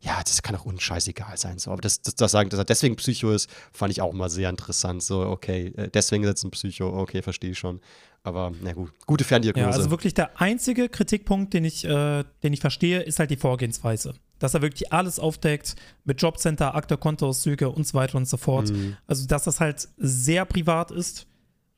ja, 0.00 0.20
das 0.22 0.42
kann 0.42 0.54
auch 0.54 0.66
unscheißegal 0.66 1.38
sein, 1.38 1.58
so, 1.58 1.70
aber 1.70 1.80
das, 1.80 2.02
das, 2.02 2.14
das 2.14 2.30
sagen, 2.30 2.50
dass 2.50 2.58
er 2.58 2.64
deswegen 2.66 2.96
Psycho 2.96 3.30
ist, 3.30 3.48
fand 3.72 3.90
ich 3.90 4.02
auch 4.02 4.12
mal 4.12 4.28
sehr 4.28 4.50
interessant, 4.50 4.97
so, 5.02 5.20
okay, 5.22 5.72
äh, 5.76 5.88
deswegen 5.88 6.24
ist 6.24 6.28
jetzt 6.28 6.44
ein 6.44 6.50
Psycho, 6.50 6.88
okay, 6.88 7.22
verstehe 7.22 7.50
ich 7.50 7.58
schon, 7.58 7.80
aber 8.22 8.52
na 8.62 8.72
gut, 8.72 8.92
gute 9.06 9.24
Ferndiagnose. 9.24 9.68
Ja, 9.68 9.74
also 9.74 9.90
wirklich 9.90 10.14
der 10.14 10.40
einzige 10.40 10.88
Kritikpunkt, 10.88 11.54
den 11.54 11.64
ich, 11.64 11.84
äh, 11.84 12.24
den 12.42 12.52
ich 12.52 12.60
verstehe, 12.60 13.00
ist 13.00 13.18
halt 13.18 13.30
die 13.30 13.36
Vorgehensweise. 13.36 14.14
Dass 14.38 14.54
er 14.54 14.62
wirklich 14.62 14.92
alles 14.92 15.18
aufdeckt 15.18 15.74
mit 16.04 16.22
Jobcenter, 16.22 16.74
Akte, 16.74 16.96
Kontoauszüge 16.96 17.70
und 17.70 17.86
so 17.86 17.94
weiter 17.94 18.16
und 18.16 18.28
so 18.28 18.36
fort. 18.36 18.70
Mhm. 18.70 18.96
Also, 19.06 19.26
dass 19.26 19.44
das 19.44 19.60
halt 19.60 19.88
sehr 19.96 20.44
privat 20.44 20.90
ist. 20.90 21.26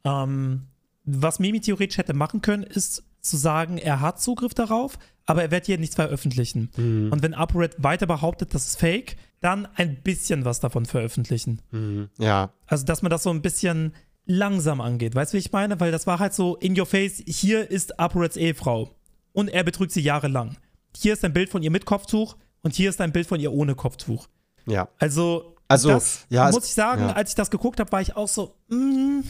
Ähm, 0.05 0.67
was 1.05 1.39
Mimi 1.39 1.61
theoretisch 1.61 1.99
hätte 1.99 2.13
machen 2.13 2.43
können, 2.43 2.63
ist 2.63 3.03
zu 3.21 3.37
sagen, 3.37 3.79
er 3.79 4.01
hat 4.01 4.21
Zugriff 4.21 4.55
darauf, 4.55 4.99
aber 5.31 5.43
er 5.43 5.51
wird 5.51 5.67
hier 5.67 5.79
nichts 5.79 5.95
veröffentlichen. 5.95 6.71
Mhm. 6.77 7.11
Und 7.13 7.23
wenn 7.23 7.35
ApoRed 7.35 7.83
weiter 7.83 8.07
behauptet, 8.07 8.55
das 8.55 8.67
ist 8.67 8.79
fake, 8.81 9.17
dann 9.41 9.67
ein 9.77 9.97
bisschen 10.03 10.45
was 10.45 10.61
davon 10.61 10.85
veröffentlichen. 10.87 11.63
Mhm. 11.71 12.09
ja, 12.19 12.53
Also, 12.67 12.85
dass 12.85 13.01
man 13.03 13.11
das 13.11 13.23
so 13.23 13.31
ein 13.31 13.41
bisschen 13.43 13.95
langsam 14.27 14.81
angeht. 14.81 15.15
Weißt 15.15 15.33
du, 15.33 15.37
wie 15.37 15.41
ich 15.41 15.51
meine? 15.53 15.81
Weil 15.81 15.91
das 15.93 16.07
war 16.07 16.19
halt 16.19 16.35
so 16.35 16.57
in 16.57 16.79
your 16.79 16.87
face, 16.87 17.23
hier 17.27 17.71
ist 17.71 17.99
ApoReds 17.99 18.37
Ehefrau. 18.37 18.95
Und 19.33 19.49
er 19.49 19.65
betrügt 19.65 19.93
sie 19.93 20.01
jahrelang. 20.03 20.57
Hier 20.97 21.13
ist 21.15 21.25
ein 21.25 21.33
Bild 21.33 21.49
von 21.51 21.63
ihr 21.63 21.71
mit 21.71 21.85
Kopftuch 21.87 22.37
und 22.63 22.75
hier 22.75 22.91
ist 22.91 23.01
ein 23.01 23.13
Bild 23.13 23.27
von 23.27 23.41
ihr 23.41 23.53
ohne 23.53 23.75
Kopftuch. 23.75 24.29
ja. 24.67 24.89
Also, 24.99 25.57
Also, 25.69 25.89
das 25.91 26.27
ja, 26.29 26.49
es- 26.49 26.55
muss 26.55 26.67
ich 26.67 26.75
sagen, 26.75 27.03
ja. 27.03 27.13
als 27.13 27.31
ich 27.31 27.37
das 27.37 27.51
geguckt 27.51 27.79
habe, 27.81 27.91
war 27.93 28.01
ich 28.01 28.17
auch 28.17 28.27
so, 28.29 28.57
mm, 28.69 29.21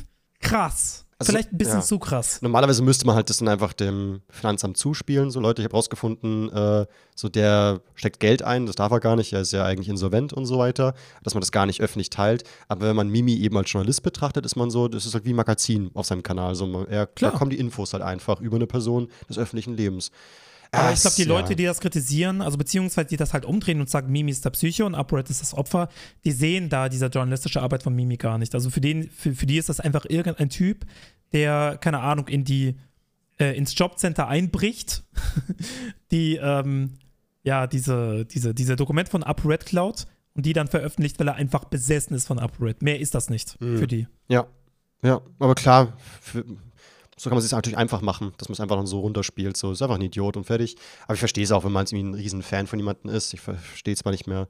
krass. 0.41 1.07
Also, 1.21 1.33
Vielleicht 1.33 1.53
ein 1.53 1.59
bisschen 1.59 1.81
ja. 1.81 1.83
zu 1.83 1.99
krass. 1.99 2.41
Normalerweise 2.41 2.83
müsste 2.83 3.05
man 3.05 3.15
halt 3.15 3.29
das 3.29 3.37
dann 3.37 3.49
einfach 3.49 3.75
dem 3.75 4.23
Finanzamt 4.31 4.79
zuspielen. 4.79 5.31
So 5.31 5.39
Leute, 5.39 5.61
ich 5.61 5.67
habe 5.67 5.77
rausgefunden, 5.77 6.51
äh, 6.51 6.87
so 7.15 7.29
der 7.29 7.83
steckt 7.95 8.21
Geld 8.21 8.43
ein, 8.43 8.65
das 8.65 8.77
darf 8.77 8.91
er 8.91 9.01
gar 9.01 9.17
nicht, 9.17 9.35
er 9.35 9.43
ist 9.43 9.53
ja 9.53 9.67
eigentlich 9.67 9.91
insolvent 9.91 10.33
und 10.33 10.47
so 10.47 10.57
weiter, 10.57 10.95
dass 11.23 11.35
man 11.35 11.43
das 11.43 11.53
gar 11.53 11.67
nicht 11.67 11.83
öffentlich 11.83 12.09
teilt. 12.09 12.45
Aber 12.69 12.87
wenn 12.87 12.97
man 12.97 13.11
Mimi 13.11 13.35
eben 13.35 13.55
als 13.59 13.71
Journalist 13.71 14.03
betrachtet, 14.03 14.47
ist 14.47 14.57
man 14.57 14.71
so, 14.71 14.89
das 14.89 15.05
ist 15.05 15.13
halt 15.13 15.27
wie 15.27 15.35
ein 15.35 15.37
Magazin 15.37 15.91
auf 15.93 16.07
seinem 16.07 16.23
Kanal. 16.23 16.55
So, 16.55 16.67
man, 16.67 16.87
er, 16.87 17.07
Klar. 17.07 17.33
Da 17.33 17.37
kommen 17.37 17.51
die 17.51 17.59
Infos 17.59 17.93
halt 17.93 18.03
einfach 18.03 18.41
über 18.41 18.57
eine 18.57 18.67
Person 18.67 19.09
des 19.29 19.37
öffentlichen 19.37 19.77
Lebens. 19.77 20.11
Aber 20.73 20.89
Ah, 20.89 20.93
ich 20.93 21.01
glaube, 21.01 21.17
die 21.17 21.23
ja. 21.23 21.29
Leute, 21.29 21.57
die 21.57 21.65
das 21.65 21.81
kritisieren, 21.81 22.41
also 22.43 22.57
beziehungsweise 22.57 23.09
die 23.09 23.17
das 23.17 23.33
halt 23.33 23.45
umdrehen 23.45 23.81
und 23.81 23.91
sagen, 23.91 24.11
Mimi 24.13 24.31
ist 24.31 24.45
der 24.45 24.51
Psycho 24.51 24.87
und 24.87 24.95
UpRed 24.95 25.29
ist 25.29 25.41
das 25.41 25.53
Opfer, 25.55 25.89
die 26.25 26.31
sehen 26.31 26.69
da 26.69 26.89
diese 26.89 27.07
journalistische 27.07 27.61
Arbeit 27.61 27.83
von 27.83 27.95
Mimi 27.95 28.17
gar 28.17 28.39
nicht. 28.39 28.55
Also 28.55 28.71
für, 28.71 28.81
den, 28.81 29.11
für, 29.11 29.35
für 29.35 29.47
die 29.47 29.57
ist 29.59 29.69
das 29.69 29.81
einfach 29.81 30.05
irgendein 30.09 30.49
Typ, 30.49 30.87
der, 31.33 31.77
keine 31.81 32.01
Ahnung, 32.01 32.29
in 32.29 32.45
die, 32.45 32.77
äh, 33.41 33.57
ins 33.57 33.77
Jobcenter 33.77 34.29
einbricht, 34.29 35.03
die, 36.13 36.37
ähm, 36.37 36.95
ja, 37.43 37.67
diese, 37.67 38.25
diese, 38.27 38.55
diese 38.55 38.77
Dokumente 38.77 39.11
von 39.11 39.23
UpRed 39.23 39.67
klaut 39.67 40.07
und 40.35 40.47
die 40.47 40.53
dann 40.53 40.69
veröffentlicht, 40.69 41.19
weil 41.19 41.29
er 41.29 41.35
einfach 41.35 41.65
besessen 41.65 42.15
ist 42.15 42.27
von 42.27 42.39
UpRed. 42.39 42.83
Mehr 42.83 43.01
ist 43.01 43.15
das 43.15 43.29
nicht 43.31 43.61
Mhm. 43.61 43.79
für 43.79 43.87
die. 43.87 44.07
Ja, 44.29 44.47
ja, 45.03 45.21
aber 45.39 45.55
klar, 45.55 45.95
für, 46.21 46.45
so 47.21 47.29
kann 47.29 47.37
man 47.37 47.45
es 47.45 47.53
natürlich 47.53 47.77
einfach 47.77 48.01
machen, 48.01 48.33
dass 48.39 48.49
man 48.49 48.55
es 48.55 48.61
einfach 48.61 48.77
dann 48.77 48.87
so 48.87 49.01
runterspielt. 49.01 49.55
So 49.55 49.73
ist 49.73 49.83
einfach 49.83 49.97
ein 49.97 50.01
Idiot 50.01 50.39
und 50.39 50.45
fertig. 50.45 50.77
Aber 51.05 51.13
ich 51.13 51.19
verstehe 51.19 51.45
es 51.45 51.53
auch, 51.53 51.65
wenn 51.65 51.73
man 51.73 51.85
irgendwie 51.85 52.03
ein 52.03 52.15
riesen 52.15 52.43
Fan 52.43 52.67
von 52.67 52.79
jemandem 52.79 53.15
ist. 53.15 53.35
Ich 53.35 53.43
verstehe 53.43 53.95
zwar 53.95 54.13
nicht 54.13 54.27
mehr, 54.27 54.49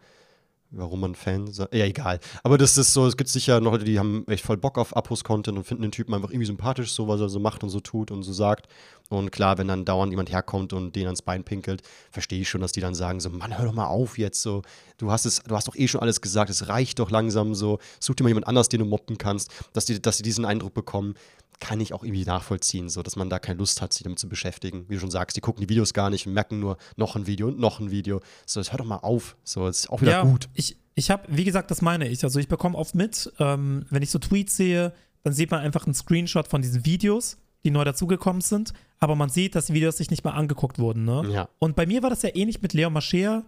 warum 0.70 1.00
man 1.00 1.16
Fan. 1.16 1.50
Ja, 1.72 1.84
egal. 1.84 2.20
Aber 2.44 2.58
das 2.58 2.78
ist 2.78 2.94
so, 2.94 3.08
es 3.08 3.16
gibt 3.16 3.28
sicher 3.28 3.58
noch 3.58 3.72
Leute, 3.72 3.82
die 3.82 3.98
haben 3.98 4.24
echt 4.28 4.44
voll 4.44 4.56
Bock 4.56 4.78
auf 4.78 4.96
Abos-Content 4.96 5.58
und 5.58 5.64
finden 5.64 5.82
den 5.82 5.90
Typen 5.90 6.14
einfach 6.14 6.30
irgendwie 6.30 6.46
sympathisch, 6.46 6.92
so 6.92 7.08
was 7.08 7.20
er 7.20 7.28
so 7.28 7.40
macht 7.40 7.64
und 7.64 7.70
so 7.70 7.80
tut 7.80 8.12
und 8.12 8.22
so 8.22 8.32
sagt. 8.32 8.68
Und 9.08 9.32
klar, 9.32 9.58
wenn 9.58 9.66
dann 9.66 9.84
dauernd 9.84 10.12
jemand 10.12 10.30
herkommt 10.30 10.72
und 10.72 10.94
den 10.94 11.06
ans 11.06 11.22
Bein 11.22 11.42
pinkelt, 11.42 11.82
verstehe 12.12 12.40
ich 12.40 12.48
schon, 12.48 12.60
dass 12.60 12.70
die 12.70 12.80
dann 12.80 12.94
sagen: 12.94 13.18
so, 13.18 13.30
Mann, 13.30 13.58
hör 13.58 13.64
doch 13.64 13.74
mal 13.74 13.86
auf 13.86 14.16
jetzt 14.16 14.42
so. 14.42 14.62
Du 14.96 15.10
hast 15.10 15.26
es, 15.26 15.42
du 15.42 15.56
hast 15.56 15.66
doch 15.66 15.74
eh 15.74 15.88
schon 15.88 16.02
alles 16.02 16.20
gesagt, 16.20 16.50
es 16.50 16.68
reicht 16.68 17.00
doch 17.00 17.10
langsam 17.10 17.56
so. 17.56 17.80
Such 17.98 18.14
dir 18.14 18.22
mal 18.22 18.28
jemand 18.28 18.46
anders, 18.46 18.68
den 18.68 18.78
du 18.78 18.86
mobben 18.86 19.18
kannst, 19.18 19.50
dass 19.72 19.86
die, 19.86 20.00
dass 20.00 20.18
die 20.18 20.22
diesen 20.22 20.44
Eindruck 20.44 20.72
bekommen. 20.72 21.16
Kann 21.60 21.80
ich 21.80 21.92
auch 21.92 22.02
irgendwie 22.02 22.24
nachvollziehen, 22.24 22.88
so 22.88 23.02
dass 23.02 23.16
man 23.16 23.30
da 23.30 23.38
keine 23.38 23.58
Lust 23.58 23.80
hat, 23.82 23.92
sich 23.92 24.02
damit 24.02 24.18
zu 24.18 24.28
beschäftigen. 24.28 24.86
Wie 24.88 24.94
du 24.94 25.00
schon 25.00 25.10
sagst, 25.10 25.36
die 25.36 25.40
gucken 25.40 25.60
die 25.60 25.68
Videos 25.68 25.94
gar 25.94 26.10
nicht 26.10 26.26
und 26.26 26.32
merken 26.32 26.58
nur 26.58 26.78
noch 26.96 27.16
ein 27.16 27.26
Video 27.26 27.48
und 27.48 27.58
noch 27.58 27.80
ein 27.80 27.90
Video. 27.90 28.20
So, 28.46 28.60
jetzt 28.60 28.72
hör 28.72 28.78
doch 28.78 28.86
mal 28.86 28.96
auf. 28.96 29.36
So, 29.44 29.68
es 29.68 29.80
ist 29.80 29.90
auch 29.90 30.00
wieder 30.00 30.12
ja, 30.12 30.22
gut. 30.22 30.48
Ich, 30.54 30.76
ich 30.94 31.10
habe, 31.10 31.24
wie 31.28 31.44
gesagt, 31.44 31.70
das 31.70 31.82
meine 31.82 32.08
ich. 32.08 32.24
Also 32.24 32.40
ich 32.40 32.48
bekomme 32.48 32.76
oft 32.76 32.94
mit, 32.94 33.32
ähm, 33.38 33.86
wenn 33.90 34.02
ich 34.02 34.10
so 34.10 34.18
Tweets 34.18 34.56
sehe, 34.56 34.92
dann 35.22 35.32
sieht 35.32 35.50
man 35.50 35.60
einfach 35.60 35.84
einen 35.84 35.94
Screenshot 35.94 36.48
von 36.48 36.62
diesen 36.62 36.84
Videos, 36.84 37.36
die 37.64 37.70
neu 37.70 37.84
dazugekommen 37.84 38.40
sind, 38.40 38.72
aber 38.98 39.14
man 39.16 39.28
sieht, 39.28 39.54
dass 39.54 39.66
die 39.66 39.74
Videos 39.74 39.98
sich 39.98 40.10
nicht 40.10 40.24
mal 40.24 40.32
angeguckt 40.32 40.78
wurden. 40.78 41.04
Ne? 41.04 41.28
Ja. 41.30 41.48
Und 41.58 41.76
bei 41.76 41.86
mir 41.86 42.02
war 42.02 42.10
das 42.10 42.22
ja 42.22 42.30
ähnlich 42.34 42.62
mit 42.62 42.72
Leon 42.72 42.92
Mascher 42.92 43.44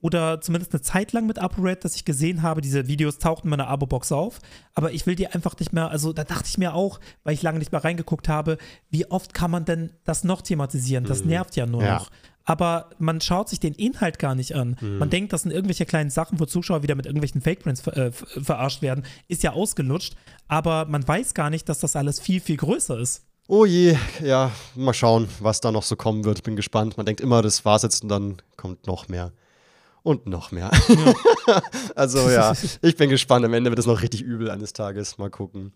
oder 0.00 0.40
zumindest 0.40 0.72
eine 0.72 0.82
Zeit 0.82 1.12
lang 1.12 1.26
mit 1.26 1.38
ApoRed, 1.38 1.84
dass 1.84 1.94
ich 1.94 2.04
gesehen 2.04 2.42
habe, 2.42 2.60
diese 2.60 2.86
Videos 2.88 3.18
tauchten 3.18 3.46
in 3.48 3.50
meiner 3.50 3.68
Abo-Box 3.68 4.12
auf, 4.12 4.38
aber 4.74 4.92
ich 4.92 5.06
will 5.06 5.14
die 5.14 5.26
einfach 5.28 5.58
nicht 5.58 5.72
mehr, 5.72 5.90
also 5.90 6.12
da 6.12 6.24
dachte 6.24 6.46
ich 6.48 6.56
mir 6.58 6.74
auch, 6.74 7.00
weil 7.24 7.34
ich 7.34 7.42
lange 7.42 7.58
nicht 7.58 7.72
mehr 7.72 7.84
reingeguckt 7.84 8.28
habe, 8.28 8.56
wie 8.90 9.10
oft 9.10 9.34
kann 9.34 9.50
man 9.50 9.64
denn 9.64 9.90
das 10.04 10.24
noch 10.24 10.40
thematisieren? 10.42 11.04
Das 11.04 11.24
nervt 11.24 11.56
ja 11.56 11.66
nur 11.66 11.82
Ja. 11.82 11.94
noch. 11.98 12.10
Aber 12.46 12.88
man 12.98 13.20
schaut 13.20 13.48
sich 13.50 13.60
den 13.60 13.74
Inhalt 13.74 14.18
gar 14.18 14.34
nicht 14.34 14.56
an. 14.56 14.76
Man 14.80 15.10
denkt, 15.10 15.32
das 15.32 15.42
sind 15.42 15.52
irgendwelche 15.52 15.84
kleinen 15.86 16.10
Sachen, 16.10 16.40
wo 16.40 16.46
Zuschauer 16.46 16.82
wieder 16.82 16.94
mit 16.94 17.04
irgendwelchen 17.06 17.42
Fake-Prints 17.42 17.82
ver 17.82 17.96
äh, 17.96 18.10
ver- 18.12 18.26
verarscht 18.42 18.80
werden. 18.82 19.04
Ist 19.28 19.42
ja 19.42 19.52
ausgelutscht, 19.52 20.14
aber 20.48 20.86
man 20.86 21.06
weiß 21.06 21.34
gar 21.34 21.50
nicht, 21.50 21.68
dass 21.68 21.78
das 21.80 21.94
alles 21.94 22.18
viel, 22.18 22.40
viel 22.40 22.56
größer 22.56 22.98
ist. 22.98 23.22
Oh 23.46 23.66
je, 23.66 23.96
ja, 24.24 24.50
mal 24.74 24.94
schauen, 24.94 25.28
was 25.40 25.60
da 25.60 25.70
noch 25.70 25.82
so 25.82 25.94
kommen 25.96 26.24
wird. 26.24 26.42
Bin 26.42 26.56
gespannt. 26.56 26.96
Man 26.96 27.04
denkt 27.06 27.20
immer, 27.20 27.42
das 27.42 27.64
war's 27.64 27.82
jetzt 27.82 28.02
und 28.02 28.08
dann 28.08 28.36
kommt 28.56 28.86
noch 28.86 29.08
mehr. 29.08 29.32
Und 30.02 30.26
noch 30.26 30.50
mehr. 30.50 30.70
also 31.94 32.30
ja, 32.30 32.54
ich 32.82 32.96
bin 32.96 33.10
gespannt. 33.10 33.44
Am 33.44 33.52
Ende 33.54 33.70
wird 33.70 33.78
es 33.78 33.86
noch 33.86 34.02
richtig 34.02 34.22
übel 34.22 34.50
eines 34.50 34.72
Tages. 34.72 35.18
Mal 35.18 35.30
gucken. 35.30 35.72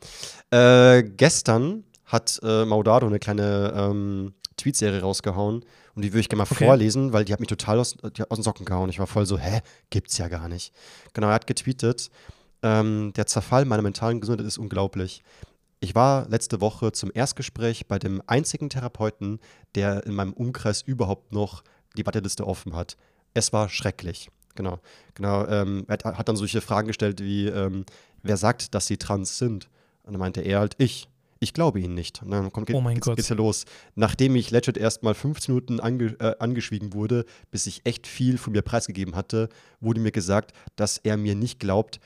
Äh, 0.50 1.02
gestern 1.02 1.84
hat 2.04 2.40
äh, 2.42 2.64
Maudado 2.64 3.06
eine 3.06 3.18
kleine 3.18 3.72
ähm, 3.76 4.34
Tweetserie 4.56 5.00
rausgehauen 5.00 5.64
und 5.94 6.02
die 6.02 6.12
würde 6.12 6.20
ich 6.20 6.28
gerne 6.28 6.42
mal 6.44 6.48
Okay. 6.50 6.64
vorlesen, 6.66 7.12
weil 7.12 7.24
die 7.24 7.32
hat 7.32 7.40
mich 7.40 7.48
total 7.48 7.78
aus, 7.78 7.96
aus 8.02 8.38
den 8.38 8.42
Socken 8.42 8.64
gehauen. 8.64 8.88
Ich 8.88 8.98
war 8.98 9.06
voll 9.06 9.26
so, 9.26 9.38
hä, 9.38 9.60
gibt's 9.90 10.18
ja 10.18 10.28
gar 10.28 10.48
nicht. 10.48 10.72
Genau, 11.12 11.28
er 11.28 11.34
hat 11.34 11.46
getweetet, 11.46 12.10
ähm, 12.62 13.12
der 13.16 13.26
Zerfall 13.26 13.64
meiner 13.64 13.82
mentalen 13.82 14.20
Gesundheit 14.20 14.46
ist 14.46 14.58
unglaublich. 14.58 15.22
Ich 15.80 15.94
war 15.94 16.26
letzte 16.28 16.60
Woche 16.60 16.92
zum 16.92 17.10
Erstgespräch 17.12 17.86
bei 17.88 17.98
dem 17.98 18.22
einzigen 18.26 18.70
Therapeuten, 18.70 19.38
der 19.74 20.06
in 20.06 20.14
meinem 20.14 20.32
Umkreis 20.32 20.82
überhaupt 20.82 21.32
noch 21.32 21.62
die 21.96 22.06
Warteliste 22.06 22.46
offen 22.46 22.74
hat. 22.74 22.96
Es 23.34 23.52
war 23.52 23.68
schrecklich. 23.68 24.30
Genau, 24.54 24.78
genau. 25.14 25.46
Ähm, 25.48 25.84
er 25.88 25.98
hat 26.16 26.28
dann 26.28 26.36
solche 26.36 26.60
Fragen 26.60 26.86
gestellt 26.86 27.20
wie, 27.20 27.46
ähm, 27.48 27.84
wer 28.22 28.36
sagt, 28.36 28.74
dass 28.74 28.86
sie 28.86 28.96
trans 28.96 29.38
sind? 29.38 29.68
Und 30.04 30.12
dann 30.12 30.20
meinte 30.20 30.40
er 30.40 30.60
halt, 30.60 30.74
ich. 30.78 31.08
Ich 31.40 31.52
glaube 31.52 31.78
ihnen 31.78 31.92
nicht. 31.94 32.22
Und 32.22 32.30
dann 32.30 32.50
kommt, 32.52 32.72
Oh 32.72 32.80
mein 32.80 32.94
geht's, 32.94 33.06
Gott. 33.06 33.16
geht's 33.16 33.28
ja 33.28 33.36
los. 33.36 33.66
Nachdem 33.96 34.34
ich 34.34 34.50
legit 34.50 34.78
erst 34.78 35.02
mal 35.02 35.12
15 35.12 35.52
Minuten 35.54 35.78
ange, 35.78 36.16
äh, 36.18 36.36
angeschwiegen 36.38 36.94
wurde, 36.94 37.26
bis 37.50 37.66
ich 37.66 37.82
echt 37.84 38.06
viel 38.06 38.38
von 38.38 38.54
mir 38.54 38.62
preisgegeben 38.62 39.14
hatte, 39.14 39.50
wurde 39.80 40.00
mir 40.00 40.12
gesagt, 40.12 40.52
dass 40.76 40.96
er 40.96 41.18
mir 41.18 41.34
nicht 41.34 41.58
glaubt, 41.60 41.98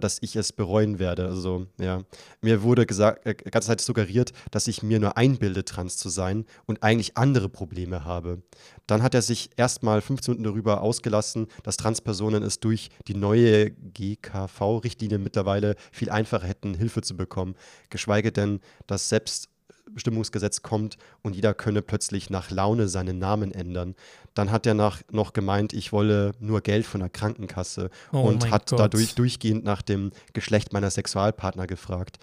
dass 0.00 0.18
ich 0.20 0.36
es 0.36 0.52
bereuen 0.52 0.98
werde. 0.98 1.26
Also, 1.26 1.66
ja. 1.78 2.02
Mir 2.40 2.62
wurde 2.62 2.86
gesagt, 2.86 3.26
äh, 3.26 3.34
ganze 3.34 3.68
Zeit 3.68 3.80
suggeriert, 3.80 4.32
dass 4.50 4.66
ich 4.66 4.82
mir 4.82 5.00
nur 5.00 5.16
einbilde, 5.16 5.64
trans 5.64 5.96
zu 5.96 6.08
sein 6.08 6.44
und 6.66 6.82
eigentlich 6.82 7.16
andere 7.16 7.48
Probleme 7.48 8.04
habe. 8.04 8.42
Dann 8.86 9.02
hat 9.02 9.14
er 9.14 9.22
sich 9.22 9.50
erstmal 9.56 10.00
15 10.00 10.32
Minuten 10.34 10.44
darüber 10.44 10.82
ausgelassen, 10.82 11.46
dass 11.62 11.76
Transpersonen 11.76 12.42
es 12.42 12.60
durch 12.60 12.90
die 13.06 13.14
neue 13.14 13.70
GKV-Richtlinie 13.70 15.18
mittlerweile 15.18 15.76
viel 15.90 16.10
einfacher 16.10 16.46
hätten, 16.46 16.74
Hilfe 16.74 17.02
zu 17.02 17.16
bekommen. 17.16 17.54
Geschweige 17.90 18.32
denn, 18.32 18.60
dass 18.86 19.08
Selbstbestimmungsgesetz 19.08 20.62
kommt 20.62 20.98
und 21.22 21.34
jeder 21.34 21.54
könne 21.54 21.82
plötzlich 21.82 22.30
nach 22.30 22.50
Laune 22.50 22.88
seinen 22.88 23.18
Namen 23.18 23.52
ändern. 23.52 23.94
Dann 24.34 24.50
hat 24.50 24.66
er 24.66 24.74
nach, 24.74 25.02
noch 25.10 25.32
gemeint, 25.32 25.72
ich 25.72 25.92
wolle 25.92 26.32
nur 26.40 26.60
Geld 26.60 26.86
von 26.86 27.00
der 27.00 27.08
Krankenkasse 27.08 27.90
Oh 28.12 28.22
und 28.22 28.50
hat 28.50 28.70
Gott. 28.70 28.80
dadurch 28.80 29.14
durchgehend 29.14 29.64
nach 29.64 29.82
dem 29.82 30.10
Geschlecht 30.32 30.72
meiner 30.72 30.90
Sexualpartner 30.90 31.66
gefragt. 31.66 32.18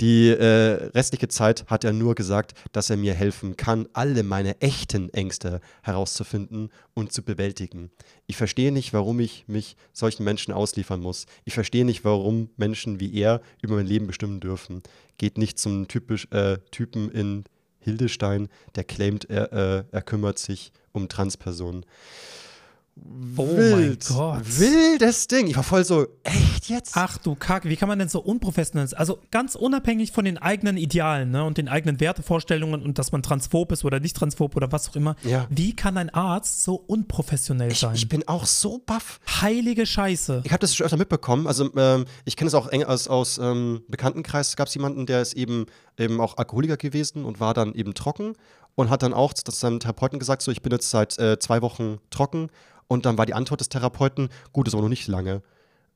Die 0.00 0.28
äh, 0.28 0.90
restliche 0.94 1.28
Zeit 1.28 1.64
hat 1.68 1.84
er 1.84 1.92
nur 1.92 2.14
gesagt, 2.14 2.52
dass 2.72 2.90
er 2.90 2.96
mir 2.98 3.14
helfen 3.14 3.56
kann, 3.56 3.88
alle 3.94 4.22
meine 4.24 4.60
echten 4.60 5.08
Ängste 5.14 5.60
herauszufinden 5.82 6.70
und 6.92 7.12
zu 7.12 7.22
bewältigen. 7.22 7.90
Ich 8.26 8.36
verstehe 8.36 8.72
nicht, 8.72 8.92
warum 8.92 9.20
ich 9.20 9.44
mich 9.46 9.76
solchen 9.92 10.24
Menschen 10.24 10.52
ausliefern 10.52 11.00
muss. 11.00 11.26
Ich 11.44 11.54
verstehe 11.54 11.84
nicht, 11.86 12.04
warum 12.04 12.50
Menschen 12.56 13.00
wie 13.00 13.14
er 13.14 13.40
über 13.62 13.76
mein 13.76 13.86
Leben 13.86 14.06
bestimmen 14.06 14.40
dürfen. 14.40 14.82
Geht 15.16 15.38
nicht 15.38 15.58
zum 15.58 15.88
typisch, 15.88 16.28
äh, 16.30 16.58
Typen 16.70 17.10
in 17.10 17.44
Hildestein, 17.86 18.48
der 18.74 18.82
claimt, 18.82 19.30
er, 19.30 19.52
äh, 19.52 19.84
er 19.92 20.02
kümmert 20.02 20.40
sich 20.40 20.72
um 20.90 21.08
Transpersonen. 21.08 21.86
Oh 23.36 23.44
mein 23.44 23.98
Gott. 24.08 24.40
Wildes 24.58 25.28
Ding. 25.28 25.48
Ich 25.48 25.56
war 25.56 25.62
voll 25.62 25.84
so, 25.84 26.06
echt 26.22 26.70
jetzt? 26.70 26.92
Ach 26.94 27.18
du 27.18 27.34
Kacke, 27.34 27.68
wie 27.68 27.76
kann 27.76 27.88
man 27.88 27.98
denn 27.98 28.08
so 28.08 28.20
unprofessionell 28.20 28.88
sein? 28.88 28.98
Also 28.98 29.18
ganz 29.30 29.54
unabhängig 29.54 30.12
von 30.12 30.24
den 30.24 30.38
eigenen 30.38 30.78
Idealen 30.78 31.30
ne, 31.30 31.44
und 31.44 31.58
den 31.58 31.68
eigenen 31.68 32.00
Wertevorstellungen 32.00 32.82
und 32.82 32.98
dass 32.98 33.12
man 33.12 33.22
transphob 33.22 33.70
ist 33.72 33.84
oder 33.84 34.00
nicht 34.00 34.16
transphob 34.16 34.56
oder 34.56 34.72
was 34.72 34.88
auch 34.88 34.96
immer. 34.96 35.14
Ja. 35.24 35.46
Wie 35.50 35.76
kann 35.76 35.98
ein 35.98 36.08
Arzt 36.08 36.62
so 36.62 36.74
unprofessionell 36.74 37.72
Ich, 37.72 37.80
sein? 37.80 37.94
ich 37.94 38.08
bin 38.08 38.26
auch 38.28 38.46
so 38.46 38.78
baff. 38.84 39.20
Heilige 39.42 39.84
Scheiße. 39.84 40.40
Ich 40.44 40.52
habe 40.52 40.60
das 40.60 40.74
schon 40.74 40.86
öfter 40.86 40.96
mitbekommen. 40.96 41.46
Also 41.46 41.70
ähm, 41.76 42.06
ich 42.24 42.36
kenne 42.36 42.48
es 42.48 42.54
auch 42.54 42.68
eng 42.68 42.84
aus, 42.84 43.08
aus 43.08 43.36
ähm, 43.36 43.82
Bekanntenkreis. 43.88 44.56
Gab 44.56 44.68
es 44.68 44.74
jemanden, 44.74 45.04
der 45.04 45.20
ist 45.20 45.34
eben, 45.34 45.66
eben 45.98 46.18
auch 46.18 46.38
Alkoholiker 46.38 46.78
gewesen 46.78 47.26
und 47.26 47.40
war 47.40 47.52
dann 47.52 47.74
eben 47.74 47.92
trocken 47.92 48.32
und 48.76 48.90
hat 48.90 49.02
dann 49.02 49.12
auch 49.12 49.34
zu 49.34 49.50
seinem 49.50 49.80
Therapeuten 49.80 50.20
gesagt, 50.20 50.42
so 50.42 50.52
ich 50.52 50.62
bin 50.62 50.70
jetzt 50.70 50.90
seit 50.90 51.18
äh, 51.18 51.38
zwei 51.40 51.60
Wochen 51.62 51.98
trocken. 52.10 52.50
Und 52.88 53.04
dann 53.04 53.18
war 53.18 53.26
die 53.26 53.34
Antwort 53.34 53.60
des 53.60 53.68
Therapeuten, 53.68 54.28
gut, 54.52 54.68
das 54.68 54.74
war 54.74 54.80
noch 54.80 54.88
nicht 54.88 55.08
lange. 55.08 55.42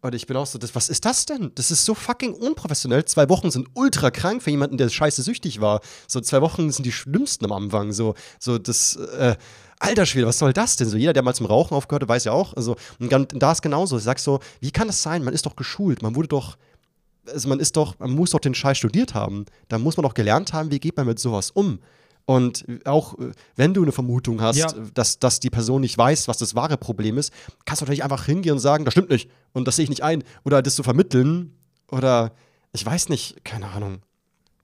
Und 0.03 0.14
ich 0.14 0.26
bin 0.26 0.37
auch 0.37 0.47
so, 0.47 0.59
das, 0.59 0.74
was 0.74 0.89
ist 0.89 1.05
das 1.05 1.26
denn? 1.26 1.53
Das 1.55 1.70
ist 1.70 1.85
so 1.85 1.95
fucking 1.95 2.33
unprofessionell. 2.33 3.05
Zwei 3.05 3.28
Wochen 3.28 3.51
sind 3.51 3.68
ultra 3.74 4.11
krank 4.11 4.43
für 4.43 4.51
jemanden, 4.51 4.78
der 4.78 4.89
scheiße 4.89 5.22
süchtig 5.22 5.61
war. 5.61 5.81
So 6.09 6.20
zwei 6.20 6.41
Wochen 6.41 6.72
sind 6.72 6.85
die 6.85 6.93
schlimmsten 6.93 7.45
am 7.45 7.53
Anfang. 7.53 7.93
So, 7.93 8.14
so 8.39 8.57
das, 8.57 8.97
äh, 8.97 9.37
alter 9.78 10.07
Schwede, 10.07 10.26
was 10.26 10.39
soll 10.39 10.55
das 10.55 10.76
denn? 10.76 10.89
So 10.89 10.97
jeder, 10.97 11.12
der 11.12 11.22
mal 11.22 11.35
zum 11.35 11.47
Rauchen 11.47 11.74
aufgehört 11.74 12.03
hat, 12.03 12.09
weiß 12.09 12.24
ja 12.24 12.33
auch. 12.33 12.55
Also, 12.55 12.76
und 12.99 13.12
da 13.43 13.53
ist 13.53 13.61
genauso. 13.61 13.99
Ich 13.99 14.05
sag 14.05 14.18
so, 14.18 14.41
wie 14.61 14.70
kann 14.70 14.87
das 14.87 15.03
sein? 15.03 15.22
Man 15.22 15.35
ist 15.35 15.45
doch 15.45 15.55
geschult. 15.55 16.01
Man 16.01 16.16
wurde 16.16 16.28
doch, 16.28 16.57
also 17.26 17.51
man 17.51 17.61
ist 17.61 17.76
doch, 17.76 17.99
man 17.99 18.11
muss 18.11 18.31
doch 18.31 18.41
den 18.41 18.55
Scheiß 18.55 18.78
studiert 18.78 19.12
haben. 19.12 19.45
Da 19.68 19.76
muss 19.76 19.99
man 19.99 20.05
doch 20.05 20.14
gelernt 20.14 20.55
haben, 20.55 20.70
wie 20.70 20.81
geht 20.81 20.97
man 20.97 21.07
mit 21.07 21.18
sowas 21.18 21.51
um. 21.51 21.78
Und 22.31 22.64
auch 22.85 23.18
äh, 23.18 23.33
wenn 23.57 23.74
du 23.74 23.83
eine 23.83 23.91
Vermutung 23.91 24.41
hast, 24.41 24.57
Ja. 24.57 24.72
dass, 24.95 25.18
dass 25.18 25.41
die 25.41 25.51
Person 25.51 25.81
nicht 25.81 25.99
weiß, 25.99 26.28
was 26.28 26.39
das 26.39 26.55
wahre 26.55 26.76
Problem 26.76 27.18
ist, 27.18 27.33
kannst 27.64 27.81
du 27.81 27.85
natürlich 27.87 28.05
einfach 28.05 28.24
hingehen 28.24 28.53
und 28.53 28.61
sagen, 28.61 28.85
das 28.85 28.95
stimmt 28.95 29.11
nicht 29.11 29.28
und 29.53 29.66
das 29.66 29.74
sehe 29.74 29.83
ich 29.83 29.89
nicht 29.91 30.05
ein. 30.05 30.22
Oder 30.45 30.62
das 30.62 30.76
zu 30.76 30.85
vermitteln. 30.85 31.57
Oder 31.91 32.31
ich 32.72 32.87
weiß 32.87 33.09
nicht, 33.09 33.45
keine 33.45 33.66
Ahnung. 33.70 34.03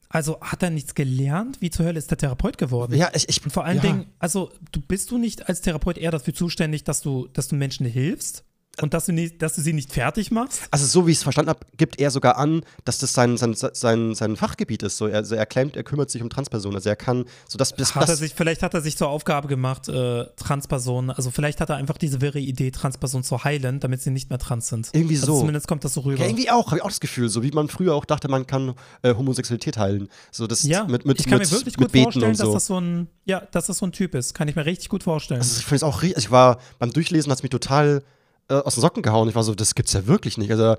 Also 0.09 0.41
hat 0.41 0.63
er 0.63 0.71
nichts 0.71 0.95
gelernt? 0.95 1.61
Wie 1.61 1.71
zur 1.71 1.87
Hölle 1.87 1.99
ist 1.99 2.09
der 2.13 2.19
Therapeut 2.19 2.57
geworden? 2.57 2.95
Ja, 2.95 3.11
ich, 3.13 3.29
ich 3.29 3.43
Und 3.43 3.51
vor 3.51 3.65
allen 3.65 3.79
ja. 3.79 3.83
Dingen, 3.83 4.07
also 4.21 4.53
du 4.71 4.81
bist 4.81 5.11
du 5.11 5.19
nicht 5.19 5.49
als 5.49 5.61
Therapeut 5.61 5.99
eher 5.99 6.13
dafür 6.13 6.35
zuständig, 6.35 6.85
dass 6.85 7.01
du, 7.01 7.27
dass 7.33 7.49
du 7.49 7.57
Menschen 7.57 7.85
hilfst 7.85 8.45
und 8.83 8.95
dass 8.95 9.07
du, 9.07 9.13
nicht, 9.13 9.41
dass 9.41 9.55
du 9.55 9.63
sie 9.63 9.73
nicht 9.73 9.93
fertig 9.93 10.31
machst? 10.31 10.63
Also, 10.71 10.87
so 10.87 11.07
wie 11.07 11.13
ich 11.13 11.19
es 11.19 11.23
verstanden 11.23 11.51
habe, 11.51 11.61
gibt 11.77 11.99
er 11.99 12.11
sogar 12.11 12.37
an, 12.37 12.63
dass 12.85 12.99
das 12.99 13.13
sein, 13.13 13.37
sein, 13.37 13.55
sein, 13.55 14.15
sein 14.15 14.37
Fachgebiet 14.37 14.83
ist. 14.83 14.97
So, 14.97 15.07
er, 15.07 15.19
also 15.19 15.35
er 15.35 15.47
claimt, 15.47 15.77
er 15.77 15.85
kümmert 15.85 16.11
sich 16.11 16.23
um 16.23 16.31
Transpersonen. 16.31 16.77
Also, 16.77 16.89
er 16.89 16.97
kann, 16.97 17.25
so 17.49 17.59
das, 17.59 17.75
das, 17.75 17.95
Hat 17.95 18.09
er 18.09 18.17
sich, 18.17 18.35
vielleicht 18.35 18.63
hat 18.63 18.75
er 18.75 18.81
sich 18.81 18.97
zur 18.97 19.09
Aufgabe 19.09 19.49
gemacht, 19.49 19.89
äh, 19.89 20.27
Transpersonen, 20.37 21.11
also 21.11 21.31
vielleicht 21.31 21.61
hat 21.61 21.71
er 21.71 21.77
einfach 21.77 21.99
diese 21.99 22.21
wirre 22.21 22.39
Idee, 22.39 22.71
Transpersonen 22.71 23.25
zu 23.25 23.45
heilen, 23.45 23.81
damit 23.81 24.03
sie 24.03 24.11
nicht 24.11 24.31
mehr 24.31 24.39
trans 24.39 24.69
sind. 24.69 24.91
Irgendwie 24.93 25.17
also 25.17 25.27
so. 25.27 25.41
Zumindest 25.41 25.69
kommt 25.69 25.85
das 25.85 25.95
so 25.95 26.01
rüber. 26.01 26.21
Ja, 26.21 26.27
irgendwie 26.27 26.51
auch, 26.51 26.67
habe 26.67 26.77
ich 26.77 26.83
auch 26.83 26.89
das 26.89 27.01
Gefühl, 27.01 27.29
so 27.29 27.43
wie 27.43 27.51
man 27.51 27.69
früher 27.69 27.95
auch 27.95 28.05
dachte, 28.05 28.29
man 28.29 28.47
kann 28.47 28.75
äh, 29.03 29.15
Homosexualität 29.15 29.77
heilen. 29.77 30.09
So 30.31 30.47
das 30.47 30.63
ja, 30.63 30.85
mit, 30.85 31.07
mit, 31.07 31.21
ich 31.21 31.27
kann 31.27 31.39
mit, 31.39 31.51
mir 31.51 31.57
wirklich 31.57 31.77
gut 31.77 31.93
vorstellen, 31.93 32.35
so. 32.35 32.45
dass 32.45 32.53
das 32.53 32.67
so 32.67 32.81
ein, 32.81 33.09
ja, 33.25 33.41
dass 33.41 33.67
das 33.67 33.79
so 33.79 33.87
ein 33.87 33.93
Typ 33.93 34.15
ist. 34.15 34.35
Kann 34.35 34.49
ich 34.49 34.57
mir 34.57 34.67
richtig 34.67 34.89
gut 34.89 35.03
vorstellen. 35.03 35.41
Also 35.41 35.59
ich 35.59 35.65
finde 35.65 35.77
es 35.77 35.83
auch 35.83 36.03
richtig. 36.03 36.25
Ich 36.25 36.31
war 36.31 36.59
beim 36.79 36.93
Durchlesen, 36.93 37.31
hat 37.31 37.39
es 37.39 37.43
mich 37.43 37.51
total 37.51 38.03
äh, 38.49 38.55
aus 38.55 38.75
den 38.75 38.81
Socken 38.81 39.03
gehauen. 39.03 39.29
Ich 39.29 39.35
war 39.35 39.43
so, 39.43 39.55
das 39.55 39.75
gibt's 39.75 39.93
ja 39.93 40.07
wirklich 40.07 40.39
nicht. 40.39 40.51
Also 40.51 40.77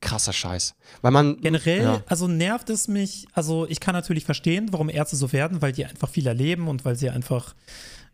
krasser 0.00 0.32
Scheiß. 0.32 0.74
Weil 1.02 1.10
man. 1.12 1.40
Generell, 1.40 1.82
Ja. 1.82 2.02
also 2.06 2.26
nervt 2.26 2.70
es 2.70 2.88
mich, 2.88 3.26
also 3.32 3.66
ich 3.68 3.80
kann 3.80 3.94
natürlich 3.94 4.24
verstehen, 4.24 4.68
warum 4.70 4.88
Ärzte 4.88 5.16
so 5.16 5.32
werden, 5.32 5.60
weil 5.62 5.72
die 5.72 5.84
einfach 5.84 6.08
viel 6.08 6.26
erleben 6.26 6.68
und 6.68 6.84
weil 6.84 6.96
sie 6.96 7.10
einfach, 7.10 7.54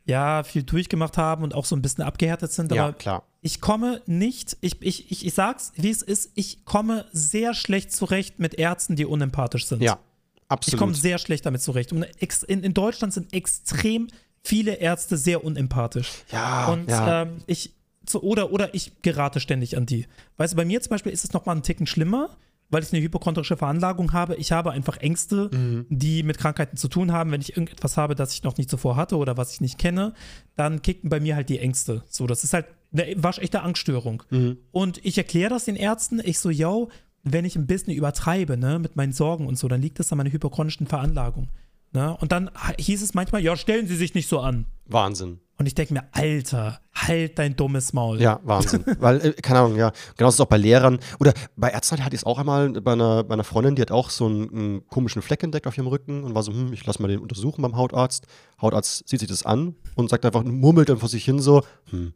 ja, 0.05 0.43
viel 0.45 0.62
durchgemacht 0.64 1.16
haben 1.16 1.43
und 1.45 1.55
auch 1.55 1.64
so 1.64 1.76
ein 1.76 1.82
bisschen 1.82 2.03
abgehärtet 2.05 2.53
sind. 2.53 2.72
Ja, 2.72 2.84
Aber 2.87 2.93
klar. 2.95 3.22
ich 3.41 3.61
komme 3.61 4.03
nicht, 4.07 4.57
ich, 4.61 4.80
ich, 4.82 5.11
ich, 5.12 5.26
ich 5.26 5.34
sag's, 5.34 5.72
wie 5.76 5.91
es 5.91 6.03
ist, 6.03 6.30
ich 6.34 6.64
komme 6.64 7.05
sehr 7.12 7.55
schlecht 7.55 7.93
zurecht 7.93 8.39
mit 8.41 8.55
Ärzten, 8.55 8.97
die 8.97 9.05
unempathisch 9.07 9.66
sind. 9.66 9.80
Ja, 9.82 9.99
Ich 10.34 10.49
komme 10.49 10.49
absolut. 10.49 10.97
sehr 10.97 11.18
schlecht 11.18 11.47
damit 11.47 11.62
zurecht. 11.62 11.93
Und 11.93 12.05
in, 12.49 12.62
in 12.64 12.74
Deutschland 12.74 13.12
sind 13.14 13.32
extrem 13.32 14.09
viele 14.43 14.74
Ärzte 14.74 15.16
sehr 15.16 15.45
unempathisch. 15.45 16.11
Ja, 16.30 16.66
Und 16.68 16.89
ja. 16.91 17.22
ähm, 17.22 17.39
ich, 17.47 17.72
so, 18.09 18.21
oder, 18.23 18.53
oder 18.53 18.75
ich 18.75 18.93
gerate 19.03 19.41
ständig 19.41 19.77
an 19.77 19.87
die. 19.87 20.07
Weißt 20.37 20.53
du, 20.53 20.57
bei 20.57 20.65
mir 20.65 20.81
zum 20.81 20.91
Beispiel 20.91 21.13
ist 21.13 21.25
es 21.25 21.33
nochmal 21.33 21.55
einen 21.55 21.63
Ticken 21.63 21.87
schlimmer, 21.87 22.31
weil 22.69 22.83
ich 22.83 22.93
eine 22.93 23.01
hypochondrische 23.03 23.57
Veranlagung 23.57 24.13
habe. 24.13 24.35
Ich 24.37 24.51
habe 24.53 24.73
einfach 24.73 24.97
Ängste, 24.99 25.51
Mhm. 25.53 25.87
die 25.89 26.23
mit 26.23 26.39
Krankheiten 26.39 26.77
zu 26.77 26.89
tun 26.89 27.13
haben. 27.13 27.31
Wenn 27.31 27.41
ich 27.41 27.51
irgendetwas 27.51 27.97
habe, 27.97 28.15
das 28.15 28.33
ich 28.35 28.43
noch 28.43 28.57
nicht 28.57 28.69
zuvor 28.71 28.97
hatte 28.97 29.17
oder 29.17 29.37
was 29.37 29.53
ich 29.53 29.61
nicht 29.61 29.79
kenne, 29.79 30.15
dann 30.57 30.83
kicken 30.83 31.09
bei 31.09 31.21
mir 31.21 31.37
halt 31.37 31.49
die 31.49 31.59
Ängste. 31.61 32.03
So, 32.09 32.27
das 32.27 32.43
ist 32.45 32.55
halt 32.55 32.67
eine 32.93 33.15
waschechte 33.23 33.63
Angststörung. 33.63 34.23
Mhm. 34.31 34.59
Und 34.73 35.05
ich 35.05 35.17
erkläre 35.19 35.51
das 35.51 35.65
den 35.67 35.77
Ärzten. 35.77 36.21
Ich 36.25 36.39
so, 36.41 36.51
yo, 36.51 36.89
wenn 37.23 37.45
ich 37.45 37.57
ein 37.57 37.67
bisschen 37.67 37.93
übertreibe, 37.93 38.57
ne, 38.57 38.79
mit 38.79 38.97
meinen 38.97 39.13
Sorgen 39.13 39.47
und 39.47 39.59
so, 39.59 39.69
dann 39.69 39.83
liegt 39.83 39.99
das 39.99 40.11
an 40.13 40.19
meiner 40.19 40.33
hypochondrischen 40.33 40.87
Veranlagung. 40.87 41.49
Ne? 41.93 42.17
Und 42.21 42.33
dann 42.33 42.51
hieß 42.79 43.01
es 43.03 43.15
manchmal, 43.15 43.43
ja, 43.43 43.57
stellen 43.57 43.87
Sie 43.87 43.97
sich 43.97 44.15
nicht 44.15 44.29
so 44.29 44.41
an. 44.41 44.67
Wahnsinn. 44.87 45.39
Und 45.59 45.67
ich 45.67 45.75
denke 45.75 45.95
mir, 45.95 46.05
Alter, 46.13 46.81
halt 46.95 47.39
dein 47.39 47.57
dummes 47.57 47.95
Maul. 47.95 48.21
Ja, 48.21 48.41
Wahnsinn. 48.45 48.85
Weil, 49.01 49.25
äh, 49.25 49.33
keine 49.33 49.61
Ahnung, 49.61 49.77
ja. 49.77 49.91
Genauso 50.17 50.35
ist 50.35 50.41
es 50.41 50.41
auch 50.41 50.49
bei 50.51 50.59
Lehrern. 50.59 50.99
Oder 51.19 51.33
bei 51.57 51.71
Ärzten 51.71 52.05
hatte 52.05 52.15
ich 52.15 52.21
es 52.21 52.27
auch 52.27 52.39
einmal 52.39 52.71
bei 52.71 52.93
einer, 52.93 53.25
bei 53.25 53.35
einer 53.35 53.45
Freundin, 53.45 53.75
die 53.75 53.83
hat 53.83 53.91
auch 53.91 54.11
so 54.11 54.27
einen, 54.27 54.51
einen 54.51 54.87
komischen 54.89 55.23
Fleck 55.23 55.43
entdeckt 55.43 55.67
auf 55.67 55.77
ihrem 55.79 55.87
Rücken 55.87 56.25
und 56.25 56.35
war 56.35 56.43
so, 56.43 56.53
hm, 56.53 56.73
ich 56.75 56.85
lass 56.85 56.99
mal 56.99 57.09
den 57.09 57.21
untersuchen 57.21 57.63
beim 57.63 57.77
Hautarzt. 57.77 58.27
Hautarzt 58.61 59.09
sieht 59.09 59.21
sich 59.21 59.29
das 59.29 59.45
an 59.47 59.75
und 59.95 60.11
sagt 60.11 60.27
einfach, 60.27 60.45
murmelt 60.45 60.91
dann 60.91 60.99
vor 60.99 61.09
sich 61.09 61.25
hin 61.25 61.39
so, 61.39 61.63
hm, 61.91 62.13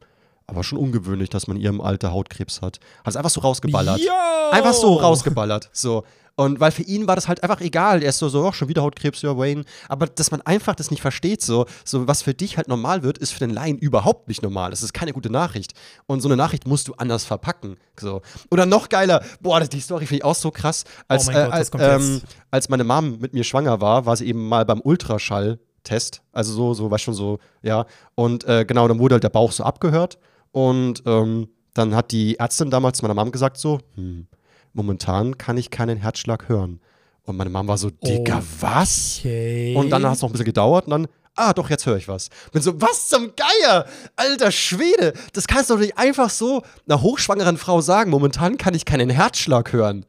aber 0.46 0.62
schon 0.62 0.78
ungewöhnlich, 0.78 1.30
dass 1.30 1.46
man 1.46 1.56
in 1.56 1.62
ihrem 1.62 1.80
Alter 1.80 2.12
Hautkrebs 2.12 2.60
hat. 2.60 2.80
Hat 2.98 3.08
es 3.08 3.16
einfach 3.16 3.30
so 3.30 3.40
rausgeballert. 3.40 4.00
Yo! 4.00 4.10
Einfach 4.50 4.74
so 4.74 4.94
rausgeballert. 4.94 5.70
So. 5.72 6.04
Und 6.36 6.60
weil 6.60 6.70
für 6.72 6.82
ihn 6.82 7.06
war 7.06 7.16
das 7.16 7.28
halt 7.28 7.42
einfach 7.42 7.60
egal. 7.60 8.02
Er 8.02 8.10
ist 8.10 8.18
so, 8.18 8.28
so, 8.28 8.46
ach, 8.46 8.54
schon 8.54 8.68
wieder 8.68 8.82
Hautkrebs, 8.82 9.22
ja, 9.22 9.36
Wayne. 9.36 9.64
Aber 9.88 10.06
dass 10.06 10.30
man 10.30 10.40
einfach 10.42 10.74
das 10.74 10.90
nicht 10.90 11.02
versteht, 11.02 11.42
so, 11.42 11.66
so, 11.84 12.06
was 12.08 12.22
für 12.22 12.34
dich 12.34 12.56
halt 12.56 12.68
normal 12.68 13.02
wird, 13.02 13.18
ist 13.18 13.32
für 13.32 13.40
den 13.40 13.50
Laien 13.50 13.78
überhaupt 13.78 14.28
nicht 14.28 14.42
normal. 14.42 14.70
Das 14.70 14.82
ist 14.82 14.92
keine 14.92 15.12
gute 15.12 15.30
Nachricht. 15.30 15.72
Und 16.06 16.20
so 16.20 16.28
eine 16.28 16.36
Nachricht 16.36 16.66
musst 16.66 16.88
du 16.88 16.94
anders 16.94 17.24
verpacken. 17.24 17.76
So. 17.98 18.22
Oder 18.50 18.66
noch 18.66 18.88
geiler, 18.88 19.22
boah, 19.40 19.60
die 19.60 19.80
Story 19.80 20.06
finde 20.06 20.18
ich 20.18 20.24
auch 20.24 20.34
so 20.34 20.50
krass. 20.50 20.84
Als, 21.08 21.26
mein 21.26 21.36
äh, 21.36 21.44
Gott, 21.44 21.52
als, 21.52 21.70
kommt 21.70 21.84
ähm, 21.84 22.14
jetzt? 22.14 22.36
als 22.50 22.68
meine 22.68 22.84
Mom 22.84 23.18
mit 23.18 23.34
mir 23.34 23.44
schwanger 23.44 23.80
war, 23.80 24.06
war 24.06 24.16
sie 24.16 24.26
eben 24.26 24.48
mal 24.48 24.64
beim 24.64 24.80
Ultraschalltest. 24.80 26.22
Also 26.32 26.52
so, 26.52 26.74
so, 26.74 26.90
weißt 26.90 27.04
schon, 27.04 27.14
so, 27.14 27.38
ja. 27.62 27.86
Und 28.14 28.44
äh, 28.44 28.64
genau, 28.64 28.88
dann 28.88 28.98
wurde 28.98 29.14
halt 29.14 29.24
der 29.24 29.30
Bauch 29.30 29.52
so 29.52 29.64
abgehört. 29.64 30.18
Und 30.52 31.02
ähm, 31.06 31.48
dann 31.74 31.94
hat 31.94 32.12
die 32.12 32.38
Ärztin 32.38 32.70
damals 32.70 32.98
zu 32.98 33.04
meiner 33.04 33.14
Mom 33.14 33.30
gesagt: 33.30 33.56
so, 33.58 33.78
hm, 33.94 34.26
momentan 34.72 35.38
kann 35.38 35.56
ich 35.56 35.70
keinen 35.70 35.98
Herzschlag 35.98 36.48
hören. 36.48 36.80
Und 37.24 37.36
meine 37.36 37.50
Mom 37.50 37.68
war 37.68 37.78
so, 37.78 37.90
Digga, 37.90 38.42
was? 38.60 39.18
Okay. 39.20 39.74
Und 39.76 39.90
dann 39.90 40.04
hat 40.04 40.16
es 40.16 40.22
noch 40.22 40.28
ein 40.28 40.32
bisschen 40.32 40.46
gedauert 40.46 40.86
und 40.86 40.90
dann, 40.90 41.08
ah, 41.36 41.52
doch, 41.52 41.70
jetzt 41.70 41.86
höre 41.86 41.96
ich 41.96 42.08
was. 42.08 42.28
Bin 42.52 42.62
so, 42.62 42.80
was 42.80 43.08
zum 43.08 43.32
Geier? 43.36 43.86
Alter 44.16 44.50
Schwede, 44.50 45.12
das 45.32 45.46
kannst 45.46 45.70
du 45.70 45.74
doch 45.74 45.80
nicht 45.80 45.96
einfach 45.98 46.30
so 46.30 46.62
einer 46.88 47.02
hochschwangeren 47.02 47.56
Frau 47.56 47.80
sagen. 47.80 48.10
Momentan 48.10 48.58
kann 48.58 48.74
ich 48.74 48.84
keinen 48.84 49.10
Herzschlag 49.10 49.72
hören. 49.72 50.06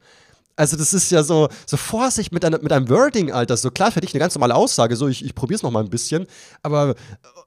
Also, 0.54 0.76
das 0.76 0.92
ist 0.92 1.10
ja 1.10 1.22
so, 1.22 1.48
so 1.66 1.76
Vorsicht 1.76 2.30
mit, 2.30 2.44
einer, 2.44 2.58
mit 2.60 2.72
einem 2.72 2.88
Wording, 2.90 3.32
Alter. 3.32 3.56
So 3.56 3.70
klar, 3.70 3.90
für 3.90 4.00
dich 4.02 4.12
eine 4.12 4.20
ganz 4.20 4.34
normale 4.34 4.54
Aussage, 4.54 4.96
so 4.96 5.08
ich, 5.08 5.24
ich 5.24 5.34
probier's 5.34 5.62
noch 5.62 5.70
mal 5.70 5.82
ein 5.82 5.88
bisschen. 5.88 6.26
Aber, 6.62 6.94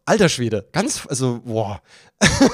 alter 0.05 0.27
Schwede, 0.27 0.67
ganz, 0.71 1.05
also, 1.07 1.41
boah. 1.45 1.81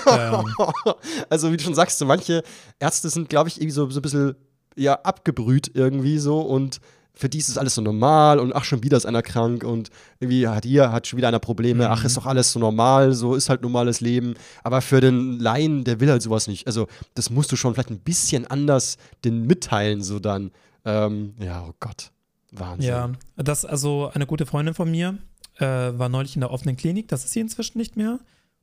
Ja. 0.06 0.44
also, 1.30 1.52
wie 1.52 1.58
du 1.58 1.64
schon 1.64 1.76
sagst, 1.76 1.98
so 1.98 2.06
manche 2.06 2.44
Ärzte 2.80 3.10
sind, 3.10 3.30
glaube 3.30 3.48
ich, 3.48 3.58
irgendwie 3.58 3.72
so, 3.72 3.90
so 3.90 4.00
ein 4.00 4.02
bisschen, 4.02 4.36
ja, 4.76 4.94
abgebrüht 4.96 5.72
irgendwie 5.74 6.18
so 6.18 6.40
und 6.42 6.80
für 7.14 7.30
die 7.30 7.38
ist 7.38 7.50
es 7.50 7.58
alles 7.58 7.76
so 7.76 7.82
normal 7.82 8.40
und 8.40 8.54
ach, 8.56 8.64
schon 8.64 8.84
wieder 8.84 8.98
ist 8.98 9.06
einer 9.06 9.22
krank 9.22 9.64
und 9.64 9.90
irgendwie 10.20 10.48
hat 10.48 10.64
hier, 10.64 10.92
hat 10.92 11.08
schon 11.08 11.18
wieder 11.18 11.28
einer 11.28 11.40
Probleme, 11.40 11.90
ach, 11.90 12.04
ist 12.06 12.18
doch 12.18 12.26
alles 12.26 12.52
so 12.52 12.60
normal, 12.60 13.14
so 13.14 13.36
ist 13.36 13.50
halt 13.50 13.62
normales 13.62 14.02
Leben. 14.02 14.34
Aber 14.64 14.82
für 14.82 15.02
den 15.02 15.40
Laien, 15.40 15.84
der 15.84 16.00
will 16.00 16.10
halt 16.10 16.22
sowas 16.22 16.48
nicht. 16.48 16.68
Also, 16.68 16.88
das 17.14 17.30
musst 17.30 17.52
du 17.52 17.56
schon 17.56 17.74
vielleicht 17.74 17.92
ein 17.92 18.00
bisschen 18.00 18.48
anders 18.48 18.98
den 19.26 19.46
mitteilen, 19.46 20.02
so 20.02 20.20
dann. 20.20 20.52
Ähm, 20.86 21.36
ja, 21.40 21.66
oh 21.68 21.74
Gott. 21.80 22.12
Wahnsinn. 22.52 22.90
Ja, 22.90 23.12
das, 23.38 23.66
also 23.66 24.10
eine 24.14 24.26
gute 24.26 24.46
Freundin 24.46 24.74
von 24.74 24.90
mir 24.90 25.18
äh, 25.58 25.66
war 25.66 26.10
neulich 26.10 26.36
in 26.36 26.42
der 26.42 26.52
offenen 26.52 26.76
Klinik, 26.76 27.08
das 27.08 27.24
ist 27.24 27.32
sie 27.32 27.40
inzwischen 27.40 27.78
nicht 27.78 27.98
mehr. 27.98 28.20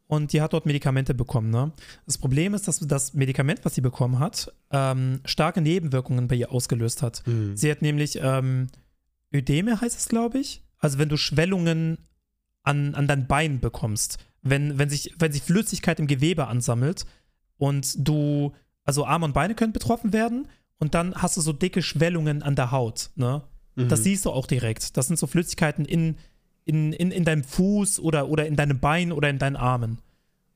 Und 0.08 0.32
die 0.32 0.40
hat 0.40 0.54
dort 0.54 0.64
Medikamente 0.64 1.14
bekommen. 1.14 1.50
Ne? 1.50 1.70
Das 2.06 2.16
Problem 2.16 2.54
ist, 2.54 2.66
dass 2.66 2.80
das 2.80 3.12
Medikament, 3.12 3.60
was 3.64 3.74
sie 3.74 3.82
bekommen 3.82 4.18
hat, 4.18 4.50
ähm, 4.70 5.20
starke 5.26 5.60
Nebenwirkungen 5.60 6.28
bei 6.28 6.34
ihr 6.36 6.50
ausgelöst 6.50 7.02
hat. 7.02 7.22
Mhm. 7.26 7.56
Sie 7.56 7.70
hat 7.70 7.82
nämlich 7.82 8.18
ähm, 8.20 8.68
Ödeme, 9.32 9.80
heißt 9.80 9.98
es, 9.98 10.08
glaube 10.08 10.38
ich. 10.38 10.62
Also 10.78 10.98
wenn 10.98 11.10
du 11.10 11.18
Schwellungen 11.18 11.98
an, 12.62 12.94
an 12.94 13.06
dein 13.06 13.26
Bein 13.26 13.60
bekommst, 13.60 14.18
wenn, 14.42 14.78
wenn, 14.78 14.88
sich, 14.88 15.14
wenn 15.18 15.30
sich 15.30 15.42
Flüssigkeit 15.42 16.00
im 16.00 16.06
Gewebe 16.06 16.46
ansammelt 16.46 17.04
und 17.58 17.94
du, 18.08 18.54
also 18.84 19.04
Arme 19.04 19.26
und 19.26 19.34
Beine 19.34 19.54
können 19.54 19.74
betroffen 19.74 20.14
werden 20.14 20.48
und 20.78 20.94
dann 20.94 21.14
hast 21.16 21.36
du 21.36 21.42
so 21.42 21.52
dicke 21.52 21.82
Schwellungen 21.82 22.42
an 22.42 22.56
der 22.56 22.70
Haut. 22.70 23.10
Ne? 23.14 23.42
Das 23.76 24.00
Mhm. 24.00 24.04
siehst 24.04 24.24
du 24.24 24.30
auch 24.30 24.46
direkt. 24.46 24.96
Das 24.96 25.06
sind 25.06 25.18
so 25.18 25.26
Flüssigkeiten 25.26 25.84
in, 25.84 26.16
in, 26.68 26.92
in, 26.92 27.10
in 27.10 27.24
deinem 27.24 27.44
Fuß 27.44 27.98
oder, 27.98 28.28
oder 28.28 28.46
in 28.46 28.54
deinem 28.54 28.78
Bein 28.78 29.10
oder 29.10 29.30
in 29.30 29.38
deinen 29.38 29.56
Armen. 29.56 29.98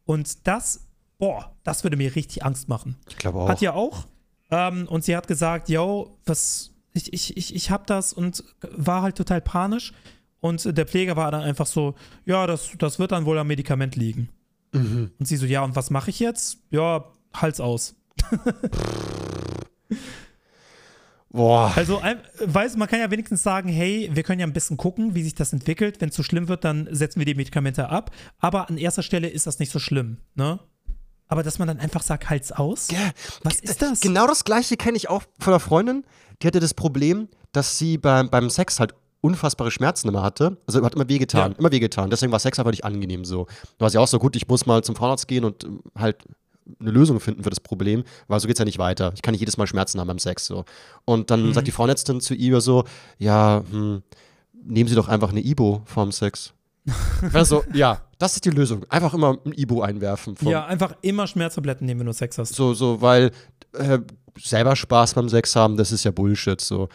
Und 0.05 0.47
das, 0.47 0.87
boah, 1.19 1.57
das 1.65 1.85
würde 1.85 1.97
mir 1.97 2.15
richtig 2.15 2.45
Angst 2.45 2.69
machen. 2.69 2.97
Ich 3.09 3.17
glaube 3.17 3.39
auch. 3.39 3.49
Hat 3.49 3.63
ja 3.63 3.73
auch. 3.73 4.07
Ähm, 4.51 4.87
und 4.89 5.05
sie 5.05 5.17
hat 5.17 5.27
gesagt, 5.27 5.71
yo, 5.71 6.19
was, 6.27 6.71
ich, 6.93 7.15
ich, 7.15 7.37
ich, 7.39 7.55
ich 7.55 7.71
hab 7.71 7.87
das 7.87 8.13
und 8.13 8.45
war 8.61 9.01
halt 9.01 9.17
total 9.17 9.41
panisch. 9.41 9.95
Und 10.41 10.77
der 10.77 10.87
Pfleger 10.87 11.17
war 11.17 11.31
dann 11.31 11.43
einfach 11.43 11.67
so, 11.67 11.95
ja, 12.27 12.47
das, 12.47 12.73
das 12.77 12.99
wird 12.99 13.13
dann 13.13 13.25
wohl 13.25 13.39
am 13.39 13.47
Medikament 13.47 13.97
liegen. 13.97 14.29
Mhm. 14.73 15.13
Und 15.19 15.27
sie 15.27 15.39
so, 15.39 15.47
ja, 15.47 15.65
und 15.65 15.77
was 15.77 15.89
mache 15.89 16.11
ich 16.11 16.21
jetzt? 16.21 16.59
Ja, 16.71 17.07
Hals 17.33 17.59
aus. 17.59 17.95
Boah. 21.33 21.72
Also, 21.74 22.01
weiß, 22.45 22.76
man 22.76 22.89
kann 22.89 23.01
ja 23.01 23.11
wenigstens 23.11 23.43
sagen, 23.43 23.68
hey, 23.70 24.11
wir 24.12 24.22
können 24.22 24.41
ja 24.41 24.47
ein 24.47 24.53
bisschen 24.53 24.76
gucken, 24.76 25.14
wie 25.14 25.22
sich 25.22 25.35
das 25.35 25.53
entwickelt. 25.53 26.01
Wenn 26.01 26.11
es 26.11 26.14
zu 26.14 26.22
schlimm 26.22 26.49
wird, 26.49 26.64
dann 26.64 26.89
setzen 26.91 27.18
wir 27.20 27.26
die 27.26 27.35
Medikamente 27.35 27.89
ab. 27.89 28.11
Aber 28.39 28.68
an 28.68 28.76
erster 28.76 29.03
Stelle 29.03 29.28
ist 29.28 29.47
das 29.47 29.59
nicht 29.59 29.72
so 29.72 29.78
schlimm, 29.78 30.18
ne? 30.35 30.61
Aber 31.28 31.43
dass 31.43 31.59
man 31.59 31.66
dann 31.68 31.78
einfach 31.80 32.03
sagt, 32.03 32.28
Hals 32.28 32.53
aus? 32.53 32.91
Ja, 32.91 32.99
Was 33.43 33.61
ist 33.61 33.80
das? 33.80 34.01
Genau 34.01 34.26
das 34.26 34.45
gleiche 34.45 34.76
kenne 34.76 34.99
ich 34.99 35.09
auch 35.09 35.22
von 35.39 35.55
einer 35.55 35.61
Freundin. 35.61 36.05
Die 36.43 36.47
hatte 36.47 36.61
das 36.61 36.74
Problem, 36.74 37.28
dass 37.53 37.78
sie 37.78 37.97
beim, 37.97 38.28
beim 38.28 38.51
Sex 38.51 38.78
halt 38.78 38.95
unfassbare 39.22 39.70
Schmerzen 39.70 40.09
immer 40.09 40.22
hatte. 40.22 40.59
Also 40.66 40.85
hat 40.85 40.95
immer 40.95 41.09
wehgetan, 41.09 41.53
Ja. 41.53 41.59
immer 41.59 41.72
wehgetan. 41.72 42.11
Deswegen 42.11 42.33
war 42.33 42.39
Sex 42.41 42.59
einfach 42.59 42.72
nicht 42.72 42.85
angenehm 42.85 43.24
so. 43.24 43.47
Da 43.78 43.85
war 43.85 43.91
sie 43.91 43.97
auch 43.97 44.09
so, 44.09 44.18
gut, 44.18 44.37
ich 44.37 44.47
muss 44.49 44.66
mal 44.66 44.85
zum 44.85 44.95
Frauenarzt 44.95 45.26
gehen 45.26 45.45
und 45.45 45.64
ähm, 45.64 45.80
halt 45.97 46.16
eine 46.81 46.91
Lösung 46.91 47.19
finden 47.21 47.43
für 47.43 47.51
das 47.51 47.61
Problem, 47.61 48.05
weil 48.29 48.39
so 48.41 48.47
geht's 48.47 48.59
ja 48.59 48.65
nicht 48.65 48.79
weiter. 48.79 49.13
Ich 49.15 49.23
kann 49.23 49.33
nicht 49.33 49.41
jedes 49.41 49.57
Mal 49.57 49.67
Schmerzen 49.67 49.99
haben 50.01 50.07
beim 50.09 50.19
Sex 50.19 50.47
so. 50.47 50.65
Und 51.05 51.31
dann 51.31 51.47
Mhm. 51.49 51.53
sagt 51.55 51.67
die 51.67 51.73
Frauenärztin 51.73 52.21
zu 52.21 52.35
ihr 52.35 52.61
so, 52.61 52.85
ja, 53.19 53.63
hm, 53.71 54.03
nehmen 54.65 54.89
Sie 54.89 54.95
doch 54.95 55.09
einfach 55.09 55.31
eine 55.31 55.41
Ibo 55.45 55.83
vorm 55.87 56.13
Sex. 56.13 56.53
Ich 56.85 57.33
war 57.35 57.45
so, 57.45 57.65
ja, 57.75 58.01
das 58.19 58.35
ist 58.35 58.45
die 58.45 58.51
Lösung. 58.51 58.85
Einfach 58.89 59.15
immer 59.15 59.39
ein 59.45 59.53
Ibo 59.53 59.83
einwerfen. 59.83 60.37
Ja, 60.43 60.67
einfach 60.67 60.95
immer 61.03 61.27
Schmerztabletten 61.27 61.87
nehmen, 61.87 62.01
wenn 62.01 62.07
du 62.07 62.13
Sex 62.13 62.39
hast. 62.39 62.55
so, 62.55 62.75
so, 62.75 63.01
weil 63.01 63.31
äh, 63.75 63.99
selber 64.41 64.75
Spaß 64.77 65.15
beim 65.15 65.29
Sex 65.29 65.55
haben, 65.57 65.77
das 65.77 65.93
ist 65.93 66.05
ja 66.05 66.11
Bullshit. 66.11 66.61
So. 66.61 66.89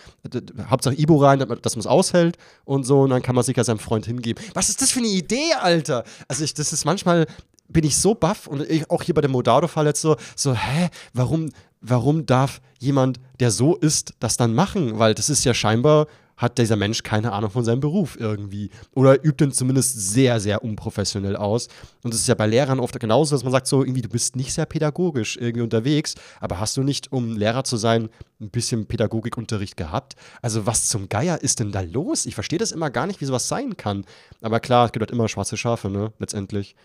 Hauptsache 0.69 0.99
Ibo 0.99 1.17
rein, 1.17 1.39
dass 1.39 1.47
man 1.47 1.61
dass 1.61 1.75
man 1.75 1.81
es 1.81 1.87
aushält 1.87 2.37
und 2.65 2.83
so, 2.85 3.01
und 3.01 3.11
dann 3.11 3.21
kann 3.21 3.35
man 3.35 3.43
sich 3.43 3.55
ja 3.55 3.63
seinem 3.63 3.79
Freund 3.79 4.05
hingeben. 4.05 4.43
Was 4.53 4.69
ist 4.69 4.81
das 4.81 4.91
für 4.91 4.99
eine 4.99 5.07
Idee, 5.09 5.53
Alter? 5.61 6.03
Also 6.27 6.43
ich, 6.43 6.53
das 6.53 6.73
ist 6.73 6.83
manchmal, 6.85 7.27
bin 7.67 7.85
ich 7.85 7.97
so 7.97 8.15
baff 8.15 8.47
und 8.47 8.61
ich, 8.61 8.89
auch 8.89 9.03
hier 9.03 9.15
bei 9.15 9.21
dem 9.21 9.31
Modado-Fall 9.31 9.85
jetzt 9.85 10.01
so, 10.01 10.15
so, 10.35 10.53
hä, 10.53 10.89
warum, 11.13 11.49
warum 11.81 12.25
darf 12.25 12.61
jemand, 12.79 13.19
der 13.39 13.51
so 13.51 13.75
ist, 13.75 14.13
das 14.19 14.37
dann 14.37 14.53
machen? 14.53 14.99
Weil 14.99 15.13
das 15.13 15.29
ist 15.29 15.43
ja 15.43 15.53
scheinbar, 15.53 16.07
hat 16.37 16.59
dieser 16.59 16.75
Mensch 16.75 17.01
keine 17.01 17.33
Ahnung 17.33 17.49
von 17.49 17.65
seinem 17.65 17.79
Beruf 17.79 18.15
irgendwie. 18.19 18.69
Oder 18.93 19.25
übt 19.25 19.43
ihn 19.43 19.51
zumindest 19.51 19.99
sehr, 20.11 20.39
sehr 20.39 20.63
unprofessionell 20.63 21.35
aus. 21.35 21.67
Und 22.03 22.13
das 22.13 22.21
ist 22.21 22.27
ja 22.27 22.35
bei 22.35 22.45
Lehrern 22.45 22.79
oft 22.79 22.99
genauso, 22.99 23.35
dass 23.35 23.43
man 23.43 23.51
sagt 23.51 23.65
so, 23.65 23.83
irgendwie, 23.83 24.03
du 24.03 24.09
bist 24.09 24.35
nicht 24.35 24.53
sehr 24.53 24.67
pädagogisch 24.67 25.35
irgendwie 25.37 25.63
unterwegs, 25.63 26.13
aber 26.39 26.59
hast 26.59 26.77
du 26.77 26.83
nicht, 26.83 27.11
um 27.11 27.35
Lehrer 27.35 27.63
zu 27.63 27.75
sein, 27.75 28.09
ein 28.39 28.51
bisschen 28.51 28.85
Pädagogikunterricht 28.85 29.75
gehabt? 29.77 30.15
Also 30.43 30.67
was 30.67 30.87
zum 30.87 31.09
Geier 31.09 31.41
ist 31.41 31.59
denn 31.59 31.71
da 31.71 31.81
los? 31.81 32.27
Ich 32.27 32.35
verstehe 32.35 32.59
das 32.59 32.71
immer 32.71 32.91
gar 32.91 33.07
nicht, 33.07 33.19
wie 33.19 33.25
sowas 33.25 33.47
sein 33.47 33.75
kann. 33.75 34.05
Aber 34.41 34.59
klar, 34.59 34.85
es 34.85 34.91
gibt 34.91 35.01
halt 35.01 35.11
immer 35.11 35.27
schwarze 35.27 35.57
Schafe, 35.57 35.89
ne, 35.89 36.13
letztendlich. 36.19 36.75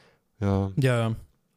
Ja. 0.43 0.71
Ja. 0.77 1.15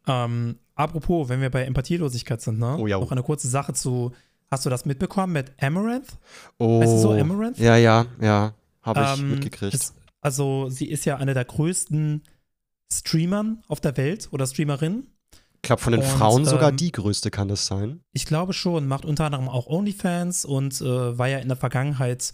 Ähm, 0.07 0.57
apropos, 0.75 1.27
wenn 1.29 1.41
wir 1.41 1.49
bei 1.49 1.63
Empathielosigkeit 1.63 2.41
sind, 2.41 2.59
ne? 2.59 2.77
Oh 2.77 2.87
ja. 2.87 2.99
Noch 2.99 3.11
eine 3.11 3.23
kurze 3.23 3.47
Sache 3.47 3.73
zu. 3.73 4.11
Hast 4.51 4.65
du 4.65 4.69
das 4.69 4.85
mitbekommen 4.85 5.33
mit 5.33 5.51
Amaranth? 5.61 6.19
Oh. 6.59 6.79
Weißt 6.79 6.93
du 6.93 6.97
so, 6.99 7.11
Amaranth? 7.13 7.57
Ja, 7.57 7.75
ja, 7.77 8.05
ja. 8.21 8.53
Habe 8.83 9.01
ich 9.01 9.19
Ähm, 9.19 9.31
mitgekriegt. 9.31 9.73
es- 9.73 9.93
also, 10.21 10.69
sie 10.69 10.87
ist 10.87 11.05
ja 11.05 11.17
eine 11.17 11.33
der 11.33 11.45
größten 11.45 12.21
Streamern 12.91 13.63
auf 13.67 13.79
der 13.81 13.97
Welt 13.97 14.29
oder 14.31 14.45
Streamerin. 14.47 15.07
ich 15.55 15.61
glaube, 15.63 15.81
von 15.81 15.93
den 15.93 16.01
und, 16.01 16.07
Frauen 16.07 16.45
sogar 16.45 16.69
ähm, 16.69 16.77
die 16.77 16.91
größte 16.91 17.31
kann 17.31 17.47
das 17.47 17.65
sein. 17.65 18.01
Ich 18.11 18.25
glaube 18.27 18.53
schon, 18.53 18.87
macht 18.87 19.03
unter 19.05 19.25
anderem 19.25 19.49
auch 19.49 19.65
OnlyFans 19.67 20.45
und 20.45 20.79
äh, 20.81 21.17
war 21.17 21.27
ja 21.27 21.39
in 21.39 21.47
der 21.47 21.57
Vergangenheit 21.57 22.33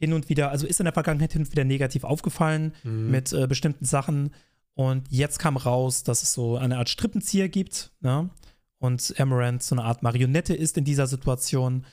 hin 0.00 0.12
und 0.12 0.28
wieder, 0.28 0.50
also 0.50 0.66
ist 0.66 0.80
in 0.80 0.84
der 0.84 0.92
Vergangenheit 0.92 1.32
hin 1.32 1.42
und 1.42 1.52
wieder 1.52 1.62
negativ 1.64 2.02
aufgefallen 2.02 2.74
Mhm. 2.82 3.10
mit 3.12 3.32
äh, 3.32 3.46
bestimmten 3.46 3.84
Sachen. 3.84 4.32
Und 4.74 5.06
jetzt 5.10 5.38
kam 5.38 5.56
raus, 5.56 6.02
dass 6.02 6.22
es 6.22 6.32
so 6.32 6.56
eine 6.56 6.78
Art 6.78 6.88
Strippenzieher 6.88 7.48
gibt, 7.48 7.92
ne? 8.00 8.30
Und 8.78 9.14
Amaranth 9.18 9.62
so 9.62 9.74
eine 9.76 9.84
Art 9.84 10.02
Marionette 10.02 10.54
ist 10.54 10.76
in 10.76 10.84
dieser 10.84 11.06
Situation, 11.06 11.84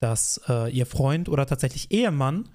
dass 0.00 0.40
äh, 0.48 0.72
ihr 0.72 0.86
Freund 0.86 1.28
oder 1.28 1.44
tatsächlich 1.46 1.90
Ehemann, 1.90 2.48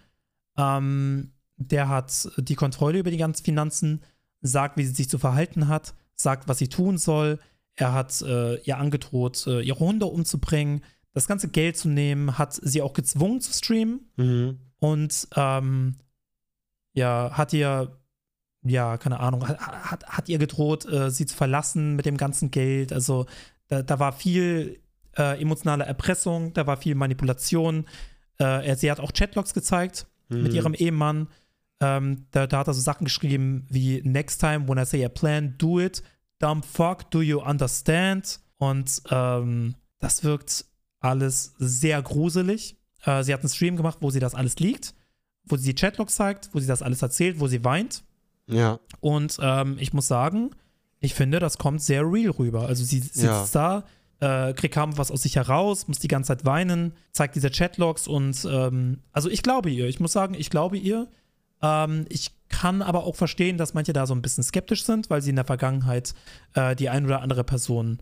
ähm, 0.57 1.33
der 1.57 1.89
hat 1.89 2.31
die 2.37 2.55
Kontrolle 2.55 2.99
über 2.99 3.11
die 3.11 3.17
ganzen 3.17 3.43
Finanzen, 3.43 4.01
sagt, 4.41 4.77
wie 4.77 4.85
sie 4.85 4.93
sich 4.93 5.09
zu 5.09 5.19
verhalten 5.19 5.67
hat, 5.67 5.93
sagt, 6.15 6.47
was 6.47 6.57
sie 6.57 6.69
tun 6.69 6.97
soll. 6.97 7.39
Er 7.75 7.93
hat 7.93 8.21
äh, 8.21 8.55
ihr 8.61 8.77
angedroht, 8.77 9.45
äh, 9.47 9.61
ihre 9.61 9.79
Hunde 9.79 10.05
umzubringen, 10.07 10.83
das 11.13 11.27
ganze 11.27 11.49
Geld 11.49 11.77
zu 11.77 11.87
nehmen, 11.87 12.37
hat 12.37 12.53
sie 12.53 12.81
auch 12.81 12.93
gezwungen 12.93 13.41
zu 13.41 13.53
streamen 13.53 14.09
Mhm. 14.17 14.59
und 14.79 15.27
ähm, 15.35 15.97
ja, 16.93 17.31
hat 17.33 17.53
ihr, 17.53 17.95
ja, 18.63 18.97
keine 18.97 19.19
Ahnung, 19.19 19.47
hat, 19.47 19.59
hat, 19.59 20.05
hat 20.05 20.29
ihr 20.29 20.37
gedroht, 20.37 20.85
äh, 20.85 21.09
sie 21.11 21.25
zu 21.25 21.35
verlassen 21.35 21.95
mit 21.95 22.05
dem 22.05 22.17
ganzen 22.17 22.51
Geld. 22.51 22.93
Also 22.93 23.25
da, 23.67 23.81
da 23.81 23.99
war 23.99 24.13
viel 24.13 24.79
äh, 25.17 25.41
emotionale 25.41 25.83
Erpressung, 25.85 26.53
da 26.53 26.65
war 26.67 26.77
viel 26.77 26.95
Manipulation. 26.95 27.85
Äh, 28.37 28.75
sie 28.75 28.89
hat 28.89 28.99
auch 28.99 29.11
Chatlogs 29.11 29.53
gezeigt 29.53 30.07
mit 30.29 30.51
Mhm. 30.51 30.55
ihrem 30.55 30.73
Ehemann. 30.73 31.27
Ähm, 31.79 32.25
da, 32.31 32.47
da 32.47 32.59
hat 32.59 32.67
er 32.67 32.73
so 32.73 32.81
Sachen 32.81 33.03
geschrieben 33.05 33.65
wie 33.69 34.01
Next 34.03 34.39
time 34.39 34.67
when 34.67 34.77
I 34.77 34.85
say 34.85 35.03
a 35.03 35.09
plan, 35.09 35.55
do 35.57 35.79
it. 35.79 36.01
Dumb 36.39 36.63
fuck, 36.65 37.09
do 37.11 37.21
you 37.21 37.41
understand? 37.41 38.39
Und 38.57 39.01
ähm, 39.11 39.75
das 39.99 40.23
wirkt 40.23 40.65
alles 40.99 41.53
sehr 41.59 42.01
gruselig. 42.01 42.77
Äh, 43.03 43.23
sie 43.23 43.33
hat 43.33 43.41
einen 43.41 43.49
Stream 43.49 43.75
gemacht, 43.75 43.97
wo 44.01 44.09
sie 44.09 44.19
das 44.19 44.33
alles 44.35 44.59
liegt, 44.59 44.93
wo 45.45 45.57
sie 45.57 45.73
die 45.73 45.75
Chatlogs 45.79 46.15
zeigt, 46.15 46.49
wo 46.53 46.59
sie 46.59 46.67
das 46.67 46.81
alles 46.81 47.01
erzählt, 47.01 47.39
wo 47.39 47.47
sie 47.47 47.63
weint. 47.65 48.03
Ja. 48.47 48.79
Und 48.99 49.37
ähm, 49.41 49.77
ich 49.79 49.93
muss 49.93 50.07
sagen, 50.07 50.51
ich 50.99 51.13
finde, 51.13 51.39
das 51.39 51.57
kommt 51.57 51.81
sehr 51.81 52.03
real 52.03 52.31
rüber. 52.31 52.67
Also 52.67 52.83
sie 52.83 52.99
sitzt 52.99 53.55
Ja. 53.55 53.83
da, 54.19 54.49
äh, 54.49 54.53
kriegt 54.53 54.73
kaum 54.75 54.97
was 54.97 55.11
aus 55.11 55.23
sich 55.23 55.35
heraus, 55.35 55.87
muss 55.87 55.99
die 55.99 56.07
ganze 56.07 56.29
Zeit 56.29 56.45
weinen, 56.45 56.93
zeigt 57.11 57.35
diese 57.35 57.49
Chatlogs 57.49 58.07
und 58.07 58.47
ähm, 58.49 58.99
also 59.11 59.29
ich 59.29 59.43
glaube 59.43 59.69
ihr. 59.69 59.87
Ich 59.87 59.99
muss 59.99 60.13
sagen, 60.13 60.33
ich 60.33 60.49
glaube 60.49 60.77
ihr. 60.77 61.07
Ähm, 61.61 62.05
ich 62.09 62.31
kann 62.49 62.81
aber 62.81 63.05
auch 63.05 63.15
verstehen, 63.15 63.57
dass 63.57 63.73
manche 63.73 63.93
da 63.93 64.05
so 64.05 64.13
ein 64.13 64.21
bisschen 64.21 64.43
skeptisch 64.43 64.83
sind, 64.83 65.09
weil 65.09 65.21
sie 65.21 65.31
in 65.31 65.35
der 65.35 65.45
Vergangenheit 65.45 66.13
äh, 66.53 66.75
die 66.75 66.89
ein 66.89 67.05
oder 67.05 67.21
andere 67.21 67.43
Person 67.43 67.99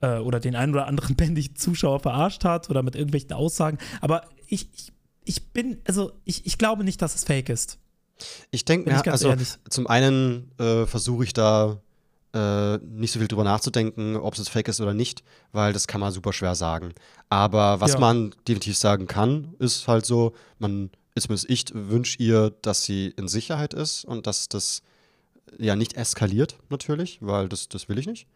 äh, 0.00 0.18
oder 0.18 0.40
den 0.40 0.54
einen 0.56 0.72
oder 0.74 0.86
anderen 0.86 1.16
bändigen 1.16 1.56
Zuschauer 1.56 2.00
verarscht 2.00 2.44
hat 2.44 2.70
oder 2.70 2.82
mit 2.82 2.94
irgendwelchen 2.94 3.32
Aussagen. 3.32 3.78
Aber 4.00 4.28
ich, 4.46 4.68
ich, 4.74 4.92
ich 5.24 5.52
bin, 5.52 5.78
also 5.86 6.12
ich, 6.24 6.46
ich 6.46 6.58
glaube 6.58 6.84
nicht, 6.84 7.00
dass 7.02 7.14
es 7.14 7.24
fake 7.24 7.48
ist. 7.48 7.78
Ich 8.50 8.64
denke, 8.64 8.90
ganz 8.90 9.08
also 9.08 9.28
ehrlich. 9.30 9.48
zum 9.68 9.86
einen 9.86 10.50
äh, 10.58 10.86
versuche 10.86 11.24
ich 11.24 11.32
da 11.32 11.80
äh, 12.34 12.78
nicht 12.78 13.12
so 13.12 13.18
viel 13.20 13.28
drüber 13.28 13.44
nachzudenken, 13.44 14.16
ob 14.16 14.36
es 14.36 14.48
fake 14.48 14.68
ist 14.68 14.80
oder 14.80 14.94
nicht, 14.94 15.22
weil 15.52 15.72
das 15.72 15.86
kann 15.86 16.00
man 16.00 16.12
super 16.12 16.32
schwer 16.32 16.54
sagen. 16.54 16.92
Aber 17.28 17.80
was 17.80 17.92
Ja. 17.92 17.98
man 18.00 18.34
definitiv 18.48 18.76
sagen 18.76 19.06
kann, 19.06 19.54
ist 19.58 19.86
halt 19.88 20.04
so, 20.04 20.32
man 20.58 20.90
mir 21.28 21.38
ich 21.46 21.64
wünsche 21.72 22.18
ihr, 22.18 22.50
dass 22.62 22.82
sie 22.82 23.14
in 23.16 23.28
Sicherheit 23.28 23.72
ist 23.72 24.04
und 24.04 24.26
dass 24.26 24.48
das 24.48 24.82
ja 25.58 25.76
nicht 25.76 25.94
eskaliert, 25.96 26.56
natürlich, 26.70 27.18
weil 27.20 27.48
das, 27.48 27.68
das 27.68 27.88
will 27.88 27.98
ich 27.98 28.06
nicht. 28.06 28.26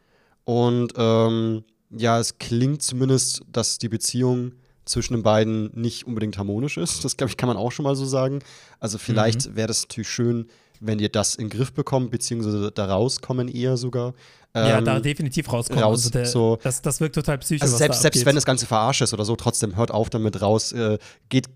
Und 0.45 0.93
ähm, 0.97 1.65
ja, 1.91 2.21
es 2.21 2.39
klingt 2.39 2.83
zumindest, 2.83 3.43
dass 3.51 3.79
die 3.79 3.89
Beziehung 3.89 4.53
zwischen 4.89 5.13
den 5.15 5.23
beiden 5.23 5.71
nicht 5.75 6.07
unbedingt 6.07 6.39
harmonisch 6.39 6.77
ist. 6.79 7.05
Das, 7.05 7.17
glaube 7.17 7.31
ich, 7.31 7.37
kann 7.37 7.47
man 7.49 7.57
auch 7.57 7.71
schon 7.73 7.85
mal 7.85 7.95
so 7.95 8.05
sagen. 8.07 8.41
Also 8.81 8.99
vielleicht 8.99 9.55
wäre 9.55 9.69
das 9.69 9.83
natürlich 9.83 10.09
schön, 10.09 10.47
wenn 10.81 10.99
ihr 10.99 11.09
das 11.09 11.35
in 11.35 11.49
den 11.49 11.59
Griff 11.59 11.73
bekommt, 11.73 12.11
beziehungsweise 12.11 12.71
da 12.73 12.87
rauskommen 12.87 13.49
eher 13.49 13.77
sogar. 13.77 14.15
ja, 14.55 14.79
Ähm, 14.79 14.85
da 14.85 15.01
definitiv 15.01 15.53
rauskommen. 15.53 15.83
raus, 15.85 15.99
also 16.07 16.11
der, 16.11 16.27
so- 16.27 16.59
das, 16.63 16.81
das 16.83 17.01
wirkt 17.01 17.15
total 17.17 17.39
psychisch. 17.39 17.63
also 17.63 17.77
selbst, 17.77 18.01
selbst 18.03 18.25
wenn 18.27 18.35
das 18.35 18.45
Ganze 18.45 18.65
verarscht 18.67 19.03
ist 19.03 19.13
oder 19.13 19.25
so, 19.25 19.37
trotzdem 19.37 19.77
hört 19.77 19.91
auf 19.91 20.09
damit 20.11 20.41
raus, 20.41 20.73
äh, 20.73 20.99
geht 21.29 21.49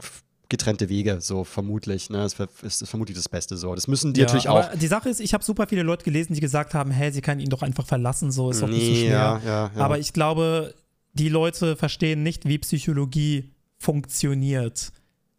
getrennte 0.48 0.90
Wege, 0.90 1.18
so 1.20 1.44
vermutlich. 1.44 2.10
Ne? 2.10 2.18
Das 2.18 2.34
ist, 2.62 2.82
ist 2.82 2.88
vermutlich 2.90 3.16
das 3.16 3.28
Beste 3.28 3.56
so. 3.56 3.74
Das 3.74 3.88
müssen 3.88 4.12
die 4.12 4.20
ja, 4.20 4.26
natürlich 4.26 4.48
auch. 4.50 4.68
Die 4.74 4.86
Sache 4.86 5.08
ist, 5.08 5.20
ich 5.20 5.32
habe 5.32 5.42
super 5.42 5.66
viele 5.66 5.82
Leute 5.82 6.04
gelesen, 6.04 6.34
die 6.34 6.40
gesagt 6.40 6.74
haben, 6.74 6.90
hey, 6.90 7.10
sie 7.10 7.22
kann 7.22 7.40
ihn 7.40 7.48
doch 7.48 7.62
einfach 7.62 7.86
verlassen, 7.86 8.30
so 8.30 8.50
ist 8.50 8.60
doch 8.60 8.68
nicht 8.68 8.84
so 8.84 8.90
Nee, 8.92 9.00
schwer. 9.06 9.10
ja, 9.10 9.40
ja, 9.46 9.70
ja. 9.74 9.82
Aber 9.82 9.98
ich 9.98 10.12
glaube, 10.12 10.74
die 11.12 11.28
Leute 11.28 11.76
verstehen 11.76 12.22
nicht, 12.22 12.46
wie 12.46 12.58
Psychologie 12.58 13.50
funktioniert. 13.78 14.92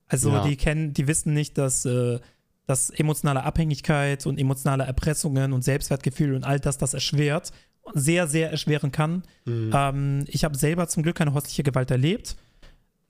Also 0.07 0.31
Ja. 0.31 0.43
die 0.47 0.55
kennen, 0.55 0.93
die 0.93 1.07
wissen 1.07 1.33
nicht, 1.33 1.57
dass, 1.57 1.85
äh, 1.85 2.19
dass 2.67 2.89
emotionale 2.91 3.43
Abhängigkeit 3.43 4.25
und 4.25 4.39
emotionale 4.39 4.83
Erpressungen 4.85 5.53
und 5.53 5.63
Selbstwertgefühl 5.63 6.35
und 6.35 6.43
all 6.43 6.59
das 6.59 6.77
das 6.77 6.93
erschwert, 6.93 7.51
sehr, 7.93 8.27
sehr 8.27 8.51
erschweren 8.51 8.91
kann. 8.91 9.23
Mhm. 9.45 9.71
Ähm, 9.73 10.25
ich 10.27 10.43
habe 10.43 10.57
selber 10.57 10.87
zum 10.87 11.03
Glück 11.03 11.17
keine 11.17 11.33
häusliche 11.33 11.63
Gewalt 11.63 11.91
erlebt, 11.91 12.35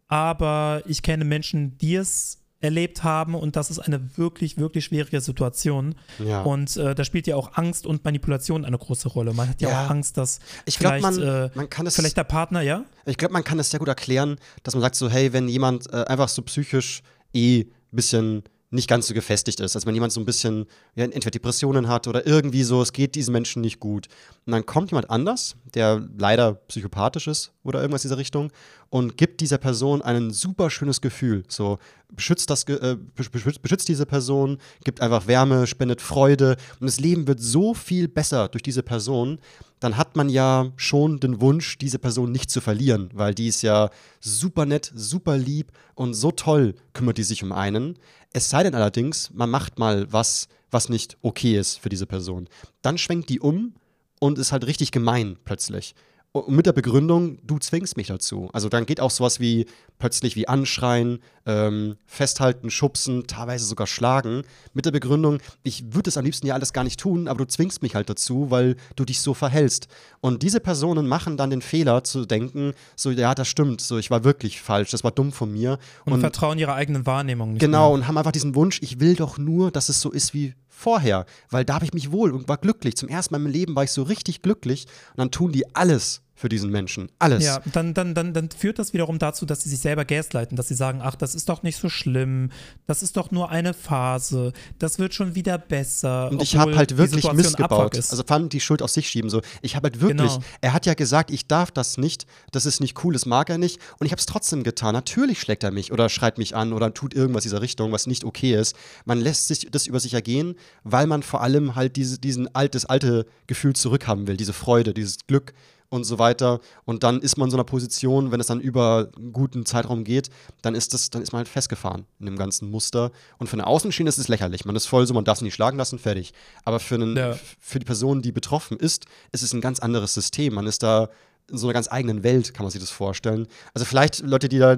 aber 0.08 0.84
ich 0.88 1.02
kenne 1.02 1.26
Menschen, 1.26 1.78
die 1.78 1.96
es 1.96 2.43
erlebt 2.64 3.04
haben 3.04 3.36
und 3.36 3.56
das 3.56 3.70
ist 3.70 3.80
eine 3.80 4.18
wirklich, 4.18 4.58
wirklich 4.58 4.86
schwierige 4.86 5.22
Situation. 5.22 5.96
ja. 6.24 6.42
Und 6.42 6.76
äh, 6.78 6.96
da 6.96 7.04
spielt 7.04 7.28
ja 7.28 7.36
auch 7.36 7.58
Angst 7.58 7.86
und 7.86 8.04
Manipulation 8.06 8.66
eine 8.66 8.78
große 8.78 9.10
Rolle. 9.10 9.34
Man 9.34 9.50
hat 9.50 9.62
ja, 9.62 9.70
Ja. 9.70 9.86
auch 9.86 9.90
Angst, 9.90 10.18
dass 10.18 10.40
ich 10.66 10.80
glaube, 10.80 10.98
vielleicht, 11.00 11.20
man, 11.20 11.28
äh, 11.46 11.50
man 11.56 11.70
kann 11.70 11.86
es. 11.86 11.96
vielleicht 11.96 12.18
der 12.18 12.24
Partner, 12.24 12.62
ja? 12.62 12.86
Ich 13.06 13.18
glaube, 13.18 13.34
man 13.34 13.44
kann 13.44 13.60
es 13.60 13.70
sehr 13.70 13.80
gut 13.80 13.90
erklären, 13.90 14.38
dass 14.64 14.74
man 14.74 14.82
sagt 14.82 14.96
so, 14.96 15.10
hey, 15.10 15.34
wenn 15.34 15.48
jemand 15.50 15.92
äh, 15.94 16.04
einfach 16.06 16.30
so 16.30 16.42
psychisch 16.42 17.04
eh 17.34 17.62
ein 17.62 17.68
bisschen 17.92 18.44
nicht 18.74 18.90
ganz 18.90 19.08
so 19.08 19.14
gefestigt 19.14 19.60
ist, 19.60 19.76
als 19.76 19.86
wenn 19.86 19.94
jemand 19.94 20.12
so 20.12 20.20
ein 20.20 20.26
bisschen 20.26 20.66
ja, 20.96 21.04
entweder 21.06 21.32
Depressionen 21.32 21.88
hat 21.88 22.08
oder 22.08 22.26
irgendwie 22.26 22.64
so, 22.64 22.82
es 22.82 22.92
geht 22.92 23.16
diesen 23.16 23.32
Menschen 23.32 23.62
nicht 23.62 23.80
gut. 23.80 24.08
Und 24.46 24.52
dann 24.52 24.66
kommt 24.66 24.92
jemand 24.92 25.10
anders, 25.10 25.56
der 25.74 26.06
leider 26.18 26.56
psychopathisch 26.56 27.28
ist 27.28 27.52
oder 27.64 27.80
irgendwas 27.82 28.04
in 28.04 28.10
dieser 28.10 28.18
Richtung 28.18 28.52
und 28.90 29.16
gibt 29.18 29.42
dieser 29.42 29.58
Person 29.58 30.02
ein 30.02 30.32
super 30.32 30.70
schönes 30.70 31.02
Gefühl. 31.02 31.44
So 31.48 31.78
beschützt, 32.12 32.50
das, 32.50 32.64
äh, 32.64 32.98
besch- 33.18 33.32
beschützt, 33.32 33.62
beschützt 33.62 33.88
diese 33.88 34.06
Person, 34.06 34.58
gibt 34.84 35.02
einfach 35.02 35.28
Wärme, 35.28 35.68
spendet 35.68 36.02
Freude 36.02 36.58
und 36.80 36.88
das 36.88 37.00
Leben 37.00 37.28
wird 37.28 37.42
so 37.42 37.74
viel 37.74 38.08
besser 38.08 38.48
durch 38.50 38.64
diese 38.64 38.84
Person, 38.84 39.40
dann 39.84 39.98
hat 39.98 40.16
man 40.16 40.30
ja 40.30 40.72
schon 40.78 41.20
den 41.20 41.42
Wunsch, 41.42 41.78
diese 41.78 42.00
Person 42.00 42.32
nicht 42.32 42.50
zu 42.50 42.62
verlieren, 42.62 43.10
weil 43.14 43.36
die 43.36 43.48
ist 43.48 43.64
ja 43.64 43.90
super 44.22 44.66
nett, 44.66 44.90
super 44.96 45.38
lieb 45.38 45.74
und 45.94 46.14
so 46.14 46.32
toll 46.32 46.76
kümmert 46.94 47.18
die 47.18 47.24
sich 47.24 47.44
um 47.44 47.52
einen. 47.52 48.00
Es 48.32 48.50
sei 48.50 48.64
denn 48.64 48.76
allerdings, 48.76 49.30
man 49.34 49.50
macht 49.50 49.80
mal 49.80 50.08
was, 50.12 50.48
was 50.72 50.88
nicht 50.88 51.18
okay 51.22 51.58
ist 51.58 51.80
für 51.80 51.90
diese 51.90 52.06
Person. 52.06 52.48
Dann 52.82 52.98
schwenkt 52.98 53.28
die 53.28 53.42
um 53.42 53.74
und 54.22 54.38
ist 54.38 54.54
halt 54.54 54.66
richtig 54.66 54.92
gemein 54.92 55.38
plötzlich. 55.44 55.96
Und 56.36 56.50
mit 56.50 56.66
der 56.66 56.74
Begründung, 56.74 57.38
du 57.46 57.60
zwingst 57.60 57.96
mich 57.96 58.08
dazu. 58.08 58.50
Also 58.54 58.68
dann 58.68 58.88
geht 58.88 59.00
auch 59.00 59.12
sowas 59.12 59.40
wie 59.40 59.68
plötzlich 60.00 60.36
wie 60.36 60.48
anschreien, 60.48 61.20
ähm, 61.46 61.96
festhalten, 62.08 62.72
schubsen, 62.72 63.28
teilweise 63.28 63.66
sogar 63.66 63.86
schlagen. 63.86 64.42
Mit 64.74 64.88
der 64.88 64.92
Begründung, 64.92 65.38
ich 65.62 65.94
würde 65.94 66.10
es 66.10 66.18
am 66.18 66.26
liebsten 66.26 66.48
ja 66.48 66.56
alles 66.56 66.74
gar 66.74 66.84
nicht 66.84 67.00
tun, 67.00 67.28
aber 67.28 67.38
du 67.38 67.46
zwingst 67.46 67.84
mich 67.84 67.94
halt 67.94 68.10
dazu, 68.10 68.50
weil 68.50 68.78
du 68.96 69.06
dich 69.06 69.22
so 69.22 69.36
verhältst. 69.36 69.88
Und 70.22 70.42
diese 70.42 70.60
Personen 70.60 71.08
machen 71.08 71.38
dann 71.38 71.52
den 71.52 71.62
Fehler 71.62 72.04
zu 72.04 72.26
denken, 72.26 72.74
so 72.96 73.12
ja, 73.12 73.36
das 73.36 73.48
stimmt, 73.48 73.80
so 73.82 74.00
ich 74.00 74.10
war 74.10 74.24
wirklich 74.24 74.60
falsch, 74.60 74.90
das 74.90 75.04
war 75.04 75.12
dumm 75.12 75.32
von 75.34 75.52
mir. 75.52 75.78
Und, 76.04 76.20
vertrauen 76.20 76.58
ihrer 76.58 76.74
eigenen 76.74 77.06
Wahrnehmung 77.06 77.54
nicht 77.54 77.60
Genau, 77.60 77.90
mehr. 77.90 77.94
und 77.94 78.08
haben 78.08 78.18
einfach 78.18 78.32
diesen 78.32 78.56
Wunsch, 78.56 78.80
ich 78.82 79.00
will 79.00 79.16
doch 79.16 79.38
nur, 79.38 79.70
dass 79.70 79.88
es 79.88 80.02
so 80.02 80.10
ist 80.10 80.34
wie 80.34 80.56
vorher, 80.76 81.26
weil 81.50 81.66
da 81.66 81.76
habe 81.76 81.86
ich 81.86 81.94
mich 81.94 82.12
wohl 82.12 82.32
und 82.32 82.50
war 82.50 82.58
glücklich. 82.58 82.98
Zum 82.98 83.10
ersten 83.10 83.34
Mal 83.34 83.40
meinem 83.40 83.52
Leben 83.52 83.76
war 83.76 83.84
ich 83.84 83.92
so 83.92 84.04
richtig 84.04 84.42
glücklich 84.42 84.88
und 85.12 85.20
dann 85.20 85.32
tun 85.32 85.52
die 85.52 85.76
alles 85.76 86.22
für 86.44 86.50
diesen 86.50 86.72
Menschen. 86.72 87.08
Alles. 87.20 87.42
Ja, 87.46 87.62
dann, 87.72 87.94
dann, 87.94 88.14
dann, 88.14 88.34
dann 88.34 88.50
führt 88.52 88.78
das 88.78 88.92
wiederum 88.92 89.18
dazu, 89.18 89.46
dass 89.46 89.64
sie 89.64 89.70
sich 89.70 89.80
selber 89.80 90.04
gaslighten, 90.04 90.58
dass 90.58 90.68
sie 90.68 90.74
sagen, 90.74 91.00
ach, 91.02 91.16
das 91.16 91.36
ist 91.36 91.48
doch 91.48 91.64
nicht 91.64 91.78
so 91.78 91.88
schlimm, 91.88 92.50
das 92.86 93.02
ist 93.02 93.16
doch 93.16 93.32
nur 93.32 93.50
eine 93.50 93.74
Phase, 93.74 94.52
das 94.78 95.00
wird 95.00 95.14
schon 95.14 95.36
wieder 95.36 95.58
besser. 95.58 96.30
Und 96.30 96.42
ich 96.42 96.58
habe 96.58 96.76
halt 96.76 96.98
wirklich 96.98 97.22
Situation 97.22 97.38
Mist 97.38 97.56
gebaut. 97.56 97.72
Abfuck 97.80 97.96
ist. 97.98 98.12
Also 98.12 98.24
fand 98.28 98.52
die 98.52 98.60
Schuld 98.60 98.82
auf 98.82 98.90
sich 98.90 99.08
schieben. 99.08 99.30
So, 99.30 99.42
ich 99.62 99.78
habe 99.78 99.86
halt 99.86 100.02
wirklich, 100.02 100.34
Genau. 100.34 100.44
er 100.60 100.74
hat 100.74 100.86
ja 100.86 100.96
gesagt, 100.96 101.32
ich 101.32 101.48
darf 101.48 101.72
das 101.72 101.98
nicht, 101.98 102.26
das 102.52 102.66
ist 102.66 102.82
nicht 102.82 103.02
cool, 103.06 103.14
das 103.14 103.26
mag 103.26 103.50
er 103.50 103.58
nicht. 103.58 103.80
Und 104.00 104.06
ich 104.06 104.12
habe 104.12 104.20
es 104.20 104.26
trotzdem 104.26 104.64
getan. 104.64 104.92
Natürlich 104.92 105.40
schlägt 105.40 105.64
er 105.64 105.72
mich 105.72 105.94
oder 105.94 106.10
schreit 106.10 106.38
mich 106.38 106.58
an 106.58 106.74
oder 106.74 106.94
tut 106.94 107.14
irgendwas 107.14 107.46
in 107.46 107.52
dieser 107.52 107.62
Richtung, 107.62 107.94
was 107.94 108.06
nicht 108.06 108.26
okay 108.26 108.54
ist. 108.60 108.76
Man 109.06 109.22
lässt 109.22 109.48
sich 109.48 109.70
das 109.72 109.88
über 109.88 110.02
sich 110.02 110.14
ergehen, 110.14 110.56
weil 110.84 111.08
man 111.08 111.24
vor 111.24 111.40
allem 111.40 111.76
halt 111.76 111.96
diese, 111.96 112.20
diesen 112.20 112.54
alt, 112.54 112.76
das 112.76 112.84
alte 112.84 113.28
Gefühl 113.48 113.74
zurückhaben 113.74 114.28
will, 114.28 114.36
diese 114.36 114.52
Freude, 114.52 114.94
dieses 114.94 115.20
Glück 115.26 115.54
und 115.94 116.04
so 116.06 116.20
weiter. 116.20 116.60
Und 116.86 117.04
dann 117.04 117.22
ist 117.22 117.38
man 117.38 117.48
in 117.48 117.52
so 117.52 117.58
einer 117.58 117.64
Position, 117.64 118.32
wenn 118.32 118.40
es 118.40 118.48
dann 118.48 118.60
über 118.60 119.10
einen 119.16 119.32
guten 119.32 119.66
Zeitraum 119.66 120.04
geht, 120.04 120.30
dann 120.62 120.76
ist 120.76 120.94
das, 120.94 121.10
dann 121.10 121.22
ist 121.22 121.32
man 121.32 121.38
halt 121.38 121.48
festgefahren 121.48 122.06
in 122.20 122.26
dem 122.26 122.36
ganzen 122.38 122.70
Muster. 122.72 123.12
Und 123.38 123.48
für 123.48 123.54
eine 123.54 123.68
Außenschiene 123.68 124.10
ist 124.10 124.18
es 124.18 124.28
lächerlich. 124.28 124.66
Man 124.66 124.76
ist 124.76 124.88
voll 124.88 125.06
so, 125.06 125.14
man 125.14 125.24
darf 125.24 125.38
es 125.38 125.42
nicht 125.44 125.54
schlagen 125.54 125.78
lassen, 125.78 126.00
fertig. 126.00 126.34
Aber 126.66 126.80
für, 126.80 126.96
einen, 126.96 127.16
Ja. 127.16 127.38
für 127.60 127.80
die 127.80 127.86
Person, 127.86 128.22
die 128.22 128.32
betroffen 128.32 128.78
ist, 128.78 129.06
ist 129.32 129.44
es 129.44 129.54
ein 129.54 129.62
ganz 129.62 129.80
anderes 129.80 130.14
System. 130.14 130.56
Man 130.56 130.66
ist 130.68 130.82
da 130.84 131.10
in 131.52 131.58
so 131.58 131.68
einer 131.68 131.74
ganz 131.74 131.92
eigenen 131.92 132.24
Welt, 132.24 132.54
kann 132.54 132.64
man 132.64 132.72
sich 132.72 132.82
das 132.82 132.90
vorstellen. 132.90 133.48
Also 133.74 133.86
vielleicht 133.86 134.22
Leute, 134.22 134.50
die 134.50 134.60
da 134.60 134.76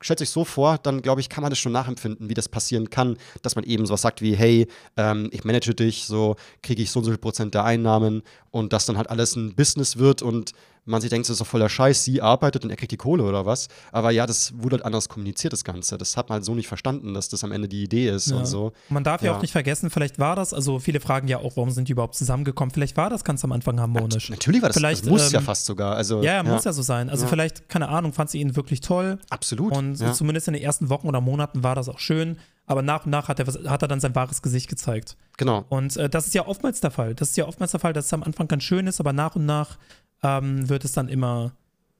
stellt 0.00 0.18
sich 0.18 0.30
so 0.30 0.44
vor, 0.44 0.78
dann 0.78 1.02
glaube 1.02 1.20
ich, 1.20 1.28
kann 1.28 1.42
man 1.42 1.50
das 1.50 1.58
schon 1.58 1.72
nachempfinden, 1.72 2.28
wie 2.28 2.34
das 2.34 2.48
passieren 2.48 2.90
kann, 2.90 3.18
dass 3.42 3.56
man 3.56 3.64
eben 3.64 3.86
sowas 3.86 4.02
sagt 4.02 4.22
wie, 4.22 4.34
hey, 4.34 4.66
ähm, 4.96 5.28
ich 5.32 5.44
manage 5.44 5.74
dich, 5.74 6.06
so 6.06 6.36
kriege 6.62 6.82
ich 6.82 6.90
so 6.90 7.00
und 7.00 7.04
so 7.04 7.10
viel 7.10 7.18
Prozent 7.18 7.54
der 7.54 7.64
Einnahmen 7.64 8.22
und 8.50 8.72
dass 8.72 8.86
dann 8.86 8.96
halt 8.96 9.10
alles 9.10 9.36
ein 9.36 9.54
Business 9.54 9.98
wird 9.98 10.22
und 10.22 10.52
man 10.84 11.00
sich 11.00 11.10
denkt, 11.10 11.28
das 11.28 11.34
ist 11.34 11.40
doch 11.40 11.46
voller 11.46 11.68
Scheiß, 11.68 12.04
sie 12.04 12.20
arbeitet 12.22 12.64
und 12.64 12.70
er 12.70 12.76
kriegt 12.76 12.90
die 12.92 12.96
Kohle 12.96 13.22
oder 13.24 13.46
was. 13.46 13.68
Aber 13.92 14.10
ja, 14.10 14.26
das 14.26 14.52
wurde 14.58 14.76
halt 14.76 14.84
anders 14.84 15.08
kommuniziert, 15.08 15.52
das 15.52 15.62
Ganze. 15.64 15.98
Das 15.98 16.16
hat 16.16 16.28
man 16.28 16.36
halt 16.36 16.44
so 16.44 16.54
nicht 16.54 16.68
verstanden, 16.68 17.14
dass 17.14 17.28
das 17.28 17.44
am 17.44 17.52
Ende 17.52 17.68
die 17.68 17.82
Idee 17.84 18.08
ist 18.08 18.28
Ja. 18.30 18.36
und 18.38 18.46
so. 18.46 18.72
Man 18.88 19.04
darf 19.04 19.22
ja. 19.22 19.30
Ja. 19.32 19.36
auch 19.36 19.42
nicht 19.42 19.52
vergessen, 19.52 19.90
vielleicht 19.90 20.18
war 20.18 20.36
das, 20.36 20.52
also 20.54 20.78
viele 20.78 21.00
fragen 21.00 21.28
ja 21.28 21.38
auch, 21.38 21.56
warum 21.56 21.70
sind 21.70 21.88
die 21.88 21.92
überhaupt 21.92 22.14
zusammengekommen? 22.14 22.72
Vielleicht 22.72 22.96
war 22.96 23.10
das 23.10 23.24
ganz 23.24 23.44
am 23.44 23.52
Anfang 23.52 23.78
harmonisch. 23.80 24.30
Natürlich 24.30 24.62
war 24.62 24.68
das, 24.70 24.76
Vielleicht, 24.76 25.02
das 25.04 25.10
muss 25.10 25.30
ja 25.32 25.38
ähm, 25.38 25.44
fast 25.44 25.66
sogar. 25.66 25.94
Also, 25.96 26.22
Ja, 26.22 26.34
ja, 26.34 26.42
muss 26.42 26.64
ja 26.64 26.72
so 26.72 26.82
sein. 26.82 27.10
Also 27.10 27.24
Ja. 27.24 27.28
vielleicht, 27.30 27.68
keine 27.68 27.88
Ahnung, 27.88 28.12
fand 28.12 28.30
sie 28.30 28.40
ihn 28.40 28.56
wirklich 28.56 28.80
toll. 28.80 29.18
Absolut. 29.30 29.76
Und 29.76 29.98
ja. 30.00 30.12
zumindest 30.12 30.48
in 30.48 30.54
den 30.54 30.62
ersten 30.62 30.88
Wochen 30.88 31.06
oder 31.08 31.20
Monaten 31.20 31.62
war 31.62 31.74
das 31.74 31.88
auch 31.88 31.98
schön. 31.98 32.38
Aber 32.66 32.82
nach 32.82 33.04
und 33.04 33.10
nach 33.10 33.28
hat 33.28 33.40
er, 33.40 33.46
hat 33.70 33.82
er 33.82 33.88
dann 33.88 33.98
sein 34.00 34.14
wahres 34.14 34.42
Gesicht 34.42 34.68
gezeigt. 34.68 35.16
Genau. 35.36 35.64
Und 35.68 35.96
äh, 35.96 36.08
das 36.08 36.26
ist 36.28 36.34
ja 36.34 36.46
oftmals 36.46 36.80
der 36.80 36.92
Fall. 36.92 37.14
Das 37.14 37.30
ist 37.30 37.36
ja 37.36 37.46
oftmals 37.46 37.72
der 37.72 37.80
Fall, 37.80 37.92
dass 37.92 38.06
es 38.06 38.12
am 38.12 38.22
Anfang 38.22 38.46
ganz 38.46 38.62
schön 38.62 38.86
ist, 38.86 39.00
aber 39.00 39.12
nach 39.12 39.34
und 39.34 39.44
nach 39.44 39.76
ähm, 40.22 40.68
wird 40.68 40.84
es 40.84 40.92
dann 40.92 41.08
immer, 41.08 41.52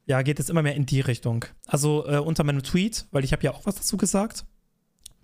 ja, 0.06 0.22
geht 0.22 0.40
es 0.40 0.48
immer 0.48 0.62
mehr 0.62 0.74
in 0.74 0.86
die 0.86 1.00
Richtung. 1.00 1.44
Also 1.66 2.06
äh, 2.06 2.18
unter 2.18 2.44
meinem 2.44 2.62
Tweet, 2.62 3.06
weil 3.10 3.24
ich 3.24 3.32
habe 3.32 3.42
ja 3.42 3.52
auch 3.52 3.66
was 3.66 3.76
dazu 3.76 3.96
gesagt, 3.96 4.44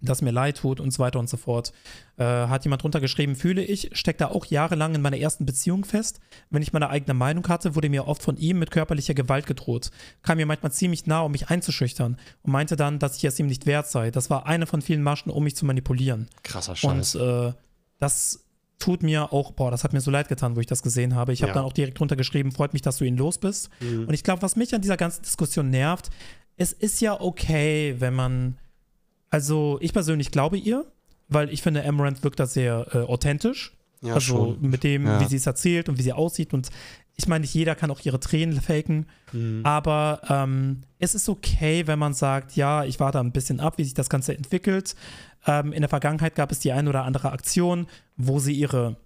dass 0.02 0.22
mir 0.22 0.30
leid 0.30 0.58
tut 0.58 0.78
und 0.78 0.90
so 0.92 0.98
weiter 0.98 1.18
und 1.18 1.28
so 1.28 1.36
fort, 1.36 1.72
äh, 2.16 2.24
hat 2.24 2.64
jemand 2.64 2.82
drunter 2.82 3.00
geschrieben, 3.00 3.34
fühle 3.34 3.62
ich, 3.64 3.90
steckt 3.92 4.20
da 4.20 4.28
auch 4.28 4.46
jahrelang 4.46 4.94
in 4.94 5.02
meiner 5.02 5.18
ersten 5.18 5.46
Beziehung 5.46 5.84
fest. 5.84 6.20
Wenn 6.50 6.62
ich 6.62 6.72
meine 6.72 6.90
eigene 6.90 7.14
Meinung 7.14 7.46
hatte, 7.48 7.74
wurde 7.74 7.88
mir 7.88 8.06
oft 8.06 8.22
von 8.22 8.36
ihm 8.36 8.58
mit 8.58 8.70
körperlicher 8.70 9.14
Gewalt 9.14 9.46
gedroht. 9.46 9.90
Kam 10.22 10.36
mir 10.36 10.46
manchmal 10.46 10.72
ziemlich 10.72 11.06
nah, 11.06 11.20
um 11.20 11.32
mich 11.32 11.48
einzuschüchtern 11.48 12.18
und 12.42 12.52
meinte 12.52 12.76
dann, 12.76 12.98
dass 12.98 13.16
ich 13.16 13.24
es 13.24 13.38
ihm 13.38 13.46
nicht 13.46 13.66
wert 13.66 13.88
sei. 13.88 14.10
Das 14.10 14.30
war 14.30 14.46
eine 14.46 14.66
von 14.66 14.82
vielen 14.82 15.02
Maschen, 15.02 15.32
um 15.32 15.44
mich 15.44 15.56
zu 15.56 15.64
manipulieren. 15.64 16.28
Krasser 16.42 16.76
Scheiß. 16.76 17.14
Und 17.14 17.22
äh, 17.22 17.52
das 17.98 18.45
tut 18.78 19.02
mir 19.02 19.32
auch, 19.32 19.52
boah, 19.52 19.70
das 19.70 19.84
hat 19.84 19.92
mir 19.92 20.00
so 20.00 20.10
leid 20.10 20.28
getan, 20.28 20.54
wo 20.56 20.60
ich 20.60 20.66
das 20.66 20.82
gesehen 20.82 21.14
habe. 21.14 21.32
Ich 21.32 21.42
habe 21.42 21.50
Ja. 21.50 21.54
dann 21.54 21.64
auch 21.64 21.72
direkt 21.72 21.98
drunter 21.98 22.16
geschrieben, 22.16 22.52
freut 22.52 22.72
mich, 22.72 22.82
dass 22.82 22.98
du 22.98 23.04
ihn 23.04 23.16
los 23.16 23.38
bist. 23.38 23.70
Mhm. 23.80 24.06
Und 24.06 24.14
ich 24.14 24.22
glaube, 24.22 24.42
was 24.42 24.54
mich 24.56 24.74
an 24.74 24.82
dieser 24.82 24.96
ganzen 24.96 25.22
Diskussion 25.22 25.70
nervt, 25.70 26.10
es 26.56 26.72
ist 26.72 27.00
ja 27.00 27.20
okay, 27.20 27.96
wenn 27.98 28.14
man, 28.14 28.58
also 29.30 29.78
ich 29.80 29.92
persönlich 29.92 30.30
glaube 30.30 30.58
ihr, 30.58 30.84
weil 31.28 31.50
ich 31.52 31.62
finde, 31.62 31.84
Amaranth 31.84 32.22
wirkt 32.22 32.38
da 32.38 32.46
sehr 32.46 32.86
äh, 32.92 32.98
authentisch. 32.98 33.72
ja, 34.02 34.14
also 34.14 34.54
schon. 34.54 34.60
mit 34.70 34.84
dem, 34.84 35.06
Ja. 35.06 35.20
wie 35.20 35.24
sie 35.24 35.36
es 35.36 35.46
erzählt 35.46 35.88
und 35.88 35.98
wie 35.98 36.02
sie 36.02 36.12
aussieht. 36.12 36.52
Und 36.52 36.68
ich 37.16 37.28
meine, 37.28 37.42
nicht 37.42 37.54
jeder 37.54 37.74
kann 37.74 37.90
auch 37.90 38.00
ihre 38.04 38.20
Tränen 38.20 38.60
faken, 38.60 39.06
Mhm. 39.32 39.62
aber 39.64 40.20
ähm, 40.28 40.82
es 40.98 41.14
ist 41.14 41.28
okay, 41.28 41.86
wenn 41.86 41.98
man 41.98 42.14
sagt, 42.14 42.56
ja, 42.56 42.84
ich 42.84 43.00
warte 43.00 43.18
ein 43.20 43.32
bisschen 43.32 43.58
ab, 43.60 43.78
wie 43.78 43.84
sich 43.84 43.94
das 43.94 44.08
Ganze 44.10 44.36
entwickelt. 44.36 44.94
Ähm, 45.46 45.72
in 45.72 45.80
der 45.80 45.88
Vergangenheit 45.88 46.34
gab 46.34 46.52
es 46.52 46.58
die 46.58 46.72
ein 46.72 46.88
oder 46.88 47.04
andere 47.04 47.32
Aktion, 47.32 47.86
wo 48.16 48.38
sie 48.38 48.52
ihre 48.52 48.96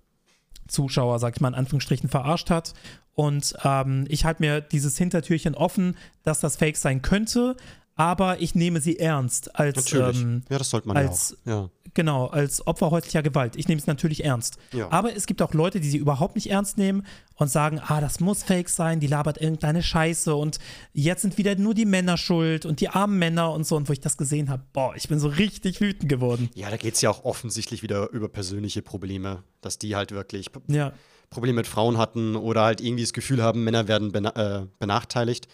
Zuschauer, 0.69 1.19
sag 1.19 1.37
ich 1.37 1.41
mal 1.41 1.49
in 1.49 1.55
Anführungsstrichen, 1.55 2.09
verarscht 2.09 2.51
hat. 2.51 2.75
Und 3.15 3.55
ähm, 3.65 4.07
ich 4.09 4.25
halte 4.25 4.43
mir 4.43 4.61
dieses 4.61 4.97
Hintertürchen 4.97 5.55
offen, 5.55 5.97
dass 6.23 6.41
das 6.41 6.57
Fake 6.57 6.77
sein 6.77 7.03
könnte, 7.03 7.57
aber 7.97 8.41
ich 8.41 8.55
nehme 8.55 8.81
sie 8.81 8.99
ernst 8.99 9.55
als 9.59 9.93
ähm, 9.93 10.43
ja, 10.49 10.59
das 10.59 10.71
sollte 10.71 10.89
man 10.89 10.97
als- 10.97 11.37
ja 11.45 11.61
auch. 11.61 11.71
Genau, 11.95 12.27
als 12.27 12.67
Opfer 12.67 12.91
häuslicher 12.91 13.23
Gewalt. 13.23 13.57
Ich 13.57 13.67
nehme 13.67 13.81
es 13.81 13.87
natürlich 13.87 14.25
ernst. 14.25 14.59
Ja. 14.73 14.91
Aber 14.93 15.15
es 15.17 15.27
gibt 15.27 15.43
auch 15.43 15.55
Leute, 15.55 15.81
die 15.81 15.89
sie 15.91 15.97
überhaupt 15.97 16.37
nicht 16.37 16.49
ernst 16.51 16.79
nehmen 16.79 17.05
und 17.35 17.49
sagen, 17.49 17.81
ah, 17.85 18.01
das 18.01 18.21
muss 18.21 18.43
fake 18.45 18.69
sein, 18.69 19.01
die 19.01 19.07
labert 19.07 19.41
irgendeine 19.41 19.83
Scheiße 19.83 20.35
und 20.35 20.59
jetzt 20.93 21.23
sind 21.23 21.37
wieder 21.39 21.57
nur 21.57 21.75
die 21.75 21.87
Männer 21.87 22.17
schuld 22.17 22.65
und 22.65 22.81
die 22.81 22.89
armen 22.89 23.19
Männer 23.19 23.53
und 23.53 23.67
so. 23.67 23.77
Und 23.77 23.89
wo 23.89 23.93
ich 23.93 24.01
das 24.01 24.17
gesehen 24.17 24.51
habe, 24.51 24.63
boah, 24.73 24.95
ich 24.95 25.09
bin 25.09 25.19
so 25.19 25.29
richtig 25.29 25.81
wütend 25.81 26.09
geworden. 26.09 26.49
Ja, 26.55 26.67
ja 26.67 26.71
da 26.71 26.77
geht 26.77 26.95
es 26.95 27.01
ja 27.01 27.11
auch 27.11 27.25
offensichtlich 27.25 27.83
wieder 27.83 28.11
über 28.11 28.29
persönliche 28.29 28.83
Probleme, 28.83 29.43
dass 29.61 29.79
die 29.79 29.97
halt 29.97 30.13
wirklich 30.13 30.47
Ja, 30.69 30.93
Probleme 31.29 31.57
mit 31.57 31.67
Frauen 31.67 31.97
hatten 31.99 32.37
oder 32.37 32.63
halt 32.63 32.81
irgendwie 32.81 33.05
das 33.05 33.13
Gefühl 33.13 33.43
haben, 33.43 33.65
Männer 33.65 33.89
werden 33.89 34.13
bena 34.13 34.31
äh, 34.63 34.67
benachteiligt. 34.79 35.49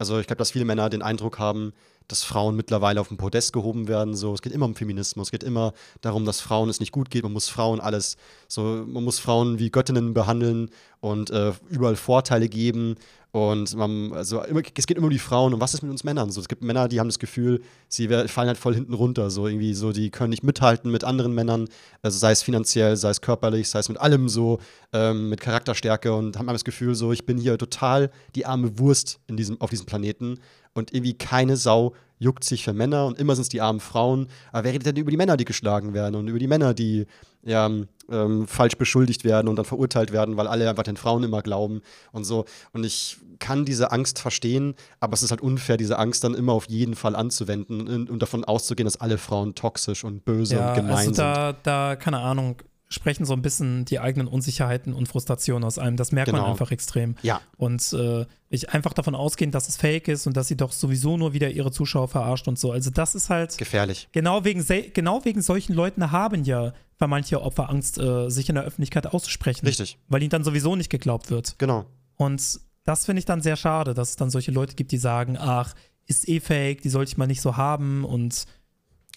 Also 0.00 0.18
ich 0.18 0.26
glaube, 0.26 0.38
dass 0.38 0.52
viele 0.52 0.64
Männer 0.64 0.88
den 0.88 1.02
Eindruck 1.02 1.38
haben, 1.38 1.74
dass 2.08 2.24
Frauen 2.24 2.56
mittlerweile 2.56 3.02
auf 3.02 3.08
den 3.08 3.18
Podest 3.18 3.52
gehoben 3.52 3.86
werden. 3.86 4.16
So, 4.16 4.32
es 4.32 4.40
geht 4.40 4.54
immer 4.54 4.64
um 4.64 4.74
Feminismus, 4.74 5.26
es 5.26 5.30
geht 5.30 5.44
immer 5.44 5.74
darum, 6.00 6.24
dass 6.24 6.40
Frauen 6.40 6.70
es 6.70 6.80
nicht 6.80 6.90
gut 6.90 7.10
geht. 7.10 7.22
Man 7.22 7.34
muss 7.34 7.50
Frauen 7.50 7.80
alles, 7.80 8.16
so, 8.48 8.62
man 8.86 9.04
muss 9.04 9.18
Frauen 9.18 9.58
wie 9.58 9.68
Göttinnen 9.68 10.14
behandeln 10.14 10.70
und 11.00 11.28
äh, 11.28 11.52
überall 11.68 11.96
Vorteile 11.96 12.48
geben. 12.48 12.96
Und 13.32 13.76
man, 13.76 14.12
also 14.12 14.42
immer, 14.42 14.60
es 14.76 14.86
geht 14.86 14.96
immer 14.96 15.06
um 15.06 15.12
die 15.12 15.18
Frauen. 15.18 15.54
Und 15.54 15.60
was 15.60 15.74
ist 15.74 15.82
mit 15.82 15.90
uns 15.90 16.02
Männern? 16.02 16.30
So, 16.30 16.40
es 16.40 16.48
gibt 16.48 16.62
Männer, 16.62 16.88
die 16.88 16.98
haben 16.98 17.08
das 17.08 17.18
Gefühl, 17.18 17.62
sie 17.88 18.08
fallen 18.08 18.48
halt 18.48 18.58
voll 18.58 18.74
hinten 18.74 18.94
runter. 18.94 19.30
So 19.30 19.46
irgendwie 19.46 19.74
so, 19.74 19.92
die 19.92 20.10
können 20.10 20.30
nicht 20.30 20.42
mithalten 20.42 20.90
mit 20.90 21.04
anderen 21.04 21.34
Männern, 21.34 21.68
also 22.02 22.18
sei 22.18 22.32
es 22.32 22.42
finanziell, 22.42 22.96
sei 22.96 23.10
es 23.10 23.20
körperlich, 23.20 23.68
sei 23.68 23.78
es 23.78 23.88
mit 23.88 23.98
allem 23.98 24.28
so, 24.28 24.58
ähm, 24.92 25.28
mit 25.28 25.40
Charakterstärke 25.40 26.12
und 26.12 26.38
haben 26.38 26.46
das 26.48 26.64
Gefühl, 26.64 26.94
so, 26.94 27.12
ich 27.12 27.24
bin 27.24 27.38
hier 27.38 27.56
total 27.56 28.10
die 28.34 28.46
arme 28.46 28.78
Wurst 28.78 29.20
in 29.28 29.36
diesem, 29.36 29.60
auf 29.60 29.70
diesem 29.70 29.86
Planeten 29.86 30.40
und 30.74 30.92
irgendwie 30.92 31.14
keine 31.14 31.56
Sau 31.56 31.94
juckt 32.18 32.44
sich 32.44 32.64
für 32.64 32.74
Männer 32.74 33.06
und 33.06 33.18
immer 33.18 33.34
sind 33.34 33.42
es 33.42 33.48
die 33.48 33.62
armen 33.62 33.80
Frauen. 33.80 34.28
Aber 34.52 34.64
wer 34.64 34.72
redet 34.72 34.86
denn 34.86 34.96
über 34.96 35.10
die 35.10 35.16
Männer, 35.16 35.36
die 35.36 35.46
geschlagen 35.46 35.94
werden 35.94 36.14
und 36.14 36.28
über 36.28 36.38
die 36.38 36.46
Männer, 36.46 36.74
die 36.74 37.06
ja, 37.42 37.70
ähm, 38.10 38.46
falsch 38.46 38.76
beschuldigt 38.76 39.24
werden 39.24 39.48
und 39.48 39.56
dann 39.56 39.64
verurteilt 39.64 40.12
werden, 40.12 40.36
weil 40.36 40.46
alle 40.46 40.68
einfach 40.68 40.82
den 40.82 40.98
Frauen 40.98 41.22
immer 41.22 41.40
glauben 41.40 41.80
und 42.12 42.24
so. 42.24 42.44
Und 42.72 42.84
ich 42.84 43.16
kann 43.38 43.64
diese 43.64 43.90
Angst 43.90 44.18
verstehen, 44.18 44.74
aber 45.00 45.14
es 45.14 45.22
ist 45.22 45.30
halt 45.30 45.40
unfair, 45.40 45.78
diese 45.78 45.98
Angst 45.98 46.22
dann 46.22 46.34
immer 46.34 46.52
auf 46.52 46.68
jeden 46.68 46.94
Fall 46.94 47.16
anzuwenden 47.16 47.88
und, 47.88 48.10
und 48.10 48.20
davon 48.20 48.44
auszugehen, 48.44 48.84
dass 48.84 49.00
alle 49.00 49.16
Frauen 49.16 49.54
toxisch 49.54 50.04
und 50.04 50.26
böse 50.26 50.56
ja 50.56 50.68
und 50.68 50.76
gemein 50.76 50.92
also 50.92 51.04
sind. 51.06 51.18
da, 51.18 51.52
da, 51.62 51.96
keine 51.96 52.18
Ahnung, 52.18 52.56
sprechen 52.92 53.24
so 53.24 53.32
ein 53.34 53.40
bisschen 53.40 53.84
die 53.84 54.00
eigenen 54.00 54.26
Unsicherheiten 54.26 54.92
und 54.92 55.06
Frustrationen 55.08 55.64
aus 55.64 55.78
einem. 55.78 55.96
Das 55.96 56.10
merkt 56.12 56.32
man 56.32 56.40
Genau. 56.40 56.50
einfach 56.50 56.72
extrem. 56.72 57.14
Ja, 57.22 57.40
Und 57.56 57.92
äh, 57.92 58.26
ich 58.48 58.70
einfach 58.70 58.92
davon 58.92 59.14
ausgehen, 59.14 59.52
dass 59.52 59.68
es 59.68 59.76
fake 59.76 60.08
ist 60.08 60.26
und 60.26 60.36
dass 60.36 60.48
sie 60.48 60.56
doch 60.56 60.72
sowieso 60.72 61.16
nur 61.16 61.32
wieder 61.32 61.50
ihre 61.50 61.70
Zuschauer 61.70 62.08
verarscht 62.08 62.48
und 62.48 62.58
so. 62.58 62.72
Also 62.72 62.90
das 62.90 63.14
ist 63.14 63.30
halt 63.30 63.56
gefährlich. 63.58 64.08
genau 64.10 64.44
wegen, 64.44 64.66
genau 64.92 65.24
wegen 65.24 65.40
solchen 65.40 65.72
Leuten 65.74 66.10
haben 66.10 66.42
ja 66.44 66.72
für 66.98 67.06
manche 67.06 67.40
Opfer 67.40 67.70
Angst, 67.70 67.96
äh, 67.98 68.28
sich 68.28 68.48
in 68.48 68.56
der 68.56 68.64
Öffentlichkeit 68.64 69.06
auszusprechen. 69.06 69.64
Richtig, 69.64 69.96
Weil 70.08 70.22
ihnen 70.22 70.30
dann 70.30 70.44
sowieso 70.44 70.74
nicht 70.76 70.90
geglaubt 70.90 71.30
wird. 71.30 71.54
genau. 71.58 71.86
Und 72.16 72.60
das 72.84 73.06
finde 73.06 73.20
ich 73.20 73.24
dann 73.24 73.40
sehr 73.40 73.56
schade, 73.56 73.94
dass 73.94 74.10
es 74.10 74.16
dann 74.16 74.30
solche 74.30 74.50
Leute 74.50 74.74
gibt, 74.74 74.90
die 74.90 74.98
sagen, 74.98 75.36
ach, 75.38 75.74
ist 76.06 76.28
eh 76.28 76.40
fake, 76.40 76.82
die 76.82 76.88
sollte 76.88 77.10
ich 77.12 77.16
mal 77.16 77.26
nicht 77.28 77.40
so 77.40 77.56
haben 77.56 78.04
und 78.04 78.44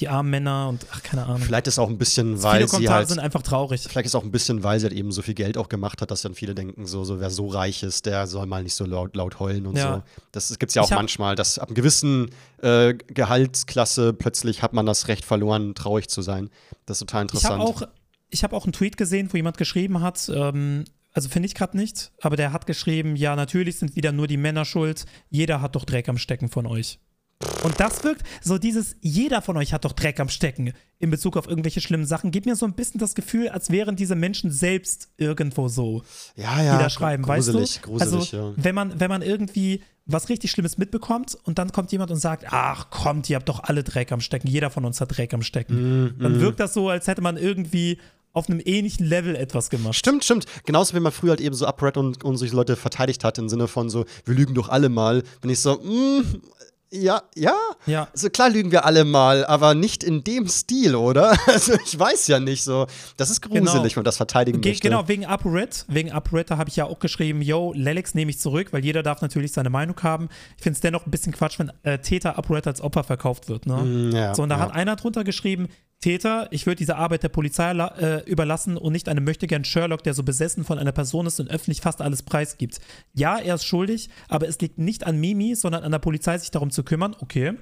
die 0.02 0.10
armen 0.10 0.30
Männer 0.32 0.68
und 0.70 0.86
ach, 0.92 1.04
keine 1.04 1.26
Ahnung. 1.26 1.40
Vielleicht 1.42 1.68
ist 1.68 1.78
auch 1.80 1.88
ein 1.88 1.98
bisschen, 1.98 2.38
Viele 2.38 2.44
weil 2.44 2.62
sie 2.62 2.68
Kommentare 2.68 2.98
halt 2.98 3.08
sind 3.10 3.20
einfach 3.20 3.42
traurig. 3.44 3.82
Vielleicht 3.88 4.08
ist 4.08 4.16
auch 4.16 4.24
ein 4.24 4.32
bisschen, 4.32 4.64
weil 4.64 4.80
sie 4.80 4.88
halt 4.88 4.96
eben 4.98 5.12
so 5.12 5.22
viel 5.22 5.36
Geld 5.36 5.58
auch 5.58 5.70
gemacht 5.70 6.02
hat, 6.02 6.10
dass 6.12 6.24
dann 6.24 6.34
viele 6.34 6.56
denken, 6.56 6.86
so, 6.88 7.04
so 7.04 7.20
wer 7.20 7.30
so 7.30 7.48
reich 7.48 7.84
ist, 7.84 8.06
der 8.08 8.26
soll 8.28 8.46
mal 8.48 8.64
nicht 8.64 8.74
so 8.76 8.86
laut, 8.86 9.16
laut 9.16 9.40
heulen 9.40 9.66
und 9.68 9.78
Ja. 9.78 9.98
so. 9.98 10.04
Das 10.32 10.50
gibt 10.60 10.72
es 10.72 10.76
ja 10.76 10.82
auch 10.82 10.88
Ich 10.88 10.92
hab- 10.92 11.00
manchmal, 11.00 11.36
dass 11.36 11.60
ab 11.60 11.68
einem 11.70 11.76
gewissen 11.76 12.30
äh, 12.62 12.96
Gehaltsklasse 13.48 14.14
plötzlich 14.14 14.62
hat 14.62 14.74
man 14.74 14.86
das 14.86 15.08
Recht 15.08 15.26
verloren, 15.26 15.76
traurig 15.76 16.10
zu 16.10 16.22
sein. 16.22 16.50
Das 16.86 16.98
ist 16.98 17.00
total 17.02 17.22
Ich 17.26 17.34
interessant. 17.34 17.60
habe 17.62 17.64
auch, 17.70 17.82
ich 18.30 18.44
hab 18.44 18.54
auch 18.54 18.64
einen 18.66 18.74
Tweet 18.74 18.98
gesehen, 18.98 19.30
wo 19.32 19.38
jemand 19.38 19.58
geschrieben 19.58 20.02
hat, 20.02 20.30
ähm, 20.34 20.86
also 21.14 21.30
finde 21.30 21.46
ich 21.48 21.54
gerade 21.56 21.78
nicht, 21.78 22.12
aber 22.22 22.36
der 22.36 22.52
hat 22.54 22.66
geschrieben, 22.66 23.16
ja, 23.16 23.36
natürlich 23.36 23.78
sind 23.78 23.96
wieder 23.96 24.12
nur 24.12 24.26
die 24.28 24.38
Männer 24.38 24.66
schuld, 24.66 25.06
jeder 25.30 25.62
hat 25.62 25.76
doch 25.76 25.86
Dreck 25.86 26.10
am 26.10 26.18
Stecken 26.18 26.50
von 26.50 26.66
euch. 26.66 27.00
Und 27.64 27.80
das 27.80 28.04
wirkt 28.04 28.24
so 28.42 28.58
dieses, 28.58 28.96
jeder 29.02 29.42
von 29.42 29.58
euch 29.58 29.74
hat 29.74 29.86
doch 29.86 29.94
Dreck 29.94 30.20
am 30.20 30.30
Stecken 30.30 30.74
in 31.00 31.10
Bezug 31.10 31.38
auf 31.38 31.48
irgendwelche 31.48 31.82
schlimmen 31.82 32.06
Sachen, 32.06 32.32
gibt 32.32 32.46
mir 32.46 32.56
so 32.56 32.66
ein 32.66 32.74
bisschen 32.74 33.00
das 33.00 33.16
Gefühl, 33.16 33.50
als 33.50 33.70
wären 33.70 33.96
diese 33.96 34.16
Menschen 34.16 34.52
selbst 34.52 35.10
irgendwo 35.18 35.68
so, 35.68 36.04
ja, 36.36 36.58
die 36.60 36.66
ja, 36.66 36.78
da 36.78 36.90
schreiben, 36.90 37.24
gruselig, 37.24 37.62
weißt 37.62 37.78
du? 37.78 37.90
gruselig, 37.90 38.34
also, 38.34 38.38
ja. 38.38 38.54
wenn 38.56 38.76
man, 38.76 39.00
wenn 39.00 39.10
man 39.10 39.22
irgendwie 39.22 39.82
was 40.06 40.30
richtig 40.30 40.52
Schlimmes 40.52 40.78
mitbekommt 40.78 41.38
und 41.44 41.60
dann 41.60 41.72
kommt 41.72 41.92
jemand 41.92 42.12
und 42.12 42.18
sagt, 42.18 42.46
ach 42.50 42.90
kommt, 42.90 43.30
ihr 43.30 43.38
habt 43.38 43.48
doch 43.48 43.64
alle 43.64 43.84
Dreck 43.84 44.12
am 44.12 44.20
Stecken, 44.20 44.48
jeder 44.48 44.70
von 44.70 44.86
uns 44.86 45.00
hat 45.00 45.16
Dreck 45.16 45.34
am 45.34 45.42
Stecken. 45.42 46.04
Mhm, 46.04 46.20
dann 46.20 46.40
wirkt 46.42 46.60
das 46.60 46.74
so, 46.74 46.90
als 46.90 47.08
hätte 47.08 47.22
man 47.22 47.38
irgendwie 47.38 48.00
auf 48.34 48.50
einem 48.50 48.60
ähnlichen 48.66 49.06
Level 49.06 49.36
etwas 49.36 49.70
gemacht. 49.70 49.96
Stimmt, 49.96 50.24
stimmt. 50.24 50.46
Genauso 50.66 50.96
wie 50.96 51.00
man 51.00 51.12
früher 51.12 51.32
halt 51.32 51.42
eben 51.42 51.56
so 51.56 51.68
Upright 51.68 51.98
und, 51.98 52.24
und 52.24 52.38
solche 52.38 52.56
Leute 52.56 52.76
verteidigt 52.76 53.24
hat, 53.24 53.38
im 53.38 53.48
Sinne 53.48 53.68
von 53.68 53.90
so, 53.90 54.06
wir 54.26 54.34
lügen 54.34 54.56
doch 54.56 54.70
alle 54.70 54.90
mal. 54.90 55.24
Bin 55.42 55.52
ich 55.52 55.60
so, 55.60 55.76
mm, 55.76 56.42
ja, 56.94 57.24
ja. 57.36 57.56
Ja. 57.86 58.08
Also 58.14 58.30
klar 58.30 58.50
lügen 58.50 58.72
wir 58.72 58.86
alle 58.86 59.04
mal, 59.04 59.46
aber 59.46 59.74
nicht 59.74 60.04
in 60.04 60.24
dem 60.24 60.48
Stil, 60.48 60.96
oder? 60.96 61.36
Also 61.48 61.74
ich 61.86 61.98
weiß 61.98 62.28
ja 62.28 62.40
nicht 62.40 62.64
so. 62.64 62.88
Das 63.18 63.30
ist 63.30 63.42
gruselig, 63.42 63.66
Genau. 63.72 63.84
wenn 63.84 63.92
man 63.96 64.04
das 64.06 64.18
verteidigen 64.18 64.62
Ge 64.62 64.72
möchte. 64.72 64.88
genau, 64.88 65.08
wegen 65.08 65.26
UpRed. 65.26 65.86
Wegen 65.88 66.16
UpRed, 66.16 66.52
da 66.52 66.58
habe 66.58 66.70
ich 66.70 66.76
ja 66.76 66.86
auch 66.86 67.00
geschrieben, 67.00 67.42
yo, 67.42 67.74
Lelex 67.76 68.14
nehme 68.16 68.32
ich 68.32 68.40
zurück, 68.40 68.68
weil 68.72 68.84
jeder 68.84 69.04
darf 69.04 69.22
natürlich 69.22 69.52
seine 69.52 69.70
Meinung 69.70 70.00
haben. 70.04 70.30
Ich 70.58 70.64
finde 70.64 70.76
es 70.76 70.82
dennoch 70.82 71.06
ein 71.06 71.12
bisschen 71.12 71.34
Quatsch, 71.34 71.60
wenn 71.60 71.72
äh, 71.84 72.00
Täter 72.00 72.38
UpRed 72.38 72.68
als 72.68 72.82
Opfer 72.82 73.04
verkauft 73.04 73.50
wird. 73.50 73.66
Ne? 73.66 73.76
Mm, 73.76 74.12
ja, 74.16 74.36
so, 74.36 74.44
und 74.44 74.50
da 74.50 74.56
ja. 74.58 74.62
hat 74.62 74.74
einer 74.74 74.96
drunter 74.96 75.24
geschrieben, 75.24 75.68
Täter, 76.04 76.50
ich 76.52 76.66
würde 76.66 76.80
diese 76.80 76.98
Arbeit 76.98 77.24
der 77.24 77.30
Polizei 77.30 77.72
äh, 77.72 78.30
überlassen 78.30 78.76
und 78.76 78.92
nicht 78.92 79.08
einem 79.08 79.24
möchtegern 79.24 79.64
Sherlock, 79.64 80.04
der 80.04 80.14
so 80.14 80.24
besessen 80.24 80.66
von 80.66 80.78
einer 80.78 80.92
Person 80.92 81.28
ist 81.28 81.40
und 81.40 81.50
öffentlich 81.50 81.80
fast 81.80 82.02
alles 82.02 82.24
preisgibt. 82.24 82.82
Ja, 83.14 83.38
er 83.38 83.56
ist 83.56 83.64
schuldig, 83.64 84.10
aber 84.28 84.50
es 84.50 84.60
liegt 84.60 84.78
nicht 84.78 85.08
an 85.08 85.18
Mimi, 85.18 85.56
sondern 85.56 85.84
an 85.86 85.94
der 85.94 86.00
Polizei, 86.00 86.38
sich 86.38 86.52
darum 86.52 86.72
zu 86.72 86.84
kümmern. 86.84 87.16
Okay, 87.22 87.54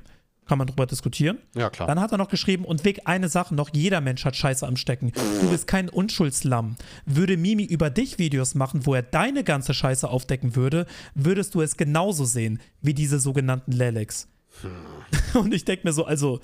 kann 0.47 0.57
man 0.57 0.65
drüber 0.65 0.87
diskutieren. 0.87 1.37
Ja, 1.55 1.69
klar. 1.69 1.87
Dann 1.87 1.99
hat 1.99 2.13
er 2.13 2.17
noch 2.17 2.29
geschrieben, 2.29 2.65
und 2.65 2.83
weg 2.83 3.01
eine 3.05 3.29
Sache 3.29 3.53
noch, 3.53 3.69
jeder 3.73 4.01
Mensch 4.01 4.25
hat 4.25 4.35
Scheiße 4.35 4.67
am 4.67 4.75
Stecken. 4.75 5.11
Du 5.39 5.49
bist 5.51 5.67
kein 5.67 5.87
Unschuldslamm. 5.87 6.77
Würde 7.05 7.37
Mimi 7.37 7.63
über 7.63 7.91
dich 7.91 8.17
Videos 8.17 8.55
machen, 8.55 8.87
wo 8.87 8.95
er 8.95 9.03
deine 9.03 9.43
ganze 9.43 9.75
Scheiße 9.75 10.09
aufdecken 10.09 10.55
würde, 10.55 10.87
würdest 11.13 11.53
du 11.53 11.61
es 11.61 11.77
genauso 11.77 12.25
sehen 12.25 12.59
wie 12.81 12.95
diese 12.95 13.19
sogenannten 13.19 13.71
Lelex. 13.71 14.29
Hm. 14.61 14.71
Und 15.41 15.53
ich 15.53 15.63
denke 15.63 15.87
mir 15.87 15.93
so, 15.93 16.05
also, 16.05 16.39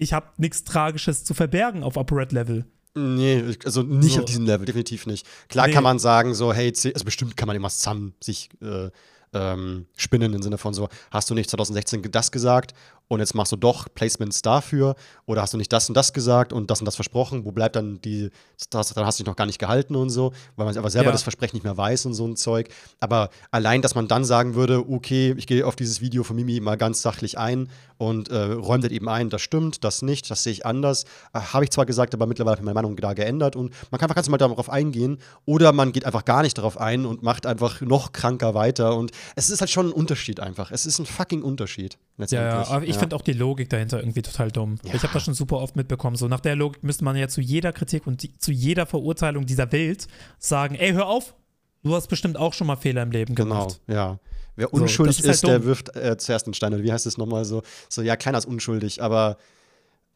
ich 0.00 0.12
habe 0.12 0.26
nichts 0.38 0.64
Tragisches 0.64 1.24
zu 1.24 1.34
verbergen 1.34 1.82
auf 1.82 1.96
Upper 1.96 2.16
Red 2.16 2.32
Level. 2.32 2.64
Nee, 2.94 3.44
also 3.64 3.82
nicht 3.82 4.14
So. 4.14 4.20
auf 4.20 4.24
diesem 4.24 4.46
Level, 4.46 4.66
definitiv 4.66 5.06
nicht. 5.06 5.26
Klar 5.48 5.68
Nee. 5.68 5.72
kann 5.72 5.84
man 5.84 5.98
sagen, 6.00 6.34
so, 6.34 6.52
hey, 6.52 6.72
also 6.74 7.04
bestimmt 7.04 7.36
kann 7.36 7.46
man 7.46 7.54
immer 7.54 7.70
zusammen 7.70 8.14
sich 8.20 8.48
äh, 8.62 8.90
ähm, 9.32 9.86
spinnen 9.96 10.32
im 10.34 10.42
Sinne 10.42 10.58
von 10.58 10.74
so, 10.74 10.88
hast 11.12 11.30
du 11.30 11.34
nicht 11.34 11.48
2016 11.50 12.02
das 12.10 12.32
gesagt 12.32 12.74
und 13.10 13.18
jetzt 13.18 13.34
machst 13.34 13.50
du 13.50 13.56
doch 13.56 13.88
Placements 13.92 14.40
dafür 14.40 14.94
oder 15.26 15.42
hast 15.42 15.52
du 15.52 15.58
nicht 15.58 15.72
das 15.72 15.88
und 15.88 15.96
das 15.96 16.12
gesagt 16.12 16.52
und 16.52 16.70
das 16.70 16.78
und 16.80 16.84
das 16.84 16.94
versprochen, 16.94 17.44
wo 17.44 17.50
bleibt 17.50 17.74
dann 17.74 18.00
die, 18.00 18.30
das, 18.70 18.94
dann 18.94 19.04
hast 19.04 19.18
du 19.18 19.24
dich 19.24 19.28
noch 19.28 19.34
gar 19.34 19.46
nicht 19.46 19.58
gehalten 19.58 19.96
und 19.96 20.10
so, 20.10 20.32
weil 20.54 20.64
man 20.64 20.78
aber 20.78 20.90
selber 20.90 21.06
Ja. 21.06 21.12
das 21.12 21.24
Versprechen 21.24 21.56
nicht 21.56 21.64
mehr 21.64 21.76
weiß 21.76 22.06
und 22.06 22.14
so 22.14 22.24
ein 22.24 22.36
Zeug. 22.36 22.68
Aber 23.00 23.30
allein, 23.50 23.82
dass 23.82 23.96
man 23.96 24.06
dann 24.06 24.24
sagen 24.24 24.54
würde, 24.54 24.88
okay, 24.88 25.34
ich 25.36 25.48
gehe 25.48 25.66
auf 25.66 25.74
dieses 25.74 26.00
Video 26.00 26.22
von 26.22 26.36
Mimi 26.36 26.60
mal 26.60 26.76
ganz 26.76 27.02
sachlich 27.02 27.36
ein 27.36 27.68
und 27.98 28.28
äh, 28.30 28.36
räumt 28.52 28.84
das 28.84 28.92
eben 28.92 29.08
ein, 29.08 29.28
das 29.28 29.42
stimmt, 29.42 29.82
das 29.82 30.02
nicht, 30.02 30.30
das 30.30 30.44
sehe 30.44 30.52
ich 30.52 30.64
anders. 30.64 31.02
Äh, 31.34 31.40
Habe 31.40 31.64
ich 31.64 31.70
zwar 31.70 31.86
gesagt, 31.86 32.14
aber 32.14 32.26
mittlerweile 32.26 32.52
habe 32.52 32.60
ich 32.62 32.64
meine 32.64 32.74
Meinung 32.74 32.94
da 32.96 33.12
geändert 33.14 33.56
und 33.56 33.74
man 33.90 33.98
kann 33.98 34.02
einfach 34.08 34.14
ganz 34.14 34.28
mal 34.28 34.38
darauf 34.38 34.70
eingehen 34.70 35.18
oder 35.46 35.72
man 35.72 35.90
geht 35.90 36.04
einfach 36.04 36.24
gar 36.24 36.42
nicht 36.42 36.56
darauf 36.56 36.78
ein 36.78 37.06
und 37.06 37.24
macht 37.24 37.44
einfach 37.44 37.80
noch 37.80 38.12
kranker 38.12 38.54
weiter 38.54 38.94
und 38.94 39.10
es 39.34 39.50
ist 39.50 39.60
halt 39.60 39.70
schon 39.70 39.88
ein 39.88 39.92
Unterschied 39.92 40.38
einfach. 40.38 40.70
Es 40.70 40.86
ist 40.86 41.00
ein 41.00 41.06
fucking 41.06 41.42
Unterschied. 41.42 41.98
Ja, 42.28 42.42
ja, 42.42 42.66
aber 42.68 42.84
ich 42.86 42.96
finde 42.96 43.16
auch 43.16 43.22
die 43.22 43.32
Logik 43.32 43.68
dahinter 43.70 44.00
irgendwie 44.00 44.22
total 44.22 44.50
dumm. 44.50 44.78
Ja. 44.84 44.94
Ich 44.94 45.02
habe 45.02 45.12
das 45.12 45.22
schon 45.22 45.34
super 45.34 45.58
oft 45.58 45.76
mitbekommen. 45.76 46.16
So 46.16 46.28
nach 46.28 46.40
der 46.40 46.56
Logik 46.56 46.82
müsste 46.82 47.04
man 47.04 47.16
ja 47.16 47.28
zu 47.28 47.40
jeder 47.40 47.72
Kritik 47.72 48.06
und 48.06 48.22
die, 48.22 48.36
zu 48.38 48.52
jeder 48.52 48.86
Verurteilung 48.86 49.46
dieser 49.46 49.70
Welt 49.72 50.06
sagen, 50.38 50.74
ey, 50.74 50.92
hör 50.92 51.06
auf, 51.06 51.34
du 51.82 51.94
hast 51.94 52.08
bestimmt 52.08 52.36
auch 52.36 52.52
schon 52.52 52.66
mal 52.66 52.76
Fehler 52.76 53.02
im 53.02 53.10
Leben 53.10 53.34
Genau, 53.34 53.54
gemacht. 53.66 53.80
ja. 53.86 54.18
Wer 54.56 54.68
So, 54.72 54.82
unschuldig 54.82 55.16
das 55.16 55.24
ist 55.24 55.28
halt 55.28 55.34
ist, 55.36 55.44
der 55.46 55.58
dumm. 55.60 55.66
wirft 55.68 55.96
äh, 55.96 56.16
zuerst 56.18 56.46
den 56.46 56.54
Stein. 56.54 56.74
Oder 56.74 56.82
wie 56.82 56.92
heißt 56.92 57.06
es 57.06 57.16
nochmal 57.16 57.44
so? 57.44 57.62
So, 57.88 58.02
ja, 58.02 58.16
keiner 58.16 58.36
ist 58.38 58.46
unschuldig, 58.46 59.00
aber 59.02 59.36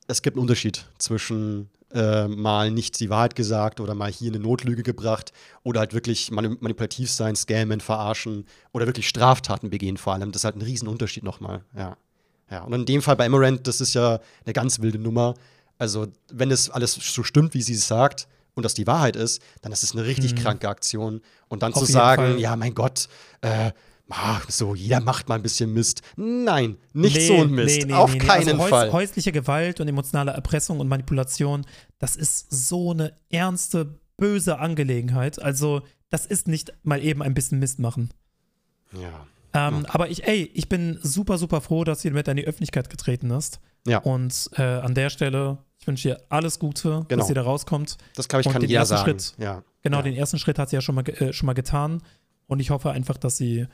es 0.07 0.23
gibt 0.23 0.37
einen 0.37 0.43
Unterschied 0.43 0.85
zwischen 0.99 1.69
äh, 1.93 2.27
mal 2.29 2.71
nicht 2.71 2.99
die 3.01 3.09
Wahrheit 3.11 3.37
gesagt 3.37 3.81
oder 3.81 3.95
mal 3.95 4.11
hier 4.11 4.31
eine 4.33 4.41
Notlüge 4.41 4.83
gebracht 4.83 5.33
oder 5.63 5.81
halt 5.81 5.95
wirklich 5.95 6.31
manip 6.31 6.61
manipulativ 6.61 7.11
sein, 7.11 7.37
scammen, 7.37 7.81
verarschen 7.81 8.47
oder 8.73 8.87
wirklich 8.87 9.09
Straftaten 9.09 9.71
begehen 9.71 9.97
vor 9.97 10.13
allem. 10.15 10.33
Das 10.33 10.41
ist 10.41 10.45
halt 10.45 10.57
ein 10.57 10.63
Riesenunterschied 10.63 11.23
nochmal, 11.23 11.63
ja. 11.77 11.97
Ja, 12.51 12.63
und 12.65 12.75
in 12.75 12.85
dem 12.85 13.01
Fall 13.01 13.17
bei 13.17 13.25
Emerald, 13.25 13.67
das 13.67 13.81
ist 13.81 13.95
ja 13.95 14.21
eine 14.45 14.53
ganz 14.53 14.81
wilde 14.81 14.99
Nummer. 14.99 15.35
Also, 15.79 16.09
wenn 16.31 16.51
es 16.51 16.69
alles 16.69 16.93
so 16.95 17.23
stimmt, 17.23 17.55
wie 17.55 17.63
sie 17.63 17.73
es 17.75 17.89
sagt, 17.89 18.29
und 18.55 18.63
das 18.65 18.75
die 18.75 18.87
Wahrheit 18.87 19.17
ist, 19.17 19.43
dann 19.63 19.73
ist 19.73 19.83
es 19.83 19.93
eine 19.93 20.05
richtig 20.05 20.35
Mhm. 20.35 20.39
kranke 20.39 20.69
Aktion. 20.69 21.23
Und 21.49 21.63
dann 21.63 21.73
Auf 21.73 21.81
zu 21.81 21.91
sagen, 21.91 22.23
Fall. 22.23 22.39
ja, 22.41 22.55
mein 22.55 22.75
Gott, 22.75 23.09
äh, 23.41 23.73
ah, 24.11 24.41
so, 24.49 24.75
jeder 24.75 25.01
macht 25.01 25.29
mal 25.29 25.37
ein 25.37 25.43
bisschen 25.43 25.73
Mist. 25.73 26.03
Nein, 26.17 26.77
nicht 26.93 27.17
Nee, 27.17 27.27
so 27.27 27.35
ein 27.43 27.51
Mist. 27.51 27.79
nee, 27.81 27.85
nee, 27.87 27.93
Auf 27.95 28.17
keinen 28.19 28.49
also 28.61 28.63
Fall. 28.69 28.93
Häusliche 28.93 29.33
Gewalt 29.33 29.81
und 29.81 29.89
emotionale 29.89 30.33
Erpressung 30.33 30.81
und 30.81 30.89
Manipulation, 30.89 31.65
das 31.99 32.17
ist 32.17 32.47
so 32.51 32.93
eine 32.93 33.15
ernste, 33.31 33.99
böse 34.17 34.59
Angelegenheit. 34.59 35.41
Also, 35.43 35.83
das 36.11 36.27
ist 36.27 36.47
nicht 36.49 36.73
mal 36.83 37.03
eben 37.03 37.23
ein 37.23 37.35
bisschen 37.35 37.59
Mist 37.59 37.79
machen. 37.79 38.11
ja. 38.93 39.27
Ähm, 39.57 39.87
Aber 39.89 40.09
ich, 40.11 40.27
ey, 40.27 40.51
ich 40.53 40.69
bin 40.69 40.99
super, 41.01 41.39
super 41.39 41.61
froh, 41.61 41.85
dass 41.85 42.01
sie 42.03 42.11
mit 42.11 42.27
in 42.27 42.37
die 42.37 42.45
Öffentlichkeit 42.45 42.91
getreten 42.91 43.31
ist. 43.31 43.61
Ja. 43.87 43.99
Und 43.99 44.51
äh, 44.57 44.63
an 44.63 44.95
der 44.97 45.11
Stelle, 45.11 45.59
ich 45.79 45.87
wünsche 45.87 46.09
ihr 46.09 46.21
alles 46.29 46.59
Gute, 46.59 47.05
Genau. 47.07 47.21
dass 47.21 47.29
sie 47.29 47.35
da 47.35 47.43
rauskommt. 47.43 47.97
Das 48.17 48.27
glaube 48.27 48.41
ich, 48.45 48.49
kann 48.53 48.63
jeder 48.63 48.85
sagen. 48.85 49.05
Schritt- 49.05 49.35
Ja. 49.39 49.63
Genau, 49.83 49.99
ja. 49.99 50.03
den 50.03 50.15
ersten 50.17 50.41
Schritt 50.41 50.59
hat 50.59 50.71
sie 50.71 50.77
ja 50.77 50.81
schon 50.83 50.97
mal, 50.97 51.09
äh, 51.09 51.33
schon 51.33 51.47
mal 51.47 51.53
getan. 51.53 52.03
Und 52.49 52.59
ich 52.59 52.71
hoffe 52.71 52.91
einfach, 52.91 53.17
dass 53.17 53.37
sie 53.37 53.67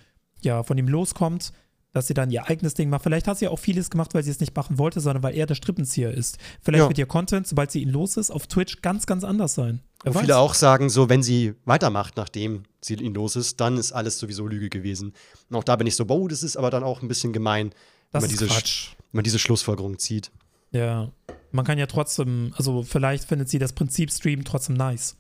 ja 0.45 0.63
von 0.63 0.77
ihm 0.79 0.89
loskommt, 0.89 1.53
dass 1.93 2.07
sie 2.07 2.15
dann 2.15 2.31
ihr 2.31 2.49
eigenes 2.49 2.75
Ding 2.75 2.89
macht. 2.89 3.03
Vielleicht 3.03 3.27
hat 3.27 3.39
sie 3.39 3.47
ja 3.47 3.51
auch 3.51 3.59
vieles 3.59 3.91
gemacht, 3.91 4.15
weil 4.15 4.23
sie 4.23 4.31
es 4.31 4.39
nicht 4.39 4.55
machen 4.55 4.79
wollte, 4.79 5.01
sondern 5.01 5.23
weil 5.25 5.35
er 5.35 5.47
der 5.47 5.57
Strippenzieher 5.57 6.13
ist. 6.13 6.39
Vielleicht 6.63 6.83
Ja. 6.83 6.89
wird 6.89 6.99
ihr 6.99 7.07
Content, 7.07 7.49
sobald 7.49 7.73
sie 7.73 7.83
ihn 7.83 7.89
los 7.91 8.17
ist, 8.17 8.31
auf 8.31 8.47
Twitch 8.47 8.81
ganz, 8.81 9.07
ganz 9.07 9.25
anders 9.25 9.55
sein. 9.55 9.81
Wer 10.05 10.15
weiß. 10.15 10.21
viele 10.23 10.39
auch 10.39 10.55
sagen, 10.55 10.89
so, 10.89 11.09
wenn 11.09 11.23
sie 11.23 11.55
weitermacht, 11.65 12.17
nachdem 12.17 12.63
sie 12.81 12.95
ihn 12.95 13.13
los 13.15 13.35
ist, 13.37 13.61
dann 13.61 13.77
ist 13.77 13.91
alles 13.93 14.19
sowieso 14.21 14.47
Lüge 14.47 14.69
gewesen. 14.69 15.13
Und 15.49 15.57
auch 15.57 15.65
da 15.65 15.75
bin 15.77 15.87
ich 15.89 15.97
so, 15.97 16.09
wow, 16.09 16.29
das 16.29 16.43
ist 16.45 16.57
aber 16.57 16.71
dann 16.71 16.85
auch 16.85 17.03
ein 17.03 17.09
bisschen 17.09 17.33
gemein, 17.33 17.71
wenn 17.71 17.75
das 18.13 18.23
man 18.23 18.31
ist 18.31 18.41
diese, 18.41 18.47
Quatsch. 18.47 18.91
wenn 19.11 19.19
man 19.19 19.25
diese 19.25 19.39
Schlussfolgerung 19.41 19.99
zieht. 19.99 20.31
Ja, 20.71 21.11
man 21.51 21.65
kann 21.65 21.77
ja 21.79 21.87
trotzdem, 21.87 22.55
also 22.57 22.85
vielleicht 22.85 23.25
findet 23.25 23.49
sie 23.49 23.59
das 23.59 23.73
Prinzip 23.73 24.13
Stream 24.13 24.45
trotzdem 24.45 24.77
nice. 24.77 25.17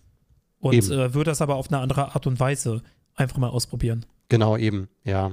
Und 0.61 0.75
äh, 0.91 1.15
würde 1.15 1.31
das 1.33 1.43
aber 1.43 1.57
auf 1.57 1.69
eine 1.73 1.79
andere 1.81 2.15
Art 2.15 2.27
und 2.29 2.39
Weise 2.39 2.83
einfach 3.17 3.39
mal 3.39 3.49
ausprobieren. 3.49 4.07
Genau, 4.31 4.57
eben, 4.57 4.89
ja. 5.05 5.33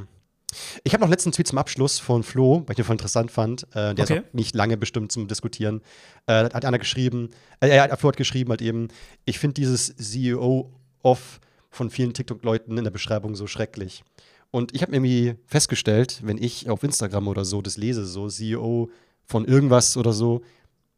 Ich 0.84 0.94
habe 0.94 1.04
noch 1.04 1.10
letzten 1.10 1.32
Tweet 1.32 1.48
zum 1.48 1.58
Abschluss 1.58 2.00
von 2.00 2.24
Flo, 2.24 2.64
weil 2.66 2.72
ich 2.72 2.76
den 2.78 2.86
voll 2.86 2.96
interessant 2.96 3.32
fand. 3.32 3.64
Äh, 3.76 3.94
der 3.96 4.04
Okay. 4.04 4.18
ist 4.18 4.24
auch 4.26 4.34
nicht 4.34 4.56
lange 4.56 4.76
bestimmt 4.78 5.12
zum 5.12 5.28
Diskutieren. 5.28 5.82
Äh, 6.26 6.46
hat 6.50 6.66
einer 6.66 6.80
geschrieben, 6.80 7.30
äh, 7.60 7.68
er 7.70 7.84
hat 7.84 8.00
Flo 8.00 8.10
hat 8.10 8.18
geschrieben 8.18 8.50
halt 8.50 8.62
eben, 8.62 8.88
ich 9.26 9.40
finde 9.40 9.54
dieses 9.56 9.96
CEO-Off 9.98 11.40
von 11.70 11.90
vielen 11.90 12.14
TikTok-Leuten 12.14 12.78
in 12.78 12.84
der 12.84 12.92
Beschreibung 12.92 13.36
so 13.36 13.48
schrecklich. 13.48 14.04
Und 14.52 14.74
ich 14.74 14.82
habe 14.82 14.94
irgendwie 14.94 15.36
festgestellt, 15.46 16.22
wenn 16.24 16.38
ich 16.42 16.70
auf 16.70 16.82
Instagram 16.84 17.28
oder 17.28 17.44
so 17.46 17.62
das 17.62 17.78
lese, 17.78 18.06
so 18.06 18.30
CEO 18.30 18.90
von 19.26 19.46
irgendwas 19.46 19.98
oder 19.98 20.14
so, 20.14 20.42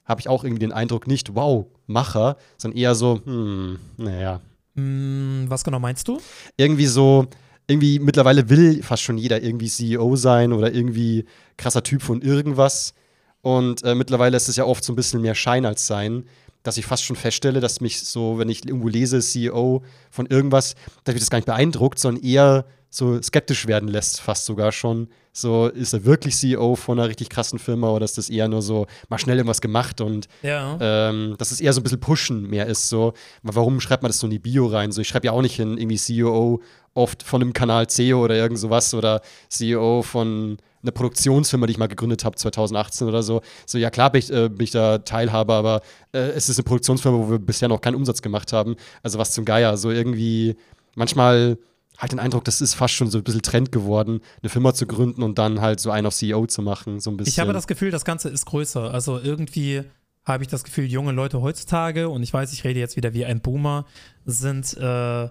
habe 0.06 0.22
ich 0.22 0.30
auch 0.30 0.44
irgendwie 0.44 0.60
den 0.60 0.72
Eindruck 0.72 1.08
nicht, 1.08 1.36
wow, 1.36 1.66
Macher, 1.88 2.38
sondern 2.58 2.78
eher 2.80 2.96
so, 2.96 3.20
hm, 3.26 3.80
naja, 3.98 4.42
Hm, 4.76 5.46
was 5.48 5.64
genau 5.64 5.80
meinst 5.80 6.08
du? 6.08 6.20
irgendwie 6.56 6.86
so, 6.86 7.26
irgendwie 7.70 8.00
mittlerweile 8.00 8.50
will 8.50 8.82
fast 8.82 9.04
schon 9.04 9.18
jeder 9.18 9.41
irgendwie 9.44 9.68
CEO 9.68 10.16
sein 10.16 10.54
oder 10.54 10.74
irgendwie 10.74 11.26
krasser 11.58 11.84
Typ 11.84 12.02
von 12.02 12.22
irgendwas. 12.22 12.94
Und 13.41 13.84
äh, 13.84 13.96
mittlerweile 13.96 14.36
ist 14.36 14.50
es 14.50 14.56
ja 14.56 14.66
oft 14.66 14.84
so 14.84 14.91
ein 14.91 14.96
bisschen 14.96 15.22
mehr 15.22 15.36
Schein 15.36 15.66
als 15.66 15.88
Sein, 15.88 16.26
dass 16.64 16.78
ich 16.78 16.86
fast 16.86 17.06
schon 17.06 17.16
feststelle, 17.16 17.60
dass 17.60 17.80
mich 17.80 18.02
so, 18.02 18.38
wenn 18.38 18.50
ich 18.50 18.66
irgendwo 18.66 18.90
lese, 18.90 19.20
CEO 19.20 19.84
von 20.10 20.26
irgendwas, 20.26 20.76
dass 21.04 21.14
mich 21.14 21.22
das 21.22 21.30
gar 21.30 21.38
nicht 21.38 21.46
beeindruckt, 21.46 22.00
sondern 22.00 22.24
eher 22.24 22.66
so 22.90 23.22
skeptisch 23.22 23.68
werden 23.68 23.88
lässt, 23.90 24.20
fast 24.22 24.45
sogar 24.45 24.72
schon. 24.72 25.07
So, 25.32 25.68
ist 25.68 25.94
er 25.94 26.06
wirklich 26.06 26.36
CEO 26.36 26.76
von 26.76 26.99
einer 26.99 27.07
richtig 27.07 27.30
krassen 27.30 27.60
Firma 27.60 27.90
oder 27.91 28.03
ist 28.03 28.18
das 28.18 28.30
eher 28.30 28.48
nur 28.48 28.61
so 28.64 28.88
mal 29.10 29.20
schnell 29.20 29.38
irgendwas 29.38 29.61
gemacht 29.61 30.02
und 30.02 30.28
Ja. 30.41 30.78
ähm, 30.82 31.36
dass 31.38 31.52
es 31.52 31.61
eher 31.61 31.72
so 31.72 31.80
ein 31.82 31.84
bisschen 31.84 31.99
pushen 31.99 32.49
mehr 32.49 32.66
ist. 32.66 32.90
So, 32.90 33.14
warum 33.44 33.80
schreibt 33.80 34.02
man 34.02 34.10
das 34.10 34.20
so 34.20 34.28
in 34.28 34.32
die 34.32 34.40
Bio 34.40 34.66
rein? 34.68 34.91
So, 34.91 35.02
ich 35.02 35.07
schreibe 35.07 35.28
ja 35.28 35.34
auch 35.34 35.41
nicht 35.44 35.56
hin, 35.56 35.78
irgendwie 35.78 35.98
CEO 35.98 36.61
oft 36.95 37.22
von 37.24 37.41
einem 37.41 37.53
Kanal 37.53 37.88
CEO 37.88 38.24
oder 38.24 38.36
irgend 38.36 38.57
sowas 38.60 38.94
oder 38.95 39.22
CEO 39.49 40.02
von 40.02 40.57
einer 40.82 40.91
Produktionsfirma, 40.91 41.68
die 41.68 41.72
ich 41.74 41.78
mal 41.78 41.88
gegründet 41.88 42.26
habe 42.26 42.36
2018 42.36 43.07
oder 43.07 43.22
so. 43.22 43.41
So, 43.68 43.78
ja 43.78 43.90
klar 43.91 44.11
bin 44.11 44.20
ich, 44.20 44.32
äh, 44.32 44.49
bin 44.49 44.64
ich 44.64 44.72
da 44.72 44.98
Teilhaber, 44.98 45.53
aber 45.53 45.82
äh, 46.11 46.20
es 46.32 46.49
ist 46.49 46.57
eine 46.57 46.64
Produktionsfirma, 46.64 47.18
wo 47.18 47.30
wir 47.32 47.40
bisher 47.40 47.68
noch 47.68 47.82
keinen 47.82 47.95
Umsatz 47.95 48.22
gemacht 48.22 48.52
haben. 48.52 48.76
Also 49.03 49.20
was 49.20 49.32
zum 49.32 49.45
Geier. 49.45 49.78
So 49.78 49.91
irgendwie, 49.91 50.56
manchmal 50.95 51.57
halt 52.00 52.14
den 52.14 52.20
Eindruck, 52.20 52.46
das 52.46 52.62
ist 52.62 52.74
fast 52.74 52.94
schon 52.94 53.12
so 53.12 53.18
ein 53.18 53.24
bisschen 53.24 53.42
Trend 53.42 53.72
geworden, 53.72 54.22
eine 54.42 54.50
Firma 54.50 54.74
zu 54.74 54.88
gründen 54.88 55.22
und 55.22 55.38
dann 55.38 55.62
halt 55.62 55.80
so 55.80 55.92
einen 55.92 56.08
auf 56.08 56.16
CEO 56.16 56.48
zu 56.48 56.62
machen. 56.62 57.00
So 57.00 57.12
ein 57.12 57.18
bisschen. 57.18 57.32
Ich 57.32 57.40
habe 57.40 57.54
das 57.54 57.68
Gefühl, 57.68 57.92
das 57.92 58.06
Ganze 58.06 58.30
ist 58.30 58.46
größer. 58.46 58.92
Also 58.94 59.20
irgendwie 59.20 59.84
habe 60.26 60.44
ich 60.44 60.50
das 60.50 60.64
Gefühl, 60.64 60.86
junge 60.86 61.12
Leute 61.12 61.42
heutzutage, 61.42 62.10
und 62.10 62.24
ich 62.24 62.34
weiß, 62.34 62.54
ich 62.54 62.64
rede 62.64 62.80
jetzt 62.80 62.96
wieder 62.96 63.14
wie 63.14 63.26
ein 63.26 63.42
Boomer, 63.42 63.86
sind 64.26 64.78
äh, 64.78 65.30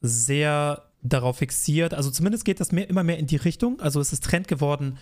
sehr 0.00 0.82
darauf 1.02 1.38
fixiert. 1.38 1.94
Also 1.94 2.10
zumindest 2.10 2.44
geht 2.44 2.60
das 2.60 2.72
mehr, 2.72 2.88
immer 2.88 3.04
mehr 3.04 3.18
in 3.18 3.26
die 3.26 3.36
Richtung. 3.36 3.80
Also 3.80 4.00
es 4.00 4.12
ist 4.12 4.24
Trend 4.24 4.48
geworden, 4.48 4.98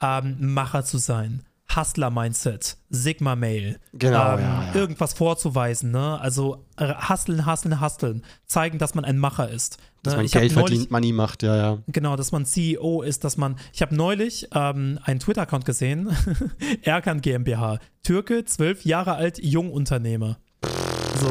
ähm, 0.00 0.36
Macher 0.54 0.84
zu 0.84 0.98
sein. 0.98 1.44
Hustler-Mindset, 1.76 2.76
Sigma-Mail, 2.90 3.78
Genau, 3.92 4.34
ähm, 4.34 4.40
ja, 4.40 4.64
ja. 4.66 4.74
irgendwas 4.74 5.14
vorzuweisen, 5.14 5.90
ne? 5.90 6.20
Also 6.20 6.64
äh, 6.76 6.92
hustlen, 7.08 7.46
hustlen, 7.46 7.80
hustlen, 7.80 8.24
zeigen, 8.46 8.78
dass 8.78 8.94
man 8.94 9.04
ein 9.04 9.18
Macher 9.18 9.48
ist. 9.48 9.78
dass 10.02 10.12
ne? 10.14 10.18
man 10.18 10.26
Ich 10.26 10.32
Geld 10.32 10.54
neulich- 10.54 10.68
verdient, 10.70 10.90
Money 10.90 11.12
macht, 11.12 11.42
ja, 11.42 11.56
ja. 11.56 11.78
Genau, 11.88 12.16
dass 12.16 12.32
man 12.32 12.44
CEO 12.46 13.02
ist, 13.02 13.24
dass 13.24 13.36
man. 13.36 13.56
Ich 13.72 13.82
habe 13.82 13.94
neulich 13.94 14.48
ähm, 14.54 14.98
einen 15.04 15.20
Twitter-Account 15.20 15.64
gesehen, 15.64 16.10
Erkan 16.82 17.20
GmbH, 17.20 17.78
Türke, 18.02 18.44
zwölf 18.44 18.84
Jahre 18.84 19.14
alt, 19.14 19.38
Jungunternehmer. 19.42 20.38
So. 21.20 21.30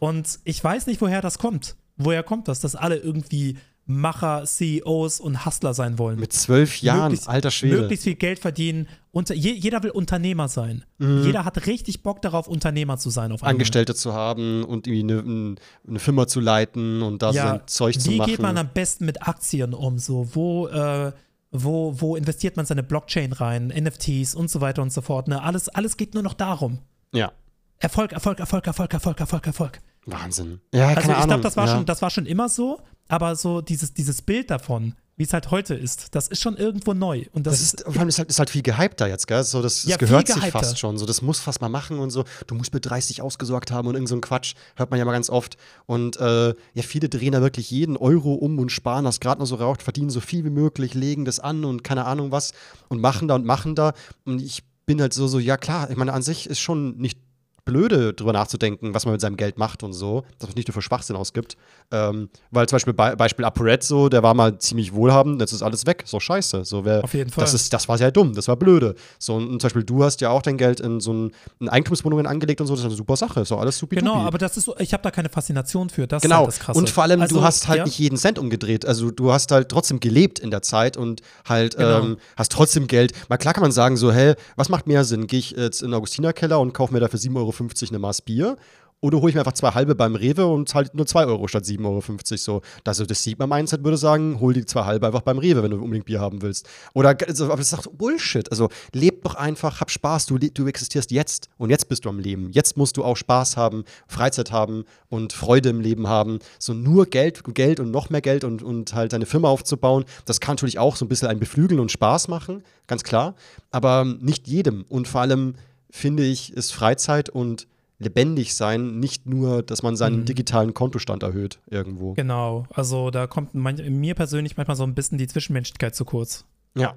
Und 0.00 0.38
ich 0.44 0.62
weiß 0.62 0.86
nicht, 0.86 1.00
woher 1.00 1.20
das 1.22 1.38
kommt. 1.38 1.76
Woher 1.96 2.22
kommt 2.22 2.46
das, 2.48 2.60
dass 2.60 2.76
alle 2.76 2.96
irgendwie 2.96 3.56
Macher, 3.90 4.44
CEOs 4.44 5.18
und 5.18 5.46
Hustler 5.46 5.72
sein 5.72 5.98
wollen? 5.98 6.20
Mit 6.20 6.32
zwölf 6.34 6.82
Jahren, 6.82 7.04
Möglichst- 7.12 7.28
alter 7.28 7.50
Schwede. 7.50 7.78
Möglichst 7.80 8.04
viel 8.04 8.14
Geld 8.16 8.38
verdienen. 8.38 8.86
Unter, 9.12 9.34
je, 9.34 9.52
jeder 9.52 9.82
will 9.82 9.90
Unternehmer 9.90 10.46
sein. 10.48 10.84
Mhm. 10.98 11.24
Jeder 11.24 11.46
hat 11.46 11.66
richtig 11.66 12.02
Bock 12.02 12.20
darauf, 12.20 12.48
Unternehmer 12.48 12.98
zu 12.98 13.08
sein. 13.08 13.32
Angestellte 13.40 13.94
zu 13.94 14.12
haben 14.12 14.62
und 14.62 14.86
irgendwie 14.86 15.14
eine, 15.14 15.20
ein- 15.22 15.58
eine 15.88 15.98
Firma 15.98 16.26
zu 16.26 16.40
leiten 16.40 17.00
und 17.02 17.22
da 17.22 17.30
ja, 17.30 17.48
sein 17.48 17.60
Zeug 17.66 17.98
zu 17.98 18.10
wie 18.10 18.18
machen. 18.18 18.30
geht 18.30 18.42
man 18.42 18.58
am 18.58 18.68
besten 18.74 19.06
mit 19.06 19.26
Aktien 19.26 19.72
um? 19.72 19.98
So, 19.98 20.28
wo, 20.34 20.68
äh, 20.68 21.12
wo, 21.50 21.94
wo 21.98 22.14
investiert 22.14 22.58
man 22.58 22.66
seine 22.66 22.82
Blockchain 22.82 23.32
rein, 23.32 23.68
NFTs 23.74 24.34
und 24.34 24.50
so 24.50 24.60
weiter 24.60 24.82
und 24.82 24.92
so 24.92 25.00
fort? 25.00 25.28
Ne? 25.28 25.42
Alles, 25.42 25.70
alles 25.70 25.96
geht 25.96 26.12
nur 26.12 26.22
noch 26.22 26.34
darum. 26.34 26.78
ja, 27.14 27.32
Erfolg, 27.80 28.12
Erfolg, 28.12 28.38
Erfolg, 28.40 28.66
Erfolg, 28.66 28.92
Erfolg, 28.92 29.18
Erfolg, 29.20 29.46
Erfolg. 29.46 29.80
Wahnsinn. 30.04 30.60
Ja, 30.74 30.88
Also 30.88 31.12
ich 31.12 31.24
glaube, 31.26 31.40
das, 31.42 31.56
war 31.56 31.66
ja. 31.66 31.74
schon- 31.76 31.86
das 31.86 32.02
war 32.02 32.10
schon 32.10 32.26
immer 32.26 32.48
so, 32.48 32.80
aber 33.08 33.36
so 33.36 33.60
dieses, 33.60 33.92
dieses 33.94 34.22
Bild 34.22 34.50
davon, 34.50 34.94
wie 35.16 35.24
es 35.24 35.32
halt 35.32 35.50
heute 35.50 35.74
ist, 35.74 36.14
das 36.14 36.28
ist 36.28 36.40
schon 36.40 36.56
irgendwo 36.56 36.94
neu. 36.94 37.24
Und 37.32 37.44
das, 37.46 37.54
Das 37.54 37.62
ist, 37.62 37.84
vor 37.84 37.98
allem 37.98 38.08
ist 38.08 38.18
halt, 38.18 38.30
ist 38.30 38.38
halt 38.38 38.50
viel 38.50 38.62
gehypter 38.62 39.08
jetzt, 39.08 39.26
gell? 39.26 39.42
So, 39.42 39.60
das, 39.60 39.82
das 39.82 39.90
Ja, 39.90 39.96
gehört 39.96 40.28
sich 40.28 40.44
fast 40.52 40.78
schon. 40.78 40.96
So, 40.96 41.06
das 41.06 41.22
muss 41.22 41.40
fast 41.40 41.60
mal 41.60 41.68
machen 41.68 41.98
und 41.98 42.10
so. 42.10 42.24
Du 42.46 42.54
musst 42.54 42.72
mit 42.72 42.86
30 42.86 43.20
ausgesorgt 43.20 43.72
haben 43.72 43.88
und 43.88 43.94
irgend 43.94 44.08
so 44.08 44.14
ein 44.14 44.20
Quatsch. 44.20 44.54
Hört 44.76 44.90
man 44.90 44.98
ja 44.98 45.04
mal 45.04 45.12
ganz 45.12 45.28
oft. 45.28 45.56
Und 45.86 46.18
äh, 46.18 46.50
ja, 46.50 46.82
viele 46.84 47.08
drehen 47.08 47.32
da 47.32 47.40
wirklich 47.40 47.68
jeden 47.72 47.96
Euro 47.96 48.34
um 48.34 48.60
und 48.60 48.70
sparen 48.70 49.04
das 49.06 49.18
gerade 49.18 49.40
noch 49.40 49.46
so 49.48 49.56
raucht, 49.56 49.82
verdienen 49.82 50.10
so 50.10 50.20
viel 50.20 50.44
wie 50.44 50.50
möglich, 50.50 50.94
legen 50.94 51.24
das 51.24 51.40
an 51.40 51.64
und 51.64 51.82
keine 51.82 52.04
Ahnung 52.04 52.30
was 52.30 52.52
und 52.88 53.00
machen 53.00 53.26
da 53.26 53.34
und 53.34 53.44
machen 53.44 53.74
da. 53.74 53.94
Und 54.24 54.40
ich 54.40 54.62
bin 54.86 55.00
halt 55.00 55.14
so, 55.14 55.26
so, 55.26 55.40
ja 55.40 55.56
klar, 55.56 55.90
ich 55.90 55.96
meine, 55.96 56.12
an 56.12 56.22
sich 56.22 56.48
ist 56.48 56.60
schon 56.60 56.96
nicht 56.96 57.18
blöde, 57.64 58.14
drüber 58.14 58.32
nachzudenken, 58.32 58.94
was 58.94 59.04
man 59.04 59.12
mit 59.12 59.20
seinem 59.20 59.36
Geld 59.36 59.58
macht 59.58 59.82
und 59.82 59.92
so, 59.92 60.22
dass 60.38 60.48
man 60.48 60.50
es 60.50 60.56
nicht 60.56 60.68
nur 60.68 60.72
für 60.74 60.80
Schwachsinn 60.82 61.16
ausgibt. 61.16 61.56
Ähm, 61.90 62.28
weil 62.50 62.68
zum 62.68 62.76
Beispiel 62.76 62.92
Be 62.92 63.14
Beispiel 63.16 63.46
so, 63.80 64.08
der 64.10 64.22
war 64.22 64.34
mal 64.34 64.58
ziemlich 64.58 64.92
wohlhabend, 64.92 65.40
jetzt 65.40 65.52
ist 65.52 65.62
alles 65.62 65.86
weg. 65.86 66.02
So 66.06 66.20
scheiße. 66.20 66.64
So, 66.64 66.84
wer, 66.84 67.02
Auf 67.02 67.14
jeden 67.14 67.30
Fall. 67.30 67.42
Das, 67.42 67.54
ist, 67.54 67.72
das 67.72 67.88
war 67.88 67.96
sehr 67.96 68.10
dumm, 68.10 68.34
das 68.34 68.46
war 68.48 68.56
blöde. 68.56 68.94
So, 69.18 69.36
und 69.36 69.48
zum 69.48 69.58
Beispiel, 69.58 69.84
du 69.84 70.04
hast 70.04 70.20
ja 70.20 70.28
auch 70.28 70.42
dein 70.42 70.58
Geld 70.58 70.80
in 70.80 71.00
so 71.00 71.12
ein, 71.14 71.32
in 71.60 71.68
Eigentumswohnungen 71.70 72.26
angelegt 72.26 72.60
und 72.60 72.66
so, 72.66 72.74
das 72.74 72.80
ist 72.80 72.86
eine 72.86 72.94
super 72.94 73.16
Sache. 73.16 73.44
So 73.46 73.56
alles 73.56 73.78
super. 73.78 73.96
genau, 73.96 74.16
aber 74.16 74.36
das 74.36 74.56
ist 74.58 74.64
so, 74.64 74.76
ich 74.78 74.92
habe 74.92 75.02
da 75.02 75.10
keine 75.10 75.30
Faszination 75.30 75.88
für. 75.88 76.06
Das 76.06 76.18
ist 76.18 76.22
Genau, 76.22 76.40
halt 76.40 76.48
das 76.48 76.58
Krasse. 76.58 76.78
und 76.78 76.90
vor 76.90 77.04
allem, 77.04 77.22
Also, 77.22 77.36
du 77.36 77.42
hast 77.42 77.68
halt 77.68 77.78
ja, 77.78 77.84
nicht 77.84 77.98
jeden 77.98 78.18
Cent 78.18 78.38
umgedreht. 78.38 78.84
Also 78.84 79.10
du 79.10 79.32
hast 79.32 79.50
halt 79.50 79.70
trotzdem 79.70 79.98
gelebt 80.00 80.38
in 80.38 80.50
der 80.50 80.62
Zeit 80.62 80.96
und 80.98 81.22
halt 81.48 81.76
Genau. 81.76 82.00
ähm, 82.00 82.16
hast 82.36 82.52
trotzdem 82.52 82.86
Geld. 82.86 83.12
Mal 83.30 83.38
klar 83.38 83.54
kann 83.54 83.62
man 83.62 83.72
sagen, 83.72 83.96
so, 83.96 84.12
hey, 84.12 84.34
was 84.56 84.68
macht 84.68 84.86
mehr 84.86 85.04
Sinn? 85.04 85.26
Gehe 85.26 85.38
ich 85.38 85.52
jetzt 85.52 85.82
in 85.82 85.88
den 85.90 85.94
Augustinerkeller 85.94 86.60
und 86.60 86.74
kaufe 86.74 86.92
mir 86.92 87.00
da 87.00 87.08
für 87.08 87.16
7,50 87.16 87.36
Euro 87.38 87.54
eine 87.88 87.98
Maß 87.98 88.22
Bier? 88.22 88.56
Oder 89.00 89.20
hole 89.20 89.28
ich 89.28 89.34
mir 89.34 89.42
einfach 89.42 89.52
zwei 89.52 89.70
halbe 89.70 89.94
beim 89.94 90.16
Rewe 90.16 90.46
und 90.46 90.68
zahle 90.68 90.88
nur 90.92 91.06
2 91.06 91.26
Euro 91.26 91.46
statt 91.46 91.64
7,50 91.64 91.84
Euro. 91.86 92.36
So, 92.36 92.62
also 92.84 93.06
das 93.06 93.22
Sigma-Mindset 93.22 93.84
würde 93.84 93.96
sagen, 93.96 94.40
hol 94.40 94.52
die 94.52 94.64
zwei 94.64 94.84
halbe 94.84 95.06
einfach 95.06 95.20
beim 95.20 95.38
Rewe, 95.38 95.62
wenn 95.62 95.70
du 95.70 95.76
unbedingt 95.76 96.06
Bier 96.06 96.20
haben 96.20 96.42
willst. 96.42 96.68
Oder, 96.94 97.16
also, 97.26 97.44
aber 97.44 97.58
das 97.58 97.70
doch 97.70 97.86
Bullshit. 97.92 98.50
Also 98.50 98.68
leb 98.92 99.22
doch 99.22 99.36
einfach, 99.36 99.80
hab 99.80 99.92
Spaß, 99.92 100.26
du, 100.26 100.38
du 100.38 100.66
existierst 100.66 101.12
jetzt 101.12 101.48
und 101.58 101.70
jetzt 101.70 101.88
bist 101.88 102.04
du 102.04 102.08
am 102.08 102.18
Leben. 102.18 102.50
Jetzt 102.50 102.76
musst 102.76 102.96
du 102.96 103.04
auch 103.04 103.16
Spaß 103.16 103.56
haben, 103.56 103.84
Freizeit 104.08 104.50
haben 104.50 104.84
und 105.08 105.32
Freude 105.32 105.68
im 105.68 105.80
Leben 105.80 106.08
haben. 106.08 106.40
So 106.58 106.74
nur 106.74 107.06
Geld, 107.06 107.42
Geld 107.54 107.78
und 107.78 107.92
noch 107.92 108.10
mehr 108.10 108.20
Geld 108.20 108.42
und, 108.42 108.64
und 108.64 108.94
halt 108.94 109.12
deine 109.12 109.26
Firma 109.26 109.48
aufzubauen, 109.48 110.06
das 110.24 110.40
kann 110.40 110.54
natürlich 110.54 110.80
auch 110.80 110.96
so 110.96 111.04
ein 111.04 111.08
bisschen 111.08 111.28
ein 111.28 111.38
Beflügeln 111.38 111.78
und 111.78 111.92
Spaß 111.92 112.26
machen, 112.26 112.64
ganz 112.88 113.04
klar. 113.04 113.36
Aber 113.70 114.04
nicht 114.04 114.48
jedem. 114.48 114.84
Und 114.88 115.06
vor 115.06 115.20
allem 115.20 115.54
finde 115.88 116.24
ich, 116.24 116.52
ist 116.52 116.72
Freizeit 116.72 117.28
und 117.28 117.68
lebendig 117.98 118.54
sein, 118.54 119.00
nicht 119.00 119.26
nur, 119.26 119.62
dass 119.62 119.82
man 119.82 119.96
seinen 119.96 120.20
mhm. 120.20 120.24
digitalen 120.26 120.74
Kontostand 120.74 121.22
erhöht 121.22 121.58
irgendwo. 121.66 122.14
Genau, 122.14 122.66
also 122.72 123.10
da 123.10 123.26
kommt 123.26 123.54
mein, 123.54 123.76
mir 123.98 124.14
persönlich 124.14 124.56
manchmal 124.56 124.76
so 124.76 124.84
ein 124.84 124.94
bisschen 124.94 125.18
die 125.18 125.26
Zwischenmenschlichkeit 125.26 125.94
zu 125.94 126.04
kurz. 126.04 126.44
Ja, 126.76 126.94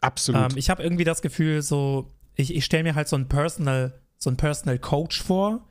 absolut. 0.00 0.52
Ähm, 0.52 0.58
ich 0.58 0.68
habe 0.68 0.82
irgendwie 0.82 1.04
das 1.04 1.22
Gefühl, 1.22 1.62
so, 1.62 2.08
ich, 2.34 2.54
ich 2.54 2.64
stelle 2.64 2.82
mir 2.82 2.94
halt 2.94 3.08
so 3.08 3.16
einen 3.16 3.28
Personal, 3.28 3.94
so 4.18 4.30
einen 4.30 4.36
Personal 4.36 4.78
Coach 4.78 5.22
vor, 5.22 5.64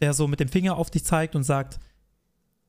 der 0.00 0.12
so 0.12 0.26
mit 0.26 0.40
dem 0.40 0.48
Finger 0.48 0.76
auf 0.76 0.90
dich 0.90 1.04
zeigt 1.04 1.36
und 1.36 1.44
sagt, 1.44 1.78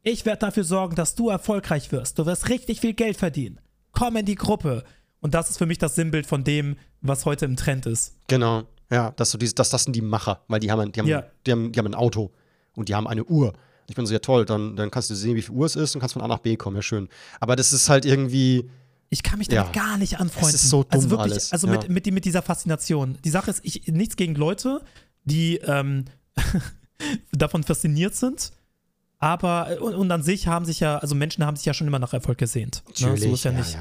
ich 0.03 0.25
werde 0.25 0.39
dafür 0.39 0.63
sorgen, 0.63 0.95
dass 0.95 1.15
du 1.15 1.29
erfolgreich 1.29 1.91
wirst. 1.91 2.19
Du 2.19 2.25
wirst 2.25 2.49
richtig 2.49 2.81
viel 2.81 2.93
Geld 2.93 3.17
verdienen. 3.17 3.59
Komm 3.91 4.15
in 4.15 4.25
die 4.25 4.35
Gruppe. 4.35 4.83
Und 5.19 5.33
das 5.33 5.49
ist 5.49 5.57
für 5.57 5.65
mich 5.65 5.79
das 5.79 5.95
Sinnbild 5.95 6.27
von 6.27 6.43
dem, 6.43 6.77
was 7.01 7.25
heute 7.25 7.45
im 7.45 7.55
Trend 7.55 7.87
ist. 7.87 8.15
Genau. 8.27 8.63
Ja, 8.89 9.11
dass 9.11 9.31
so 9.31 9.37
dieses, 9.37 9.55
das, 9.55 9.69
das 9.69 9.83
sind 9.83 9.95
die 9.95 10.01
Macher, 10.01 10.41
weil 10.47 10.59
die 10.59 10.71
haben, 10.71 10.91
die 10.91 10.99
haben, 10.99 11.07
ja. 11.07 11.23
die 11.45 11.51
haben, 11.51 11.71
die 11.71 11.79
haben 11.79 11.87
ein 11.87 11.95
Auto 11.95 12.31
und 12.75 12.89
die 12.89 12.95
haben 12.95 13.07
eine 13.07 13.25
Uhr. 13.25 13.53
Ich 13.89 13.95
bin 13.95 14.05
so, 14.05 14.13
ja 14.13 14.19
toll, 14.19 14.45
dann, 14.45 14.75
dann 14.75 14.91
kannst 14.91 15.09
du 15.09 15.15
sehen, 15.15 15.35
wie 15.35 15.41
viel 15.41 15.55
Uhr 15.55 15.65
es 15.65 15.75
ist 15.75 15.95
und 15.95 16.01
kannst 16.01 16.13
von 16.13 16.21
A 16.21 16.27
nach 16.27 16.39
B 16.39 16.55
kommen, 16.55 16.75
ja 16.75 16.81
schön. 16.81 17.09
Aber 17.39 17.55
das 17.55 17.73
ist 17.73 17.89
halt 17.89 18.05
irgendwie. 18.05 18.69
Ich 19.09 19.23
kann 19.23 19.39
mich 19.39 19.47
damit 19.47 19.73
ja. 19.75 19.83
gar 19.83 19.97
nicht 19.97 20.19
anfreunden. 20.19 20.51
Das 20.51 20.63
ist 20.63 20.69
so 20.69 20.83
dumm 20.83 20.91
also 20.91 21.09
wirklich, 21.09 21.31
alles. 21.31 21.53
Also 21.53 21.67
ja. 21.67 21.73
mit, 21.73 21.89
mit, 21.89 22.13
mit 22.13 22.25
dieser 22.25 22.41
Faszination. 22.41 23.17
Die 23.23 23.29
Sache 23.29 23.49
ist, 23.51 23.61
ich, 23.63 23.87
nichts 23.87 24.17
gegen 24.17 24.35
Leute, 24.35 24.81
die 25.23 25.57
ähm, 25.57 26.05
davon 27.31 27.63
fasziniert 27.63 28.15
sind. 28.15 28.51
Aber, 29.19 29.81
und, 29.81 29.95
und, 29.95 30.11
an 30.11 30.21
sich 30.21 30.47
haben 30.47 30.65
sich 30.65 30.81
ja, 30.81 30.97
also 30.97 31.15
Menschen 31.15 31.45
haben 31.45 31.55
sich 31.55 31.65
ja 31.65 31.73
schon 31.73 31.87
immer 31.87 31.99
nach 31.99 32.13
Erfolg 32.13 32.37
gesehnt. 32.37 32.83
Natürlich, 32.87 33.21
ne? 33.21 33.27
So 33.29 33.33
ist 33.33 33.43
ja, 33.45 33.51
nicht. 33.51 33.77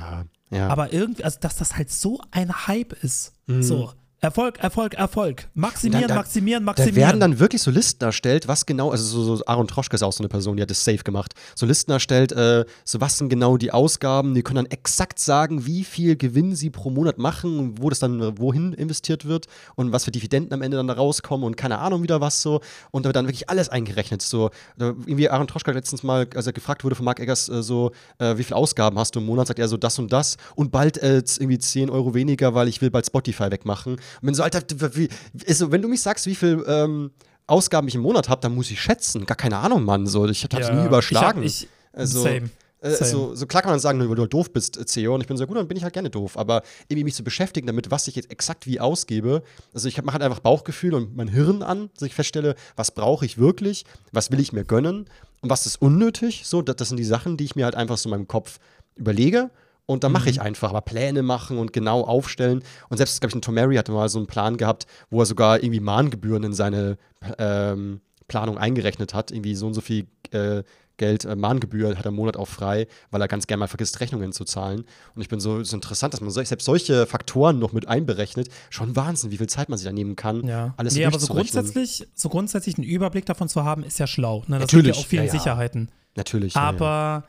Ja, 0.50 0.68
Aber 0.68 0.92
irgendwie, 0.92 1.24
also 1.24 1.38
dass 1.40 1.56
das 1.56 1.76
halt 1.76 1.90
so 1.90 2.20
ein 2.30 2.66
Hype 2.68 2.92
ist. 3.02 3.32
Mhm. 3.46 3.62
So. 3.62 3.92
Erfolg, 4.20 4.58
Erfolg, 4.60 4.94
Erfolg. 4.94 5.46
Maximieren, 5.52 6.08
da, 6.08 6.14
maximieren, 6.14 6.64
maximieren. 6.64 6.94
Da 6.94 7.00
werden 7.00 7.20
dann 7.20 7.38
wirklich 7.38 7.60
so 7.60 7.70
Listen 7.70 8.02
erstellt, 8.02 8.48
was 8.48 8.64
genau, 8.64 8.90
also 8.90 9.04
so, 9.04 9.36
so 9.36 9.44
Aaron 9.44 9.68
Troschke 9.68 9.94
ist 9.94 10.02
auch 10.02 10.12
so 10.12 10.22
eine 10.22 10.28
Person, 10.28 10.56
die 10.56 10.62
hat 10.62 10.70
das 10.70 10.82
safe 10.82 11.04
gemacht. 11.04 11.34
So 11.54 11.66
Listen 11.66 11.92
erstellt, 11.92 12.32
äh, 12.32 12.64
so 12.84 13.00
was 13.02 13.18
sind 13.18 13.28
genau 13.28 13.58
die 13.58 13.72
Ausgaben, 13.72 14.34
die 14.34 14.42
können 14.42 14.64
dann 14.64 14.66
exakt 14.66 15.18
sagen, 15.18 15.66
wie 15.66 15.84
viel 15.84 16.16
Gewinn 16.16 16.56
sie 16.56 16.70
pro 16.70 16.88
Monat 16.88 17.18
machen, 17.18 17.74
wo 17.78 17.90
das 17.90 17.98
dann 17.98 18.22
äh, 18.22 18.38
wohin 18.38 18.72
investiert 18.72 19.26
wird 19.26 19.48
und 19.74 19.92
was 19.92 20.06
für 20.06 20.12
Dividenden 20.12 20.54
am 20.54 20.62
Ende 20.62 20.78
dann 20.78 20.86
da 20.86 20.94
rauskommen 20.94 21.44
und 21.46 21.58
keine 21.58 21.78
Ahnung 21.78 22.02
wieder 22.02 22.22
was 22.22 22.40
so. 22.40 22.62
Und 22.90 23.04
da 23.04 23.08
wird 23.08 23.16
dann 23.16 23.26
wirklich 23.26 23.50
alles 23.50 23.68
eingerechnet. 23.68 24.22
So, 24.22 24.50
irgendwie 24.78 25.28
Aaron 25.28 25.46
Troschke 25.46 25.72
hat 25.72 25.76
letztens 25.76 26.02
mal, 26.02 26.26
als 26.34 26.46
er 26.46 26.54
gefragt 26.54 26.84
wurde 26.84 26.96
von 26.96 27.04
Mark 27.04 27.20
Eggers, 27.20 27.50
äh, 27.50 27.62
so, 27.62 27.92
äh, 28.18 28.38
wie 28.38 28.44
viele 28.44 28.56
Ausgaben 28.56 28.98
hast 28.98 29.14
du 29.14 29.20
im 29.20 29.26
Monat, 29.26 29.46
sagt 29.48 29.58
er 29.58 29.68
so 29.68 29.76
das 29.76 29.98
und 29.98 30.10
das 30.10 30.38
und 30.54 30.72
bald 30.72 30.96
äh, 30.96 31.22
irgendwie 31.38 31.58
10 31.58 31.90
Euro 31.90 32.14
weniger, 32.14 32.54
weil 32.54 32.66
ich 32.68 32.80
will 32.80 32.90
bald 32.90 33.04
Spotify 33.04 33.50
wegmachen. 33.50 33.98
Und 34.20 34.28
wenn 34.28 34.34
so, 34.34 34.42
Alter, 34.42 34.62
wie, 34.94 35.08
also, 35.48 35.72
wenn 35.72 35.82
du 35.82 35.88
mich 35.88 36.02
sagst, 36.02 36.26
wie 36.26 36.34
viel 36.34 36.64
ähm, 36.66 37.10
Ausgaben 37.46 37.88
ich 37.88 37.94
im 37.94 38.02
Monat 38.02 38.28
habe, 38.28 38.40
dann 38.40 38.54
muss 38.54 38.70
ich 38.70 38.80
schätzen. 38.80 39.26
Gar 39.26 39.36
keine 39.36 39.58
Ahnung, 39.58 39.84
Mann. 39.84 40.06
So, 40.06 40.26
ich 40.26 40.44
habe 40.44 40.60
es 40.60 40.68
ja, 40.68 40.74
nie 40.74 40.86
überschlagen. 40.86 41.42
Ich 41.42 41.62
hab, 41.62 41.68
ich, 41.94 41.98
also, 41.98 42.22
same. 42.22 42.50
Äh, 42.80 43.04
so, 43.04 43.34
so, 43.34 43.46
klar 43.46 43.62
kann 43.62 43.72
man 43.72 43.80
sagen, 43.80 43.98
weil 43.98 44.14
du 44.14 44.22
halt 44.22 44.32
doof 44.32 44.52
bist, 44.52 44.78
CEO, 44.88 45.14
und 45.14 45.22
ich 45.22 45.26
bin 45.26 45.36
so 45.36 45.46
gut, 45.46 45.56
dann 45.56 45.66
bin 45.66 45.76
ich 45.76 45.82
halt 45.82 45.94
gerne 45.94 46.10
doof. 46.10 46.36
Aber 46.36 46.62
irgendwie 46.88 47.04
mich 47.04 47.14
zu 47.14 47.24
beschäftigen 47.24 47.66
damit, 47.66 47.90
was 47.90 48.06
ich 48.06 48.16
jetzt 48.16 48.30
exakt 48.30 48.66
wie 48.66 48.80
ausgebe, 48.80 49.42
also 49.72 49.88
ich 49.88 50.00
mache 50.02 50.14
halt 50.14 50.22
einfach 50.22 50.40
Bauchgefühl 50.40 50.94
und 50.94 51.16
mein 51.16 51.28
Hirn 51.28 51.62
an, 51.62 51.90
dass 51.94 52.06
ich 52.06 52.14
feststelle, 52.14 52.54
was 52.76 52.90
brauche 52.90 53.24
ich 53.24 53.38
wirklich, 53.38 53.84
was 54.12 54.30
will 54.30 54.40
ich 54.40 54.52
mir 54.52 54.64
gönnen 54.64 55.06
und 55.40 55.50
was 55.50 55.66
ist 55.66 55.80
unnötig. 55.80 56.42
So, 56.44 56.62
das, 56.62 56.76
das 56.76 56.88
sind 56.88 56.98
die 56.98 57.04
Sachen, 57.04 57.36
die 57.36 57.44
ich 57.44 57.56
mir 57.56 57.64
halt 57.64 57.74
einfach 57.74 57.96
so 57.96 58.08
in 58.08 58.10
meinem 58.10 58.28
Kopf 58.28 58.58
überlege 58.94 59.50
und 59.86 60.04
dann 60.04 60.12
mache 60.12 60.28
ich 60.28 60.36
mhm. 60.36 60.46
einfach, 60.46 60.70
aber 60.70 60.80
Pläne 60.80 61.22
machen 61.22 61.58
und 61.58 61.72
genau 61.72 62.02
aufstellen. 62.02 62.62
Und 62.88 62.96
selbst, 62.98 63.20
glaube 63.20 63.30
ich, 63.30 63.36
ein 63.36 63.42
Tomary 63.42 63.76
hatte 63.76 63.92
mal 63.92 64.08
so 64.08 64.18
einen 64.18 64.26
Plan 64.26 64.56
gehabt, 64.56 64.86
wo 65.10 65.20
er 65.20 65.26
sogar 65.26 65.62
irgendwie 65.62 65.80
Mahngebühren 65.80 66.42
in 66.42 66.52
seine 66.52 66.98
ähm, 67.38 68.00
Planung 68.28 68.58
eingerechnet 68.58 69.14
hat. 69.14 69.30
Irgendwie 69.30 69.54
so 69.54 69.68
und 69.68 69.74
so 69.74 69.80
viel 69.80 70.06
äh, 70.32 70.64
Geld, 70.96 71.24
äh, 71.24 71.36
Mahngebühr 71.36 71.96
hat 71.96 72.04
er 72.04 72.08
im 72.08 72.14
Monat 72.14 72.36
auch 72.36 72.48
frei, 72.48 72.86
weil 73.10 73.20
er 73.20 73.28
ganz 73.28 73.46
gerne 73.46 73.60
mal 73.60 73.66
vergisst, 73.68 74.00
Rechnungen 74.00 74.32
zu 74.32 74.44
zahlen. 74.44 74.84
Und 75.14 75.22
ich 75.22 75.28
bin 75.28 75.40
so, 75.40 75.62
so 75.62 75.76
interessant, 75.76 76.14
dass 76.14 76.20
man 76.20 76.30
so, 76.30 76.42
selbst 76.42 76.64
solche 76.64 77.06
Faktoren 77.06 77.58
noch 77.58 77.72
mit 77.72 77.86
einberechnet. 77.86 78.48
Schon 78.70 78.96
Wahnsinn, 78.96 79.30
wie 79.30 79.36
viel 79.36 79.46
Zeit 79.46 79.68
man 79.68 79.78
sich 79.78 79.86
da 79.86 79.92
nehmen 79.92 80.16
kann. 80.16 80.46
Ja. 80.46 80.74
Alles 80.76 80.94
nee, 80.94 81.04
aber 81.04 81.18
so 81.18 81.32
grundsätzlich, 81.32 82.08
so 82.14 82.28
grundsätzlich 82.28 82.76
einen 82.76 82.86
Überblick 82.86 83.26
davon 83.26 83.48
zu 83.48 83.64
haben, 83.64 83.84
ist 83.84 83.98
ja 83.98 84.06
schlau. 84.06 84.42
Ne? 84.46 84.58
Das 84.58 84.72
Natürlich. 84.72 84.96
ja 84.96 85.02
auch 85.02 85.06
vielen 85.06 85.26
ja, 85.26 85.32
ja. 85.32 85.38
Sicherheiten. 85.38 85.90
Natürlich. 86.16 86.56
Aber 86.56 87.24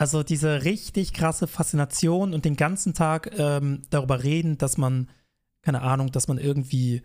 also 0.00 0.22
diese 0.22 0.64
richtig 0.64 1.12
krasse 1.12 1.46
Faszination 1.46 2.32
und 2.32 2.46
den 2.46 2.56
ganzen 2.56 2.94
Tag 2.94 3.38
ähm, 3.38 3.82
darüber 3.90 4.24
reden, 4.24 4.56
dass 4.56 4.78
man, 4.78 5.10
keine 5.60 5.82
Ahnung, 5.82 6.10
dass 6.10 6.26
man 6.26 6.38
irgendwie 6.38 7.02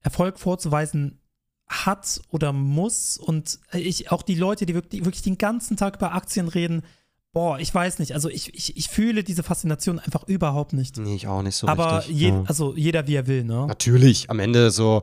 Erfolg 0.00 0.38
vorzuweisen 0.38 1.20
hat 1.68 2.22
oder 2.30 2.54
muss. 2.54 3.18
Und 3.18 3.58
ich, 3.74 4.10
auch 4.10 4.22
die 4.22 4.34
Leute, 4.34 4.64
die 4.64 4.72
wirklich, 4.72 5.04
wirklich 5.04 5.20
den 5.20 5.36
ganzen 5.36 5.76
Tag 5.76 5.96
über 5.96 6.14
Aktien 6.14 6.48
reden, 6.48 6.84
boah, 7.32 7.58
ich 7.58 7.74
weiß 7.74 7.98
nicht. 7.98 8.14
Also 8.14 8.30
ich, 8.30 8.54
ich, 8.54 8.78
ich 8.78 8.88
fühle 8.88 9.24
diese 9.24 9.42
Faszination 9.42 9.98
einfach 9.98 10.26
überhaupt 10.26 10.72
nicht. 10.72 10.96
Nee, 10.96 11.16
ich 11.16 11.26
auch 11.26 11.42
nicht 11.42 11.56
so 11.56 11.68
Aber 11.68 11.98
richtig. 11.98 12.16
Je, 12.16 12.28
ja. 12.30 12.44
also 12.46 12.74
jeder 12.74 13.06
wie 13.06 13.16
er 13.16 13.26
will, 13.26 13.44
ne? 13.44 13.66
Natürlich, 13.66 14.30
am 14.30 14.38
Ende 14.38 14.70
so 14.70 15.02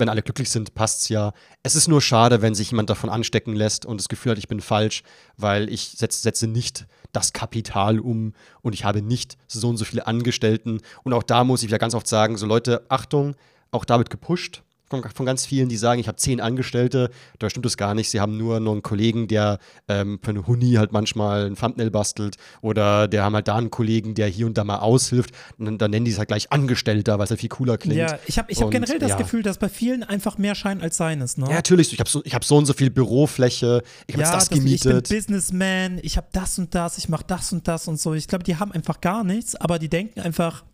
wenn 0.00 0.08
alle 0.08 0.22
glücklich 0.22 0.50
sind, 0.50 0.74
passt's 0.74 1.08
ja. 1.08 1.32
Es 1.62 1.76
ist 1.76 1.88
nur 1.88 2.00
schade, 2.02 2.42
wenn 2.42 2.54
sich 2.54 2.70
jemand 2.70 2.90
davon 2.90 3.10
anstecken 3.10 3.54
lässt 3.54 3.86
und 3.86 3.98
das 3.98 4.08
Gefühl 4.08 4.32
hat, 4.32 4.38
ich 4.38 4.48
bin 4.48 4.60
falsch, 4.60 5.02
weil 5.36 5.68
ich 5.68 5.90
setz, 5.96 6.22
setze 6.22 6.46
nicht 6.46 6.86
das 7.12 7.32
Kapital 7.32 8.00
um 8.00 8.34
und 8.62 8.72
ich 8.72 8.84
habe 8.84 9.02
nicht 9.02 9.36
so 9.46 9.68
und 9.68 9.76
so 9.76 9.84
viele 9.84 10.06
Angestellten. 10.06 10.80
Und 11.04 11.12
auch 11.12 11.22
da 11.22 11.44
muss 11.44 11.62
ich 11.62 11.68
wieder 11.68 11.78
ganz 11.78 11.94
oft 11.94 12.06
sagen, 12.06 12.36
so 12.36 12.46
Leute, 12.46 12.84
Achtung, 12.88 13.36
auch 13.70 13.84
da 13.84 13.98
wird 13.98 14.10
gepusht 14.10 14.62
von, 14.90 15.26
ganz 15.26 15.46
vielen, 15.46 15.68
die 15.68 15.76
sagen, 15.76 16.00
ich 16.00 16.08
habe 16.08 16.16
zehn 16.16 16.40
Angestellte. 16.40 17.10
Da 17.38 17.48
stimmt 17.48 17.66
es 17.66 17.76
gar 17.76 17.94
nicht. 17.94 18.10
Sie 18.10 18.20
haben 18.20 18.36
nur 18.36 18.58
noch 18.60 18.72
einen 18.72 18.82
Kollegen, 18.82 19.28
der 19.28 19.58
ähm, 19.88 20.18
für 20.22 20.30
eine 20.30 20.46
Huni 20.46 20.72
halt 20.74 20.92
manchmal 20.92 21.46
ein 21.46 21.54
Thumbnail 21.54 21.90
bastelt. 21.90 22.36
Oder 22.60 23.06
der 23.06 23.22
haben 23.22 23.34
halt 23.34 23.48
da 23.48 23.56
einen 23.56 23.70
Kollegen, 23.70 24.14
der 24.14 24.26
hier 24.26 24.46
und 24.46 24.58
da 24.58 24.64
mal 24.64 24.78
aushilft. 24.78 25.30
Und 25.58 25.78
dann 25.78 25.90
nennen 25.90 26.04
die 26.04 26.10
es 26.10 26.18
halt 26.18 26.28
gleich 26.28 26.50
Angestellter, 26.50 27.18
weil 27.18 27.24
es 27.24 27.30
halt 27.30 27.40
viel 27.40 27.48
cooler 27.48 27.78
klingt. 27.78 27.96
Ja, 27.96 28.18
ich 28.26 28.38
habe 28.38 28.50
ich 28.50 28.60
hab 28.60 28.70
generell 28.70 28.98
das 28.98 29.10
ja. 29.10 29.16
Gefühl, 29.16 29.42
dass 29.42 29.58
bei 29.58 29.68
vielen 29.68 30.02
einfach 30.02 30.38
mehr 30.38 30.54
Schein 30.54 30.80
als 30.80 30.96
Sein 30.96 31.20
ist. 31.20 31.38
Ne? 31.38 31.46
Ja, 31.48 31.54
natürlich. 31.54 31.92
Ich 31.92 32.00
habe 32.00 32.10
so, 32.10 32.22
hab 32.22 32.44
so 32.44 32.56
und 32.56 32.66
so 32.66 32.72
viel 32.72 32.90
Bürofläche. 32.90 33.82
Ich 34.08 34.14
habe 34.14 34.24
ja, 34.24 34.32
das 34.32 34.50
gemietet. 34.50 35.04
Ich 35.04 35.08
bin 35.08 35.18
Businessman. 35.18 36.00
Ich 36.02 36.16
habe 36.16 36.26
das 36.32 36.58
und 36.58 36.74
das. 36.74 36.98
Ich 36.98 37.08
mache 37.08 37.24
das 37.26 37.52
und 37.52 37.68
das 37.68 37.86
und 37.86 38.00
so. 38.00 38.14
Ich 38.14 38.26
glaube, 38.26 38.44
die 38.44 38.56
haben 38.56 38.72
einfach 38.72 39.00
gar 39.00 39.22
nichts, 39.22 39.54
aber 39.54 39.78
die 39.78 39.88
denken 39.88 40.20
einfach, 40.20 40.64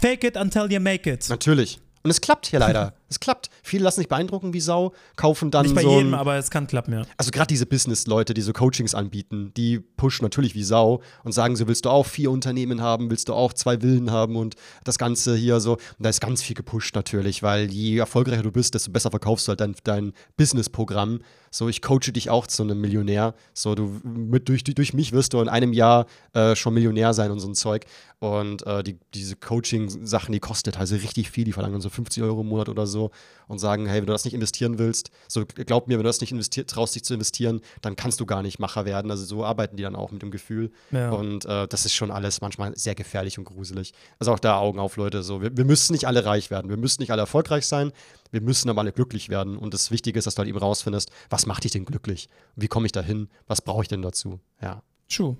fake 0.00 0.24
it 0.24 0.36
until 0.36 0.70
you 0.70 0.80
make 0.80 1.10
it. 1.10 1.28
Natürlich. 1.28 1.80
Und 2.04 2.10
es 2.10 2.20
klappt 2.20 2.46
hier 2.46 2.58
leider. 2.58 2.94
es 3.14 3.20
klappt. 3.20 3.50
Viele 3.62 3.84
lassen 3.84 4.00
sich 4.00 4.08
beeindrucken 4.08 4.52
wie 4.52 4.60
Sau, 4.60 4.92
kaufen 5.16 5.50
dann 5.50 5.66
Nicht 5.66 5.74
bei 5.74 5.82
so 5.82 5.98
jedem, 5.98 6.14
aber 6.14 6.36
es 6.36 6.50
kann 6.50 6.66
klappen, 6.66 6.92
ja. 6.92 7.02
Also 7.16 7.30
gerade 7.30 7.46
diese 7.46 7.66
Business-Leute, 7.66 8.34
die 8.34 8.42
so 8.42 8.52
Coachings 8.52 8.94
anbieten, 8.94 9.52
die 9.56 9.80
pushen 9.80 10.24
natürlich 10.24 10.54
wie 10.54 10.62
Sau 10.62 11.00
und 11.22 11.32
sagen 11.32 11.56
so, 11.56 11.66
willst 11.68 11.84
du 11.84 11.90
auch 11.90 12.06
vier 12.06 12.30
Unternehmen 12.30 12.80
haben, 12.80 13.10
willst 13.10 13.28
du 13.28 13.34
auch 13.34 13.52
zwei 13.52 13.80
Villen 13.80 14.10
haben 14.10 14.36
und 14.36 14.56
das 14.84 14.98
Ganze 14.98 15.36
hier 15.36 15.60
so. 15.60 15.72
Und 15.74 15.80
da 16.00 16.08
ist 16.08 16.20
ganz 16.20 16.42
viel 16.42 16.56
gepusht 16.56 16.94
natürlich, 16.94 17.42
weil 17.42 17.70
je 17.70 17.98
erfolgreicher 17.98 18.42
du 18.42 18.52
bist, 18.52 18.74
desto 18.74 18.90
besser 18.90 19.10
verkaufst 19.10 19.46
du 19.46 19.50
halt 19.50 19.60
dein, 19.60 19.74
dein 19.84 20.12
Business-Programm. 20.36 21.20
So, 21.50 21.68
ich 21.68 21.82
coache 21.82 22.10
dich 22.12 22.30
auch 22.30 22.48
zu 22.48 22.64
einem 22.64 22.80
Millionär. 22.80 23.34
So, 23.52 23.76
du 23.76 24.00
mit, 24.02 24.48
durch, 24.48 24.64
durch 24.64 24.92
mich 24.92 25.12
wirst 25.12 25.34
du 25.34 25.40
in 25.40 25.48
einem 25.48 25.72
Jahr 25.72 26.06
äh, 26.32 26.56
schon 26.56 26.74
Millionär 26.74 27.14
sein 27.14 27.30
und 27.30 27.38
so 27.38 27.46
ein 27.46 27.54
Zeug. 27.54 27.84
Und 28.18 28.66
äh, 28.66 28.82
die, 28.82 28.98
diese 29.14 29.36
Coaching-Sachen, 29.36 30.32
die 30.32 30.40
kostet 30.40 30.78
also 30.78 30.96
richtig 30.96 31.30
viel, 31.30 31.44
die 31.44 31.52
verlangen 31.52 31.80
so 31.80 31.90
50 31.90 32.22
Euro 32.24 32.40
im 32.40 32.48
Monat 32.48 32.68
oder 32.68 32.86
so 32.86 33.03
und 33.48 33.58
sagen, 33.58 33.86
hey, 33.86 34.00
wenn 34.00 34.06
du 34.06 34.12
das 34.12 34.24
nicht 34.24 34.34
investieren 34.34 34.78
willst, 34.78 35.10
so 35.28 35.44
glaub 35.46 35.88
mir, 35.88 35.94
wenn 35.94 36.04
du 36.04 36.08
das 36.08 36.20
nicht 36.20 36.68
traust, 36.68 36.94
dich 36.94 37.04
zu 37.04 37.14
investieren, 37.14 37.60
dann 37.82 37.96
kannst 37.96 38.20
du 38.20 38.26
gar 38.26 38.42
nicht 38.42 38.58
Macher 38.58 38.84
werden. 38.84 39.10
Also 39.10 39.24
so 39.24 39.44
arbeiten 39.44 39.76
die 39.76 39.82
dann 39.82 39.96
auch 39.96 40.10
mit 40.10 40.22
dem 40.22 40.30
Gefühl. 40.30 40.70
Ja. 40.90 41.10
Und 41.10 41.44
äh, 41.44 41.68
das 41.68 41.84
ist 41.84 41.94
schon 41.94 42.10
alles 42.10 42.40
manchmal 42.40 42.76
sehr 42.76 42.94
gefährlich 42.94 43.38
und 43.38 43.44
gruselig. 43.44 43.92
Also 44.18 44.32
auch 44.32 44.38
da 44.38 44.58
Augen 44.58 44.78
auf, 44.78 44.96
Leute. 44.96 45.22
So, 45.22 45.42
wir, 45.42 45.56
wir 45.56 45.64
müssen 45.64 45.92
nicht 45.92 46.06
alle 46.06 46.24
reich 46.24 46.50
werden, 46.50 46.70
wir 46.70 46.76
müssen 46.76 47.02
nicht 47.02 47.10
alle 47.10 47.22
erfolgreich 47.22 47.66
sein, 47.66 47.92
wir 48.30 48.40
müssen 48.40 48.68
aber 48.70 48.80
alle 48.80 48.92
glücklich 48.92 49.28
werden. 49.28 49.56
Und 49.56 49.74
das 49.74 49.90
Wichtige 49.90 50.18
ist, 50.18 50.26
dass 50.26 50.34
du 50.34 50.40
halt 50.40 50.48
eben 50.48 50.58
rausfindest, 50.58 51.10
was 51.30 51.46
macht 51.46 51.64
dich 51.64 51.72
denn 51.72 51.84
glücklich? 51.84 52.28
Wie 52.56 52.68
komme 52.68 52.86
ich 52.86 52.92
da 52.92 53.02
hin? 53.02 53.28
Was 53.46 53.60
brauche 53.60 53.82
ich 53.82 53.88
denn 53.88 54.02
dazu? 54.02 54.40
Ja. 54.60 54.82
True. 55.08 55.36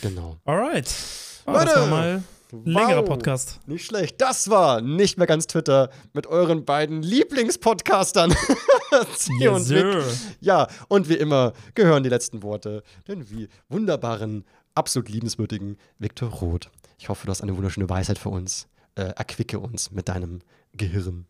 Genau. 0.00 0.36
Alright. 0.44 0.88
Oh, 1.46 1.52
das 1.52 1.74
Längerer 2.52 3.02
Podcast. 3.02 3.60
Nicht 3.66 3.86
schlecht. 3.86 4.20
Das 4.20 4.50
war 4.50 4.82
nicht 4.82 5.16
mehr 5.16 5.26
ganz 5.26 5.46
Twitter 5.46 5.88
mit 6.12 6.26
euren 6.26 6.66
beiden 6.66 7.02
Lieblingspodcastern. 7.02 8.30
C 9.16 9.32
Yes, 9.38 9.70
und. 9.70 9.70
Vic. 9.70 10.04
Ja, 10.40 10.68
und 10.88 11.08
wie 11.08 11.14
immer 11.14 11.54
gehören 11.74 12.02
die 12.02 12.10
letzten 12.10 12.42
Worte 12.42 12.82
den 13.08 13.30
wie 13.30 13.48
wunderbaren, 13.70 14.44
absolut 14.74 15.08
liebenswürdigen 15.08 15.78
Viktor 15.98 16.28
Roth. 16.28 16.70
Ich 16.98 17.08
hoffe, 17.08 17.24
du 17.26 17.30
hast 17.30 17.40
eine 17.40 17.56
wunderschöne 17.56 17.88
Weisheit 17.88 18.18
für 18.18 18.28
uns. 18.28 18.68
Äh, 18.96 19.04
erquicke 19.04 19.58
uns 19.58 19.90
mit 19.90 20.10
deinem 20.10 20.40
Gehirn. 20.74 21.24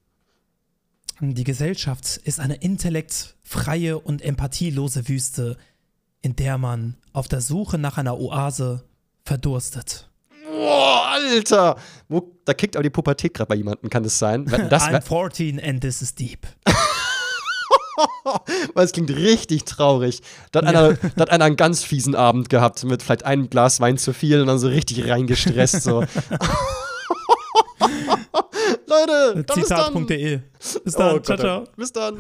Die 1.20 1.44
Gesellschaft 1.44 2.16
ist 2.24 2.40
eine 2.40 2.57
intellektfreie 2.57 3.97
und 3.97 4.23
empathielose 4.23 5.09
Wüste, 5.09 5.57
in 6.20 6.35
der 6.35 6.59
man 6.59 6.97
auf 7.12 7.28
der 7.28 7.40
Suche 7.40 7.78
nach 7.78 7.97
einer 7.97 8.19
Oase 8.19 8.82
verdurstet. 9.24 10.09
Boah, 10.53 11.12
Alter! 11.12 11.77
Wo, 12.09 12.37
da 12.45 12.53
kickt 12.53 12.77
aber 12.77 12.83
die 12.83 12.91
Pubertät 12.91 13.33
gerade 13.33 13.49
bei 13.49 13.55
jemandem, 13.55 13.89
kann 13.89 14.03
das 14.03 14.19
sein? 14.19 14.45
Das, 14.69 14.83
I'm 14.83 15.01
14 15.01 15.59
and 15.59 15.81
this 15.81 16.03
is 16.03 16.15
deep. 16.15 16.47
weil 18.74 18.85
es 18.85 18.93
klingt 18.93 19.11
richtig 19.11 19.65
traurig. 19.65 20.20
Da 20.51 20.61
hat, 20.61 20.66
einer, 20.66 20.93
da 20.95 21.23
hat 21.23 21.31
einer 21.31 21.47
einen 21.47 21.57
ganz 21.57 21.83
fiesen 21.85 22.15
Abend 22.15 22.51
gehabt 22.51 22.85
mit 22.85 23.03
vielleicht 23.03 23.24
einem 23.24 23.49
Glas 23.49 23.81
Wein 23.81 23.97
zu 23.97 24.12
viel 24.12 24.41
und 24.43 24.47
dann 24.47 24.59
so 24.59 24.69
richtig 24.69 25.09
reingestresst. 25.09 25.83
So. 25.83 26.01
Leute, 28.87 29.45
dann 29.47 29.55
bis 29.55 29.69
dann. 29.69 29.93
Zitat.de. 29.93 30.41
Bis 30.85 30.97
Oh 30.97 30.99
dann. 30.99 31.12
Gott, 31.15 31.27
ciao, 31.27 31.39
ciao. 31.39 31.65
Bis 31.77 31.93
dann. 31.93 32.19